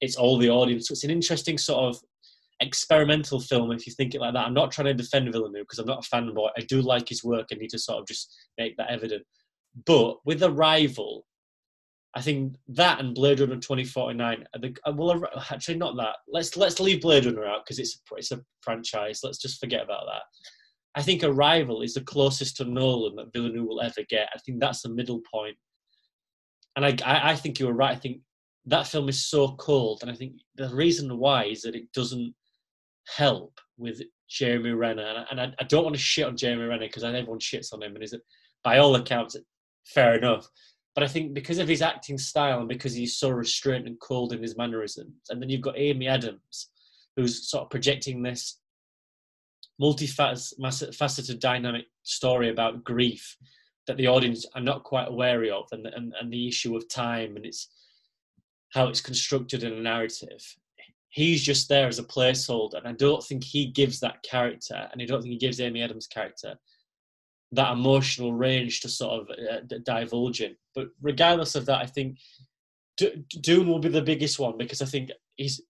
It's 0.00 0.16
all 0.16 0.38
the 0.38 0.50
audience. 0.50 0.88
So 0.88 0.92
it's 0.92 1.04
an 1.04 1.10
interesting 1.10 1.58
sort 1.58 1.94
of 1.94 2.00
experimental 2.60 3.40
film 3.40 3.72
if 3.72 3.86
you 3.86 3.92
think 3.92 4.14
it 4.14 4.20
like 4.20 4.34
that. 4.34 4.46
I'm 4.46 4.54
not 4.54 4.70
trying 4.70 4.86
to 4.86 4.94
defend 4.94 5.32
Villeneuve 5.32 5.62
because 5.64 5.78
I'm 5.78 5.86
not 5.86 6.06
a 6.06 6.08
fanboy. 6.08 6.50
I 6.56 6.62
do 6.62 6.80
like 6.80 7.08
his 7.08 7.24
work 7.24 7.48
and 7.50 7.60
need 7.60 7.70
to 7.70 7.78
sort 7.78 8.00
of 8.00 8.06
just 8.06 8.34
make 8.58 8.76
that 8.76 8.90
evident. 8.90 9.24
But 9.86 10.18
with 10.24 10.42
Arrival, 10.42 11.26
I 12.16 12.22
think 12.22 12.54
that 12.68 13.00
and 13.00 13.14
Blade 13.14 13.40
Runner 13.40 13.56
2049 13.56 14.46
are 14.54 14.60
the, 14.60 14.76
uh, 14.86 14.92
well, 14.94 15.24
actually 15.50 15.76
not 15.78 15.96
that. 15.96 16.16
Let's 16.28 16.56
let's 16.56 16.78
leave 16.78 17.02
Blade 17.02 17.26
Runner 17.26 17.44
out 17.44 17.64
because 17.64 17.78
it's 17.78 18.00
a, 18.12 18.14
it's 18.14 18.30
a 18.30 18.40
franchise. 18.60 19.20
Let's 19.22 19.38
just 19.38 19.60
forget 19.60 19.82
about 19.82 20.06
that. 20.06 20.22
I 20.94 21.02
think 21.02 21.24
Arrival 21.24 21.82
is 21.82 21.94
the 21.94 22.02
closest 22.02 22.56
to 22.58 22.64
Nolan 22.64 23.16
that 23.16 23.32
Villeneuve 23.32 23.66
will 23.66 23.80
ever 23.80 24.02
get. 24.08 24.28
I 24.32 24.38
think 24.38 24.60
that's 24.60 24.82
the 24.82 24.90
middle 24.90 25.20
point. 25.32 25.56
And 26.76 26.84
I, 26.84 26.96
I, 27.04 27.32
I 27.32 27.36
think 27.36 27.58
you 27.58 27.66
were 27.66 27.72
right. 27.72 27.96
I 27.96 27.98
think 27.98 28.20
that 28.66 28.86
film 28.86 29.08
is 29.08 29.24
so 29.28 29.56
cold, 29.56 30.00
and 30.02 30.10
I 30.10 30.14
think 30.14 30.34
the 30.54 30.74
reason 30.74 31.18
why 31.18 31.46
is 31.46 31.62
that 31.62 31.74
it 31.74 31.92
doesn't 31.92 32.32
help 33.16 33.58
with 33.76 34.00
Jeremy 34.28 34.70
Renner, 34.70 35.02
and 35.02 35.18
I, 35.18 35.24
and 35.30 35.40
I, 35.40 35.54
I 35.58 35.64
don't 35.64 35.84
want 35.84 35.96
to 35.96 36.02
shit 36.02 36.26
on 36.26 36.36
Jeremy 36.36 36.64
Renner 36.64 36.86
because 36.86 37.04
everyone 37.04 37.40
shits 37.40 37.72
on 37.72 37.82
him, 37.82 37.94
and 37.94 38.04
is 38.04 38.12
it 38.12 38.22
by 38.62 38.78
all 38.78 38.94
accounts 38.94 39.36
fair 39.84 40.16
enough. 40.16 40.48
But 40.94 41.02
I 41.02 41.08
think 41.08 41.34
because 41.34 41.58
of 41.58 41.68
his 41.68 41.82
acting 41.82 42.18
style 42.18 42.60
and 42.60 42.68
because 42.68 42.94
he's 42.94 43.16
so 43.16 43.30
restrained 43.30 43.86
and 43.86 43.98
cold 43.98 44.32
in 44.32 44.40
his 44.40 44.56
mannerisms, 44.56 45.14
and 45.28 45.42
then 45.42 45.48
you've 45.48 45.60
got 45.60 45.78
Amy 45.78 46.06
Adams, 46.06 46.70
who's 47.16 47.48
sort 47.48 47.64
of 47.64 47.70
projecting 47.70 48.22
this 48.22 48.60
multifaceted, 49.80 51.40
dynamic 51.40 51.86
story 52.04 52.50
about 52.50 52.84
grief 52.84 53.36
that 53.86 53.96
the 53.96 54.06
audience 54.06 54.46
are 54.54 54.60
not 54.60 54.84
quite 54.84 55.08
aware 55.08 55.44
of, 55.52 55.66
and, 55.72 55.86
and, 55.86 56.14
and 56.18 56.32
the 56.32 56.48
issue 56.48 56.76
of 56.76 56.88
time 56.88 57.36
and 57.36 57.44
it's 57.44 57.68
how 58.72 58.86
it's 58.86 59.00
constructed 59.00 59.62
in 59.62 59.72
a 59.72 59.80
narrative. 59.80 60.56
He's 61.08 61.42
just 61.42 61.68
there 61.68 61.86
as 61.86 61.98
a 61.98 62.04
placeholder, 62.04 62.78
and 62.78 62.88
I 62.88 62.92
don't 62.92 63.22
think 63.22 63.44
he 63.44 63.66
gives 63.66 64.00
that 64.00 64.22
character, 64.22 64.88
and 64.92 65.02
I 65.02 65.06
don't 65.06 65.22
think 65.22 65.32
he 65.32 65.38
gives 65.38 65.60
Amy 65.60 65.82
Adams' 65.82 66.06
character 66.06 66.56
that 67.54 67.72
emotional 67.72 68.32
range 68.32 68.80
to 68.80 68.88
sort 68.88 69.22
of 69.22 69.30
uh, 69.30 69.78
divulge 69.84 70.40
in. 70.40 70.56
But 70.74 70.88
regardless 71.00 71.54
of 71.54 71.66
that, 71.66 71.80
I 71.80 71.86
think 71.86 72.18
D- 72.96 73.24
will 73.48 73.78
be 73.78 73.88
the 73.88 74.02
biggest 74.02 74.38
one 74.38 74.56
because 74.56 74.82
I 74.82 74.86
think 74.86 75.10
he's. 75.36 75.60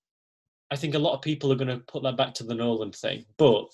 I 0.71 0.77
think 0.77 0.95
a 0.95 0.99
lot 0.99 1.15
of 1.15 1.23
people 1.23 1.53
are 1.53 1.57
going 1.57 1.69
to 1.69 1.85
put 1.85 2.03
that 2.03 2.17
back 2.17 2.35
to 2.35 2.45
the 2.45 2.55
Nolan 2.55 2.91
thing, 2.91 3.27
but 3.37 3.67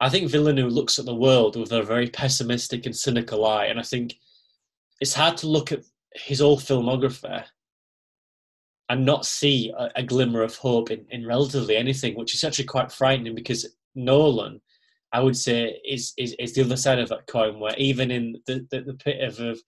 I 0.00 0.08
think 0.10 0.30
Villeneuve 0.30 0.72
looks 0.72 0.98
at 0.98 1.06
the 1.06 1.14
world 1.14 1.56
with 1.56 1.72
a 1.72 1.82
very 1.82 2.08
pessimistic 2.08 2.84
and 2.84 2.94
cynical 2.94 3.46
eye, 3.46 3.66
and 3.66 3.78
I 3.78 3.84
think 3.84 4.16
it's 5.00 5.14
hard 5.14 5.36
to 5.38 5.46
look 5.46 5.72
at 5.72 5.84
his 6.14 6.40
old 6.40 6.60
filmography 6.60 7.44
and 8.88 9.06
not 9.06 9.24
see 9.24 9.72
a, 9.76 9.90
a 9.96 10.02
glimmer 10.02 10.42
of 10.42 10.56
hope 10.56 10.90
in, 10.90 11.06
in 11.10 11.26
relatively 11.26 11.76
anything, 11.76 12.14
which 12.16 12.34
is 12.34 12.44
actually 12.44 12.66
quite 12.66 12.92
frightening 12.92 13.34
because 13.34 13.66
Nolan, 13.94 14.60
I 15.14 15.20
would 15.20 15.36
say, 15.36 15.80
is 15.88 16.12
is, 16.18 16.34
is 16.38 16.54
the 16.54 16.64
other 16.64 16.76
side 16.76 16.98
of 16.98 17.08
that 17.08 17.26
coin, 17.26 17.60
where 17.60 17.76
even 17.78 18.10
in 18.10 18.36
the, 18.46 18.66
the, 18.70 18.82
the 18.82 18.94
pit 18.94 19.22
of 19.22 19.38
of, 19.38 19.60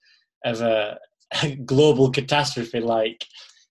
of 0.45 0.61
a, 0.61 0.99
a 1.43 1.55
global 1.55 2.11
catastrophe 2.11 2.79
like 2.79 3.25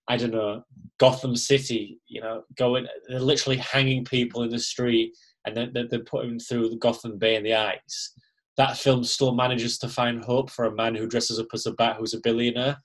I 0.08 0.16
don't 0.16 0.32
know 0.32 0.64
Gotham 0.98 1.36
City, 1.36 2.00
you 2.08 2.20
know, 2.20 2.42
going 2.56 2.86
they're 3.08 3.20
literally 3.20 3.58
hanging 3.58 4.04
people 4.04 4.42
in 4.42 4.50
the 4.50 4.58
street 4.58 5.12
and 5.44 5.56
then 5.56 5.88
they're, 5.90 6.00
putting 6.00 6.40
through 6.40 6.68
the 6.68 6.76
Gotham 6.76 7.18
Bay 7.18 7.36
in 7.36 7.44
the 7.44 7.54
ice. 7.54 8.12
That 8.56 8.76
film 8.76 9.04
still 9.04 9.34
manages 9.34 9.78
to 9.78 9.88
find 9.88 10.24
hope 10.24 10.50
for 10.50 10.64
a 10.64 10.74
man 10.74 10.94
who 10.94 11.06
dresses 11.06 11.38
up 11.38 11.46
as 11.52 11.66
a 11.66 11.72
bat 11.72 11.96
who's 11.98 12.14
a 12.14 12.20
billionaire. 12.20 12.78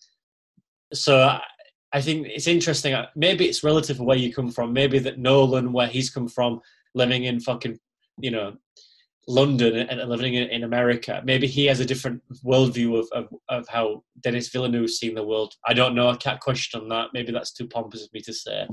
So 0.94 1.40
I 1.94 2.02
think 2.02 2.28
it's 2.28 2.48
interesting. 2.48 2.94
Uh, 2.94 3.08
maybe 3.16 3.46
it's 3.46 3.64
relative 3.64 3.98
to 3.98 4.04
where 4.04 4.18
you 4.18 4.34
come 4.34 4.52
from. 4.52 4.74
Maybe 4.74 5.00
that 5.00 5.18
Nolan, 5.18 5.74
where 5.74 5.88
he's 5.88 6.12
come 6.12 6.28
from, 6.28 6.60
living 6.94 7.24
in 7.24 7.40
fucking, 7.40 7.80
you 8.20 8.32
know, 8.32 8.56
London 9.28 9.76
and 9.76 10.10
living 10.10 10.34
in, 10.34 10.64
America, 10.64 11.22
maybe 11.24 11.48
he 11.48 11.66
has 11.66 11.80
a 11.80 11.86
different 11.86 12.22
worldview 12.44 13.00
of, 13.00 13.08
of, 13.12 13.28
of 13.50 13.68
how 13.68 14.04
Denis 14.22 14.50
Villeneuve's 14.50 14.98
seen 14.98 15.14
the 15.14 15.24
world. 15.24 15.54
I 15.66 15.74
don't 15.74 15.96
know. 15.96 16.10
I 16.10 16.16
can't 16.16 16.40
question 16.40 16.90
that. 16.90 17.10
Maybe 17.14 17.32
that's 17.32 17.54
too 17.54 17.68
pompous 17.68 18.04
of 18.04 18.14
me 18.14 18.22
to 18.22 18.34
say. 18.34 18.68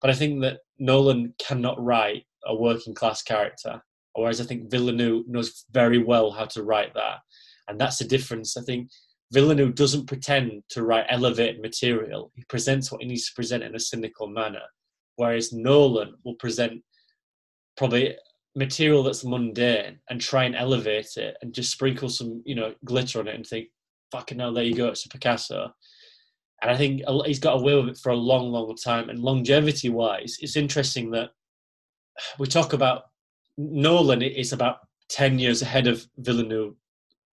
But 0.00 0.10
I 0.10 0.14
think 0.14 0.42
that 0.42 0.58
Nolan 0.78 1.34
cannot 1.38 1.82
write 1.82 2.24
a 2.44 2.54
working 2.54 2.94
class 2.94 3.22
character, 3.22 3.82
whereas 4.14 4.40
I 4.40 4.44
think 4.44 4.70
Villeneuve 4.70 5.28
knows 5.28 5.64
very 5.70 5.98
well 6.02 6.30
how 6.30 6.44
to 6.46 6.62
write 6.62 6.94
that. 6.94 7.18
And 7.68 7.80
that's 7.80 7.98
the 7.98 8.04
difference. 8.04 8.56
I 8.56 8.62
think 8.62 8.90
Villeneuve 9.32 9.74
doesn't 9.74 10.06
pretend 10.06 10.62
to 10.70 10.82
write 10.82 11.06
elevated 11.08 11.60
material. 11.60 12.32
He 12.34 12.44
presents 12.48 12.90
what 12.90 13.00
he 13.00 13.08
needs 13.08 13.26
to 13.28 13.34
present 13.34 13.62
in 13.62 13.74
a 13.74 13.80
cynical 13.80 14.26
manner, 14.26 14.62
whereas 15.16 15.52
Nolan 15.52 16.14
will 16.24 16.34
present 16.34 16.82
probably 17.76 18.16
material 18.56 19.02
that's 19.02 19.24
mundane 19.24 19.98
and 20.08 20.20
try 20.20 20.44
and 20.44 20.56
elevate 20.56 21.16
it 21.16 21.36
and 21.42 21.52
just 21.52 21.70
sprinkle 21.70 22.08
some, 22.08 22.42
you 22.44 22.54
know, 22.54 22.74
glitter 22.84 23.20
on 23.20 23.28
it 23.28 23.34
and 23.34 23.46
think, 23.46 23.68
fucking 24.10 24.38
hell, 24.38 24.52
there 24.52 24.64
you 24.64 24.74
go, 24.74 24.88
it's 24.88 25.06
a 25.06 25.08
Picasso. 25.08 25.72
And 26.62 26.70
I 26.70 26.76
think 26.76 27.02
he's 27.24 27.38
got 27.38 27.58
away 27.58 27.74
with 27.74 27.88
it 27.88 27.98
for 27.98 28.10
a 28.10 28.16
long, 28.16 28.50
long 28.50 28.74
time. 28.76 29.08
And 29.08 29.20
longevity 29.20 29.88
wise, 29.88 30.36
it's 30.40 30.56
interesting 30.56 31.10
that 31.12 31.30
we 32.38 32.46
talk 32.46 32.72
about 32.72 33.04
Nolan 33.56 34.22
is 34.22 34.52
about 34.52 34.78
10 35.10 35.38
years 35.38 35.62
ahead 35.62 35.86
of 35.86 36.04
Villeneuve 36.18 36.74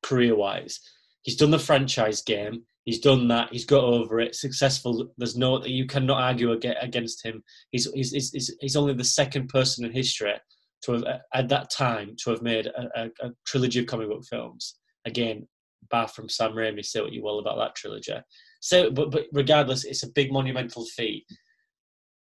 career 0.03 0.35
wise. 0.35 0.80
He's 1.23 1.35
done 1.35 1.52
the 1.52 1.60
franchise 1.60 2.22
game. 2.22 2.64
He's 2.85 2.99
done 2.99 3.27
that. 3.27 3.49
He's 3.52 3.65
got 3.65 3.84
over 3.84 4.22
it. 4.22 4.34
Successful. 4.34 5.11
There's 5.18 5.35
no 5.35 5.65
you 5.65 5.85
cannot 5.88 6.22
argue 6.22 6.53
against 6.53 7.26
him. 7.26 7.44
He's 7.72 7.91
he's 7.91 8.11
he's, 8.11 8.56
he's 8.61 8.77
only 8.77 8.94
the 8.94 9.03
second 9.03 9.49
person 9.49 9.84
in 9.84 9.91
history 9.91 10.35
to 10.84 10.94
have 10.94 11.04
at 11.34 11.49
that 11.49 11.70
time 11.70 12.16
to 12.24 12.30
have 12.30 12.41
made 12.41 12.68
a, 12.68 12.90
a, 12.95 13.28
a 13.28 13.32
trilogy 13.45 13.80
of 13.80 13.88
comic 13.88 14.10
book 14.10 14.24
films. 14.30 14.78
Again, 15.06 15.48
bar 15.90 16.08
from 16.08 16.30
Sam 16.30 16.54
Raimi, 16.54 16.84
say 16.84 17.02
what 17.02 17.14
you 17.14 17.24
will 17.24 17.40
about 17.40 17.58
that 17.58 17.76
trilogy. 17.76 18.14
So, 18.62 18.91
but 18.91 19.12
but 19.12 19.28
regardless, 19.32 19.86
it's 19.86 20.04
a 20.04 20.12
big 20.12 20.32
monumental 20.32 20.86
feat. 20.86 21.26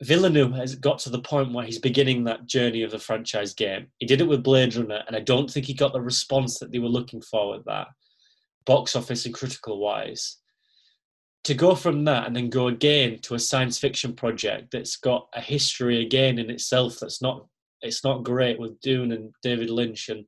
Villeneuve 0.03 0.53
has 0.53 0.75
got 0.75 0.97
to 0.99 1.11
the 1.11 1.21
point 1.21 1.53
where 1.53 1.65
he's 1.65 1.77
beginning 1.77 2.23
that 2.23 2.47
journey 2.47 2.81
of 2.81 2.89
the 2.89 2.97
franchise 2.97 3.53
game. 3.53 3.87
He 3.99 4.07
did 4.07 4.19
it 4.19 4.27
with 4.27 4.43
Blade 4.43 4.75
Runner, 4.75 5.03
and 5.05 5.15
I 5.15 5.19
don't 5.19 5.49
think 5.49 5.67
he 5.67 5.75
got 5.75 5.93
the 5.93 6.01
response 6.01 6.57
that 6.59 6.71
they 6.71 6.79
were 6.79 6.87
looking 6.87 7.21
for 7.21 7.51
with 7.51 7.65
that, 7.65 7.87
box 8.65 8.95
office 8.95 9.25
and 9.25 9.33
critical 9.33 9.79
wise. 9.79 10.37
To 11.45 11.53
go 11.53 11.73
from 11.75 12.03
that 12.05 12.27
and 12.27 12.35
then 12.35 12.49
go 12.49 12.67
again 12.67 13.19
to 13.23 13.33
a 13.33 13.39
science 13.39 13.77
fiction 13.77 14.13
project 14.13 14.71
that's 14.71 14.95
got 14.95 15.27
a 15.33 15.41
history 15.41 16.03
again 16.05 16.37
in 16.37 16.51
itself 16.51 16.99
that's 16.99 17.21
not 17.21 17.47
it's 17.81 18.03
not 18.03 18.23
great 18.23 18.59
with 18.59 18.79
Dune 18.81 19.11
and 19.11 19.33
David 19.41 19.69
Lynch 19.69 20.09
and 20.09 20.25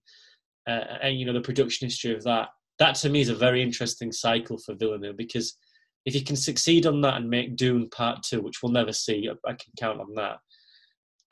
uh, 0.67 0.97
and 1.01 1.19
you 1.19 1.25
know 1.25 1.33
the 1.33 1.41
production 1.41 1.87
history 1.87 2.13
of 2.15 2.23
that. 2.23 2.49
That 2.79 2.95
to 2.95 3.09
me 3.09 3.21
is 3.21 3.29
a 3.29 3.35
very 3.35 3.61
interesting 3.61 4.11
cycle 4.11 4.57
for 4.57 4.75
Villeneuve 4.75 5.17
because 5.17 5.57
if 6.05 6.13
he 6.13 6.21
can 6.21 6.35
succeed 6.35 6.85
on 6.85 7.01
that 7.01 7.15
and 7.15 7.29
make 7.29 7.55
Dune 7.55 7.89
Part 7.89 8.23
Two, 8.23 8.41
which 8.41 8.61
we'll 8.61 8.71
never 8.71 8.93
see, 8.93 9.29
I 9.45 9.51
can 9.51 9.73
count 9.79 9.99
on 9.99 10.13
that. 10.15 10.37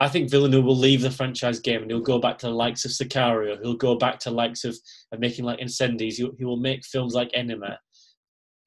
I 0.00 0.08
think 0.08 0.30
Villeneuve 0.30 0.64
will 0.64 0.76
leave 0.76 1.02
the 1.02 1.12
franchise 1.12 1.60
game 1.60 1.82
and 1.82 1.90
he'll 1.90 2.00
go 2.00 2.18
back 2.18 2.36
to 2.38 2.46
the 2.46 2.52
likes 2.52 2.84
of 2.84 2.90
Sicario. 2.90 3.56
He'll 3.62 3.76
go 3.76 3.94
back 3.94 4.18
to 4.20 4.32
likes 4.32 4.64
of, 4.64 4.76
of 5.12 5.20
making 5.20 5.44
like 5.44 5.60
Incendies. 5.60 6.14
He, 6.14 6.28
he 6.38 6.44
will 6.44 6.56
make 6.56 6.84
films 6.84 7.14
like 7.14 7.30
Enemy. 7.34 7.76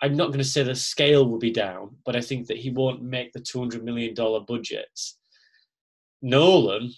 I'm 0.01 0.15
not 0.15 0.27
going 0.27 0.37
to 0.39 0.45
say 0.45 0.63
the 0.63 0.75
scale 0.75 1.27
will 1.27 1.37
be 1.37 1.51
down, 1.51 1.97
but 2.05 2.15
I 2.15 2.21
think 2.21 2.47
that 2.47 2.55
he 2.55 2.69
won't 2.69 3.03
make 3.03 3.33
the 3.33 3.41
$200 3.41 3.83
million 3.83 4.13
budgets. 4.47 5.17
Nolan, 6.21 6.93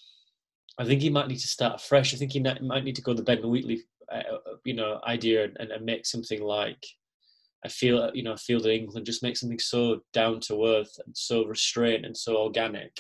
I 0.79 0.85
think 0.85 1.01
he 1.01 1.09
might 1.09 1.27
need 1.27 1.39
to 1.39 1.47
start 1.47 1.81
fresh. 1.81 2.13
I 2.13 2.17
think 2.17 2.31
he 2.31 2.39
might 2.39 2.83
need 2.83 2.95
to 2.95 3.01
go 3.01 3.13
the 3.13 3.23
Ben 3.23 3.41
Wheatley, 3.41 3.81
uh, 4.11 4.21
you 4.63 4.75
know, 4.75 4.99
idea 5.07 5.45
and, 5.45 5.71
and 5.71 5.85
make 5.85 6.05
something 6.05 6.41
like 6.41 6.85
I 7.65 7.69
feel 7.69 8.11
you 8.13 8.23
know 8.23 8.33
A 8.33 8.37
Field 8.37 8.65
in 8.65 8.71
England 8.71 9.05
just 9.05 9.23
makes 9.23 9.39
something 9.39 9.59
so 9.59 10.01
down 10.13 10.39
to 10.41 10.65
earth 10.65 10.93
and 11.05 11.15
so 11.15 11.45
restrained 11.45 12.05
and 12.05 12.15
so 12.15 12.37
organic 12.37 12.95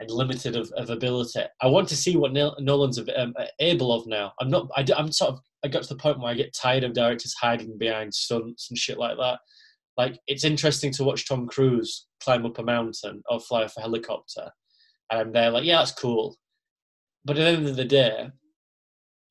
and 0.00 0.10
limited 0.10 0.56
of, 0.56 0.70
of 0.76 0.90
ability. 0.90 1.40
I 1.60 1.66
want 1.66 1.88
to 1.88 1.96
see 1.96 2.16
what 2.16 2.32
Nolan's 2.32 2.98
um, 3.16 3.34
able 3.60 3.92
of 3.92 4.06
now. 4.06 4.32
I'm 4.40 4.50
not. 4.50 4.68
I, 4.76 4.84
am 4.96 5.12
sort 5.12 5.34
of. 5.34 5.40
I 5.64 5.68
got 5.68 5.82
to 5.82 5.88
the 5.94 6.00
point 6.00 6.20
where 6.20 6.30
I 6.30 6.34
get 6.34 6.54
tired 6.54 6.84
of 6.84 6.94
directors 6.94 7.34
hiding 7.34 7.76
behind 7.78 8.14
stunts 8.14 8.70
and 8.70 8.78
shit 8.78 8.98
like 8.98 9.16
that. 9.18 9.38
Like 9.96 10.18
it's 10.26 10.44
interesting 10.44 10.90
to 10.92 11.04
watch 11.04 11.28
Tom 11.28 11.46
Cruise 11.46 12.06
climb 12.22 12.46
up 12.46 12.58
a 12.58 12.62
mountain 12.62 13.22
or 13.30 13.40
fly 13.40 13.64
off 13.64 13.76
a 13.76 13.82
helicopter, 13.82 14.50
and 15.10 15.20
I'm 15.20 15.32
there 15.32 15.50
like, 15.50 15.64
yeah, 15.64 15.78
that's 15.78 15.92
cool. 15.92 16.36
But 17.24 17.38
at 17.38 17.44
the 17.44 17.50
end 17.50 17.68
of 17.68 17.76
the 17.76 17.84
day, 17.84 18.30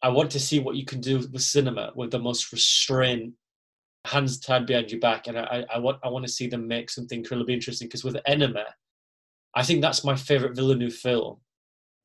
I 0.01 0.09
want 0.09 0.31
to 0.31 0.39
see 0.39 0.59
what 0.59 0.75
you 0.75 0.85
can 0.85 1.01
do 1.01 1.17
with 1.17 1.41
cinema 1.41 1.91
with 1.95 2.11
the 2.11 2.19
most 2.19 2.51
restraint, 2.51 3.33
hands 4.05 4.39
tied 4.39 4.65
behind 4.65 4.91
your 4.91 4.99
back, 4.99 5.27
and 5.27 5.37
I, 5.37 5.65
I 5.73 5.79
want 5.79 5.99
I 6.03 6.09
want 6.09 6.25
to 6.25 6.31
see 6.31 6.47
them 6.47 6.67
make 6.67 6.89
something 6.89 7.19
incredibly 7.19 7.53
interesting. 7.53 7.87
Because 7.87 8.03
with 8.03 8.17
Enemy, 8.25 8.63
I 9.55 9.63
think 9.63 9.81
that's 9.81 10.05
my 10.05 10.15
favorite 10.15 10.55
Villeneuve 10.55 10.93
film. 10.93 11.37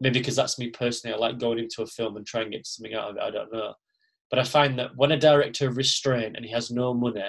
Maybe 0.00 0.18
because 0.18 0.36
that's 0.36 0.58
me 0.58 0.70
personally. 0.70 1.14
I 1.14 1.18
like 1.18 1.38
going 1.38 1.58
into 1.58 1.82
a 1.82 1.86
film 1.86 2.16
and 2.16 2.26
trying 2.26 2.50
to 2.50 2.56
get 2.56 2.66
something 2.66 2.94
out 2.94 3.10
of 3.10 3.16
it. 3.16 3.22
I 3.22 3.30
don't 3.30 3.52
know, 3.52 3.74
but 4.30 4.38
I 4.38 4.44
find 4.44 4.78
that 4.78 4.96
when 4.96 5.12
a 5.12 5.18
director 5.18 5.70
restrain 5.70 6.34
and 6.34 6.44
he 6.44 6.50
has 6.50 6.70
no 6.70 6.92
money, 6.94 7.22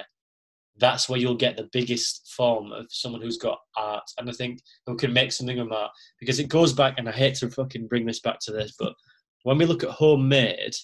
that's 0.78 1.08
where 1.08 1.18
you'll 1.18 1.36
get 1.36 1.56
the 1.56 1.68
biggest 1.72 2.32
form 2.36 2.72
of 2.72 2.86
someone 2.90 3.22
who's 3.22 3.38
got 3.38 3.58
art, 3.76 4.04
and 4.18 4.28
I 4.28 4.32
think 4.32 4.60
who 4.86 4.96
can 4.96 5.12
make 5.12 5.32
something 5.32 5.58
of 5.58 5.72
art. 5.72 5.90
Because 6.20 6.38
it 6.38 6.48
goes 6.48 6.72
back, 6.72 6.94
and 6.98 7.08
I 7.08 7.12
hate 7.12 7.36
to 7.36 7.50
fucking 7.50 7.88
bring 7.88 8.06
this 8.06 8.20
back 8.20 8.38
to 8.40 8.52
this, 8.52 8.74
but 8.78 8.94
when 9.42 9.58
we 9.58 9.64
look 9.64 9.84
at 9.84 9.90
homemade, 9.90 10.74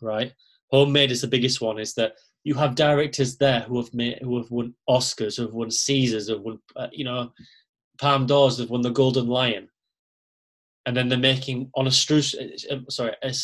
right? 0.00 0.32
Homemade 0.70 1.12
is 1.12 1.20
the 1.20 1.28
biggest 1.28 1.60
one. 1.60 1.78
Is 1.78 1.94
that 1.94 2.14
you 2.42 2.54
have 2.54 2.74
directors 2.74 3.36
there 3.36 3.60
who 3.60 3.76
have 3.76 3.92
made, 3.92 4.18
who 4.22 4.38
have 4.38 4.50
won 4.50 4.74
Oscars, 4.88 5.36
who 5.36 5.42
have 5.42 5.52
won 5.52 5.70
Caesars, 5.70 6.28
who 6.28 6.34
have 6.34 6.42
won 6.42 6.58
uh, 6.76 6.88
you 6.92 7.04
know 7.04 7.30
Palme 8.00 8.26
d'Ors, 8.26 8.58
have 8.58 8.70
won 8.70 8.82
the 8.82 8.90
Golden 8.90 9.26
Lion, 9.26 9.68
and 10.86 10.96
then 10.96 11.08
they're 11.08 11.18
making 11.18 11.70
on 11.74 11.86
a 11.86 11.90
uh, 11.90 12.78
sorry 12.88 13.12
a 13.22 13.34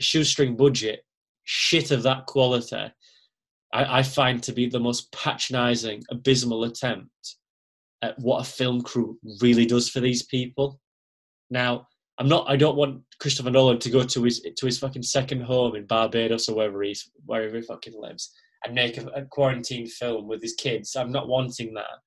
shoestring 0.00 0.56
budget 0.56 1.04
shit 1.44 1.90
of 1.90 2.02
that 2.02 2.26
quality, 2.26 2.92
I, 3.72 3.98
I 3.98 4.02
find 4.02 4.42
to 4.42 4.52
be 4.52 4.68
the 4.68 4.80
most 4.80 5.10
patronising, 5.12 6.02
abysmal 6.10 6.64
attempt 6.64 7.36
at 8.02 8.18
what 8.18 8.40
a 8.40 8.50
film 8.50 8.82
crew 8.82 9.18
really 9.40 9.66
does 9.66 9.88
for 9.88 10.00
these 10.00 10.24
people. 10.24 10.80
Now, 11.50 11.86
I'm 12.18 12.28
not. 12.28 12.48
I 12.48 12.56
don't 12.56 12.76
want 12.76 13.02
Christopher 13.20 13.50
Nolan 13.50 13.78
to 13.80 13.90
go 13.90 14.04
to 14.04 14.22
his 14.24 14.40
to 14.40 14.66
his 14.66 14.78
fucking 14.78 15.02
second 15.02 15.42
home 15.42 15.74
in 15.74 15.86
Barbados 15.86 16.48
or 16.48 16.56
wherever 16.56 16.82
he's 16.82 17.10
wherever 17.24 17.56
he 17.56 17.62
fucking 17.62 17.94
lives 17.98 18.30
and 18.64 18.74
make 18.74 18.98
a, 18.98 19.06
a 19.08 19.24
quarantine 19.24 19.86
film 19.86 20.28
with 20.28 20.42
his 20.42 20.54
kids. 20.54 20.94
I'm 20.94 21.10
not 21.10 21.28
wanting 21.28 21.74
that, 21.74 21.98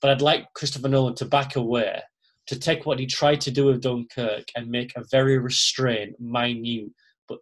but 0.00 0.10
I'd 0.10 0.20
like 0.20 0.52
Christopher 0.54 0.88
Nolan 0.88 1.14
to 1.16 1.24
back 1.24 1.56
away, 1.56 2.02
to 2.48 2.58
take 2.58 2.84
what 2.84 2.98
he 2.98 3.06
tried 3.06 3.40
to 3.42 3.50
do 3.50 3.66
with 3.66 3.82
Dunkirk 3.82 4.44
and 4.56 4.68
make 4.68 4.92
a 4.96 5.04
very 5.10 5.38
restrained, 5.38 6.16
minute, 6.18 6.90
but 7.28 7.38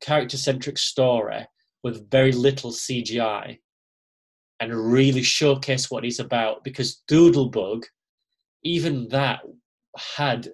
character 0.00 0.36
centric 0.36 0.78
story 0.78 1.46
with 1.82 2.10
very 2.10 2.32
little 2.32 2.70
CGI 2.70 3.58
and 4.60 4.92
really 4.92 5.22
showcase 5.22 5.90
what 5.90 6.04
he's 6.04 6.18
about 6.18 6.64
because 6.64 7.02
Doodlebug, 7.10 7.84
even 8.64 9.08
that 9.08 9.40
had 10.16 10.48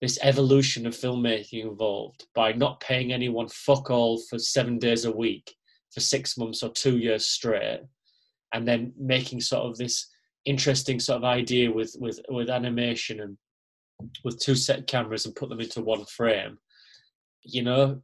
this 0.00 0.18
evolution 0.22 0.86
of 0.86 0.94
filmmaking 0.94 1.64
involved 1.64 2.26
by 2.34 2.52
not 2.52 2.80
paying 2.80 3.12
anyone 3.12 3.48
fuck 3.48 3.90
all 3.90 4.22
for 4.30 4.38
seven 4.38 4.78
days 4.78 5.04
a 5.04 5.12
week 5.12 5.54
for 5.92 6.00
six 6.00 6.36
months 6.38 6.62
or 6.62 6.70
two 6.70 6.98
years 6.98 7.26
straight, 7.26 7.80
and 8.54 8.66
then 8.66 8.92
making 8.96 9.40
sort 9.40 9.64
of 9.64 9.76
this 9.76 10.08
interesting 10.44 11.00
sort 11.00 11.18
of 11.18 11.24
idea 11.24 11.70
with 11.70 11.94
with 11.98 12.20
with 12.28 12.48
animation 12.48 13.20
and 13.20 13.36
with 14.24 14.38
two 14.38 14.54
set 14.54 14.86
cameras 14.86 15.26
and 15.26 15.34
put 15.34 15.48
them 15.48 15.60
into 15.60 15.82
one 15.82 16.04
frame. 16.04 16.58
You 17.42 17.62
know, 17.62 18.02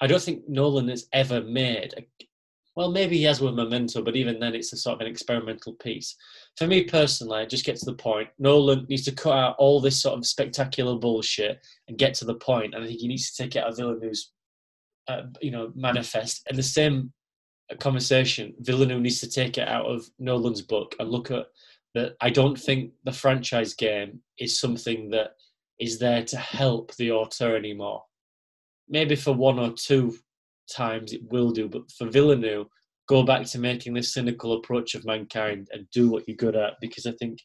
I 0.00 0.06
don't 0.06 0.22
think 0.22 0.48
Nolan 0.48 0.88
has 0.88 1.06
ever 1.12 1.42
made 1.42 1.94
a, 1.96 2.06
well, 2.76 2.90
maybe 2.90 3.18
he 3.18 3.24
has 3.24 3.40
with 3.40 3.54
Memento, 3.54 4.02
but 4.02 4.16
even 4.16 4.38
then, 4.38 4.54
it's 4.54 4.72
a 4.72 4.76
sort 4.76 4.94
of 4.94 5.00
an 5.02 5.06
experimental 5.06 5.74
piece. 5.74 6.16
For 6.56 6.66
me 6.66 6.84
personally, 6.84 7.40
I 7.40 7.44
just 7.44 7.64
get 7.64 7.76
to 7.76 7.84
the 7.84 7.94
point. 7.94 8.28
Nolan 8.38 8.86
needs 8.88 9.04
to 9.04 9.12
cut 9.12 9.36
out 9.36 9.56
all 9.58 9.80
this 9.80 10.00
sort 10.00 10.16
of 10.16 10.24
spectacular 10.24 10.96
bullshit 10.96 11.58
and 11.88 11.98
get 11.98 12.14
to 12.14 12.24
the 12.24 12.36
point. 12.36 12.74
And 12.74 12.82
I 12.82 12.86
think 12.86 13.00
he 13.00 13.08
needs 13.08 13.30
to 13.30 13.42
take 13.42 13.56
it 13.56 13.64
out 13.64 13.70
of 13.70 13.76
Villeneuve's, 13.76 14.32
uh, 15.08 15.22
you 15.42 15.50
know, 15.50 15.72
manifest. 15.74 16.42
And 16.48 16.56
the 16.56 16.62
same 16.62 17.12
conversation, 17.80 18.54
Villeneuve 18.60 19.02
needs 19.02 19.20
to 19.20 19.28
take 19.28 19.58
it 19.58 19.68
out 19.68 19.86
of 19.86 20.08
Nolan's 20.18 20.62
book 20.62 20.94
and 20.98 21.10
look 21.10 21.30
at 21.30 21.46
that. 21.94 22.16
I 22.20 22.30
don't 22.30 22.58
think 22.58 22.92
the 23.04 23.12
franchise 23.12 23.74
game 23.74 24.20
is 24.38 24.60
something 24.60 25.10
that 25.10 25.32
is 25.78 25.98
there 25.98 26.24
to 26.24 26.36
help 26.36 26.94
the 26.96 27.10
author 27.10 27.56
anymore. 27.56 28.04
Maybe 28.90 29.16
for 29.16 29.32
one 29.32 29.58
or 29.58 29.72
two 29.72 30.16
times 30.70 31.12
it 31.12 31.22
will 31.30 31.50
do. 31.50 31.68
But 31.68 31.90
for 31.96 32.08
Villeneuve, 32.08 32.66
go 33.08 33.22
back 33.22 33.46
to 33.46 33.58
making 33.58 33.94
this 33.94 34.12
cynical 34.12 34.52
approach 34.52 34.94
of 34.94 35.06
mankind 35.06 35.68
and 35.72 35.86
do 35.92 36.10
what 36.10 36.28
you're 36.28 36.36
good 36.36 36.56
at 36.56 36.74
because 36.80 37.06
I 37.06 37.12
think 37.12 37.38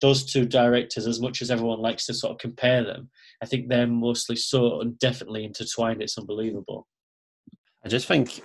those 0.00 0.24
two 0.24 0.46
directors, 0.46 1.06
as 1.06 1.20
much 1.20 1.42
as 1.42 1.50
everyone 1.50 1.80
likes 1.80 2.06
to 2.06 2.14
sort 2.14 2.32
of 2.32 2.38
compare 2.38 2.82
them, 2.84 3.10
I 3.42 3.46
think 3.46 3.68
they're 3.68 3.86
mostly 3.86 4.36
so 4.36 4.82
definitely 4.98 5.44
intertwined. 5.44 6.02
It's 6.02 6.16
unbelievable. 6.16 6.86
I 7.84 7.88
just 7.88 8.06
think, 8.06 8.42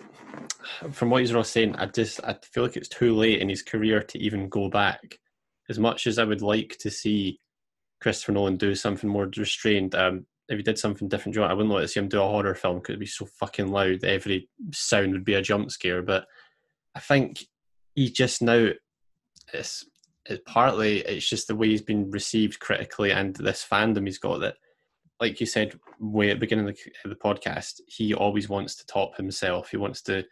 from 0.91 1.10
what 1.10 1.26
you're 1.26 1.38
all 1.38 1.44
saying, 1.44 1.76
I 1.76 1.86
just 1.86 2.19
I 2.23 2.36
feel 2.53 2.64
like 2.64 2.77
it's 2.77 2.90
too 2.90 3.15
late 3.15 3.41
in 3.41 3.49
his 3.49 3.61
career 3.61 4.02
to 4.02 4.19
even 4.19 4.49
go 4.49 4.69
back. 4.69 5.19
As 5.69 5.80
much 5.80 6.07
as 6.07 6.19
I 6.19 6.26
would 6.26 6.41
like 6.41 6.77
to 6.82 6.91
see 6.91 7.40
Christopher 8.02 8.34
Nolan 8.34 8.57
do 8.57 8.76
something 8.76 9.10
more 9.10 9.30
restrained, 9.38 9.95
um, 9.95 10.26
if 10.50 10.58
he 10.58 10.64
did 10.64 10.78
something 10.78 11.08
different, 11.08 11.38
I 11.38 11.54
wouldn't 11.54 11.74
like 11.74 11.84
to 11.84 11.88
see 11.88 12.00
him 12.00 12.10
do 12.10 12.22
a 12.22 12.28
horror 12.28 12.56
film 12.56 12.78
because 12.78 12.94
it'd 12.94 13.00
be 13.00 13.06
so 13.06 13.26
fucking 13.26 13.68
loud. 13.68 14.04
Every 14.04 14.50
sound 14.72 15.14
would 15.14 15.26
be 15.26 15.34
a 15.34 15.42
jump 15.42 15.72
scare. 15.72 16.02
But 16.02 16.26
I 16.94 17.00
think 17.00 17.46
he 17.96 18.12
just 18.12 18.42
now 18.42 18.70
it's, 19.54 19.86
it's 20.26 20.42
partly 20.46 21.00
it's 21.00 21.28
just 21.28 21.48
the 21.48 21.56
way 21.56 21.70
he's 21.70 21.82
been 21.82 22.12
received 22.12 22.60
critically 22.60 23.12
and 23.12 23.36
this 23.36 23.66
fandom 23.70 24.06
he's 24.06 24.18
got 24.18 24.40
that 24.40 24.56
like 25.22 25.40
you 25.40 25.46
said 25.46 25.80
way 26.00 26.30
at 26.30 26.36
the 26.36 26.40
beginning 26.40 26.68
of 26.68 26.76
the, 26.76 26.92
of 27.04 27.10
the 27.10 27.16
podcast 27.16 27.82
he 27.88 28.14
always 28.14 28.50
wants 28.50 28.76
to 28.76 28.86
top 28.86 29.16
himself 29.16 29.70
he 29.70 29.78
wants 29.78 30.02
to 30.02 30.24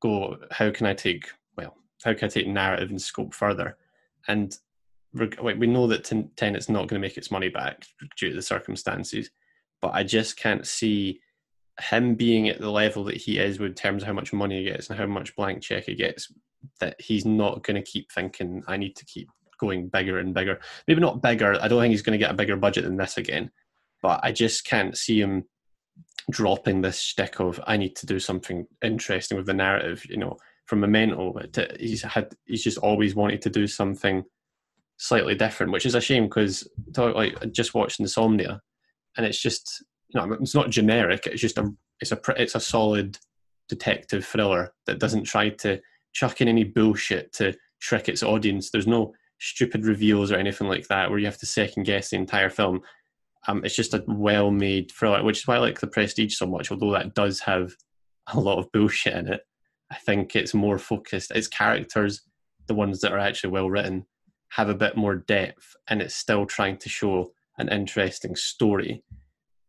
go 0.00 0.36
how 0.50 0.70
can 0.70 0.86
i 0.86 0.94
take 0.94 1.28
well 1.56 1.76
how 2.04 2.12
can 2.14 2.26
i 2.26 2.28
take 2.28 2.46
narrative 2.46 2.90
and 2.90 3.00
scope 3.00 3.34
further 3.34 3.76
and 4.28 4.58
we 5.14 5.68
know 5.68 5.86
that 5.86 6.10
Tenet's 6.34 6.68
not 6.68 6.88
going 6.88 7.00
to 7.00 7.06
make 7.06 7.16
its 7.16 7.30
money 7.30 7.48
back 7.48 7.86
due 8.16 8.30
to 8.30 8.34
the 8.34 8.42
circumstances 8.42 9.30
but 9.84 9.94
I 9.94 10.02
just 10.02 10.38
can't 10.38 10.66
see 10.66 11.20
him 11.78 12.14
being 12.14 12.48
at 12.48 12.58
the 12.58 12.70
level 12.70 13.04
that 13.04 13.18
he 13.18 13.38
is 13.38 13.58
with 13.58 13.76
terms 13.76 14.02
of 14.02 14.06
how 14.06 14.14
much 14.14 14.32
money 14.32 14.60
he 14.60 14.64
gets 14.64 14.88
and 14.88 14.98
how 14.98 15.04
much 15.04 15.36
blank 15.36 15.60
check 15.60 15.84
he 15.84 15.94
gets 15.94 16.32
that 16.80 16.98
he's 16.98 17.26
not 17.26 17.62
going 17.62 17.74
to 17.74 17.82
keep 17.82 18.10
thinking 18.10 18.62
I 18.66 18.78
need 18.78 18.96
to 18.96 19.04
keep 19.04 19.28
going 19.58 19.88
bigger 19.88 20.20
and 20.20 20.32
bigger. 20.32 20.58
Maybe 20.88 21.02
not 21.02 21.20
bigger. 21.20 21.60
I 21.60 21.68
don't 21.68 21.82
think 21.82 21.90
he's 21.90 22.00
going 22.00 22.18
to 22.18 22.24
get 22.24 22.30
a 22.30 22.34
bigger 22.34 22.56
budget 22.56 22.84
than 22.84 22.96
this 22.96 23.18
again. 23.18 23.50
But 24.00 24.20
I 24.22 24.32
just 24.32 24.64
can't 24.64 24.96
see 24.96 25.20
him 25.20 25.44
dropping 26.30 26.80
this 26.80 26.98
stick 26.98 27.38
of 27.38 27.60
I 27.66 27.76
need 27.76 27.94
to 27.96 28.06
do 28.06 28.18
something 28.18 28.66
interesting 28.82 29.36
with 29.36 29.44
the 29.44 29.52
narrative. 29.52 30.02
You 30.08 30.16
know, 30.16 30.38
from 30.64 30.80
Memento, 30.80 31.34
to, 31.52 31.76
he's 31.78 32.00
had 32.00 32.32
he's 32.46 32.64
just 32.64 32.78
always 32.78 33.14
wanted 33.14 33.42
to 33.42 33.50
do 33.50 33.66
something 33.66 34.24
slightly 34.96 35.34
different, 35.34 35.72
which 35.72 35.84
is 35.84 35.94
a 35.94 36.00
shame 36.00 36.24
because 36.24 36.66
like 36.96 37.52
just 37.52 37.74
watched 37.74 38.00
Insomnia 38.00 38.62
and 39.16 39.26
it's 39.26 39.40
just 39.40 39.84
you 40.08 40.20
know 40.20 40.32
it's 40.34 40.54
not 40.54 40.70
generic. 40.70 41.26
It's 41.26 41.40
just 41.40 41.58
a 41.58 41.72
it's 42.00 42.12
a 42.12 42.20
it's 42.36 42.54
a 42.54 42.60
solid 42.60 43.18
detective 43.68 44.24
thriller 44.24 44.72
that 44.86 44.98
doesn't 44.98 45.24
try 45.24 45.48
to 45.48 45.80
chuck 46.12 46.40
in 46.40 46.48
any 46.48 46.64
bullshit 46.64 47.32
to 47.34 47.54
trick 47.80 48.08
its 48.08 48.22
audience. 48.22 48.70
There's 48.70 48.86
no 48.86 49.14
stupid 49.40 49.84
reveals 49.84 50.30
or 50.30 50.36
anything 50.36 50.68
like 50.68 50.88
that 50.88 51.10
where 51.10 51.18
you 51.18 51.26
have 51.26 51.38
to 51.38 51.46
second 51.46 51.84
guess 51.84 52.10
the 52.10 52.16
entire 52.16 52.50
film. 52.50 52.80
Um, 53.46 53.62
it's 53.64 53.76
just 53.76 53.92
a 53.92 54.02
well-made 54.06 54.90
thriller, 54.90 55.22
which 55.22 55.40
is 55.40 55.46
why 55.46 55.56
I 55.56 55.58
like 55.58 55.78
The 55.78 55.86
Prestige 55.86 56.34
so 56.34 56.46
much. 56.46 56.70
Although 56.70 56.92
that 56.92 57.14
does 57.14 57.40
have 57.40 57.74
a 58.32 58.40
lot 58.40 58.58
of 58.58 58.72
bullshit 58.72 59.14
in 59.14 59.28
it, 59.28 59.42
I 59.90 59.96
think 59.96 60.34
it's 60.34 60.54
more 60.54 60.78
focused. 60.78 61.30
Its 61.30 61.48
characters, 61.48 62.22
the 62.68 62.74
ones 62.74 63.00
that 63.00 63.12
are 63.12 63.18
actually 63.18 63.50
well 63.50 63.68
written, 63.68 64.06
have 64.48 64.70
a 64.70 64.74
bit 64.74 64.96
more 64.96 65.16
depth, 65.16 65.76
and 65.88 66.00
it's 66.00 66.14
still 66.14 66.46
trying 66.46 66.78
to 66.78 66.88
show 66.88 67.32
an 67.58 67.68
interesting 67.68 68.36
story. 68.36 69.02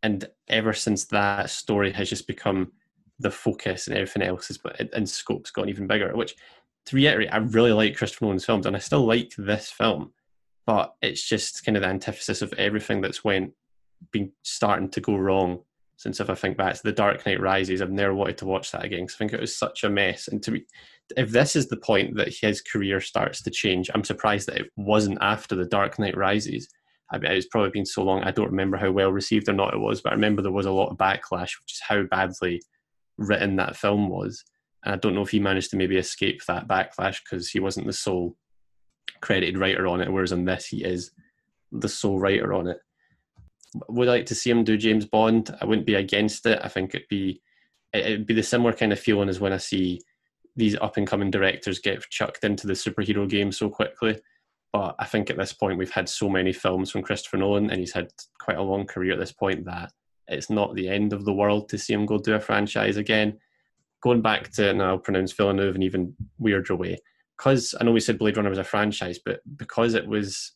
And 0.04 0.28
ever 0.48 0.74
since 0.74 1.06
that 1.06 1.50
story 1.50 1.92
has 1.94 2.10
just 2.10 2.28
become 2.28 2.72
the 3.20 3.32
focus 3.32 3.88
and 3.88 3.96
everything 3.96 4.24
else 4.24 4.50
is 4.50 4.58
but 4.58 4.80
and 4.94 5.08
scope's 5.08 5.52
gotten 5.52 5.70
even 5.70 5.88
bigger. 5.88 6.16
Which 6.16 6.36
to 6.88 6.96
reiterate, 6.96 7.34
I 7.34 7.38
really 7.38 7.72
like 7.72 7.96
Christopher 7.96 8.26
Nolan's 8.26 8.46
films 8.46 8.66
and 8.66 8.76
I 8.76 8.80
still 8.80 9.06
like 9.06 9.34
this 9.38 9.72
film, 9.72 10.12
but 10.66 10.94
it's 11.02 11.28
just 11.28 11.66
kind 11.66 11.78
of 11.78 11.82
the 11.82 11.90
antithesis 11.90 12.42
of 12.42 12.54
everything 12.54 13.02
that's 13.02 13.24
went 13.24 13.54
been 14.12 14.32
starting 14.44 14.90
to 14.90 15.02
go 15.02 15.16
wrong 15.16 15.62
since 15.98 16.20
if 16.20 16.30
I 16.30 16.36
think 16.36 16.58
back 16.58 16.76
to 16.76 16.84
The 16.84 16.92
Dark 16.92 17.26
Knight 17.26 17.40
Rises, 17.40 17.82
I've 17.82 17.92
never 17.92 18.14
wanted 18.14 18.38
to 18.40 18.46
watch 18.46 18.72
that 18.72 18.84
again 18.84 19.06
because 19.06 19.16
I 19.16 19.18
think 19.20 19.34
it 19.34 19.40
was 19.40 19.56
such 19.56 19.84
a 19.84 19.90
mess. 19.90 20.28
And 20.28 20.44
to 20.44 20.52
be, 20.52 20.66
if 21.16 21.32
this 21.32 21.56
is 21.56 21.68
the 21.68 21.78
point 21.78 22.16
that 22.18 22.36
his 22.36 22.62
career 22.62 23.00
starts 23.00 23.42
to 23.44 23.50
change, 23.50 23.90
I'm 23.94 24.04
surprised 24.04 24.48
that 24.48 24.58
it 24.58 24.72
wasn't 24.76 25.20
after 25.22 25.56
The 25.56 25.66
Dark 25.66 25.98
Knight 25.98 26.18
Rises 26.18 26.68
I 27.12 27.18
mean, 27.18 27.32
it's 27.32 27.48
probably 27.48 27.70
been 27.70 27.86
so 27.86 28.04
long, 28.04 28.24
I 28.24 28.32
don't 28.32 28.50
remember 28.50 28.78
how 28.78 28.92
well 28.92 29.12
received 29.12 29.48
or 29.48 29.54
not 29.54 29.74
it 29.74 29.80
was, 29.80 30.02
but 30.02 30.12
I 30.12 30.16
remember 30.16 30.42
there 30.42 30.52
was 30.52 30.66
a 30.66 30.72
lot 30.72 30.90
of 30.90 30.98
backlash, 30.98 31.60
which 31.60 31.74
is 31.74 31.82
how 31.88 32.04
badly 32.04 32.62
written 33.18 33.56
that 33.58 33.76
film 33.76 34.10
was. 34.10 34.44
And 34.84 34.94
I 34.96 34.98
don't 34.98 35.14
know 35.14 35.22
if 35.22 35.30
he 35.30 35.40
managed 35.40 35.72
to 35.72 35.78
maybe 35.78 35.98
escape 35.98 36.42
that 36.46 36.68
backlash 36.68 37.20
because 37.24 37.50
he 37.50 37.60
wasn't 37.60 37.88
the 37.88 37.94
sole 37.94 38.36
credited 39.22 39.58
writer 39.58 39.88
on 39.88 40.02
it, 40.02 40.12
whereas 40.12 40.32
in 40.32 40.46
this, 40.46 40.68
he 40.68 40.84
is 40.84 41.12
the 41.72 41.90
sole 41.90 42.20
writer 42.20 42.54
on 42.54 42.68
it. 42.68 42.78
Would 43.90 44.08
I 44.08 44.12
like 44.12 44.26
to 44.28 44.36
see 44.36 44.50
him 44.50 44.64
do 44.64 44.78
James 44.78 45.06
Bond? 45.06 45.56
I 45.62 45.66
wouldn't 45.66 45.88
be 45.88 45.96
against 45.96 46.46
it. 46.46 46.60
I 46.64 46.70
think 46.70 46.96
it'd 46.96 47.08
be 47.10 47.42
it'd 47.94 48.26
be 48.26 48.34
the 48.34 48.44
similar 48.44 48.74
kind 48.74 48.92
of 48.92 49.00
feeling 49.00 49.30
as 49.30 49.40
when 49.40 49.54
I 49.54 49.58
see 49.58 50.02
these 50.56 50.76
up 50.78 50.98
and 50.98 51.08
coming 51.08 51.32
directors 51.32 51.80
get 51.80 52.02
chucked 52.10 52.44
into 52.44 52.68
the 52.68 52.74
superhero 52.74 53.28
game 53.30 53.52
so 53.52 53.70
quickly 53.70 54.18
but 54.76 54.94
I 55.00 55.06
think 55.06 55.30
at 55.30 55.38
this 55.38 55.54
point 55.54 55.78
we've 55.78 55.90
had 55.90 56.10
so 56.10 56.28
many 56.28 56.52
films 56.52 56.92
from 56.92 57.02
Christopher 57.02 57.38
Nolan, 57.38 57.70
and 57.70 57.80
he's 57.80 57.94
had 57.94 58.12
quite 58.42 58.58
a 58.58 58.62
long 58.62 58.86
career 58.86 59.14
at 59.14 59.20
this 59.20 59.32
point 59.32 59.64
that 59.64 59.94
it's 60.28 60.50
not 60.50 60.76
the 60.76 60.90
end 60.90 61.14
of 61.14 61.24
the 61.24 61.32
world 61.32 61.70
to 61.70 61.78
see 61.78 61.94
him 61.94 62.06
go 62.06 62.18
do 62.18 62.36
a 62.36 62.42
franchise 62.42 62.98
again. 62.98 63.40
Going 64.02 64.22
back 64.22 64.52
to, 64.56 64.72
and 64.72 64.84
I'll 64.84 64.98
pronounce 64.98 65.32
Villeneuve 65.32 65.78
an 65.78 65.84
even 65.84 66.14
weirder 66.40 66.76
way, 66.76 66.98
because 67.38 67.74
I 67.80 67.86
know 67.86 67.94
we 67.94 68.02
said 68.02 68.18
Blade 68.18 68.36
Runner 68.36 68.50
was 68.50 68.60
a 68.60 68.66
franchise, 68.66 69.18
but 69.18 69.40
because 69.56 69.94
it 69.94 70.06
was, 70.06 70.52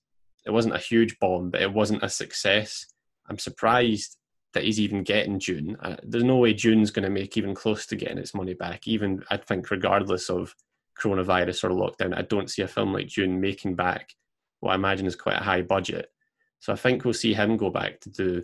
it 0.46 0.52
wasn't 0.52 0.76
a 0.76 0.80
huge 0.80 1.18
bomb, 1.20 1.50
but 1.50 1.62
it 1.62 1.72
wasn't 1.72 2.04
a 2.04 2.10
success. 2.10 2.88
I'm 3.30 3.40
surprised 3.40 4.18
that 4.54 4.66
he's 4.66 4.82
even 4.82 5.04
getting 5.04 5.38
Dune. 5.38 5.78
Uh, 5.82 5.96
there's 6.04 6.26
no 6.26 6.36
way 6.36 6.52
Dune's 6.52 6.92
going 6.92 7.06
to 7.06 7.10
make 7.10 7.38
even 7.38 7.56
close 7.56 7.86
to 7.86 7.96
getting 7.96 8.18
its 8.18 8.34
money 8.34 8.54
back. 8.54 8.86
Even 8.86 9.24
I 9.32 9.38
think, 9.38 9.72
regardless 9.72 10.30
of 10.30 10.54
coronavirus 11.00 11.64
or 11.64 11.70
lockdown, 11.70 12.18
I 12.18 12.24
don't 12.24 12.50
see 12.50 12.62
a 12.62 12.68
film 12.68 12.94
like 12.94 13.10
Dune 13.10 13.40
making 13.40 13.76
back 13.76 14.14
what 14.60 14.72
I 14.72 14.76
imagine 14.76 15.08
is 15.08 15.16
quite 15.16 15.40
a 15.40 15.44
high 15.44 15.62
budget. 15.62 16.12
So 16.60 16.74
I 16.74 16.76
think 16.76 17.06
we'll 17.06 17.14
see 17.14 17.34
him 17.34 17.58
go 17.58 17.70
back 17.70 18.00
to 18.02 18.10
do 18.10 18.44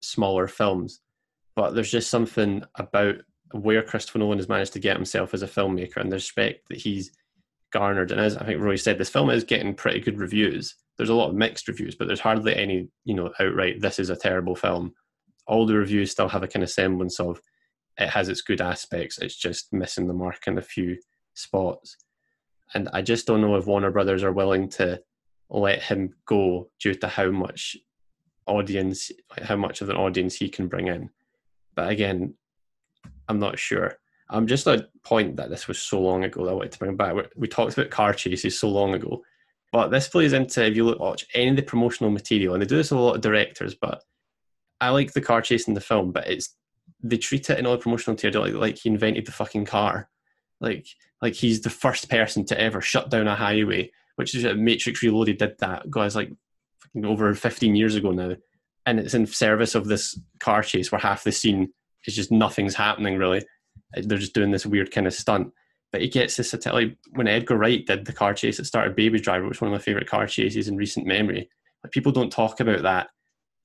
smaller 0.00 0.46
films. 0.46 1.00
But 1.56 1.74
there's 1.74 1.90
just 1.90 2.10
something 2.10 2.62
about 2.76 3.16
where 3.52 3.82
Christopher 3.82 4.18
Nolan 4.18 4.38
has 4.38 4.48
managed 4.48 4.74
to 4.74 4.78
get 4.78 4.96
himself 4.96 5.34
as 5.34 5.42
a 5.42 5.48
filmmaker 5.48 5.96
and 5.96 6.12
the 6.12 6.16
respect 6.16 6.68
that 6.68 6.78
he's 6.78 7.10
garnered. 7.72 8.12
And 8.12 8.20
as 8.20 8.36
I 8.36 8.44
think 8.44 8.60
Roy 8.60 8.76
said, 8.76 8.98
this 8.98 9.10
film 9.10 9.30
is 9.30 9.42
getting 9.42 9.74
pretty 9.74 10.00
good 10.00 10.18
reviews. 10.18 10.76
There's 10.96 11.08
a 11.08 11.14
lot 11.14 11.30
of 11.30 11.34
mixed 11.34 11.66
reviews, 11.66 11.94
but 11.94 12.06
there's 12.06 12.20
hardly 12.20 12.54
any, 12.54 12.88
you 13.04 13.14
know, 13.14 13.32
outright 13.40 13.80
this 13.80 13.98
is 13.98 14.10
a 14.10 14.16
terrible 14.16 14.54
film. 14.54 14.94
All 15.46 15.66
the 15.66 15.74
reviews 15.74 16.10
still 16.10 16.28
have 16.28 16.42
a 16.42 16.48
kind 16.48 16.62
of 16.62 16.70
semblance 16.70 17.18
of 17.18 17.40
it 17.98 18.10
has 18.10 18.28
its 18.28 18.42
good 18.42 18.60
aspects. 18.60 19.18
It's 19.18 19.36
just 19.36 19.72
missing 19.72 20.06
the 20.06 20.14
mark 20.14 20.46
in 20.46 20.58
a 20.58 20.62
few 20.62 20.98
spots. 21.38 21.96
And 22.74 22.88
I 22.92 23.02
just 23.02 23.26
don't 23.26 23.40
know 23.40 23.56
if 23.56 23.66
Warner 23.66 23.90
Brothers 23.90 24.22
are 24.22 24.32
willing 24.32 24.68
to 24.70 25.00
let 25.48 25.82
him 25.82 26.14
go 26.26 26.68
due 26.80 26.94
to 26.94 27.08
how 27.08 27.30
much 27.30 27.76
audience, 28.46 29.10
how 29.42 29.56
much 29.56 29.80
of 29.80 29.88
an 29.88 29.96
audience 29.96 30.34
he 30.34 30.48
can 30.48 30.68
bring 30.68 30.88
in. 30.88 31.10
But 31.74 31.90
again, 31.90 32.34
I'm 33.28 33.38
not 33.38 33.58
sure. 33.58 33.98
I'm 34.30 34.46
just 34.46 34.66
a 34.66 34.88
point 35.04 35.36
that 35.36 35.48
this 35.48 35.68
was 35.68 35.78
so 35.78 36.00
long 36.00 36.24
ago 36.24 36.44
that 36.44 36.50
I 36.50 36.54
wanted 36.54 36.72
to 36.72 36.78
bring 36.78 36.96
back. 36.96 37.14
We 37.36 37.48
talked 37.48 37.78
about 37.78 37.90
car 37.90 38.12
chases 38.12 38.58
so 38.58 38.68
long 38.68 38.94
ago, 38.94 39.22
but 39.72 39.88
this 39.88 40.08
plays 40.08 40.34
into 40.34 40.66
if 40.66 40.76
you 40.76 40.84
look 40.84 40.98
watch 40.98 41.24
any 41.34 41.50
of 41.50 41.56
the 41.56 41.62
promotional 41.62 42.10
material, 42.10 42.54
and 42.54 42.62
they 42.62 42.66
do 42.66 42.76
this 42.76 42.90
with 42.90 43.00
a 43.00 43.02
lot 43.02 43.16
of 43.16 43.22
directors. 43.22 43.74
But 43.74 44.02
I 44.80 44.90
like 44.90 45.12
the 45.12 45.20
car 45.20 45.40
chase 45.40 45.68
in 45.68 45.74
the 45.74 45.80
film, 45.80 46.12
but 46.12 46.28
it's 46.28 46.56
they 47.02 47.16
treat 47.16 47.48
it 47.48 47.58
in 47.58 47.66
all 47.66 47.72
the 47.72 47.82
promotional 47.82 48.14
material 48.14 48.58
like 48.58 48.76
he 48.76 48.88
invented 48.90 49.26
the 49.26 49.32
fucking 49.32 49.64
car, 49.64 50.08
like 50.60 50.86
like 51.20 51.34
he's 51.34 51.60
the 51.60 51.70
first 51.70 52.08
person 52.08 52.44
to 52.46 52.60
ever 52.60 52.80
shut 52.80 53.10
down 53.10 53.28
a 53.28 53.34
highway, 53.34 53.90
which 54.16 54.34
is 54.34 54.44
Matrix 54.56 55.02
Reloaded 55.02 55.38
did 55.38 55.56
that. 55.58 55.90
Guys, 55.90 56.16
like 56.16 56.32
over 57.04 57.34
15 57.34 57.76
years 57.76 57.94
ago 57.94 58.12
now, 58.12 58.34
and 58.86 58.98
it's 58.98 59.14
in 59.14 59.26
service 59.26 59.74
of 59.74 59.86
this 59.86 60.18
car 60.40 60.62
chase 60.62 60.90
where 60.90 61.00
half 61.00 61.24
the 61.24 61.32
scene 61.32 61.72
is 62.06 62.14
just 62.14 62.32
nothing's 62.32 62.74
happening 62.74 63.18
really 63.18 63.42
uh, 63.96 64.02
they're 64.04 64.18
just 64.18 64.34
doing 64.34 64.50
this 64.50 64.66
weird 64.66 64.90
kind 64.90 65.06
of 65.06 65.14
stunt. 65.14 65.52
But 65.90 66.02
he 66.02 66.08
gets 66.08 66.36
this 66.36 66.54
like 66.66 66.96
when 67.12 67.28
Edgar 67.28 67.56
Wright 67.56 67.86
did 67.86 68.04
the 68.04 68.12
car 68.12 68.34
chase 68.34 68.58
that 68.58 68.66
started 68.66 68.94
Baby 68.94 69.20
Driver, 69.20 69.44
which 69.44 69.60
was 69.60 69.62
one 69.62 69.72
of 69.72 69.80
my 69.80 69.82
favorite 69.82 70.08
car 70.08 70.26
chases 70.26 70.68
in 70.68 70.76
recent 70.76 71.06
memory. 71.06 71.48
Like 71.82 71.92
people 71.92 72.12
don't 72.12 72.30
talk 72.30 72.60
about 72.60 72.82
that. 72.82 73.08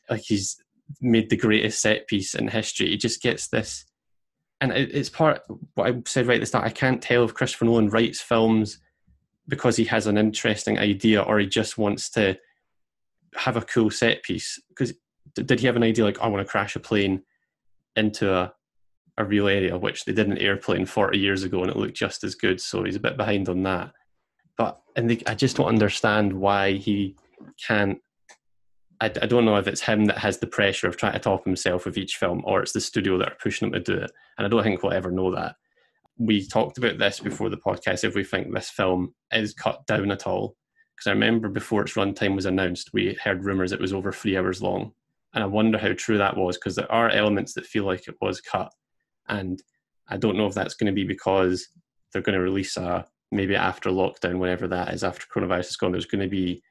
Like 0.10 0.22
he's 0.22 0.58
made 1.02 1.30
the 1.30 1.36
greatest 1.36 1.82
set 1.82 2.08
piece 2.08 2.34
in 2.34 2.48
history. 2.48 2.90
He 2.90 2.98
just 2.98 3.22
gets 3.22 3.50
this, 3.50 3.86
and 4.64 4.72
it's 4.72 5.10
part 5.10 5.42
what 5.76 5.92
I 5.92 6.02
said 6.06 6.26
right 6.26 6.36
at 6.36 6.40
the 6.40 6.46
start. 6.46 6.64
I 6.64 6.70
can't 6.70 7.02
tell 7.02 7.26
if 7.26 7.34
Christopher 7.34 7.66
Nolan 7.66 7.90
writes 7.90 8.22
films 8.22 8.80
because 9.50 9.76
he 9.76 9.84
has 9.84 10.08
an 10.08 10.18
interesting 10.18 10.80
idea 10.80 11.22
or 11.22 11.38
he 11.38 11.48
just 11.48 11.78
wants 11.78 12.10
to 12.12 12.38
have 13.36 13.58
a 13.58 13.62
cool 13.62 13.92
set 13.92 14.24
piece. 14.24 14.62
Because 14.70 14.94
did 15.36 15.60
he 15.60 15.66
have 15.66 15.76
an 15.76 15.84
idea 15.84 16.06
like 16.06 16.22
I 16.22 16.28
want 16.28 16.46
to 16.46 16.50
crash 16.50 16.78
a 16.78 16.80
plane 16.80 17.24
into 17.98 18.34
a 18.34 18.54
a 19.18 19.26
real 19.26 19.50
area, 19.50 19.78
which 19.78 20.06
they 20.06 20.14
did 20.14 20.28
an 20.28 20.38
airplane 20.38 20.86
40 20.86 21.20
years 21.20 21.44
ago 21.44 21.62
and 21.62 21.70
it 21.70 21.78
looked 21.78 21.94
just 21.94 22.24
as 22.24 22.34
good. 22.34 22.60
So 22.60 22.84
he's 22.84 22.96
a 22.96 23.02
bit 23.02 23.18
behind 23.18 23.50
on 23.50 23.64
that. 23.64 23.92
But 24.58 24.82
and 24.96 25.10
they, 25.10 25.22
I 25.28 25.36
just 25.36 25.58
don't 25.58 25.68
understand 25.68 26.32
why 26.32 26.74
he 26.74 27.18
can't. 27.68 28.00
I, 29.04 29.08
I 29.22 29.26
don't 29.28 29.46
know 29.46 29.58
if 29.58 29.68
it's 29.68 29.82
him 29.82 30.06
that 30.06 30.18
has 30.18 30.38
the 30.38 30.48
pressure 30.48 30.88
of 30.88 30.98
trying 30.98 31.14
to 31.14 31.20
top 31.20 31.46
himself 31.46 31.86
with 31.86 31.98
each 31.98 32.18
film, 32.18 32.42
or 32.46 32.62
it's 32.62 32.72
the 32.72 32.82
studio 32.82 33.18
that 33.18 33.34
are 33.34 33.38
pushing 33.42 33.68
him 33.68 33.74
to 33.74 33.80
do 33.80 33.96
it. 33.96 34.12
And 34.38 34.46
I 34.46 34.50
don't 34.50 34.64
think 34.64 34.82
we'll 34.82 34.94
ever 34.94 35.12
know 35.12 35.34
that. 35.36 35.56
We 36.18 36.48
talked 36.48 36.78
about 36.78 36.98
this 36.98 37.20
before 37.20 37.50
the 37.50 37.58
podcast. 37.58 38.04
If 38.04 38.16
we 38.16 38.24
think 38.24 38.54
this 38.54 38.70
film 38.70 39.14
is 39.32 39.54
cut 39.54 39.86
down 39.88 40.12
at 40.12 40.26
all, 40.28 40.56
because 40.96 41.08
I 41.08 41.12
remember 41.12 41.50
before 41.50 41.82
its 41.82 41.94
runtime 41.94 42.36
was 42.36 42.46
announced, 42.46 42.92
we 42.94 43.18
heard 43.24 43.44
rumors 43.44 43.72
it 43.72 43.82
was 43.82 43.94
over 43.94 44.12
three 44.12 44.38
hours 44.38 44.62
long, 44.62 44.94
and 45.34 45.44
I 45.44 45.48
wonder 45.48 45.78
how 45.78 45.94
true 45.94 46.18
that 46.20 46.38
was 46.38 46.58
because 46.58 46.76
there 46.76 46.92
are 46.92 47.10
elements 47.10 47.54
that 47.54 47.66
feel 47.66 47.84
like 47.84 48.08
it 48.08 48.16
was 48.22 48.42
cut 48.42 48.72
and 49.28 49.62
I 50.08 50.18
don't 50.18 50.38
know 50.38 50.48
if 50.48 50.54
that's 50.54 50.76
going 50.76 50.88
to 50.88 50.94
be 50.94 51.06
because 51.06 51.68
they're 52.12 52.22
going 52.22 52.38
to 52.38 52.44
release 52.44 52.78
a 52.78 53.06
maybe 53.32 53.56
after 53.56 53.90
lockdown, 53.90 54.38
whenever 54.38 54.68
that 54.68 54.94
is, 54.94 55.04
after 55.04 55.26
coronavirus 55.28 55.70
is 55.70 55.78
gone, 55.78 55.92
there's 55.92 56.06
going 56.06 56.22
to 56.22 56.30
be 56.30 56.62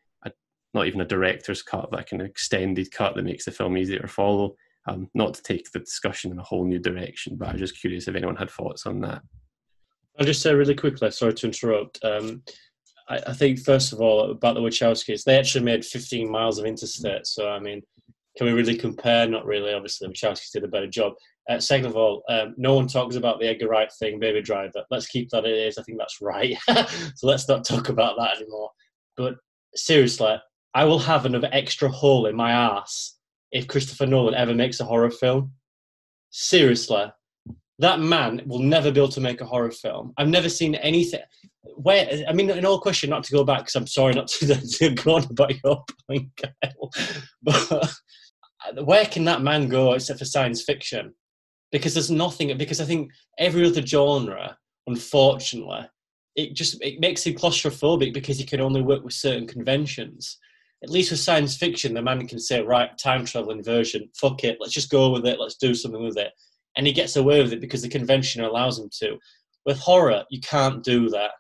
not 0.74 0.86
even 0.86 1.01
a 1.01 1.07
director's 1.07 1.62
cut, 1.62 1.90
but 1.90 1.99
like 1.99 2.12
an 2.12 2.20
extended 2.20 2.90
cut 2.90 3.15
that 3.15 3.24
makes 3.24 3.44
the 3.44 3.51
film 3.51 3.77
easier 3.77 4.01
to 4.01 4.09
follow. 4.09 4.57
Um, 4.89 5.09
not 5.15 5.35
to 5.35 5.43
take 5.43 5.70
the 5.70 5.78
discussion 5.78 6.32
in 6.32 6.39
a 6.39 6.43
whole 6.43 6.65
new 6.65 6.81
direction, 6.81 7.36
but 7.36 7.49
I 7.49 7.53
was 7.53 7.61
just 7.61 7.81
curious 7.81 8.09
if 8.09 8.16
anyone 8.16 8.35
had 8.35 8.51
thoughts 8.51 8.85
on 8.85 9.01
that. 9.01 9.23
I'll 10.19 10.27
just 10.27 10.43
say 10.43 10.55
really 10.55 10.74
quickly, 10.74 11.11
sorry 11.11 11.35
to 11.35 11.47
interrupt. 11.47 12.05
Um, 12.05 12.43
I, 13.09 13.20
I, 13.28 13.32
think, 13.32 13.61
first 13.61 13.93
of 13.93 14.01
all, 14.01 14.31
about 14.31 14.55
the 14.55 14.61
Wachowskis, 14.61 15.24
they 15.24 15.39
actually 15.39 15.65
made 15.65 15.85
15 15.85 16.31
miles 16.31 16.59
of 16.59 16.66
interstate. 16.66 17.27
So, 17.27 17.49
I 17.49 17.61
mean, 17.61 17.82
can 18.36 18.47
we 18.47 18.53
really 18.53 18.77
compare? 18.77 19.28
Not 19.28 19.47
really. 19.47 19.73
Obviously, 19.73 20.09
Wachowskis 20.09 20.53
did 20.53 20.65
a 20.65 20.69
better 20.69 20.86
job. 20.86 21.12
Uh, 21.49 21.59
second 21.59 21.86
of 21.86 21.97
all, 21.97 22.23
um, 22.28 22.55
no 22.57 22.74
one 22.74 22.86
talks 22.86 23.16
about 23.16 23.40
the 23.40 23.47
Edgar 23.47 23.69
Wright 23.69 23.90
thing, 23.99 24.19
Baby 24.19 24.43
Driver. 24.43 24.85
Let's 24.90 25.07
keep 25.07 25.28
that 25.31 25.44
it 25.44 25.57
is. 25.57 25.78
I 25.78 25.82
think 25.82 25.99
that's 25.99 26.20
right. 26.20 26.57
so 27.15 27.27
let's 27.27 27.49
not 27.49 27.65
talk 27.65 27.89
about 27.89 28.16
that 28.19 28.36
anymore. 28.36 28.70
But 29.16 29.35
seriously, 29.74 30.36
I 30.74 30.85
will 30.85 30.99
have 30.99 31.27
another 31.27 31.49
extra 31.53 31.89
hole 31.89 32.27
in 32.27 32.36
my 32.36 32.53
ass 32.53 33.16
if 33.51 33.69
Christopher 33.69 34.07
Nolan 34.07 34.35
ever 34.35 34.55
makes 34.55 34.81
a 34.81 34.85
horror 34.85 35.11
film. 35.11 35.53
Seriously, 36.31 37.12
that 37.78 38.01
man 38.01 38.43
will 38.47 38.61
never 38.61 38.90
be 38.90 39.01
able 39.01 39.09
to 39.09 39.20
make 39.20 39.40
a 39.40 39.47
horror 39.47 39.70
film. 39.70 40.15
I've 40.16 40.28
never 40.28 40.49
seen 40.49 40.74
anything. 40.77 41.20
Where 41.77 42.24
I 42.28 42.32
mean, 42.32 42.51
in 42.51 42.65
all 42.65 42.81
question, 42.81 43.11
not 43.11 43.24
to 43.24 43.32
go 43.32 43.44
back 43.44 43.61
because 43.61 43.77
I'm 43.77 43.86
sorry 43.86 44.15
not 44.15 44.28
to, 44.28 44.47
to 44.78 44.90
go 44.90 45.16
on 45.16 45.24
about 45.24 45.62
your 45.62 45.85
point, 46.09 46.31
Kyle. 46.36 46.90
But 48.74 48.86
where 48.86 49.05
can 49.07 49.24
that 49.24 49.43
man 49.43 49.69
go 49.69 49.93
except 49.93 50.20
for 50.20 50.24
science 50.24 50.62
fiction? 50.62 51.15
because 51.73 51.94
there's 51.94 52.11
nothing 52.11 52.57
because 52.57 52.81
I 52.81 52.85
think 52.85 53.11
every 53.39 53.66
other 53.66 53.85
genre, 53.85 54.57
unfortunately, 54.86 55.89
it 56.36 56.55
just 56.55 56.81
it 56.82 57.01
makes 57.01 57.27
him 57.27 57.35
claustrophobic 57.35 58.15
because 58.15 58.39
he 58.39 58.44
can 58.44 58.61
only 58.61 58.82
work 58.82 59.03
with 59.03 59.15
certain 59.15 59.47
conventions. 59.47 60.39
At 60.83 60.91
least 60.91 61.11
with 61.11 61.21
science 61.21 61.57
fiction, 61.57 61.95
the 61.95 62.03
man 62.03 62.27
can 62.27 62.39
say, 62.39 62.61
right, 62.63 62.97
time 62.99 63.25
travel 63.25 63.53
inversion, 63.53 64.09
fuck 64.15 64.43
it, 64.45 64.59
let's 64.61 64.73
just 64.73 64.91
go 64.91 65.11
with 65.11 65.27
it, 65.27 65.39
let's 65.39 65.57
do 65.57 65.75
something 65.75 66.03
with 66.03 66.17
it. 66.17 66.33
And 66.77 66.87
he 66.87 66.93
gets 66.93 67.17
away 67.17 67.43
with 67.43 67.53
it 67.53 67.61
because 67.61 67.83
the 67.83 67.89
convention 67.89 68.43
allows 68.43 68.79
him 68.79 68.89
to. 69.01 69.19
With 69.65 69.79
horror, 69.79 70.25
you 70.31 70.41
can't 70.41 70.83
do 70.83 71.09
that. 71.11 71.33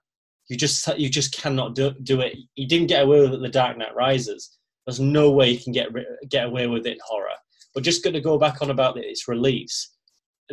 You 0.48 0.56
just 0.56 0.86
you 0.98 1.08
just 1.08 1.34
cannot 1.34 1.74
do, 1.74 1.92
do 2.02 2.20
it. 2.20 2.36
He 2.54 2.66
didn't 2.66 2.88
get 2.88 3.02
away 3.02 3.20
with 3.22 3.34
it 3.34 3.40
The 3.40 3.48
Dark 3.48 3.78
Knight 3.78 3.94
Rises. 3.94 4.58
There's 4.86 5.00
no 5.00 5.30
way 5.30 5.50
you 5.50 5.58
can 5.58 5.72
get 5.72 5.88
get 6.28 6.46
away 6.46 6.66
with 6.66 6.86
it 6.86 6.92
in 6.92 6.98
horror. 7.04 7.30
We're 7.74 7.82
just 7.82 8.04
going 8.04 8.14
to 8.14 8.20
go 8.20 8.38
back 8.38 8.60
on 8.60 8.70
about 8.70 8.98
its 8.98 9.26
release 9.26 9.92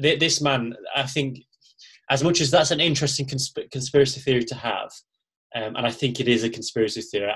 this 0.02 0.42
man, 0.42 0.76
I 0.96 1.04
think, 1.04 1.40
as 2.10 2.24
much 2.24 2.42
as 2.42 2.52
that's 2.52 2.72
an 2.72 2.80
interesting 2.80 3.26
consp- 3.26 3.70
conspiracy 3.72 4.20
theory 4.20 4.44
to 4.46 4.56
have, 4.56 4.92
um, 5.56 5.76
and 5.76 5.86
I 5.86 5.92
think 5.92 6.20
it 6.20 6.28
is 6.28 6.44
a 6.44 6.50
conspiracy 6.50 7.02
theory. 7.02 7.32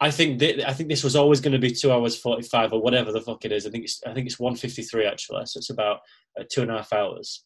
I 0.00 0.10
think 0.10 0.38
th- 0.38 0.64
I 0.64 0.72
think 0.72 0.88
this 0.88 1.02
was 1.02 1.16
always 1.16 1.40
going 1.40 1.52
to 1.52 1.58
be 1.58 1.72
two 1.72 1.92
hours 1.92 2.16
forty 2.16 2.42
five 2.42 2.72
or 2.72 2.80
whatever 2.80 3.12
the 3.12 3.20
fuck 3.20 3.44
it 3.44 3.52
is. 3.52 3.66
I 3.66 3.70
think 3.70 3.84
it's 3.84 4.00
I 4.06 4.14
think 4.14 4.26
it's 4.26 4.38
one 4.38 4.54
fifty 4.54 4.82
three 4.82 5.06
actually, 5.06 5.44
so 5.46 5.58
it's 5.58 5.70
about 5.70 6.00
uh, 6.38 6.44
two 6.50 6.62
and 6.62 6.70
a 6.70 6.76
half 6.76 6.92
hours. 6.92 7.44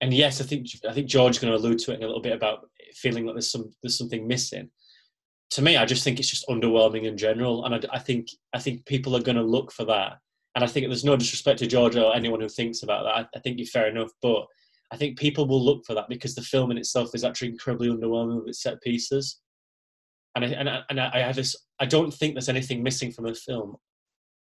And 0.00 0.12
yes, 0.12 0.40
I 0.40 0.44
think 0.44 0.66
I 0.88 0.92
think 0.92 1.08
George's 1.08 1.38
going 1.38 1.52
to 1.52 1.58
allude 1.58 1.78
to 1.80 1.92
it 1.92 1.96
in 1.96 2.02
a 2.02 2.06
little 2.06 2.22
bit 2.22 2.34
about 2.34 2.68
feeling 2.94 3.26
like 3.26 3.34
there's 3.34 3.50
some 3.50 3.72
there's 3.82 3.98
something 3.98 4.26
missing. 4.26 4.70
To 5.50 5.62
me, 5.62 5.76
I 5.76 5.84
just 5.84 6.02
think 6.02 6.18
it's 6.18 6.30
just 6.30 6.48
underwhelming 6.48 7.04
in 7.04 7.16
general, 7.16 7.64
and 7.64 7.74
I, 7.74 7.80
I 7.92 7.98
think 7.98 8.28
I 8.52 8.58
think 8.58 8.86
people 8.86 9.16
are 9.16 9.22
going 9.22 9.36
to 9.36 9.42
look 9.42 9.72
for 9.72 9.84
that 9.86 10.18
and 10.54 10.64
I 10.64 10.66
think 10.66 10.86
there's 10.86 11.04
no 11.04 11.16
disrespect 11.16 11.60
to 11.60 11.66
George 11.66 11.96
or 11.96 12.14
anyone 12.14 12.40
who 12.40 12.48
thinks 12.48 12.82
about 12.82 13.04
that. 13.04 13.16
I, 13.16 13.38
I 13.38 13.40
think 13.40 13.58
you're 13.58 13.66
fair 13.66 13.88
enough, 13.88 14.10
but 14.20 14.46
I 14.90 14.96
think 14.96 15.18
people 15.18 15.46
will 15.46 15.64
look 15.64 15.84
for 15.86 15.94
that 15.94 16.08
because 16.08 16.34
the 16.34 16.42
film 16.42 16.70
in 16.70 16.78
itself 16.78 17.14
is 17.14 17.24
actually 17.24 17.48
incredibly 17.48 17.88
underwhelming 17.88 18.36
with 18.36 18.48
its 18.48 18.62
set 18.62 18.82
pieces. 18.82 19.40
And 20.34 20.44
I, 20.44 20.48
and 20.48 20.68
I, 20.68 20.80
and 20.90 21.00
I 21.00 21.18
have 21.20 21.36
this. 21.36 21.56
I 21.82 21.86
don't 21.86 22.12
think 22.14 22.34
there's 22.34 22.48
anything 22.48 22.82
missing 22.82 23.12
from 23.12 23.26
the 23.26 23.34
film. 23.34 23.76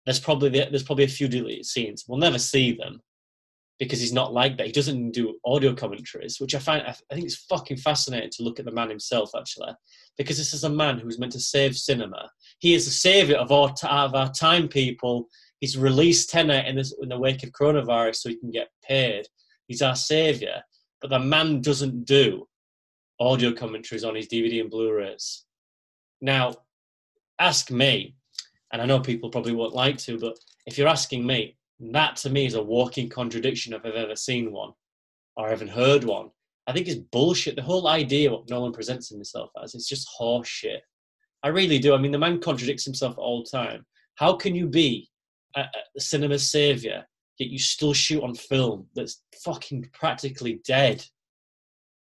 There's 0.05 0.19
probably 0.19 0.49
there's 0.49 0.83
probably 0.83 1.05
a 1.05 1.09
few 1.19 1.27
deleted 1.27 1.65
scenes. 1.65 2.05
We'll 2.07 2.19
never 2.19 2.39
see 2.39 2.71
them 2.73 3.01
because 3.77 3.99
he's 3.99 4.13
not 4.13 4.33
like 4.33 4.55
that. 4.57 4.67
He 4.67 4.71
doesn't 4.71 5.11
do 5.11 5.37
audio 5.43 5.73
commentaries, 5.73 6.39
which 6.39 6.55
I 6.55 6.59
find 6.59 6.83
I 6.83 6.93
think 7.13 7.25
it's 7.25 7.45
fucking 7.49 7.77
fascinating 7.77 8.29
to 8.33 8.43
look 8.43 8.59
at 8.59 8.65
the 8.65 8.71
man 8.71 8.89
himself 8.89 9.31
actually, 9.37 9.73
because 10.17 10.37
this 10.37 10.53
is 10.53 10.63
a 10.63 10.69
man 10.69 10.97
who's 10.97 11.19
meant 11.19 11.33
to 11.33 11.39
save 11.39 11.75
cinema. 11.75 12.29
He 12.59 12.73
is 12.73 12.85
the 12.85 12.91
savior 12.91 13.37
of 13.37 13.51
our 13.51 13.73
of 13.83 14.15
our 14.15 14.31
time, 14.31 14.67
people 14.67 15.27
he's 15.59 15.77
released 15.77 16.29
Tenet 16.29 16.67
in, 16.67 16.75
this, 16.75 16.93
in 17.01 17.09
the 17.09 17.17
wake 17.17 17.43
of 17.43 17.51
coronavirus 17.51 18.17
so 18.17 18.29
he 18.29 18.37
can 18.37 18.51
get 18.51 18.69
paid. 18.87 19.25
He's 19.67 19.81
our 19.81 19.95
savior. 19.95 20.61
But 21.01 21.09
the 21.09 21.19
man 21.19 21.61
doesn't 21.61 22.05
do 22.05 22.47
audio 23.19 23.51
commentaries 23.51 24.03
on 24.03 24.15
his 24.15 24.27
DVD 24.27 24.61
and 24.61 24.69
Blu-rays. 24.69 25.45
Now, 26.21 26.53
ask 27.39 27.71
me, 27.71 28.15
and 28.71 28.81
I 28.81 28.85
know 28.85 28.99
people 28.99 29.29
probably 29.29 29.53
won't 29.53 29.75
like 29.75 29.97
to, 29.99 30.17
but 30.17 30.37
if 30.65 30.77
you're 30.77 30.87
asking 30.87 31.25
me, 31.25 31.57
that 31.79 32.15
to 32.17 32.29
me 32.29 32.45
is 32.45 32.53
a 32.53 32.61
walking 32.61 33.09
contradiction 33.09 33.73
if 33.73 33.85
I've 33.85 33.95
ever 33.95 34.15
seen 34.15 34.51
one 34.51 34.71
or 35.37 35.51
even 35.51 35.67
heard 35.67 36.03
one. 36.03 36.29
I 36.67 36.73
think 36.73 36.87
it's 36.87 36.95
bullshit. 36.95 37.55
The 37.55 37.61
whole 37.61 37.87
idea 37.87 38.31
what 38.31 38.49
Nolan 38.49 38.71
presents 38.71 39.09
himself 39.09 39.51
as 39.61 39.75
is 39.75 39.87
just 39.87 40.09
horseshit. 40.19 40.79
I 41.43 41.49
really 41.49 41.77
do. 41.77 41.93
I 41.93 41.97
mean, 41.97 42.11
the 42.11 42.17
man 42.17 42.39
contradicts 42.39 42.85
himself 42.85 43.17
all 43.17 43.43
the 43.43 43.57
time. 43.57 43.85
How 44.15 44.33
can 44.33 44.55
you 44.55 44.67
be 44.67 45.09
a, 45.55 45.65
a 45.95 45.99
cinema 45.99 46.39
savior 46.39 47.05
yet 47.37 47.49
you 47.49 47.59
still 47.59 47.93
shoot 47.93 48.23
on 48.23 48.35
film 48.35 48.87
that's 48.95 49.21
fucking 49.43 49.89
practically 49.93 50.61
dead. 50.65 51.05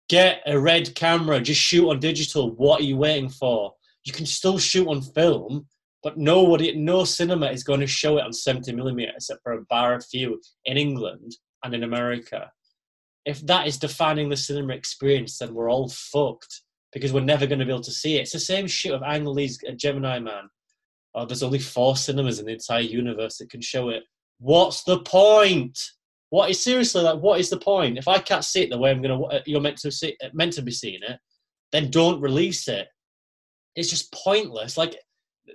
Get 0.09 0.43
a 0.47 0.59
red 0.59 0.94
camera, 0.94 1.40
just 1.40 1.61
shoot 1.61 1.89
on 1.89 2.01
digital. 2.01 2.51
What 2.57 2.81
are 2.81 2.85
you 2.85 2.97
waiting 2.97 3.28
for? 3.28 3.74
You 4.05 4.13
can 4.13 4.27
still 4.27 4.59
shoot 4.59 4.89
on 4.89 5.03
film, 5.03 5.67
but 6.03 6.17
nobody, 6.17 6.75
no 6.77 7.05
cinema 7.05 7.51
is 7.51 7.65
going 7.65 7.81
to 7.81 7.87
show 7.87 8.19
it 8.19 8.25
on 8.25 8.33
70 8.33 8.73
millimeter 8.73 9.13
except 9.15 9.43
for 9.43 9.53
a 9.53 9.65
bar 9.69 9.95
of 9.95 10.05
few 10.07 10.41
in 10.65 10.77
England 10.77 11.37
and 11.63 11.75
in 11.75 11.83
America. 11.83 12.51
If 13.27 13.45
that 13.47 13.67
is 13.67 13.79
defining 13.79 14.29
the 14.29 14.37
cinema 14.37 14.75
experience, 14.75 15.39
then 15.39 15.55
we're 15.55 15.71
all 15.71 15.91
fucked 15.91 16.63
because 16.93 17.13
we're 17.13 17.21
never 17.21 17.47
going 17.47 17.59
to 17.59 17.65
be 17.65 17.71
able 17.71 17.83
to 17.83 17.93
see 17.93 18.17
it. 18.17 18.23
It's 18.23 18.33
the 18.33 18.41
same 18.41 18.67
shit 18.67 18.93
of 18.93 19.03
Ang 19.03 19.27
Lee's 19.27 19.63
Gemini 19.77 20.19
Man. 20.19 20.49
Oh, 21.15 21.27
there's 21.27 21.43
only 21.43 21.59
four 21.59 21.97
cinemas 21.97 22.39
in 22.39 22.47
the 22.47 22.53
entire 22.53 22.81
universe 22.81 23.39
that 23.39 23.51
can 23.51 23.61
show 23.61 23.91
it. 23.91 24.05
What's 24.39 24.85
the 24.85 25.01
point? 25.01 25.79
What 26.31 26.51
is 26.51 26.63
seriously 26.63 27.03
like? 27.03 27.19
What 27.19 27.41
is 27.41 27.51
the 27.51 27.59
point? 27.59 27.99
If 27.99 28.09
I 28.09 28.19
can't 28.19 28.45
see 28.45 28.63
it 28.63 28.71
the 28.71 28.79
way 28.79 28.91
I'm 28.91 29.03
gonna, 29.03 29.23
uh, 29.23 29.41
you're 29.45 29.61
meant 29.61 29.79
to 29.79 29.91
see, 29.91 30.17
meant 30.33 30.53
to 30.55 30.63
be 30.63 30.71
seeing 30.71 31.01
it, 31.03 31.19
then 31.73 31.91
don't 31.91 32.21
release 32.21 32.69
it. 32.69 32.87
It's 33.77 33.91
just 33.91 34.13
pointless. 34.13 34.77
Like 34.77 34.97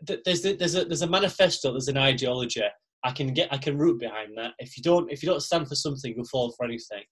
there's 0.02 0.42
there's 0.42 0.76
a 0.76 0.86
there's 0.86 1.02
a 1.02 1.08
manifesto, 1.08 1.72
there's 1.72 1.88
an 1.88 1.98
ideology. 1.98 2.64
I 3.04 3.12
can 3.12 3.34
get 3.34 3.54
I 3.54 3.58
can 3.58 3.78
root 3.78 4.00
behind 4.00 4.38
that. 4.38 4.54
If 4.60 4.78
you 4.78 4.84
don't 4.84 5.12
if 5.12 5.22
you 5.22 5.30
don't 5.30 5.42
stand 5.42 5.68
for 5.68 5.76
something, 5.76 6.14
you'll 6.16 6.26
fall 6.26 6.52
for 6.52 6.66
anything. 6.66 7.04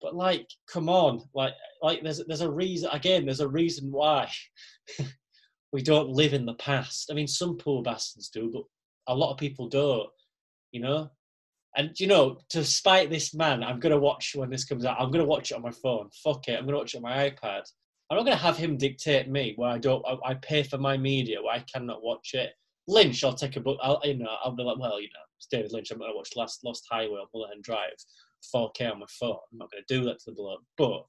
But 0.00 0.14
like, 0.14 0.46
come 0.68 0.88
on, 0.88 1.22
like 1.34 1.54
like 1.82 2.02
there's 2.02 2.22
there's 2.26 2.42
a 2.42 2.50
reason 2.50 2.90
again. 2.92 3.24
There's 3.24 3.40
a 3.40 3.48
reason 3.48 3.90
why 3.90 4.30
we 5.72 5.82
don't 5.82 6.10
live 6.10 6.34
in 6.34 6.46
the 6.46 6.54
past. 6.54 7.08
I 7.10 7.14
mean, 7.14 7.26
some 7.26 7.56
poor 7.56 7.82
bastards 7.82 8.28
do, 8.28 8.50
but 8.52 8.62
a 9.12 9.16
lot 9.16 9.32
of 9.32 9.38
people 9.38 9.68
don't. 9.68 10.08
You 10.72 10.82
know, 10.82 11.10
and 11.76 11.98
you 11.98 12.06
know, 12.06 12.38
to 12.50 12.64
spite 12.64 13.08
this 13.08 13.34
man, 13.34 13.62
I'm 13.62 13.80
gonna 13.80 13.98
watch 13.98 14.32
when 14.34 14.50
this 14.50 14.64
comes 14.64 14.84
out. 14.84 15.00
I'm 15.00 15.10
gonna 15.10 15.24
watch 15.24 15.50
it 15.50 15.54
on 15.54 15.62
my 15.62 15.70
phone. 15.70 16.10
Fuck 16.22 16.48
it, 16.48 16.58
I'm 16.58 16.66
gonna 16.66 16.78
watch 16.78 16.94
it 16.94 16.98
on 16.98 17.02
my 17.02 17.30
iPad. 17.30 17.62
I'm 18.08 18.16
not 18.16 18.24
going 18.24 18.36
to 18.36 18.42
have 18.42 18.56
him 18.56 18.76
dictate 18.76 19.28
me 19.28 19.54
where 19.56 19.70
I 19.70 19.78
don't. 19.78 20.04
I, 20.06 20.30
I, 20.30 20.34
pay 20.34 20.62
for 20.62 20.78
my 20.78 20.96
media 20.96 21.42
where 21.42 21.54
I 21.54 21.64
cannot 21.72 22.04
watch 22.04 22.34
it. 22.34 22.52
Lynch, 22.86 23.24
I'll 23.24 23.34
take 23.34 23.56
a 23.56 23.60
book. 23.60 23.78
I'll 23.82 24.00
you 24.04 24.14
know 24.14 24.36
I'll 24.44 24.54
be 24.54 24.62
like, 24.62 24.78
well, 24.78 25.00
you 25.00 25.08
know, 25.08 25.20
it's 25.38 25.46
David 25.46 25.72
Lynch. 25.72 25.90
I'm 25.90 25.98
going 25.98 26.12
to 26.12 26.16
watch 26.16 26.36
Last 26.36 26.64
Lost 26.64 26.86
Highway 26.88 27.18
on 27.18 27.26
Mulholland 27.34 27.64
Drive, 27.64 27.96
4K 28.54 28.92
on 28.92 29.00
my 29.00 29.06
phone. 29.18 29.38
I'm 29.52 29.58
not 29.58 29.70
going 29.72 29.82
to 29.86 29.94
do 29.94 30.04
that 30.04 30.20
to 30.20 30.30
the 30.30 30.36
bloke. 30.36 30.62
But 30.78 31.04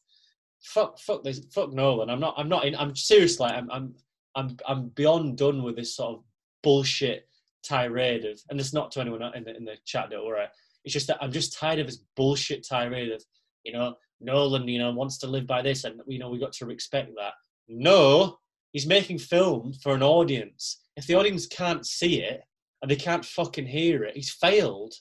fuck, 0.64 0.99
fuck 0.99 1.24
this, 1.24 1.41
fuck 1.53 1.72
Nolan. 1.72 2.10
I'm 2.10 2.19
not. 2.19 2.34
I'm 2.38 2.49
not 2.49 2.65
in. 2.65 2.76
I'm 2.76 2.95
seriously. 2.95 3.48
I'm. 3.48 3.69
I'm. 3.72 3.94
I'm. 4.36 4.57
I'm 4.68 4.90
beyond 4.90 5.38
done 5.38 5.61
with 5.61 5.76
this 5.76 5.95
sort 5.95 6.15
of 6.15 6.24
bullshit 6.64 7.28
tirade 7.64 8.26
of. 8.26 8.40
And 8.49 8.60
it's 8.60 8.74
not 8.74 8.91
to 8.91 9.02
anyone 9.02 9.22
in 9.36 9.44
the 9.44 9.56
in 9.56 9.65
the 9.65 9.78
chat. 9.86 10.10
Don't 10.10 10.26
worry. 10.26 10.45
It's 10.84 10.94
just 10.94 11.07
that 11.07 11.22
I'm 11.22 11.32
just 11.32 11.57
tired 11.57 11.80
of 11.80 11.86
this 11.86 12.02
bullshit 12.15 12.65
tirade 12.68 13.11
of. 13.11 13.24
You 13.64 13.74
know, 13.74 13.95
Nolan, 14.19 14.68
you 14.68 14.80
know, 14.80 14.91
wants 14.91 15.18
to 15.19 15.27
live 15.27 15.48
by 15.48 15.61
this, 15.61 15.84
and 15.84 16.02
you 16.07 16.19
know, 16.19 16.30
we 16.30 16.39
got 16.39 16.53
to 16.53 16.65
respect 16.65 17.11
that. 17.18 17.34
No, 17.68 18.38
he's 18.72 18.88
making 18.88 19.19
film 19.19 19.73
for 19.81 19.94
an 19.94 20.03
audience. 20.03 20.81
If 20.95 21.07
the 21.07 21.15
audience 21.15 21.45
can't 21.45 21.85
see 21.85 22.22
it 22.22 22.41
and 22.81 22.89
they 22.89 22.95
can't 22.95 23.26
fucking 23.26 23.68
hear 23.68 24.03
it, 24.03 24.15
he's 24.15 24.31
failed. 24.31 24.94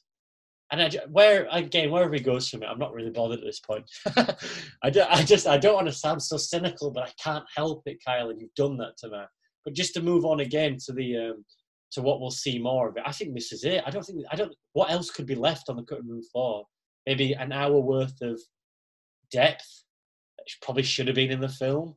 And 0.72 0.82
I, 0.82 0.90
where 1.10 1.46
again, 1.52 1.90
wherever 1.90 2.14
he 2.14 2.20
goes 2.20 2.48
from 2.48 2.62
it, 2.62 2.66
I'm 2.66 2.78
not 2.78 2.92
really 2.92 3.10
bothered 3.10 3.38
at 3.38 3.44
this 3.44 3.60
point. 3.60 3.88
I, 4.82 4.90
do, 4.90 5.04
I 5.08 5.22
just 5.22 5.46
I 5.46 5.58
don't 5.58 5.74
want 5.74 5.86
to 5.86 5.92
sound 5.92 6.22
so 6.22 6.36
cynical, 6.36 6.90
but 6.90 7.04
I 7.04 7.12
can't 7.22 7.44
help 7.54 7.82
it, 7.86 7.98
Kyle, 8.04 8.30
and 8.30 8.40
you've 8.40 8.54
done 8.54 8.76
that 8.78 8.96
to 8.98 9.10
me. 9.10 9.18
But 9.64 9.74
just 9.74 9.94
to 9.94 10.02
move 10.02 10.24
on 10.24 10.40
again 10.40 10.76
to 10.86 10.92
the 10.92 11.16
um, 11.16 11.44
to 11.92 12.02
what 12.02 12.20
we'll 12.20 12.30
see 12.30 12.58
more 12.58 12.88
of 12.88 12.96
it, 12.96 13.04
I 13.06 13.12
think 13.12 13.34
this 13.34 13.52
is 13.52 13.64
it. 13.64 13.82
I 13.86 13.90
don't 13.90 14.04
think 14.04 14.24
I 14.30 14.36
don't. 14.36 14.54
What 14.72 14.90
else 14.90 15.10
could 15.10 15.26
be 15.26 15.36
left 15.36 15.68
on 15.68 15.76
the 15.76 15.84
cutting 15.84 16.08
room 16.08 16.22
floor? 16.32 16.64
Maybe 17.06 17.32
an 17.34 17.52
hour 17.52 17.78
worth 17.78 18.20
of 18.22 18.40
depth 19.30 19.84
that 20.38 20.46
probably 20.62 20.82
should 20.82 21.06
have 21.06 21.16
been 21.16 21.30
in 21.30 21.40
the 21.40 21.48
film. 21.48 21.94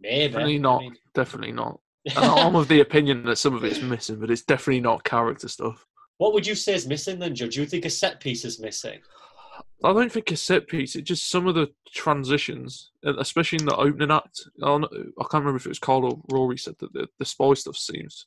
Maybe. 0.00 0.32
Definitely 0.32 0.58
not. 0.58 0.80
I 0.80 0.84
mean, 0.84 0.96
definitely 1.14 1.52
not. 1.52 1.80
And 2.16 2.24
I'm 2.24 2.56
of 2.56 2.66
the 2.66 2.80
opinion 2.80 3.22
that 3.26 3.36
some 3.36 3.54
of 3.54 3.62
it's 3.62 3.80
missing, 3.80 4.18
but 4.18 4.30
it's 4.30 4.42
definitely 4.42 4.80
not 4.80 5.04
character 5.04 5.46
stuff. 5.46 5.86
What 6.18 6.32
would 6.34 6.46
you 6.46 6.56
say 6.56 6.74
is 6.74 6.86
missing 6.86 7.20
then, 7.20 7.34
Joe? 7.34 7.46
Do 7.46 7.60
you 7.60 7.66
think 7.66 7.84
a 7.84 7.90
set 7.90 8.18
piece 8.18 8.44
is 8.44 8.60
missing? 8.60 9.00
I 9.84 9.92
don't 9.92 10.10
think 10.10 10.30
a 10.30 10.36
set 10.36 10.68
piece. 10.68 10.94
It's 10.94 11.08
just 11.08 11.30
some 11.30 11.46
of 11.46 11.54
the 11.54 11.70
transitions, 11.92 12.90
especially 13.04 13.58
in 13.60 13.66
the 13.66 13.76
opening 13.76 14.10
act. 14.10 14.48
I, 14.62 14.68
can't 14.68 15.34
remember 15.34 15.56
if 15.56 15.66
it 15.66 15.70
was 15.70 15.78
Carl 15.78 16.04
or 16.04 16.20
Rory 16.30 16.58
said 16.58 16.76
that 16.78 16.92
the, 16.92 17.08
the 17.18 17.24
spy 17.24 17.54
stuff 17.54 17.76
seems 17.76 18.26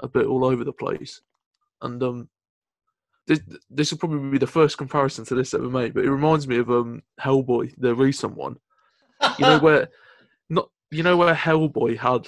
a 0.00 0.08
bit 0.08 0.26
all 0.26 0.44
over 0.44 0.64
the 0.64 0.72
place, 0.72 1.22
and 1.82 2.02
um, 2.02 2.28
this 3.26 3.40
this 3.68 3.90
will 3.90 3.98
probably 3.98 4.30
be 4.30 4.38
the 4.38 4.46
first 4.46 4.78
comparison 4.78 5.24
to 5.26 5.34
this 5.34 5.54
ever 5.54 5.68
made, 5.68 5.94
but 5.94 6.04
it 6.04 6.10
reminds 6.10 6.48
me 6.48 6.58
of 6.58 6.70
um 6.70 7.02
Hellboy, 7.20 7.74
the 7.78 7.94
recent 7.94 8.36
one. 8.36 8.56
You 9.38 9.46
know 9.46 9.58
where 9.58 9.88
not 10.50 10.68
you 10.90 11.02
know 11.02 11.16
where 11.16 11.34
Hellboy 11.34 11.98
had 11.98 12.26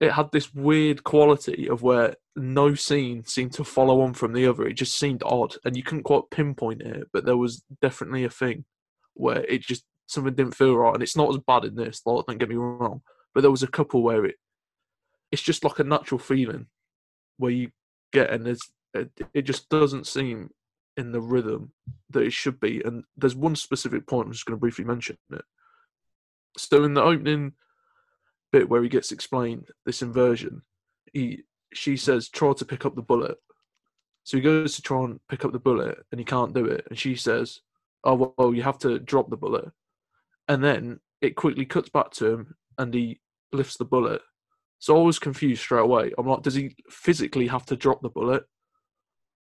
it 0.00 0.12
had 0.12 0.30
this 0.32 0.52
weird 0.52 1.04
quality 1.04 1.68
of 1.68 1.82
where 1.82 2.16
no 2.34 2.74
scene 2.74 3.24
seemed 3.24 3.52
to 3.54 3.64
follow 3.64 4.02
on 4.02 4.12
from 4.12 4.34
the 4.34 4.46
other. 4.46 4.66
It 4.66 4.74
just 4.74 4.98
seemed 4.98 5.22
odd, 5.24 5.54
and 5.64 5.76
you 5.76 5.82
couldn't 5.82 6.04
quite 6.04 6.30
pinpoint 6.30 6.82
it, 6.82 7.08
but 7.12 7.24
there 7.24 7.36
was 7.36 7.64
definitely 7.80 8.24
a 8.24 8.30
thing 8.30 8.64
where 9.14 9.42
it 9.44 9.62
just 9.62 9.84
something 10.06 10.34
didn't 10.34 10.54
feel 10.54 10.76
right. 10.76 10.92
And 10.92 11.02
it's 11.02 11.16
not 11.16 11.30
as 11.30 11.40
bad 11.46 11.64
in 11.64 11.76
this, 11.76 12.02
like, 12.04 12.26
don't 12.26 12.38
get 12.38 12.50
me 12.50 12.56
wrong, 12.56 13.00
but 13.34 13.40
there 13.40 13.50
was 13.50 13.62
a 13.62 13.68
couple 13.68 14.02
where 14.02 14.26
it 14.26 14.36
it's 15.32 15.42
just 15.42 15.64
like 15.64 15.78
a 15.78 15.84
natural 15.84 16.18
feeling 16.18 16.66
where 17.38 17.50
you 17.50 17.70
get, 18.12 18.30
and 18.30 18.44
there's 18.46 18.70
it, 19.00 19.10
it 19.34 19.42
just 19.42 19.68
doesn't 19.68 20.06
seem 20.06 20.50
in 20.96 21.12
the 21.12 21.20
rhythm 21.20 21.72
that 22.10 22.22
it 22.22 22.32
should 22.32 22.58
be. 22.60 22.82
And 22.84 23.04
there's 23.16 23.36
one 23.36 23.56
specific 23.56 24.06
point 24.06 24.26
I'm 24.26 24.32
just 24.32 24.46
going 24.46 24.56
to 24.56 24.60
briefly 24.60 24.84
mention 24.84 25.18
it. 25.32 25.44
So 26.56 26.84
in 26.84 26.94
the 26.94 27.02
opening 27.02 27.52
bit 28.52 28.68
where 28.68 28.82
he 28.82 28.88
gets 28.88 29.12
explained 29.12 29.68
this 29.84 30.02
inversion, 30.02 30.62
he 31.12 31.42
she 31.74 31.96
says 31.96 32.28
try 32.28 32.52
to 32.54 32.64
pick 32.64 32.86
up 32.86 32.94
the 32.94 33.02
bullet. 33.02 33.36
So 34.24 34.36
he 34.36 34.42
goes 34.42 34.74
to 34.76 34.82
try 34.82 35.04
and 35.04 35.20
pick 35.28 35.44
up 35.44 35.52
the 35.52 35.58
bullet 35.58 35.98
and 36.10 36.18
he 36.18 36.24
can't 36.24 36.54
do 36.54 36.64
it. 36.64 36.86
And 36.88 36.98
she 36.98 37.14
says, 37.14 37.60
"Oh 38.04 38.34
well, 38.38 38.54
you 38.54 38.62
have 38.62 38.78
to 38.78 38.98
drop 38.98 39.28
the 39.28 39.36
bullet." 39.36 39.70
And 40.48 40.64
then 40.64 41.00
it 41.20 41.36
quickly 41.36 41.66
cuts 41.66 41.88
back 41.90 42.10
to 42.12 42.26
him 42.26 42.56
and 42.78 42.94
he 42.94 43.20
lifts 43.52 43.76
the 43.76 43.84
bullet. 43.84 44.22
So 44.78 44.98
I 44.98 45.02
was 45.02 45.18
confused 45.18 45.62
straight 45.62 45.80
away. 45.80 46.12
I'm 46.18 46.26
like, 46.26 46.42
does 46.42 46.54
he 46.54 46.76
physically 46.90 47.46
have 47.46 47.64
to 47.66 47.76
drop 47.76 48.02
the 48.02 48.10
bullet? 48.10 48.44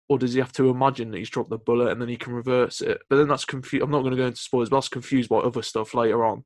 Or 0.10 0.18
does 0.18 0.34
he 0.34 0.40
have 0.40 0.52
to 0.52 0.69
imagine 0.69 1.11
that 1.11 1.19
he's 1.19 1.30
dropped 1.30 1.52
the 1.52 1.57
bullet 1.57 1.91
and 1.91 2.02
then 2.02 2.10
he 2.10 2.18
can 2.18 2.34
reverse 2.34 2.81
it? 2.81 2.99
But 3.10 3.18
then 3.18 3.27
that's 3.27 3.45
confused. 3.45 3.84
I'm 3.84 3.91
not 3.91 4.02
going 4.02 4.11
to 4.11 4.18
go 4.18 4.26
into 4.26 4.41
spoilers, 4.41 4.69
but 4.69 4.77
that's 4.77 4.90
confused 4.90 5.30
by 5.30 5.38
other 5.38 5.61
stuff 5.61 5.94
later 5.94 6.26
on, 6.26 6.44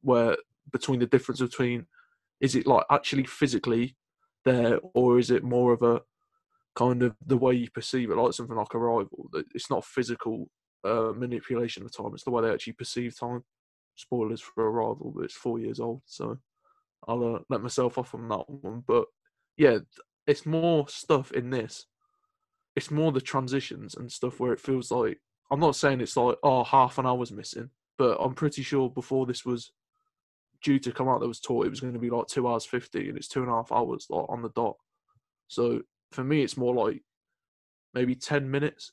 where 0.00 0.36
between 0.72 0.98
the 0.98 1.06
difference 1.06 1.40
between 1.40 1.86
is 2.40 2.56
it 2.56 2.66
like 2.66 2.84
actually 2.90 3.24
physically 3.24 3.96
there, 4.46 4.80
or 4.94 5.18
is 5.18 5.30
it 5.30 5.44
more 5.44 5.74
of 5.74 5.82
a 5.82 6.00
kind 6.74 7.02
of 7.02 7.14
the 7.24 7.36
way 7.36 7.52
you 7.54 7.70
perceive 7.70 8.10
it, 8.10 8.16
like 8.16 8.32
something 8.32 8.56
like 8.56 8.74
Arrival? 8.74 9.28
That 9.32 9.44
it's 9.54 9.70
not 9.70 9.84
physical 9.84 10.48
uh, 10.82 11.12
manipulation 11.14 11.84
of 11.84 11.94
time; 11.94 12.12
it's 12.14 12.24
the 12.24 12.30
way 12.30 12.42
they 12.42 12.50
actually 12.50 12.72
perceive 12.72 13.18
time. 13.18 13.44
Spoilers 13.94 14.40
for 14.40 14.70
Arrival, 14.70 15.12
but 15.14 15.24
it's 15.24 15.34
four 15.34 15.58
years 15.58 15.80
old, 15.80 16.00
so 16.06 16.38
I'll 17.06 17.36
uh, 17.36 17.38
let 17.50 17.60
myself 17.60 17.98
off 17.98 18.14
on 18.14 18.26
that 18.30 18.48
one. 18.48 18.82
But 18.86 19.04
yeah, 19.58 19.78
it's 20.26 20.46
more 20.46 20.88
stuff 20.88 21.30
in 21.32 21.50
this 21.50 21.86
it's 22.76 22.90
more 22.90 23.12
the 23.12 23.20
transitions 23.20 23.94
and 23.94 24.10
stuff 24.10 24.40
where 24.40 24.52
it 24.52 24.60
feels 24.60 24.90
like 24.90 25.18
I'm 25.50 25.60
not 25.60 25.76
saying 25.76 26.00
it's 26.00 26.16
like 26.16 26.36
oh 26.42 26.64
half 26.64 26.98
an 26.98 27.06
hour's 27.06 27.32
missing, 27.32 27.70
but 27.98 28.16
I'm 28.20 28.34
pretty 28.34 28.62
sure 28.62 28.88
before 28.90 29.26
this 29.26 29.44
was 29.44 29.72
due 30.62 30.78
to 30.78 30.92
come 30.92 31.08
out, 31.08 31.20
there 31.20 31.28
was 31.28 31.40
taught 31.40 31.66
it 31.66 31.70
was 31.70 31.80
going 31.80 31.92
to 31.92 31.98
be 31.98 32.10
like 32.10 32.26
two 32.26 32.48
hours 32.48 32.64
fifty, 32.64 33.08
and 33.08 33.18
it's 33.18 33.28
two 33.28 33.42
and 33.42 33.50
a 33.50 33.54
half 33.54 33.72
hours 33.72 34.06
like 34.08 34.26
on 34.28 34.42
the 34.42 34.50
dot. 34.50 34.76
So 35.48 35.82
for 36.12 36.24
me, 36.24 36.42
it's 36.42 36.56
more 36.56 36.74
like 36.74 37.02
maybe 37.94 38.14
ten 38.14 38.50
minutes. 38.50 38.92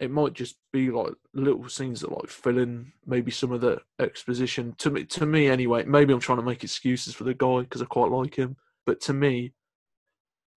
It 0.00 0.10
might 0.10 0.32
just 0.32 0.56
be 0.72 0.90
like 0.90 1.12
little 1.34 1.68
scenes 1.68 2.00
that 2.00 2.12
like 2.12 2.28
fill 2.28 2.58
in 2.58 2.92
maybe 3.04 3.30
some 3.30 3.52
of 3.52 3.60
the 3.60 3.80
exposition. 3.98 4.74
To 4.78 4.90
me, 4.90 5.04
to 5.04 5.26
me 5.26 5.48
anyway. 5.48 5.84
Maybe 5.84 6.14
I'm 6.14 6.20
trying 6.20 6.38
to 6.38 6.44
make 6.44 6.64
excuses 6.64 7.14
for 7.14 7.24
the 7.24 7.34
guy 7.34 7.60
because 7.60 7.82
I 7.82 7.86
quite 7.86 8.10
like 8.10 8.34
him, 8.34 8.56
but 8.86 9.00
to 9.02 9.12
me, 9.12 9.52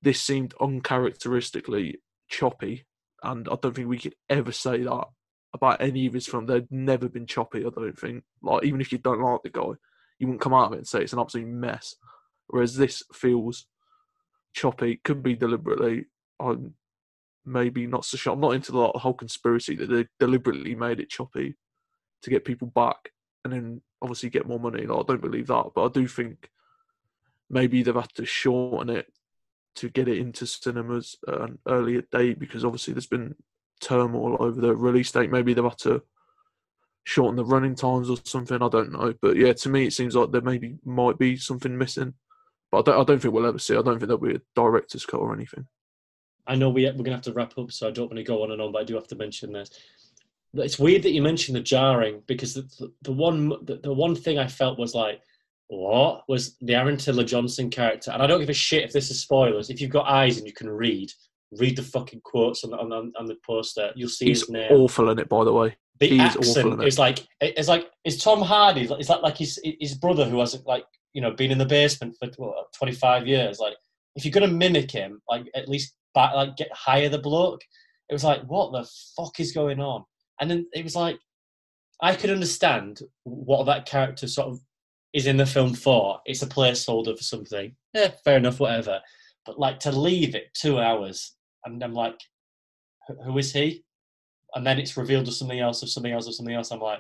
this 0.03 0.21
seemed 0.21 0.53
uncharacteristically 0.59 1.99
choppy, 2.29 2.85
and 3.23 3.47
I 3.47 3.55
don't 3.61 3.73
think 3.73 3.87
we 3.87 3.99
could 3.99 4.15
ever 4.29 4.51
say 4.51 4.83
that 4.83 5.05
about 5.53 5.81
any 5.81 6.05
of 6.07 6.13
his 6.13 6.27
films. 6.27 6.49
They've 6.49 6.69
never 6.69 7.07
been 7.07 7.25
choppy. 7.25 7.65
I 7.65 7.69
don't 7.69 7.97
think. 7.97 8.23
Like 8.41 8.65
even 8.65 8.81
if 8.81 8.91
you 8.91 8.97
don't 8.97 9.21
like 9.21 9.41
the 9.43 9.49
guy, 9.49 9.71
you 10.19 10.27
wouldn't 10.27 10.41
come 10.41 10.53
out 10.53 10.67
of 10.67 10.73
it 10.73 10.77
and 10.79 10.87
say 10.87 11.01
it's 11.01 11.13
an 11.13 11.19
absolute 11.19 11.47
mess. 11.47 11.95
Whereas 12.47 12.75
this 12.75 13.01
feels 13.13 13.65
choppy. 14.53 14.99
Could 15.03 15.23
be 15.23 15.35
deliberately. 15.35 16.05
I'm 16.39 16.73
maybe 17.45 17.87
not 17.87 18.03
so 18.03 18.17
sure. 18.17 18.33
I'm 18.33 18.41
not 18.41 18.55
into 18.55 18.71
the 18.71 18.87
whole 18.87 19.13
conspiracy 19.13 19.75
that 19.77 19.89
they 19.89 20.07
deliberately 20.19 20.75
made 20.75 20.99
it 20.99 21.09
choppy 21.09 21.55
to 22.23 22.29
get 22.29 22.45
people 22.45 22.67
back 22.67 23.11
and 23.43 23.53
then 23.53 23.81
obviously 24.01 24.29
get 24.29 24.47
more 24.47 24.59
money. 24.59 24.85
Like, 24.85 24.99
I 24.99 25.03
don't 25.03 25.21
believe 25.21 25.47
that, 25.47 25.71
but 25.75 25.85
I 25.85 25.89
do 25.89 26.07
think 26.07 26.49
maybe 27.49 27.83
they've 27.83 27.93
had 27.93 28.13
to 28.15 28.25
shorten 28.25 28.89
it 28.89 29.07
to 29.75 29.89
get 29.89 30.07
it 30.07 30.17
into 30.17 30.45
cinemas 30.45 31.15
at 31.27 31.41
an 31.41 31.59
earlier 31.67 32.01
date 32.11 32.39
because 32.39 32.63
obviously 32.63 32.93
there's 32.93 33.07
been 33.07 33.35
turmoil 33.81 34.37
over 34.39 34.59
the 34.59 34.75
release 34.75 35.11
date. 35.11 35.31
Maybe 35.31 35.53
they've 35.53 35.63
had 35.63 35.77
to 35.79 36.03
shorten 37.05 37.35
the 37.35 37.45
running 37.45 37.75
times 37.75 38.09
or 38.09 38.17
something. 38.23 38.61
I 38.61 38.69
don't 38.69 38.91
know, 38.91 39.13
but 39.21 39.35
yeah, 39.35 39.53
to 39.53 39.69
me 39.69 39.85
it 39.85 39.93
seems 39.93 40.15
like 40.15 40.31
there 40.31 40.41
maybe 40.41 40.75
might 40.85 41.17
be 41.17 41.35
something 41.37 41.77
missing. 41.77 42.13
But 42.71 42.79
I 42.79 42.91
don't, 42.91 43.01
I 43.01 43.03
don't 43.03 43.21
think 43.21 43.33
we'll 43.33 43.45
ever 43.45 43.59
see. 43.59 43.75
I 43.75 43.81
don't 43.81 43.99
think 43.99 44.07
there'll 44.07 44.17
be 44.17 44.35
a 44.35 44.41
director's 44.55 45.05
cut 45.05 45.19
or 45.19 45.33
anything. 45.33 45.67
I 46.45 46.55
know 46.55 46.69
we, 46.69 46.85
we're 46.85 46.91
going 46.91 47.05
to 47.05 47.11
have 47.11 47.21
to 47.21 47.33
wrap 47.33 47.57
up, 47.57 47.71
so 47.71 47.87
I 47.87 47.91
don't 47.91 48.07
want 48.07 48.17
to 48.17 48.23
go 48.23 48.43
on 48.43 48.51
and 48.51 48.61
on, 48.61 48.71
but 48.71 48.81
I 48.81 48.83
do 48.83 48.95
have 48.95 49.07
to 49.07 49.15
mention 49.15 49.53
this. 49.53 49.69
It's 50.55 50.79
weird 50.79 51.03
that 51.03 51.11
you 51.11 51.21
mentioned 51.21 51.55
the 51.55 51.61
jarring 51.61 52.21
because 52.27 52.53
the, 52.53 52.61
the, 52.79 52.91
the 53.03 53.11
one 53.11 53.49
the, 53.49 53.79
the 53.81 53.93
one 53.93 54.15
thing 54.15 54.37
I 54.37 54.47
felt 54.47 54.77
was 54.77 54.93
like, 54.93 55.21
what 55.73 56.23
was 56.27 56.55
the 56.61 56.75
Aaron 56.75 56.97
Taylor 56.97 57.23
Johnson 57.23 57.69
character? 57.69 58.11
And 58.11 58.21
I 58.21 58.27
don't 58.27 58.39
give 58.39 58.49
a 58.49 58.53
shit 58.53 58.83
if 58.83 58.91
this 58.91 59.09
is 59.09 59.21
spoilers. 59.21 59.69
If 59.69 59.81
you've 59.81 59.91
got 59.91 60.07
eyes 60.07 60.37
and 60.37 60.45
you 60.45 60.53
can 60.53 60.69
read, 60.69 61.11
read 61.59 61.75
the 61.75 61.83
fucking 61.83 62.21
quotes 62.23 62.63
on 62.63 62.71
the, 62.71 62.77
on, 62.77 63.11
on 63.17 63.25
the 63.25 63.37
poster. 63.45 63.91
You'll 63.95 64.09
see 64.09 64.27
He's 64.27 64.41
his 64.41 64.49
name. 64.49 64.71
awful 64.71 65.09
in 65.09 65.19
it, 65.19 65.29
by 65.29 65.43
the 65.43 65.53
way. 65.53 65.75
the 65.99 66.07
He 66.07 66.21
is 66.21 66.35
awful 66.35 66.49
accent 66.49 66.73
in 66.73 66.81
it. 66.81 66.87
is 66.87 66.99
like 66.99 67.27
it's 67.41 67.67
like 67.67 67.89
is 68.03 68.21
Tom 68.21 68.41
Hardy 68.41 68.83
is 68.83 69.07
that 69.07 69.23
like 69.23 69.37
his 69.37 69.59
his 69.79 69.95
brother 69.95 70.25
who 70.25 70.39
hasn't 70.39 70.67
like 70.67 70.85
you 71.13 71.21
know 71.21 71.31
been 71.31 71.51
in 71.51 71.57
the 71.57 71.65
basement 71.65 72.15
for 72.19 72.29
what, 72.37 72.71
25 72.77 73.27
years 73.27 73.59
like 73.59 73.75
if 74.15 74.25
you're 74.25 74.31
gonna 74.31 74.47
mimic 74.47 74.91
him 74.91 75.21
like 75.29 75.45
at 75.55 75.69
least 75.69 75.95
back, 76.13 76.33
like 76.35 76.55
get 76.55 76.69
hire 76.71 77.09
the 77.09 77.19
bloke 77.19 77.61
it 78.09 78.13
was 78.13 78.23
like 78.23 78.41
what 78.43 78.71
the 78.71 78.87
fuck 79.15 79.39
is 79.39 79.51
going 79.51 79.79
on 79.79 80.03
and 80.39 80.49
then 80.49 80.65
it 80.73 80.83
was 80.83 80.95
like 80.95 81.19
I 82.01 82.15
could 82.15 82.31
understand 82.31 83.01
what 83.23 83.65
that 83.65 83.85
character 83.85 84.27
sort 84.27 84.49
of 84.49 84.59
is 85.13 85.27
in 85.27 85.37
the 85.37 85.45
film 85.45 85.73
for 85.73 86.19
it's 86.25 86.41
a 86.41 86.47
placeholder 86.47 87.15
for 87.15 87.23
something 87.23 87.75
yeah 87.93 88.11
fair 88.23 88.37
enough 88.37 88.59
whatever 88.59 88.99
but 89.45 89.59
like 89.59 89.79
to 89.79 89.91
leave 89.91 90.35
it 90.35 90.53
two 90.53 90.79
hours 90.79 91.35
and 91.65 91.81
I'm 91.83 91.93
like 91.93 92.19
"Who- 93.07 93.37
is 93.37 93.53
he 93.53 93.83
and 94.55 94.65
then 94.65 94.79
it's 94.79 94.97
revealed 94.97 95.27
as 95.27 95.37
something 95.37 95.59
else, 95.59 95.81
of 95.81 95.89
something 95.89 96.11
else, 96.11 96.27
of 96.27 96.35
something 96.35 96.55
else. 96.55 96.71
I'm 96.71 96.79
like, 96.79 96.99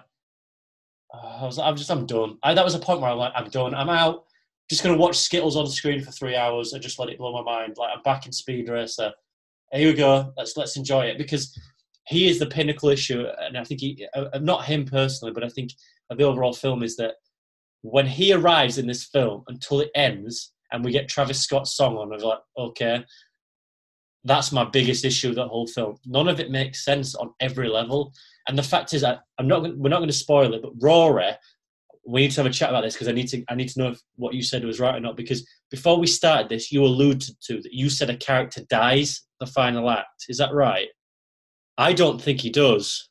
uh, 1.13 1.37
I 1.41 1.45
was, 1.45 1.59
I'm 1.59 1.75
just, 1.75 1.91
I'm 1.91 2.05
done. 2.05 2.37
I, 2.41 2.53
that 2.53 2.65
was 2.65 2.75
a 2.75 2.79
point 2.79 3.01
where 3.01 3.11
I'm 3.11 3.17
like, 3.17 3.33
I'm 3.35 3.49
done. 3.49 3.75
I'm 3.75 3.89
out. 3.89 4.25
Just 4.69 4.81
gonna 4.81 4.97
watch 4.97 5.17
Skittles 5.17 5.57
on 5.57 5.65
the 5.65 5.71
screen 5.71 6.01
for 6.01 6.11
three 6.11 6.35
hours 6.35 6.73
and 6.73 6.81
just 6.81 6.97
let 6.97 7.09
it 7.09 7.17
blow 7.17 7.33
my 7.33 7.43
mind. 7.43 7.75
Like 7.77 7.91
I'm 7.95 8.01
back 8.01 8.25
in 8.25 8.31
Speed 8.31 8.69
Racer. 8.69 9.11
Here 9.73 9.89
we 9.89 9.93
go. 9.93 10.31
Let's 10.37 10.55
let's 10.55 10.77
enjoy 10.77 11.05
it 11.07 11.17
because 11.17 11.57
he 12.07 12.29
is 12.29 12.39
the 12.39 12.45
pinnacle 12.45 12.89
issue, 12.89 13.25
and 13.41 13.57
I 13.57 13.63
think 13.65 13.81
he, 13.81 14.07
uh, 14.15 14.25
uh, 14.33 14.39
not 14.39 14.65
him 14.65 14.85
personally, 14.85 15.33
but 15.33 15.43
I 15.43 15.49
think 15.49 15.71
the 16.09 16.23
overall 16.23 16.53
film 16.53 16.81
is 16.81 16.95
that 16.95 17.15
when 17.83 18.07
he 18.07 18.33
arrives 18.33 18.77
in 18.77 18.87
this 18.87 19.03
film 19.03 19.43
until 19.47 19.81
it 19.81 19.91
ends 19.93 20.51
and 20.71 20.83
we 20.83 20.91
get 20.91 21.07
Travis 21.07 21.41
Scott's 21.41 21.75
song 21.75 21.97
on, 21.97 22.11
I 22.11 22.15
was 22.15 22.23
like, 22.23 22.39
okay, 22.57 23.05
that's 24.23 24.51
my 24.51 24.63
biggest 24.63 25.05
issue 25.05 25.27
with 25.27 25.35
the 25.35 25.47
whole 25.47 25.67
film. 25.67 25.97
None 26.05 26.29
of 26.29 26.39
it 26.39 26.49
makes 26.49 26.85
sense 26.85 27.13
on 27.13 27.33
every 27.41 27.67
level. 27.67 28.13
And 28.47 28.57
the 28.57 28.63
fact 28.63 28.93
is, 28.93 29.03
I, 29.03 29.17
I'm 29.37 29.47
not. 29.47 29.63
We're 29.77 29.89
not 29.89 29.99
going 29.99 30.07
to 30.07 30.13
spoil 30.13 30.53
it, 30.53 30.61
but 30.61 30.71
Rory, 30.81 31.31
we 32.05 32.21
need 32.21 32.31
to 32.31 32.41
have 32.41 32.49
a 32.49 32.53
chat 32.53 32.69
about 32.69 32.83
this 32.83 32.93
because 32.93 33.09
I 33.09 33.11
need 33.11 33.27
to. 33.27 33.43
I 33.49 33.55
need 33.55 33.69
to 33.69 33.79
know 33.79 33.89
if 33.89 33.99
what 34.15 34.33
you 34.33 34.43
said 34.43 34.63
was 34.63 34.79
right 34.79 34.95
or 34.95 34.99
not. 35.01 35.17
Because 35.17 35.47
before 35.69 35.99
we 35.99 36.07
started 36.07 36.49
this, 36.49 36.71
you 36.71 36.83
alluded 36.83 37.35
to 37.47 37.61
that 37.61 37.73
you 37.73 37.89
said 37.89 38.09
a 38.09 38.17
character 38.17 38.61
dies 38.69 39.23
the 39.39 39.45
final 39.45 39.89
act. 39.89 40.25
Is 40.29 40.37
that 40.37 40.53
right? 40.53 40.87
I 41.77 41.93
don't 41.93 42.21
think 42.21 42.41
he 42.41 42.49
does. 42.49 43.09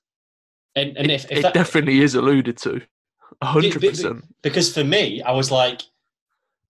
And 0.74 0.96
and 0.96 1.10
if, 1.10 1.24
if 1.30 1.38
it 1.38 1.42
that, 1.42 1.54
definitely 1.54 2.00
is 2.00 2.14
alluded 2.14 2.56
to. 2.58 2.80
Hundred 3.42 3.80
percent. 3.80 4.24
because 4.42 4.72
for 4.72 4.84
me, 4.84 5.22
I 5.22 5.32
was 5.32 5.50
like, 5.50 5.82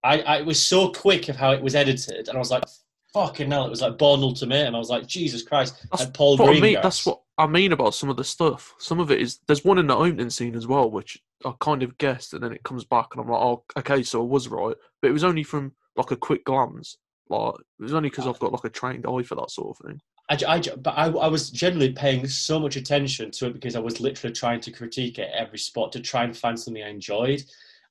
I, 0.03 0.21
I 0.21 0.43
was 0.43 0.65
so 0.65 0.91
quick 0.91 1.29
of 1.29 1.37
how 1.37 1.53
it 1.53 1.63
was 1.63 1.75
edited, 1.75 2.29
and 2.29 2.37
I 2.37 2.39
was 2.39 2.51
like, 2.51 2.65
fucking 3.13 3.51
hell, 3.51 3.67
it 3.67 3.71
was 3.71 3.83
like 3.83 3.99
Bourne 3.99 4.23
Ultimatum. 4.23 4.75
I 4.75 4.79
was 4.79 4.91
like, 4.91 5.07
Jesus 5.07 5.43
Christ, 5.43 5.77
That's 5.91 6.05
like 6.05 6.15
Paul 6.15 6.37
what 6.37 6.57
I 6.57 6.61
mean. 6.61 6.79
That's 6.83 7.05
what 7.05 7.21
I 7.39 7.47
mean 7.47 7.73
about 7.73 7.95
some 7.95 8.09
of 8.09 8.17
the 8.17 8.25
stuff. 8.25 8.75
Some 8.79 9.01
of 9.01 9.11
it 9.11 9.21
is 9.21 9.41
there's 9.47 9.65
one 9.65 9.79
in 9.79 9.87
the 9.87 9.97
opening 9.97 10.31
scene 10.31 10.55
as 10.55 10.67
well, 10.67 10.91
which 10.91 11.21
I 11.45 11.53
kind 11.61 11.83
of 11.83 11.99
guessed, 11.99 12.35
and 12.35 12.43
then 12.43 12.53
it 12.53 12.63
comes 12.63 12.85
back, 12.85 13.09
and 13.13 13.21
I'm 13.21 13.31
like, 13.31 13.43
oh, 13.43 13.65
okay, 13.79 14.03
so 14.03 14.21
I 14.21 14.25
was 14.25 14.49
right, 14.49 14.77
but 15.01 15.09
it 15.09 15.13
was 15.13 15.25
only 15.25 15.43
from 15.43 15.73
like 15.97 16.11
a 16.11 16.17
quick 16.17 16.45
glance. 16.45 16.97
Like 17.29 17.55
it 17.81 17.83
was 17.83 17.95
only 17.95 18.11
because 18.11 18.27
I've 18.27 18.39
got 18.39 18.53
like 18.53 18.65
a 18.65 18.71
trained 18.71 19.07
eye 19.07 19.23
for 19.23 19.35
that 19.37 19.51
sort 19.51 19.77
of 19.79 19.87
thing. 19.87 20.01
I, 20.31 20.39
I 20.47 20.61
but 20.61 20.93
I, 20.97 21.07
I 21.07 21.29
was 21.29 21.51
generally 21.51 21.93
paying 21.93 22.27
so 22.27 22.59
much 22.59 22.77
attention 22.77 23.31
to 23.33 23.47
it 23.47 23.53
because 23.55 23.77
I 23.77 23.81
was 23.81 24.01
literally 24.01 24.33
trying 24.33 24.61
to 24.61 24.71
critique 24.71 25.19
it 25.19 25.31
every 25.37 25.59
spot 25.59 25.93
to 25.93 26.01
try 26.01 26.25
and 26.25 26.37
find 26.37 26.59
something 26.59 26.83
I 26.83 26.89
enjoyed. 26.89 27.43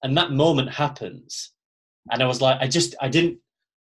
And 0.04 0.18
that 0.18 0.32
moment 0.32 0.72
happens, 0.72 1.52
and 2.10 2.24
I 2.24 2.26
was 2.26 2.42
like, 2.42 2.58
I 2.60 2.68
just, 2.68 2.96
I 3.02 3.08
didn't, 3.08 3.38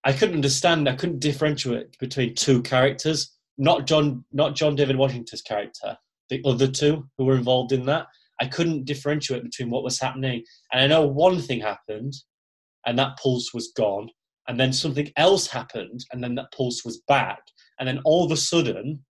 I 0.04 0.12
couldn't 0.12 0.36
understand, 0.36 0.88
I 0.88 0.94
couldn't 0.94 1.18
differentiate 1.18 1.98
between 1.98 2.34
two 2.34 2.62
characters, 2.62 3.36
not 3.58 3.86
John, 3.86 4.24
not 4.32 4.54
John 4.54 4.74
David 4.74 4.96
Washington's 4.96 5.42
character, 5.42 5.98
the 6.30 6.40
other 6.46 6.68
two 6.68 7.06
who 7.18 7.24
were 7.26 7.36
involved 7.36 7.72
in 7.72 7.84
that. 7.86 8.06
I 8.40 8.46
couldn't 8.46 8.84
differentiate 8.84 9.42
between 9.42 9.68
what 9.68 9.82
was 9.82 10.00
happening, 10.00 10.44
and 10.72 10.80
I 10.80 10.86
know 10.86 11.06
one 11.06 11.40
thing 11.40 11.60
happened, 11.60 12.14
and 12.86 12.98
that 12.98 13.18
pulse 13.18 13.52
was 13.52 13.72
gone, 13.76 14.08
and 14.46 14.58
then 14.58 14.72
something 14.72 15.12
else 15.16 15.48
happened, 15.48 16.06
and 16.12 16.24
then 16.24 16.36
that 16.36 16.52
pulse 16.52 16.84
was 16.84 17.02
back, 17.08 17.40
and 17.78 17.88
then 17.88 18.00
all 18.04 18.24
of 18.24 18.32
a 18.32 18.36
sudden, 18.36 19.04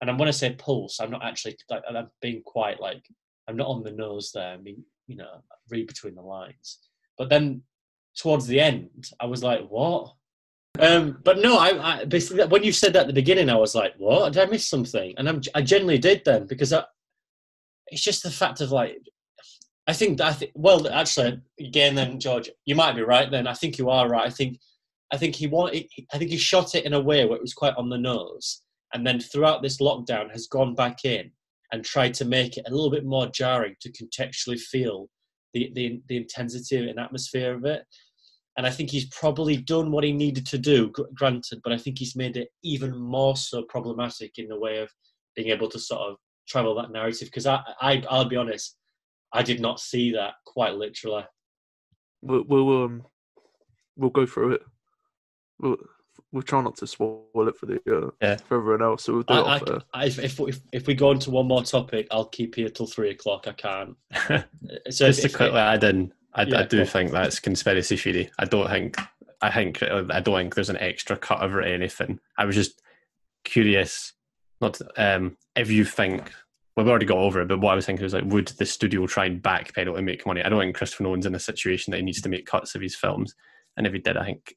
and 0.00 0.10
I'm 0.10 0.18
when 0.18 0.28
I 0.28 0.32
say 0.32 0.54
pulse, 0.54 1.00
I'm 1.00 1.10
not 1.10 1.24
actually 1.24 1.56
like 1.68 1.82
I'm 1.88 2.10
being 2.20 2.42
quite 2.42 2.80
like 2.80 3.02
I'm 3.48 3.56
not 3.56 3.68
on 3.68 3.82
the 3.82 3.92
nose 3.92 4.30
there. 4.32 4.52
I 4.52 4.56
mean, 4.56 4.84
you 5.06 5.16
know, 5.16 5.42
read 5.70 5.86
between 5.86 6.14
the 6.14 6.22
lines. 6.22 6.78
But 7.18 7.28
then 7.28 7.62
towards 8.16 8.46
the 8.46 8.60
end, 8.60 9.10
I 9.20 9.26
was 9.26 9.42
like, 9.42 9.66
what? 9.68 10.14
Um, 10.78 11.18
but 11.24 11.38
no, 11.38 11.58
I, 11.58 12.00
I 12.00 12.04
basically 12.04 12.46
when 12.46 12.62
you 12.62 12.72
said 12.72 12.92
that 12.94 13.02
at 13.02 13.06
the 13.08 13.12
beginning, 13.12 13.50
I 13.50 13.56
was 13.56 13.74
like, 13.74 13.94
what? 13.98 14.32
Did 14.32 14.42
I 14.42 14.46
miss 14.46 14.68
something? 14.68 15.14
And 15.18 15.28
I'm, 15.28 15.42
I 15.54 15.62
generally 15.62 15.98
did 15.98 16.22
then 16.24 16.46
because 16.46 16.72
I, 16.72 16.84
it's 17.88 18.02
just 18.02 18.22
the 18.22 18.30
fact 18.30 18.60
of 18.60 18.70
like, 18.70 18.98
I 19.86 19.92
think 19.92 20.18
that 20.18 20.28
I 20.28 20.32
think 20.32 20.52
well, 20.54 20.86
actually, 20.88 21.40
again, 21.58 21.94
then 21.96 22.20
George, 22.20 22.48
you 22.64 22.74
might 22.74 22.94
be 22.94 23.02
right. 23.02 23.30
Then 23.30 23.46
I 23.46 23.54
think 23.54 23.78
you 23.78 23.90
are 23.90 24.08
right. 24.08 24.26
I 24.26 24.30
think 24.30 24.60
I 25.12 25.16
think 25.16 25.34
he 25.34 25.46
wanted. 25.46 25.86
I 26.12 26.18
think 26.18 26.30
he 26.30 26.38
shot 26.38 26.74
it 26.74 26.84
in 26.84 26.94
a 26.94 27.00
way 27.00 27.24
where 27.24 27.36
it 27.36 27.42
was 27.42 27.54
quite 27.54 27.74
on 27.76 27.88
the 27.88 27.98
nose, 27.98 28.62
and 28.94 29.06
then 29.06 29.20
throughout 29.20 29.62
this 29.62 29.80
lockdown 29.80 30.30
has 30.30 30.46
gone 30.46 30.74
back 30.74 31.04
in 31.04 31.30
and 31.72 31.84
tried 31.84 32.14
to 32.14 32.24
make 32.24 32.56
it 32.56 32.64
a 32.66 32.70
little 32.70 32.90
bit 32.90 33.04
more 33.04 33.26
jarring 33.28 33.74
to 33.80 33.92
contextually 33.92 34.58
feel 34.58 35.08
the 35.54 35.70
the, 35.74 36.00
the 36.08 36.16
intensity 36.16 36.88
and 36.88 36.98
atmosphere 36.98 37.54
of 37.54 37.64
it. 37.64 37.84
And 38.56 38.66
I 38.66 38.70
think 38.70 38.90
he's 38.90 39.06
probably 39.06 39.56
done 39.56 39.90
what 39.90 40.04
he 40.04 40.12
needed 40.12 40.44
to 40.48 40.58
do, 40.58 40.92
granted, 41.14 41.60
but 41.62 41.72
I 41.72 41.78
think 41.78 41.98
he's 41.98 42.16
made 42.16 42.36
it 42.36 42.48
even 42.62 42.96
more 42.96 43.36
so 43.36 43.62
problematic 43.62 44.32
in 44.38 44.48
the 44.48 44.58
way 44.58 44.78
of 44.78 44.90
being 45.34 45.48
able 45.48 45.68
to 45.70 45.78
sort 45.78 46.00
of 46.02 46.16
travel 46.48 46.74
that 46.74 46.90
narrative. 46.90 47.28
Because 47.28 47.46
I, 47.46 47.62
I, 47.80 48.02
I'll 48.10 48.28
be 48.28 48.36
honest, 48.36 48.76
I 49.32 49.42
did 49.42 49.60
not 49.60 49.80
see 49.80 50.12
that 50.12 50.34
quite 50.44 50.74
literally. 50.74 51.24
We'll, 52.22 52.44
we'll 52.46 52.84
um 52.84 53.02
we'll 53.96 54.10
go 54.10 54.26
through 54.26 54.54
it. 54.54 54.62
We'll 55.60 55.76
we'll 56.32 56.42
try 56.42 56.60
not 56.62 56.76
to 56.76 56.86
spoil 56.86 57.48
it 57.48 57.56
for 57.56 57.66
the 57.66 57.80
uh, 57.90 58.10
Yeah. 58.20 58.36
for 58.36 58.58
everyone 58.58 58.82
else. 58.82 59.04
So 59.04 59.14
we'll 59.14 59.22
do 59.22 59.34
I, 59.34 59.38
it 59.40 59.44
I, 59.44 59.54
off 59.56 59.68
air. 59.68 59.80
I, 59.94 60.04
if, 60.06 60.18
if, 60.18 60.40
if, 60.40 60.60
if 60.72 60.86
we 60.86 60.94
go 60.94 61.10
into 61.10 61.30
one 61.30 61.46
more 61.46 61.62
topic, 61.62 62.06
I'll 62.10 62.26
keep 62.26 62.54
here 62.54 62.68
till 62.68 62.86
three 62.86 63.10
o'clock. 63.10 63.46
I 63.48 63.52
can't. 63.52 63.96
So 64.90 65.06
Just 65.06 65.22
to 65.22 65.28
quickly 65.28 65.58
add 65.58 65.82
in, 65.84 66.12
I, 66.34 66.42
Yeah, 66.42 66.60
I 66.60 66.62
do 66.64 66.84
think 66.84 67.10
that's 67.10 67.40
conspiracy 67.40 67.96
theory. 67.96 68.30
I 68.38 68.44
don't 68.44 68.68
think 68.68 68.96
I 69.42 69.50
think 69.50 69.82
I 69.82 70.20
don't 70.20 70.36
think 70.36 70.54
there's 70.54 70.70
an 70.70 70.76
extra 70.78 71.16
cut 71.16 71.40
of 71.40 71.52
it 71.52 71.56
or 71.56 71.62
anything. 71.62 72.20
I 72.38 72.44
was 72.44 72.54
just 72.56 72.80
curious, 73.44 74.12
not 74.60 74.74
to- 74.74 74.90
um, 75.16 75.36
if 75.56 75.70
you 75.70 75.84
think. 75.84 76.30
Well, 76.76 76.86
we 76.86 76.90
already 76.90 77.06
got 77.06 77.18
over 77.18 77.40
it, 77.42 77.48
but 77.48 77.60
what 77.60 77.72
I 77.72 77.74
was 77.74 77.84
thinking 77.84 78.04
was 78.04 78.14
like, 78.14 78.24
would 78.26 78.46
the 78.48 78.64
studio 78.64 79.04
try 79.06 79.24
and 79.26 79.42
backpedal 79.42 79.96
and 79.96 80.06
make 80.06 80.24
money? 80.24 80.40
I 80.42 80.48
don't 80.48 80.60
think 80.60 80.76
Christopher 80.76 81.02
Nolan's 81.02 81.26
in 81.26 81.34
a 81.34 81.38
situation 81.40 81.90
that 81.90 81.96
he 81.96 82.04
needs 82.04 82.22
to 82.22 82.28
make 82.28 82.46
cuts 82.46 82.76
of 82.76 82.80
his 82.80 82.94
films, 82.94 83.34
and 83.76 83.86
if 83.88 83.92
he 83.92 83.98
did, 83.98 84.16
I 84.16 84.24
think 84.24 84.54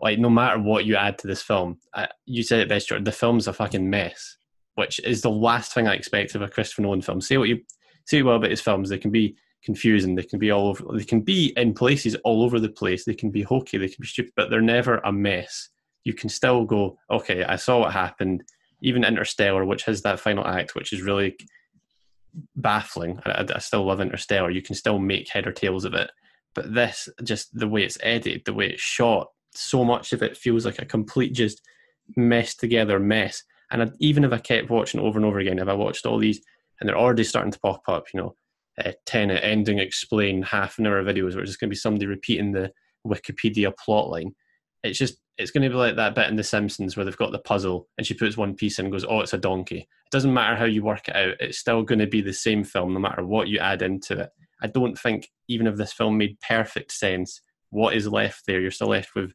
like 0.00 0.18
no 0.18 0.30
matter 0.30 0.58
what 0.60 0.84
you 0.84 0.96
add 0.96 1.18
to 1.18 1.26
this 1.26 1.42
film, 1.42 1.78
I, 1.94 2.08
you 2.26 2.42
said 2.42 2.60
it 2.60 2.68
best, 2.68 2.88
Jordan. 2.88 3.04
The 3.04 3.12
film's 3.12 3.48
a 3.48 3.52
fucking 3.52 3.88
mess, 3.88 4.36
which 4.76 5.00
is 5.00 5.22
the 5.22 5.30
last 5.30 5.72
thing 5.72 5.88
I 5.88 5.94
expect 5.94 6.34
of 6.34 6.42
a 6.42 6.48
Christopher 6.48 6.82
Nolan 6.82 7.02
film. 7.02 7.20
Say 7.20 7.36
what 7.36 7.48
you 7.48 7.60
say 8.06 8.22
well 8.22 8.36
about 8.36 8.50
his 8.50 8.60
films, 8.60 8.88
they 8.88 8.98
can 8.98 9.10
be 9.10 9.36
confusing, 9.62 10.14
they 10.14 10.22
can 10.22 10.38
be 10.38 10.50
all 10.50 10.68
over, 10.68 10.84
they 10.96 11.04
can 11.04 11.20
be 11.20 11.52
in 11.56 11.74
places 11.74 12.14
all 12.24 12.42
over 12.42 12.58
the 12.60 12.68
place, 12.70 13.04
they 13.04 13.14
can 13.14 13.30
be 13.30 13.42
hokey, 13.42 13.76
they 13.76 13.88
can 13.88 14.00
be 14.00 14.06
stupid, 14.06 14.32
but 14.36 14.50
they're 14.50 14.60
never 14.60 14.98
a 14.98 15.12
mess. 15.12 15.68
You 16.04 16.14
can 16.14 16.28
still 16.28 16.64
go, 16.64 16.96
okay, 17.10 17.44
I 17.44 17.56
saw 17.56 17.80
what 17.80 17.92
happened. 17.92 18.44
Even 18.80 19.04
Interstellar, 19.04 19.64
which 19.64 19.82
has 19.82 20.02
that 20.02 20.20
final 20.20 20.46
act, 20.46 20.74
which 20.74 20.92
is 20.92 21.02
really 21.02 21.36
baffling. 22.56 23.20
I, 23.26 23.30
I- 23.42 23.46
I 23.56 23.58
still 23.58 23.84
love 23.84 24.00
Interstellar. 24.00 24.50
You 24.50 24.62
can 24.62 24.74
still 24.74 24.98
make 24.98 25.28
head 25.28 25.46
or 25.46 25.52
tails 25.52 25.84
of 25.84 25.94
it. 25.94 26.10
But 26.54 26.72
this, 26.74 27.08
just 27.24 27.48
the 27.52 27.68
way 27.68 27.82
it's 27.82 27.98
edited, 28.02 28.42
the 28.44 28.54
way 28.54 28.68
it's 28.70 28.80
shot, 28.80 29.28
so 29.58 29.84
much 29.84 30.12
of 30.12 30.22
it 30.22 30.36
feels 30.36 30.64
like 30.64 30.80
a 30.80 30.86
complete 30.86 31.32
just 31.34 31.60
messed 32.16 32.60
together 32.60 32.98
mess. 32.98 33.42
And 33.70 33.82
I, 33.82 33.90
even 34.00 34.24
if 34.24 34.32
I 34.32 34.38
kept 34.38 34.70
watching 34.70 35.00
over 35.00 35.18
and 35.18 35.26
over 35.26 35.38
again, 35.38 35.58
if 35.58 35.68
I 35.68 35.74
watched 35.74 36.06
all 36.06 36.18
these 36.18 36.40
and 36.80 36.88
they're 36.88 36.98
already 36.98 37.24
starting 37.24 37.52
to 37.52 37.60
pop 37.60 37.82
up, 37.88 38.06
you 38.14 38.20
know, 38.20 38.34
uh, 38.82 38.92
Tenet 39.06 39.42
ending 39.42 39.78
explain 39.78 40.42
half 40.42 40.78
an 40.78 40.86
hour 40.86 41.02
videos 41.02 41.34
where 41.34 41.40
it's 41.40 41.50
just 41.50 41.60
going 41.60 41.68
to 41.68 41.74
be 41.74 41.76
somebody 41.76 42.06
repeating 42.06 42.52
the 42.52 42.72
Wikipedia 43.06 43.72
plotline. 43.74 44.32
it's 44.82 44.98
just 44.98 45.18
it's 45.36 45.52
going 45.52 45.62
to 45.62 45.68
be 45.68 45.74
like 45.76 45.96
that 45.96 46.16
bit 46.16 46.28
in 46.28 46.36
The 46.36 46.42
Simpsons 46.42 46.96
where 46.96 47.04
they've 47.04 47.16
got 47.16 47.30
the 47.30 47.38
puzzle 47.38 47.88
and 47.96 48.06
she 48.06 48.14
puts 48.14 48.36
one 48.36 48.54
piece 48.54 48.78
in 48.78 48.86
and 48.86 48.92
goes, 48.92 49.04
"Oh, 49.04 49.20
it's 49.20 49.32
a 49.32 49.38
donkey." 49.38 49.78
It 49.78 50.10
doesn't 50.10 50.34
matter 50.34 50.56
how 50.56 50.64
you 50.64 50.82
work 50.82 51.08
it 51.08 51.16
out; 51.16 51.36
it's 51.40 51.58
still 51.58 51.82
going 51.82 52.00
to 52.00 52.06
be 52.06 52.20
the 52.20 52.32
same 52.32 52.64
film 52.64 52.92
no 52.92 52.98
matter 52.98 53.24
what 53.24 53.48
you 53.48 53.58
add 53.58 53.82
into 53.82 54.18
it. 54.18 54.30
I 54.62 54.66
don't 54.66 54.98
think 54.98 55.28
even 55.48 55.68
if 55.68 55.76
this 55.76 55.92
film 55.92 56.18
made 56.18 56.40
perfect 56.40 56.92
sense, 56.92 57.40
what 57.70 57.94
is 57.94 58.08
left 58.08 58.46
there? 58.46 58.60
You're 58.60 58.72
still 58.72 58.88
left 58.88 59.14
with 59.14 59.32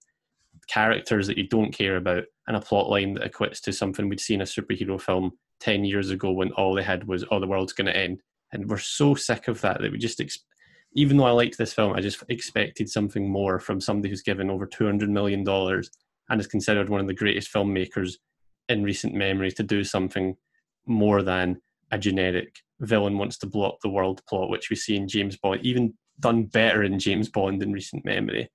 characters 0.67 1.27
that 1.27 1.37
you 1.37 1.47
don't 1.47 1.71
care 1.71 1.97
about 1.97 2.23
and 2.47 2.57
a 2.57 2.61
plot 2.61 2.89
line 2.89 3.13
that 3.13 3.31
equates 3.31 3.61
to 3.61 3.73
something 3.73 4.09
we'd 4.09 4.19
seen 4.19 4.41
a 4.41 4.45
superhero 4.45 4.99
film 4.99 5.31
10 5.59 5.85
years 5.85 6.09
ago 6.09 6.31
when 6.31 6.51
all 6.53 6.73
they 6.73 6.83
had 6.83 7.07
was 7.07 7.23
oh 7.31 7.39
the 7.39 7.47
world's 7.47 7.73
going 7.73 7.87
to 7.87 7.95
end. 7.95 8.21
And 8.51 8.69
we're 8.69 8.77
so 8.77 9.15
sick 9.15 9.47
of 9.47 9.61
that 9.61 9.81
that 9.81 9.91
we 9.91 9.97
just 9.97 10.21
ex- 10.21 10.43
even 10.95 11.17
though 11.17 11.25
i 11.25 11.31
liked 11.31 11.57
this 11.57 11.73
film 11.73 11.93
i 11.93 12.01
just 12.01 12.23
expected 12.29 12.89
something 12.89 13.29
more 13.29 13.59
from 13.59 13.81
somebody 13.81 14.09
who's 14.09 14.21
given 14.21 14.49
over 14.49 14.65
200 14.65 15.09
million 15.09 15.43
dollars 15.43 15.89
and 16.29 16.39
is 16.39 16.47
considered 16.47 16.89
one 16.89 17.01
of 17.01 17.07
the 17.07 17.13
greatest 17.13 17.53
filmmakers 17.53 18.13
in 18.69 18.83
recent 18.83 19.13
memory 19.13 19.51
to 19.51 19.63
do 19.63 19.83
something 19.83 20.35
more 20.85 21.21
than 21.21 21.57
a 21.91 21.97
generic 21.97 22.55
villain 22.81 23.17
wants 23.17 23.37
to 23.37 23.47
blow 23.47 23.69
up 23.69 23.77
the 23.81 23.89
world 23.89 24.21
plot 24.27 24.49
which 24.49 24.69
we 24.69 24.75
see 24.75 24.95
in 24.95 25.07
james 25.07 25.37
bond 25.37 25.59
even 25.63 25.93
done 26.19 26.43
better 26.45 26.83
in 26.83 26.99
james 26.99 27.29
bond 27.29 27.61
in 27.61 27.71
recent 27.71 28.03
memory 28.05 28.49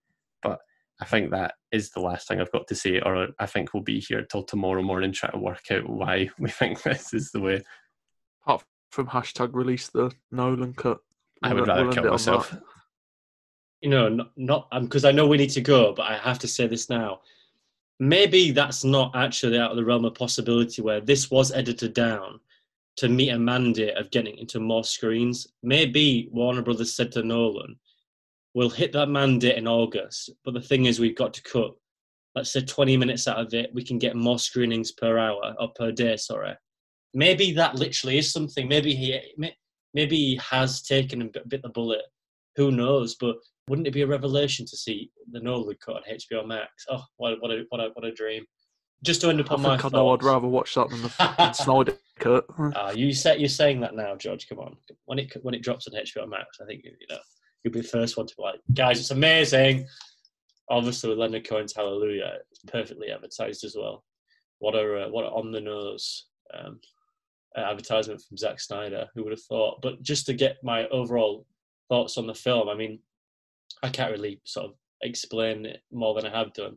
I 1.00 1.04
think 1.04 1.30
that 1.30 1.54
is 1.70 1.90
the 1.90 2.00
last 2.00 2.26
thing 2.26 2.40
I've 2.40 2.50
got 2.52 2.66
to 2.68 2.74
say, 2.74 3.00
or 3.00 3.28
I 3.38 3.46
think 3.46 3.72
we'll 3.72 3.82
be 3.84 4.00
here 4.00 4.22
till 4.22 4.42
tomorrow 4.42 4.82
morning 4.82 5.12
trying 5.12 5.32
to 5.32 5.38
work 5.38 5.70
out 5.70 5.88
why 5.88 6.28
we 6.38 6.50
think 6.50 6.82
this 6.82 7.14
is 7.14 7.30
the 7.30 7.40
way. 7.40 7.62
Apart 8.42 8.64
from 8.90 9.06
hashtag 9.06 9.50
release 9.52 9.88
the 9.88 10.10
Nolan 10.32 10.74
cut. 10.74 10.98
I 11.42 11.54
would 11.54 11.60
We'll- 11.60 11.66
rather 11.66 11.84
we'll 11.84 11.92
kill 11.92 11.98
end 11.98 12.06
it 12.06 12.08
on 12.08 12.12
myself. 12.14 12.56
you 13.80 13.90
know, 13.90 14.08
not, 14.08 14.26
um, 14.26 14.32
not 14.36 14.70
because 14.82 15.04
I 15.04 15.12
know 15.12 15.26
we 15.28 15.36
need 15.36 15.50
to 15.50 15.60
go, 15.60 15.92
but 15.92 16.02
I 16.10 16.16
have 16.18 16.38
to 16.40 16.48
say 16.48 16.66
this 16.66 16.88
now. 16.90 17.20
Maybe 18.00 18.50
that's 18.52 18.84
not 18.84 19.14
actually 19.14 19.58
out 19.58 19.70
of 19.72 19.76
the 19.76 19.84
realm 19.84 20.04
of 20.04 20.14
possibility 20.14 20.82
where 20.82 21.00
this 21.00 21.30
was 21.30 21.52
edited 21.52 21.94
down 21.94 22.40
to 22.96 23.08
meet 23.08 23.30
a 23.30 23.38
mandate 23.38 23.96
of 23.96 24.10
getting 24.10 24.36
into 24.38 24.58
more 24.58 24.82
screens. 24.84 25.46
Maybe 25.62 26.28
Warner 26.32 26.62
Brothers 26.62 26.94
said 26.94 27.12
to 27.12 27.22
Nolan, 27.22 27.78
we'll 28.58 28.68
hit 28.68 28.92
that 28.92 29.08
mandate 29.08 29.56
in 29.56 29.68
August, 29.68 30.30
but 30.44 30.52
the 30.52 30.60
thing 30.60 30.86
is, 30.86 30.98
we've 30.98 31.16
got 31.16 31.32
to 31.32 31.42
cut, 31.44 31.70
let's 32.34 32.52
say, 32.52 32.60
20 32.60 32.96
minutes 32.96 33.28
out 33.28 33.38
of 33.38 33.54
it. 33.54 33.70
We 33.72 33.84
can 33.84 34.00
get 34.00 34.16
more 34.16 34.40
screenings 34.40 34.90
per 34.90 35.16
hour 35.16 35.54
or 35.60 35.68
per 35.76 35.92
day, 35.92 36.16
sorry. 36.16 36.56
Maybe 37.14 37.52
that 37.52 37.76
literally 37.76 38.18
is 38.18 38.32
something. 38.32 38.66
Maybe 38.66 38.96
he, 38.96 39.16
maybe 39.94 40.16
he 40.16 40.40
has 40.42 40.82
taken 40.82 41.22
a 41.22 41.26
bit, 41.26 41.48
bit 41.48 41.62
the 41.62 41.68
bullet. 41.68 42.02
Who 42.56 42.72
knows? 42.72 43.14
But 43.14 43.36
wouldn't 43.68 43.86
it 43.86 43.94
be 43.94 44.02
a 44.02 44.08
revelation 44.08 44.66
to 44.66 44.76
see 44.76 45.12
the 45.30 45.38
Nolan 45.38 45.76
cut 45.80 45.94
on 45.94 46.02
HBO 46.10 46.44
Max? 46.44 46.84
Oh, 46.90 47.04
what, 47.16 47.40
what 47.40 47.52
a 47.52 47.62
what 47.68 47.80
a 47.80 47.90
what 47.94 48.04
a 48.04 48.12
dream! 48.12 48.44
Just 49.04 49.20
to 49.20 49.28
end 49.28 49.40
up 49.40 49.52
I 49.52 49.54
on 49.54 49.62
my 49.62 49.76
think 49.76 49.94
I 49.94 49.96
know 49.96 50.10
I'd 50.10 50.24
rather 50.24 50.48
watch 50.48 50.74
that 50.74 50.90
than 50.90 51.02
the 51.02 51.10
fucking 51.10 51.52
Snyder 51.54 51.96
cut. 52.18 52.44
Ah, 52.74 52.90
you 52.90 53.12
say 53.12 53.38
you're 53.38 53.48
saying 53.48 53.80
that 53.82 53.94
now, 53.94 54.16
George. 54.16 54.48
Come 54.48 54.58
on, 54.58 54.76
when 55.04 55.20
it 55.20 55.32
when 55.42 55.54
it 55.54 55.62
drops 55.62 55.86
on 55.86 55.94
HBO 55.94 56.28
Max, 56.28 56.58
I 56.60 56.66
think 56.66 56.82
you 56.82 57.06
know 57.08 57.18
you'll 57.68 57.82
be 57.82 57.86
the 57.86 57.88
first 57.88 58.16
one 58.16 58.26
to 58.26 58.34
be 58.36 58.42
like, 58.42 58.60
guys, 58.74 58.98
it's 58.98 59.10
amazing. 59.10 59.86
Obviously, 60.70 61.10
with 61.10 61.18
Leonard 61.18 61.48
Cohen's 61.48 61.74
Hallelujah, 61.74 62.38
it's 62.50 62.60
perfectly 62.66 63.10
advertised 63.10 63.64
as 63.64 63.76
well. 63.78 64.04
What 64.58 64.74
a 64.74 65.06
uh, 65.06 65.08
what 65.08 65.24
on 65.26 65.52
the 65.52 65.60
nose 65.60 66.26
um, 66.54 66.80
advertisement 67.56 68.22
from 68.22 68.36
Zack 68.36 68.60
Snyder. 68.60 69.06
Who 69.14 69.24
would 69.24 69.32
have 69.32 69.42
thought? 69.42 69.80
But 69.82 70.02
just 70.02 70.26
to 70.26 70.34
get 70.34 70.56
my 70.62 70.86
overall 70.88 71.46
thoughts 71.88 72.18
on 72.18 72.26
the 72.26 72.34
film, 72.34 72.68
I 72.68 72.74
mean, 72.74 72.98
I 73.82 73.88
can't 73.88 74.12
really 74.12 74.40
sort 74.44 74.66
of 74.66 74.72
explain 75.02 75.64
it 75.66 75.82
more 75.92 76.14
than 76.14 76.26
I 76.26 76.36
have 76.36 76.52
done. 76.52 76.76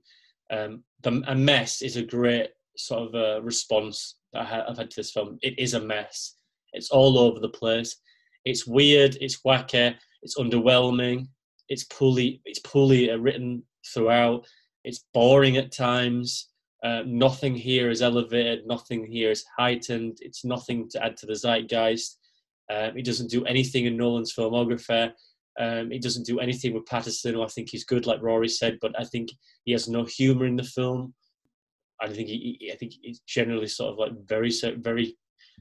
Um, 0.52 0.84
the, 1.02 1.24
a 1.28 1.36
mess 1.36 1.82
is 1.82 1.98
a 1.98 2.04
great 2.04 2.50
sort 2.78 3.10
of 3.10 3.16
uh, 3.16 3.42
response 3.42 4.16
that 4.34 4.42
I 4.42 4.46
ha- 4.46 4.66
I've 4.70 4.78
had 4.78 4.90
to 4.92 4.96
this 4.96 5.12
film. 5.12 5.38
It 5.42 5.58
is 5.58 5.74
a 5.74 5.82
mess. 5.82 6.36
It's 6.74 6.92
all 6.92 7.18
over 7.18 7.40
the 7.40 7.50
place. 7.50 7.98
It's 8.46 8.66
weird. 8.68 9.18
It's 9.20 9.42
wacky. 9.42 9.96
It's 10.22 10.38
underwhelming. 10.38 11.28
It's 11.70 11.86
poorly. 11.86 12.42
It's 12.46 12.60
poorly 12.60 13.10
written 13.18 13.64
throughout. 13.94 14.46
It's 14.84 15.06
boring 15.14 15.58
at 15.58 15.72
times. 15.72 16.50
Uh, 16.84 17.04
nothing 17.06 17.56
here 17.56 17.90
is 17.92 18.02
elevated. 18.02 18.66
Nothing 18.66 19.06
here 19.06 19.30
is 19.32 19.46
heightened. 19.58 20.18
It's 20.22 20.44
nothing 20.44 20.90
to 20.90 21.04
add 21.04 21.16
to 21.18 21.26
the 21.28 21.34
zeitgeist. 21.36 22.18
Um, 22.72 22.96
doesn't 23.04 23.30
do 23.30 23.46
anything 23.46 23.86
in 23.86 23.98
Nolan's 23.98 24.34
filmography. 24.34 25.12
Um, 25.60 25.92
doesn't 26.02 26.26
do 26.26 26.40
anything 26.40 26.74
with 26.74 26.86
Pattinson, 26.86 27.34
who 27.34 27.44
I 27.44 27.48
think 27.48 27.70
he's 27.70 27.84
good, 27.84 28.08
like 28.08 28.22
Rory 28.22 28.48
said, 28.48 28.78
but 28.82 28.94
I 29.00 29.04
think 29.04 29.30
he 29.66 29.74
has 29.74 29.88
no 29.90 30.06
humour 30.06 30.46
in 30.46 30.56
the 30.56 30.64
film. 30.64 31.14
I 32.02 32.08
think 32.08 32.30
he, 32.30 32.58
he- 32.60 32.72
I 32.72 32.76
think 32.76 32.94
he's 33.02 33.20
generally 33.28 33.68
sort 33.68 33.92
of 33.92 34.00
like 34.00 34.14
very, 34.28 34.52
very 34.78 35.16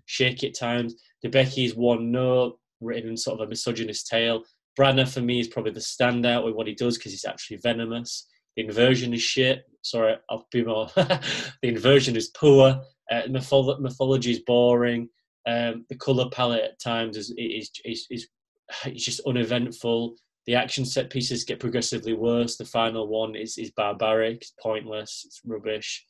shaky 0.07 0.49
at 0.49 0.55
times. 0.55 0.95
Debicki's 1.25 1.75
one 1.75 2.11
note, 2.11 2.59
written 2.81 3.11
in 3.11 3.17
sort 3.17 3.41
of 3.41 3.47
a 3.47 3.51
misogynist 3.51 4.07
tale. 4.07 4.45
Branagh 4.79 5.13
for 5.13 5.21
me 5.21 5.41
is 5.41 5.49
probably 5.49 5.73
the 5.73 5.81
standout 5.81 6.45
with 6.45 6.55
what 6.55 6.67
he 6.67 6.75
does 6.75 6.97
because 6.97 7.13
he's 7.13 7.25
actually 7.25 7.59
venomous. 7.59 8.27
The 8.57 8.65
inversion 8.65 9.15
is 9.15 9.23
shit. 9.23 9.65
Sorry, 9.83 10.17
I'll 10.29 10.47
be 10.51 10.65
more. 10.65 10.89
the 10.97 11.21
inversion 11.63 12.17
is 12.17 12.29
poor. 12.29 12.83
Uh, 13.11 13.23
mytholo- 13.29 13.81
mythology 13.81 14.33
is 14.33 14.41
boring. 14.41 15.09
Um, 15.47 15.87
the 15.89 15.97
color 15.97 16.29
palette 16.31 16.65
at 16.65 16.81
times 16.81 17.17
is 17.17 17.33
is 17.37 17.71
is, 17.85 18.07
is 18.11 18.29
it's 18.87 19.05
just 19.05 19.21
uneventful. 19.27 20.17
The 20.47 20.55
action 20.55 20.85
set 20.85 21.11
pieces 21.11 21.45
get 21.45 21.61
progressively 21.61 22.15
worse. 22.15 22.57
The 22.57 22.65
final 22.65 23.07
one 23.09 23.35
is 23.35 23.59
is 23.59 23.71
barbaric, 23.73 24.39
it's 24.43 24.55
pointless, 24.63 25.23
it's 25.27 25.41
rubbish. 25.45 26.07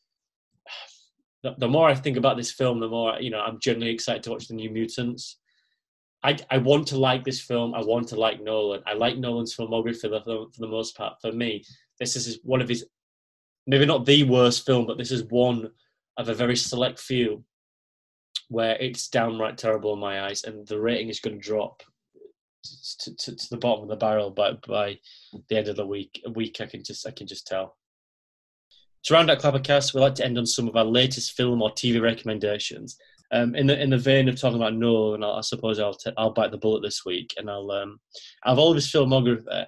The, 1.43 1.55
the 1.57 1.69
more 1.69 1.89
I 1.89 1.95
think 1.95 2.19
about 2.19 2.37
this 2.37 2.53
film, 2.53 2.81
the 2.81 2.89
more 2.89 3.19
you 3.19 3.31
know 3.31 3.41
I'm 3.41 3.59
genuinely 3.61 3.95
excited 3.95 4.23
to 4.25 4.31
watch 4.31 4.47
the 4.47 4.53
New 4.53 4.69
Mutants. 4.69 5.39
I, 6.23 6.37
I 6.51 6.59
want 6.59 6.89
to 6.89 6.99
like 6.99 7.25
this 7.25 7.41
film. 7.41 7.75
I 7.75 7.81
want 7.81 8.09
to 8.09 8.21
like 8.21 8.43
Nolan. 8.43 8.83
I 8.87 8.93
like 8.93 9.17
Nolan's 9.17 9.57
filmography 9.57 10.01
for 10.03 10.09
the, 10.09 10.21
for 10.23 10.61
the 10.61 10.69
most 10.69 10.97
part. 10.97 11.15
For 11.21 11.33
me, 11.33 11.65
this 11.99 12.15
is 12.17 12.41
one 12.43 12.61
of 12.61 12.69
his, 12.69 12.87
maybe 13.67 13.87
not 13.87 14.05
the 14.05 14.25
worst 14.25 14.67
film, 14.67 14.87
but 14.87 14.99
this 14.99 15.11
is 15.11 15.25
one 15.25 15.71
of 16.17 16.29
a 16.29 16.35
very 16.35 16.57
select 16.57 16.99
few 16.99 17.45
where 18.49 18.77
it's 18.77 19.09
downright 19.09 19.57
terrible 19.57 19.95
in 19.95 20.01
my 20.01 20.23
eyes, 20.27 20.45
and 20.45 20.67
the 20.67 20.81
rating 20.81 21.09
is 21.09 21.21
going 21.21 21.41
to 21.41 21.49
drop 21.49 21.83
to, 22.65 23.17
to, 23.17 23.37
to 23.37 23.51
the 23.51 23.57
bottom 23.57 23.85
of 23.85 23.89
the 23.89 23.97
barrel 23.97 24.31
by 24.31 24.53
by 24.67 24.99
the 25.49 25.57
end 25.57 25.69
of 25.69 25.77
the 25.77 25.87
week. 25.87 26.21
A 26.27 26.31
week, 26.31 26.61
I 26.61 26.67
can 26.67 26.83
just 26.83 27.07
I 27.07 27.13
can 27.13 27.27
just 27.27 27.47
tell. 27.47 27.77
To 29.05 29.15
round 29.15 29.31
out 29.31 29.39
Clappercast, 29.39 29.95
we 29.95 30.01
like 30.01 30.17
to 30.17 30.25
end 30.25 30.37
on 30.37 30.45
some 30.45 30.69
of 30.69 30.77
our 30.77 30.85
latest 30.85 31.33
film 31.33 31.63
or 31.63 31.71
TV 31.71 32.03
recommendations. 32.03 32.99
Um, 33.33 33.55
in 33.55 33.67
the 33.69 33.81
in 33.81 33.91
the 33.91 33.99
vein 33.99 34.29
of 34.29 34.41
talking 34.41 34.57
about 34.57 34.75
Nolan, 34.75 35.23
I, 35.23 35.39
I 35.39 35.41
suppose 35.43 35.79
I'll 35.79 35.95
t- 35.95 36.13
I'll 36.17 36.33
bite 36.33 36.51
the 36.51 36.59
bullet 36.59 36.83
this 36.83 37.05
week, 37.05 37.35
and 37.37 37.49
I'll 37.49 37.71
um, 37.71 38.01
of 38.45 38.75
his 38.75 38.89
filmography. 38.89 39.67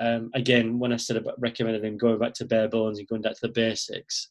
Um, 0.00 0.30
again, 0.34 0.78
when 0.78 0.92
I 0.92 0.96
said 0.96 1.16
about 1.16 1.40
recommending 1.40 1.84
him 1.84 1.96
going 1.96 2.18
back 2.18 2.34
to 2.34 2.44
bare 2.44 2.68
bones 2.68 2.98
and 2.98 3.08
going 3.08 3.22
back 3.22 3.34
to 3.34 3.40
the 3.42 3.52
basics, 3.52 4.28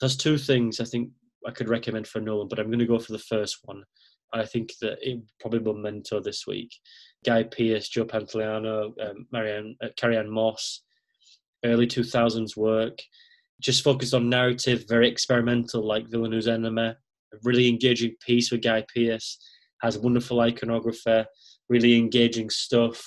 there's 0.00 0.16
two 0.16 0.38
things 0.38 0.80
I 0.80 0.84
think 0.84 1.10
I 1.46 1.50
could 1.50 1.68
recommend 1.68 2.06
for 2.06 2.20
Nolan, 2.20 2.48
but 2.48 2.58
I'm 2.58 2.66
going 2.66 2.78
to 2.78 2.86
go 2.86 2.98
for 2.98 3.12
the 3.12 3.18
first 3.18 3.58
one. 3.64 3.84
I 4.32 4.44
think 4.44 4.72
that 4.80 4.98
it 5.00 5.20
probably 5.40 5.60
will 5.60 5.74
mentor 5.74 6.20
this 6.20 6.46
week. 6.46 6.74
Guy 7.24 7.44
Pearce, 7.44 7.88
Joe 7.88 8.04
Pantoliano, 8.04 8.92
um, 9.00 9.26
Marianne, 9.32 9.76
uh, 9.82 9.88
Carrie 9.96 10.16
Ann 10.16 10.30
Moss, 10.30 10.82
early 11.64 11.86
2000s 11.86 12.56
work, 12.56 12.98
just 13.60 13.84
focused 13.84 14.14
on 14.14 14.28
narrative, 14.28 14.84
very 14.88 15.08
experimental, 15.08 15.86
like 15.86 16.08
Villeneuve's 16.08 16.48
Enemy. 16.48 16.94
A 17.32 17.36
really 17.42 17.68
engaging 17.68 18.14
piece 18.24 18.50
with 18.50 18.62
Guy 18.62 18.84
Pearce, 18.94 19.38
has 19.82 19.98
wonderful 19.98 20.40
iconography, 20.40 21.24
really 21.68 21.96
engaging 21.96 22.50
stuff. 22.50 23.06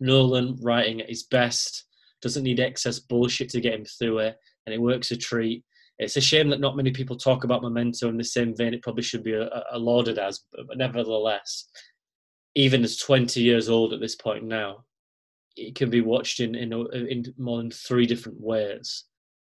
Nolan 0.00 0.56
writing 0.60 1.00
at 1.00 1.08
his 1.08 1.24
best, 1.24 1.86
doesn't 2.22 2.42
need 2.42 2.60
excess 2.60 2.98
bullshit 2.98 3.50
to 3.50 3.60
get 3.60 3.74
him 3.74 3.84
through 3.84 4.18
it, 4.18 4.36
and 4.66 4.74
it 4.74 4.80
works 4.80 5.10
a 5.10 5.16
treat. 5.16 5.64
It's 5.98 6.16
a 6.16 6.20
shame 6.20 6.48
that 6.50 6.60
not 6.60 6.76
many 6.76 6.90
people 6.90 7.16
talk 7.16 7.44
about 7.44 7.62
Memento 7.62 8.08
in 8.08 8.16
the 8.16 8.24
same 8.24 8.56
vein 8.56 8.74
it 8.74 8.82
probably 8.82 9.02
should 9.02 9.22
be 9.22 9.40
lauded 9.74 10.18
as, 10.18 10.40
but 10.52 10.76
nevertheless, 10.76 11.68
even 12.56 12.82
as 12.82 12.96
20 12.96 13.40
years 13.40 13.68
old 13.68 13.92
at 13.92 14.00
this 14.00 14.16
point 14.16 14.44
now, 14.44 14.84
it 15.56 15.76
can 15.76 15.90
be 15.90 16.00
watched 16.00 16.40
in 16.40 16.54
in, 16.54 16.72
in 16.92 17.24
more 17.38 17.58
than 17.58 17.70
three 17.70 18.06
different 18.06 18.40
ways. 18.40 19.04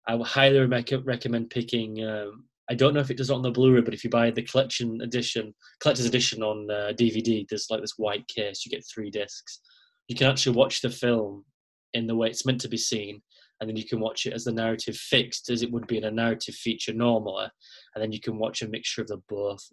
I 0.08 0.16
would 0.16 0.28
highly 0.28 0.60
rec- 0.60 0.92
recommend 1.04 1.50
picking. 1.50 2.04
Um, 2.04 2.46
I 2.70 2.74
don't 2.76 2.94
know 2.94 3.00
if 3.00 3.12
it 3.12 3.18
does 3.18 3.30
it 3.30 3.34
on 3.34 3.42
the 3.42 3.52
Blu-ray, 3.52 3.82
but 3.82 3.94
if 3.94 4.04
you 4.04 4.10
buy 4.10 4.32
the 4.32 4.42
collection 4.42 5.00
edition, 5.02 5.54
collector's 5.80 6.06
edition 6.06 6.42
on 6.42 6.70
uh, 6.70 6.94
DVD, 6.94 7.46
there's 7.48 7.68
like 7.70 7.82
this 7.82 7.98
white 7.98 8.28
case. 8.28 8.66
You 8.66 8.72
get 8.72 8.86
three 8.86 9.12
discs. 9.12 9.60
You 10.08 10.16
can 10.16 10.28
actually 10.28 10.56
watch 10.56 10.82
the 10.82 10.90
film 10.90 11.46
in 11.94 12.08
the 12.08 12.16
way 12.16 12.28
it's 12.28 12.46
meant 12.46 12.62
to 12.62 12.68
be 12.68 12.78
seen, 12.78 13.22
and 13.60 13.70
then 13.70 13.78
you 13.78 13.86
can 13.86 14.00
watch 14.00 14.26
it 14.26 14.34
as 14.34 14.44
the 14.44 14.52
narrative 14.52 14.96
fixed, 14.96 15.50
as 15.50 15.62
it 15.62 15.72
would 15.72 15.88
be 15.88 15.98
in 15.98 16.06
a 16.06 16.12
narrative 16.12 16.56
feature 16.56 16.94
normally, 16.94 17.48
and 17.94 18.04
then 18.04 18.12
you 18.12 18.20
can 18.20 18.38
watch 18.38 18.62
a 18.62 18.68
mixture 18.68 19.02
of 19.02 19.08
the 19.08 19.22
both. 19.30 19.64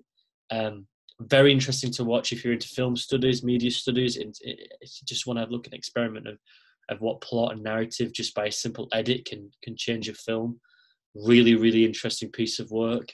Um, 0.51 0.87
very 1.21 1.53
interesting 1.53 1.93
to 1.93 2.05
watch 2.05 2.33
if 2.33 2.45
you're 2.45 2.53
into 2.53 2.69
film 2.69 2.97
studies, 2.97 3.43
media 3.43 3.71
studies, 3.71 4.17
and 4.17 4.35
you 4.43 4.57
just 5.07 5.27
want 5.27 5.39
to 5.39 5.47
look 5.47 5.67
an 5.67 5.75
experiment 5.75 6.29
of 6.29 6.39
of 6.89 7.01
what 7.01 7.21
plot 7.21 7.53
and 7.53 7.63
narrative 7.63 8.13
just 8.13 8.35
by 8.35 8.47
a 8.47 8.53
simple 8.53 8.89
edit 8.93 9.25
can 9.25 9.51
can 9.63 9.77
change 9.77 10.09
a 10.09 10.15
film. 10.15 10.61
Really, 11.15 11.55
really 11.55 11.85
interesting 11.85 12.31
piece 12.31 12.59
of 12.59 12.71
work. 12.71 13.13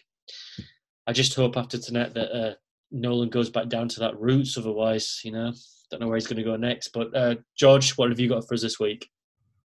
I 1.06 1.12
just 1.12 1.34
hope 1.34 1.56
after 1.56 1.78
tonight 1.78 2.14
that 2.14 2.32
uh, 2.32 2.54
Nolan 2.90 3.30
goes 3.30 3.50
back 3.50 3.68
down 3.68 3.88
to 3.88 4.00
that 4.00 4.18
roots. 4.20 4.56
Otherwise, 4.56 5.20
you 5.24 5.32
know, 5.32 5.52
don't 5.90 6.00
know 6.00 6.08
where 6.08 6.16
he's 6.16 6.26
going 6.26 6.36
to 6.36 6.42
go 6.42 6.56
next. 6.56 6.88
But 6.88 7.16
uh, 7.16 7.36
George, 7.56 7.92
what 7.92 8.10
have 8.10 8.20
you 8.20 8.28
got 8.28 8.46
for 8.46 8.54
us 8.54 8.62
this 8.62 8.78
week? 8.78 9.08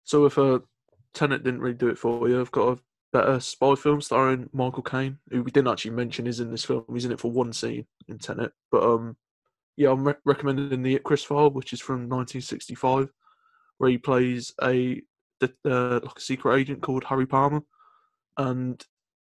So 0.04 0.24
if 0.26 0.38
a 0.38 0.54
uh, 0.54 0.58
Tenet 1.14 1.44
didn't 1.44 1.60
really 1.60 1.76
do 1.76 1.88
it 1.88 1.98
for 1.98 2.28
you, 2.28 2.40
I've 2.40 2.50
got 2.50 2.78
a 2.78 2.80
better 3.12 3.40
spy 3.40 3.74
film 3.74 4.00
starring 4.00 4.48
Michael 4.52 4.82
Caine, 4.82 5.18
who 5.30 5.42
we 5.42 5.50
didn't 5.50 5.68
actually 5.68 5.92
mention 5.92 6.26
is 6.26 6.40
in 6.40 6.50
this 6.50 6.64
film. 6.64 6.84
He's 6.92 7.04
in 7.04 7.12
it 7.12 7.20
for 7.20 7.30
one 7.30 7.52
scene 7.52 7.86
in 8.08 8.18
Tenet, 8.18 8.52
but 8.70 8.82
um, 8.82 9.16
yeah, 9.76 9.90
I'm 9.90 10.06
re- 10.06 10.14
recommending 10.24 10.82
the 10.82 10.98
Ipcress 10.98 11.24
File, 11.24 11.50
which 11.50 11.72
is 11.72 11.80
from 11.80 12.08
1965, 12.08 13.10
where 13.78 13.90
he 13.90 13.98
plays 13.98 14.52
a 14.62 15.00
uh, 15.42 16.00
like 16.02 16.16
a 16.16 16.20
secret 16.20 16.56
agent 16.58 16.82
called 16.82 17.04
Harry 17.04 17.26
Palmer, 17.26 17.62
and 18.38 18.82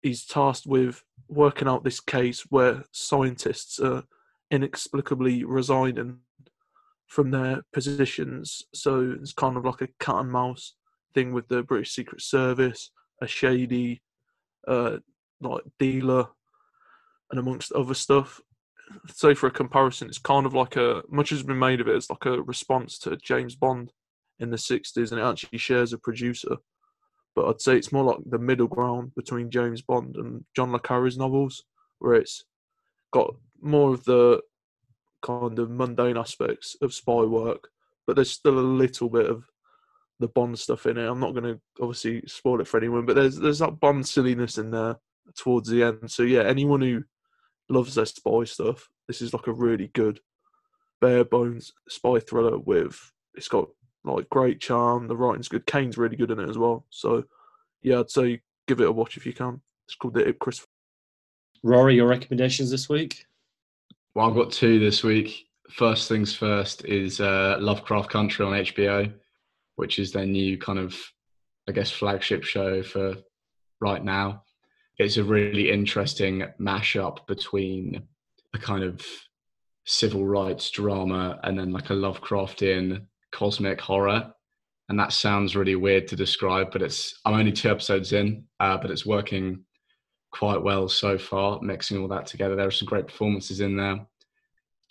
he's 0.01 0.25
tasked 0.25 0.67
with 0.67 1.03
working 1.29 1.69
out 1.69 1.85
this 1.85 2.01
case 2.01 2.47
where 2.49 2.85
scientists 2.93 3.79
are 3.79 4.05
inexplicably 4.51 5.45
resigning 5.45 6.19
from 7.07 7.31
their 7.31 7.63
positions. 7.73 8.63
So 8.75 9.17
it's 9.21 9.33
kind 9.33 9.57
of 9.57 9.65
like 9.65 9.83
a 9.83 9.89
cat 10.01 10.17
and 10.17 10.33
mouse 10.33 10.75
thing 11.15 11.33
with 11.33 11.49
the 11.49 11.63
British 11.63 11.93
Secret 11.93 12.23
Service, 12.23 12.91
a 13.21 13.27
shady 13.27 14.03
uh, 14.67 14.99
like 15.41 15.65
dealer, 15.79 16.29
and 17.31 17.41
amongst 17.41 17.73
other 17.73 17.95
stuff. 17.95 18.41
So 19.09 19.35
for 19.35 19.47
a 19.47 19.51
comparison, 19.51 20.09
it's 20.09 20.19
kind 20.19 20.47
of 20.47 20.55
like 20.55 20.77
a 20.77 21.03
much 21.09 21.31
has 21.31 21.43
been 21.43 21.59
made 21.59 21.81
of 21.81 21.89
it 21.89 21.97
as 21.97 22.11
like 22.11 22.27
a 22.27 22.43
response 22.43 22.99
to 23.01 23.17
James 23.17 23.55
Bond 23.57 23.93
in 24.39 24.51
the 24.51 24.57
'60s, 24.57 25.11
and 25.11 25.21
it 25.21 25.25
actually 25.25 25.59
shares 25.59 25.93
a 25.93 25.99
producer 25.99 26.57
but 27.35 27.49
I'd 27.49 27.61
say 27.61 27.77
it's 27.77 27.93
more 27.93 28.05
like 28.05 28.19
the 28.27 28.39
middle 28.39 28.67
ground 28.67 29.13
between 29.15 29.51
James 29.51 29.83
Bond 29.83 30.17
and 30.17 30.45
John 30.55 30.73
le 30.73 30.81
Carre's 30.81 31.17
novels, 31.17 31.65
where 31.99 32.15
it's 32.15 32.45
got 33.13 33.35
more 33.61 33.95
of 33.95 34.05
the 34.05 34.41
kind 35.23 35.59
of 35.59 35.71
mundane 35.71 36.17
aspects 36.17 36.77
of 36.83 36.93
spy 36.93 37.23
work, 37.23 37.69
but 38.07 38.17
there's 38.17 38.31
still 38.31 38.59
a 38.59 38.61
little 38.61 39.09
bit 39.09 39.27
of 39.27 39.45
the 40.21 40.29
Bond 40.29 40.59
stuff 40.59 40.87
in 40.87 40.99
it. 40.99 41.09
I'm 41.09 41.21
not 41.21 41.33
going 41.33 41.55
to 41.55 41.61
obviously 41.81 42.23
spoil 42.27 42.61
it 42.61 42.69
for 42.69 42.79
anyone, 42.79 43.07
but 43.07 43.17
there's 43.17 43.39
there's 43.39 43.61
that 43.61 43.81
Bond 43.81 44.07
silliness 44.07 44.59
in 44.59 44.71
there 44.71 44.97
towards 45.37 45.69
the 45.69 45.83
end. 45.83 46.11
So 46.11 46.23
yeah, 46.23 46.43
anyone 46.43 46.81
who 46.81 47.05
loves 47.69 47.95
their 47.95 48.07
spy 48.07 48.45
stuff, 48.45 48.89
this 49.09 49.23
is 49.23 49.33
like 49.33 49.47
a 49.47 49.53
really 49.53 49.89
good 49.89 50.21
bare 51.01 51.25
bones 51.25 51.73
spy 51.89 52.21
thriller 52.21 52.59
with 52.59 53.13
it's 53.35 53.49
got 53.49 53.69
like 54.05 54.29
great 54.31 54.61
charm. 54.61 55.09
The 55.09 55.17
writing's 55.17 55.49
good. 55.49 55.67
Caine's 55.67 55.99
really 55.99 56.17
good 56.17 56.31
in 56.31 56.41
it 56.41 56.49
as 56.49 56.59
well. 56.59 56.85
So 56.91 57.25
yeah, 57.83 58.01
I'd 58.01 58.11
say 58.11 58.41
give 58.67 58.81
it 58.81 58.89
a 58.89 58.93
watch 58.93 59.17
if 59.17 59.27
you 59.27 59.33
can. 59.33 59.61
It's 59.87 59.95
called 59.95 60.15
the 60.15 60.23
Ipcress. 60.23 60.65
Rory, 61.63 61.97
your 61.97 62.09
recommendations 62.09 62.71
this 62.71 62.89
week? 62.89 63.27
Well, 64.15 64.29
I've 64.29 64.35
got 64.35 64.53
two 64.53 64.79
this 64.79 65.03
week. 65.03 65.47
First 65.71 66.09
things 66.09 66.35
first 66.35 66.85
is 66.85 67.21
uh, 67.21 67.57
Lovecraft 67.61 68.11
Country 68.11 68.45
on 68.45 68.53
HBO, 68.53 69.13
which 69.77 69.99
is 69.99 70.13
their 70.13 70.27
new 70.27 70.59
kind 70.59 70.79
of, 70.79 70.97
I 71.69 71.73
guess, 71.73 71.91
flagship 71.91 72.45
show 72.45 72.83
for 72.83 73.15
right 73.81 74.05
now. 74.05 74.43
It's 74.99 75.17
a 75.17 75.25
really 75.25 75.71
interesting 75.71 76.45
mashup 76.61 77.27
between 77.27 78.03
a 78.55 78.59
kind 78.59 78.85
of 78.85 79.01
civil 79.85 80.25
rights 80.25 80.71
drama 80.71 81.41
and 81.43 81.59
then 81.59 81.73
like 81.73 81.91
a 81.91 81.95
Lovecraftian 81.95 83.07
cosmic 83.33 83.81
horror 83.81 84.33
and 84.89 84.99
that 84.99 85.13
sounds 85.13 85.57
really 85.57 85.75
weird 85.75 86.07
to 86.09 86.17
describe 86.17 86.71
but 86.71 86.83
it's 86.83 87.21
i'm 87.25 87.35
only 87.35 87.53
two 87.53 87.71
episodes 87.71 88.13
in 88.13 88.45
uh, 88.61 88.77
but 88.77 88.91
it's 88.91 89.07
working 89.07 89.65
quite 90.31 90.63
well 90.63 90.89
so 90.89 91.19
far 91.19 91.61
mixing 91.61 91.99
all 91.99 92.09
that 92.09 92.25
together. 92.27 92.57
There 92.57 92.67
are 92.67 92.71
some 92.71 92.89
great 92.89 93.07
performances 93.07 93.61
in 93.61 93.77
there 93.77 94.07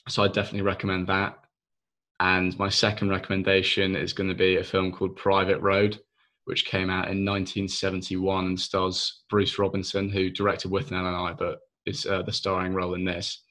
so 0.08 0.24
i 0.24 0.28
definitely 0.28 0.62
recommend 0.62 1.08
that. 1.08 1.38
And 2.20 2.58
my 2.60 2.70
second 2.70 3.10
recommendation 3.10 3.96
is 3.96 4.14
going 4.14 4.30
to 4.30 4.36
be 4.36 4.58
a 4.58 4.64
film 4.64 4.92
called 4.92 5.16
private 5.16 5.60
road 5.60 6.00
which 6.46 6.66
came 6.66 6.90
out 6.90 7.10
in 7.10 7.26
1971 7.26 8.46
and 8.46 8.60
stars 8.60 9.24
bruce 9.30 9.58
robinson 9.60 10.10
who 10.10 10.30
directed 10.30 10.72
with 10.72 10.90
Withnail 10.90 11.08
and 11.08 11.16
i 11.16 11.34
but 11.34 11.60
is 11.86 12.06
uh, 12.06 12.22
the 12.22 12.32
starring 12.32 12.74
role 12.74 12.94
in 12.94 13.06
this. 13.06 13.44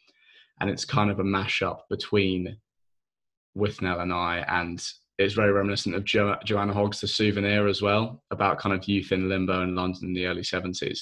And 0.61 0.71
it's 0.71 0.85
kind 0.85 1.11
of 1.11 1.21
a 1.21 1.25
mashup 1.25 1.81
between 1.89 2.59
Withnail 3.57 4.01
and 4.01 4.13
I, 4.13 4.45
and 4.49 4.83
it's 5.19 5.35
very 5.35 5.53
reminiscent 5.53 5.95
of 5.95 6.05
jo- 6.05 6.39
Joanna 6.45 6.73
Hogg's 6.73 7.01
The 7.01 7.07
Souvenir 7.07 7.69
as 7.69 7.83
well, 7.83 8.23
about 8.31 8.59
kind 8.59 8.75
of 8.75 8.87
youth 8.89 9.13
in 9.13 9.29
limbo 9.29 9.63
in 9.63 9.75
London 9.75 10.09
in 10.09 10.15
the 10.15 10.27
early 10.27 10.43
70s. 10.43 10.99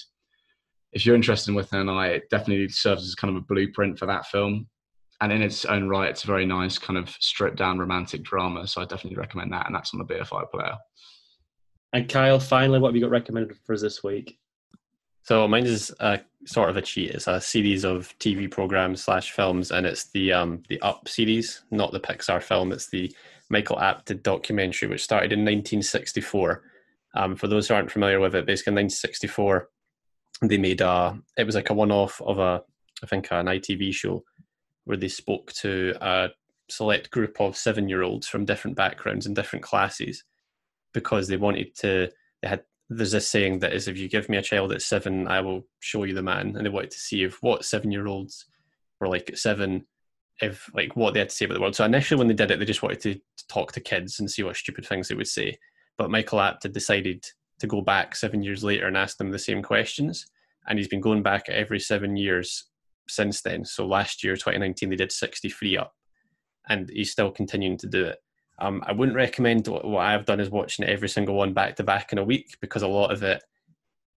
If 0.92 1.04
you're 1.04 1.14
interested 1.14 1.50
in 1.50 1.56
Withnail 1.56 1.82
and 1.82 1.90
I, 1.90 2.08
it 2.08 2.30
definitely 2.30 2.68
serves 2.68 3.06
as 3.06 3.14
kind 3.14 3.36
of 3.36 3.42
a 3.42 3.46
blueprint 3.46 3.98
for 3.98 4.06
that 4.06 4.26
film. 4.26 4.66
And 5.20 5.32
in 5.32 5.42
its 5.42 5.64
own 5.64 5.88
right, 5.88 6.10
it's 6.10 6.24
a 6.24 6.28
very 6.28 6.46
nice 6.46 6.78
kind 6.78 6.98
of 6.98 7.10
stripped 7.20 7.58
down 7.58 7.78
romantic 7.78 8.22
drama. 8.22 8.66
So 8.66 8.80
I 8.80 8.84
definitely 8.84 9.18
recommend 9.18 9.52
that. 9.52 9.66
And 9.66 9.74
that's 9.74 9.92
on 9.92 9.98
the 9.98 10.04
BFI 10.04 10.50
player. 10.50 10.76
And 11.92 12.08
Kyle, 12.08 12.40
finally, 12.40 12.78
what 12.78 12.88
have 12.88 12.96
you 12.96 13.02
got 13.02 13.10
recommended 13.10 13.56
for 13.64 13.74
us 13.74 13.82
this 13.82 14.02
week? 14.02 14.38
So 15.28 15.46
mine 15.46 15.66
is 15.66 15.94
a, 16.00 16.20
sort 16.46 16.70
of 16.70 16.78
a 16.78 16.80
cheat. 16.80 17.10
It's 17.10 17.26
a 17.26 17.38
series 17.38 17.84
of 17.84 18.18
TV 18.18 18.50
programs 18.50 19.04
slash 19.04 19.32
films, 19.32 19.70
and 19.70 19.84
it's 19.84 20.04
the 20.12 20.32
um, 20.32 20.62
the 20.70 20.80
Up 20.80 21.06
series, 21.06 21.64
not 21.70 21.92
the 21.92 22.00
Pixar 22.00 22.42
film. 22.42 22.72
It's 22.72 22.88
the 22.88 23.14
Michael 23.50 23.76
Apted 23.76 24.22
documentary, 24.22 24.88
which 24.88 25.04
started 25.04 25.30
in 25.30 25.40
1964. 25.40 26.62
Um, 27.14 27.36
for 27.36 27.46
those 27.46 27.68
who 27.68 27.74
aren't 27.74 27.90
familiar 27.90 28.20
with 28.20 28.34
it, 28.34 28.46
basically 28.46 28.70
in 28.70 28.86
1964, 28.86 29.68
they 30.44 30.56
made 30.56 30.80
a. 30.80 31.18
It 31.36 31.44
was 31.44 31.54
like 31.54 31.68
a 31.68 31.74
one-off 31.74 32.22
of 32.22 32.38
a, 32.38 32.62
I 33.02 33.06
think, 33.06 33.30
an 33.30 33.48
ITV 33.48 33.92
show 33.92 34.24
where 34.86 34.96
they 34.96 35.08
spoke 35.08 35.52
to 35.60 35.92
a 36.00 36.30
select 36.70 37.10
group 37.10 37.38
of 37.38 37.54
seven-year-olds 37.54 38.28
from 38.28 38.46
different 38.46 38.78
backgrounds 38.78 39.26
and 39.26 39.36
different 39.36 39.62
classes 39.62 40.24
because 40.94 41.28
they 41.28 41.36
wanted 41.36 41.74
to. 41.80 42.08
They 42.40 42.48
had 42.48 42.62
there's 42.90 43.12
this 43.12 43.28
saying 43.28 43.58
that 43.58 43.72
is 43.72 43.86
if 43.86 43.98
you 43.98 44.08
give 44.08 44.28
me 44.28 44.38
a 44.38 44.42
child 44.42 44.72
at 44.72 44.82
seven, 44.82 45.28
I 45.28 45.40
will 45.40 45.66
show 45.80 46.04
you 46.04 46.14
the 46.14 46.22
man. 46.22 46.56
And 46.56 46.64
they 46.64 46.70
wanted 46.70 46.90
to 46.92 46.98
see 46.98 47.22
if 47.22 47.42
what 47.42 47.64
seven 47.64 47.92
year 47.92 48.06
olds 48.06 48.46
were 49.00 49.08
like 49.08 49.28
at 49.28 49.38
seven, 49.38 49.86
if 50.40 50.70
like 50.74 50.96
what 50.96 51.12
they 51.12 51.20
had 51.20 51.28
to 51.28 51.34
say 51.34 51.44
about 51.44 51.54
the 51.54 51.60
world. 51.60 51.76
So 51.76 51.84
initially 51.84 52.18
when 52.18 52.28
they 52.28 52.34
did 52.34 52.50
it, 52.50 52.58
they 52.58 52.64
just 52.64 52.82
wanted 52.82 53.00
to, 53.00 53.20
talk 53.48 53.72
to 53.72 53.80
kids 53.80 54.20
and 54.20 54.30
see 54.30 54.42
what 54.42 54.56
stupid 54.56 54.84
things 54.84 55.08
they 55.08 55.14
would 55.14 55.26
say. 55.26 55.56
But 55.96 56.10
Michael 56.10 56.38
Apted 56.38 56.72
decided 56.72 57.24
to 57.60 57.66
go 57.66 57.80
back 57.80 58.14
seven 58.14 58.42
years 58.42 58.62
later 58.62 58.86
and 58.86 58.96
ask 58.96 59.16
them 59.16 59.30
the 59.30 59.38
same 59.38 59.62
questions. 59.62 60.26
And 60.66 60.78
he's 60.78 60.88
been 60.88 61.00
going 61.00 61.22
back 61.22 61.48
every 61.48 61.80
seven 61.80 62.14
years 62.14 62.68
since 63.08 63.40
then. 63.40 63.64
So 63.64 63.86
last 63.86 64.22
year, 64.22 64.34
2019, 64.34 64.90
they 64.90 64.96
did 64.96 65.12
63 65.12 65.78
up. 65.78 65.94
And 66.68 66.90
he's 66.90 67.10
still 67.10 67.30
continuing 67.30 67.78
to 67.78 67.86
do 67.86 68.04
it. 68.04 68.18
Um, 68.60 68.82
I 68.86 68.92
wouldn't 68.92 69.16
recommend 69.16 69.68
what, 69.68 69.84
I've 69.98 70.24
done 70.24 70.40
is 70.40 70.50
watching 70.50 70.84
every 70.84 71.08
single 71.08 71.36
one 71.36 71.52
back 71.52 71.76
to 71.76 71.84
back 71.84 72.12
in 72.12 72.18
a 72.18 72.24
week 72.24 72.56
because 72.60 72.82
a 72.82 72.88
lot 72.88 73.12
of 73.12 73.22
it 73.22 73.42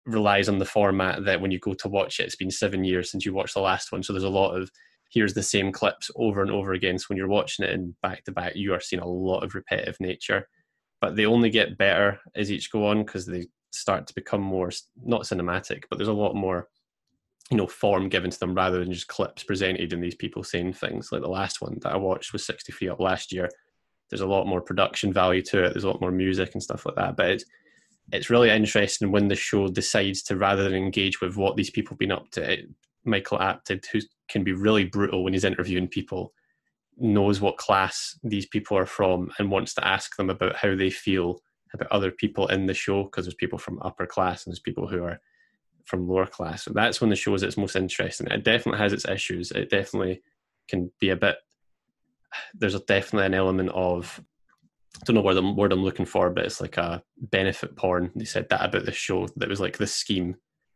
relies 0.05 0.49
on 0.49 0.57
the 0.57 0.65
format 0.65 1.23
that 1.25 1.39
when 1.39 1.51
you 1.51 1.59
go 1.59 1.73
to 1.73 1.87
watch 1.87 2.19
it, 2.19 2.23
it's 2.23 2.35
been 2.35 2.51
seven 2.51 2.83
years 2.83 3.11
since 3.11 3.25
you 3.25 3.33
watched 3.33 3.53
the 3.53 3.61
last 3.61 3.91
one. 3.91 4.01
So 4.01 4.13
there's 4.13 4.23
a 4.23 4.29
lot 4.29 4.53
of 4.55 4.71
here's 5.11 5.33
the 5.33 5.43
same 5.43 5.71
clips 5.71 6.09
over 6.15 6.41
and 6.41 6.49
over 6.49 6.73
again. 6.73 6.97
So 6.97 7.05
when 7.09 7.17
you're 7.17 7.27
watching 7.27 7.65
it 7.65 7.71
in 7.71 7.95
back 8.01 8.23
to 8.23 8.31
back, 8.31 8.55
you 8.55 8.73
are 8.73 8.79
seeing 8.79 9.01
a 9.01 9.07
lot 9.07 9.43
of 9.43 9.53
repetitive 9.53 9.97
nature. 9.99 10.47
But 11.01 11.15
they 11.15 11.25
only 11.25 11.49
get 11.49 11.77
better 11.77 12.19
as 12.35 12.51
each 12.51 12.71
go 12.71 12.87
on 12.87 13.03
because 13.03 13.25
they 13.25 13.47
start 13.71 14.07
to 14.07 14.15
become 14.15 14.41
more 14.41 14.71
not 15.03 15.23
cinematic, 15.23 15.83
but 15.89 15.97
there's 15.97 16.07
a 16.07 16.13
lot 16.13 16.35
more 16.35 16.67
you 17.51 17.57
know 17.57 17.67
form 17.67 18.07
given 18.07 18.31
to 18.31 18.39
them 18.39 18.55
rather 18.55 18.79
than 18.79 18.93
just 18.93 19.07
clips 19.07 19.43
presented 19.43 19.91
and 19.91 20.01
these 20.01 20.15
people 20.15 20.41
saying 20.41 20.71
things 20.71 21.11
like 21.11 21.21
the 21.21 21.27
last 21.27 21.61
one 21.61 21.77
that 21.81 21.91
I 21.91 21.97
watched 21.97 22.31
was 22.31 22.45
63 22.45 22.87
up 22.87 22.99
last 23.01 23.33
year 23.33 23.49
there's 24.11 24.21
a 24.21 24.27
lot 24.27 24.45
more 24.45 24.61
production 24.61 25.11
value 25.11 25.41
to 25.41 25.63
it. 25.63 25.73
There's 25.73 25.85
a 25.85 25.89
lot 25.89 26.01
more 26.01 26.11
music 26.11 26.51
and 26.53 26.61
stuff 26.61 26.85
like 26.85 26.95
that. 26.95 27.15
But 27.15 27.31
it's 27.31 27.45
it's 28.11 28.29
really 28.29 28.49
interesting 28.49 29.11
when 29.11 29.29
the 29.29 29.35
show 29.35 29.69
decides 29.69 30.21
to 30.23 30.35
rather 30.35 30.65
than 30.65 30.73
engage 30.73 31.21
with 31.21 31.37
what 31.37 31.55
these 31.55 31.69
people 31.69 31.93
have 31.93 31.99
been 31.99 32.11
up 32.11 32.29
to. 32.31 32.51
It, 32.51 32.69
Michael 33.05 33.39
Apted, 33.39 33.85
who 33.91 33.99
can 34.27 34.43
be 34.43 34.53
really 34.53 34.83
brutal 34.83 35.23
when 35.23 35.33
he's 35.33 35.45
interviewing 35.45 35.87
people, 35.87 36.33
knows 36.97 37.39
what 37.39 37.57
class 37.57 38.19
these 38.23 38.45
people 38.45 38.77
are 38.77 38.85
from 38.85 39.31
and 39.39 39.49
wants 39.49 39.73
to 39.75 39.87
ask 39.87 40.15
them 40.17 40.29
about 40.29 40.57
how 40.57 40.75
they 40.75 40.89
feel 40.89 41.39
about 41.73 41.91
other 41.91 42.11
people 42.11 42.47
in 42.47 42.65
the 42.65 42.73
show 42.73 43.03
because 43.03 43.25
there's 43.25 43.33
people 43.35 43.57
from 43.57 43.79
upper 43.81 44.05
class 44.05 44.45
and 44.45 44.51
there's 44.51 44.59
people 44.59 44.87
who 44.87 45.03
are 45.03 45.19
from 45.85 46.07
lower 46.07 46.27
class. 46.27 46.65
So 46.65 46.71
that's 46.73 46.99
when 46.99 47.09
the 47.09 47.15
show 47.15 47.33
is 47.33 47.43
its 47.43 47.57
most 47.57 47.75
interesting. 47.75 48.27
It 48.27 48.43
definitely 48.43 48.79
has 48.79 48.93
its 48.93 49.07
issues. 49.07 49.51
It 49.51 49.69
definitely 49.69 50.21
can 50.67 50.91
be 50.99 51.09
a 51.09 51.15
bit 51.15 51.37
there's 52.53 52.75
a, 52.75 52.79
definitely 52.79 53.27
an 53.27 53.33
element 53.33 53.69
of 53.69 54.21
I 55.01 55.03
don't 55.05 55.15
know 55.15 55.21
where 55.21 55.33
the 55.33 55.41
word 55.41 55.71
I'm 55.71 55.83
looking 55.83 56.05
for, 56.05 56.29
but 56.29 56.45
it's 56.45 56.61
like 56.61 56.77
a 56.77 57.01
benefit 57.17 57.75
porn. 57.75 58.11
They 58.15 58.25
said 58.25 58.49
that 58.49 58.63
about 58.63 58.85
the 58.85 58.91
show 58.91 59.27
that 59.37 59.49
was 59.49 59.59
like 59.59 59.77
this 59.77 59.93
scheme 59.93 60.35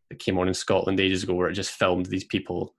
that 0.10 0.20
came 0.20 0.40
on 0.40 0.48
in 0.48 0.54
Scotland 0.54 1.00
ages 1.00 1.24
ago, 1.24 1.34
where 1.34 1.50
it 1.50 1.54
just 1.54 1.72
filmed 1.72 2.06
these 2.08 2.24
people 2.24 2.76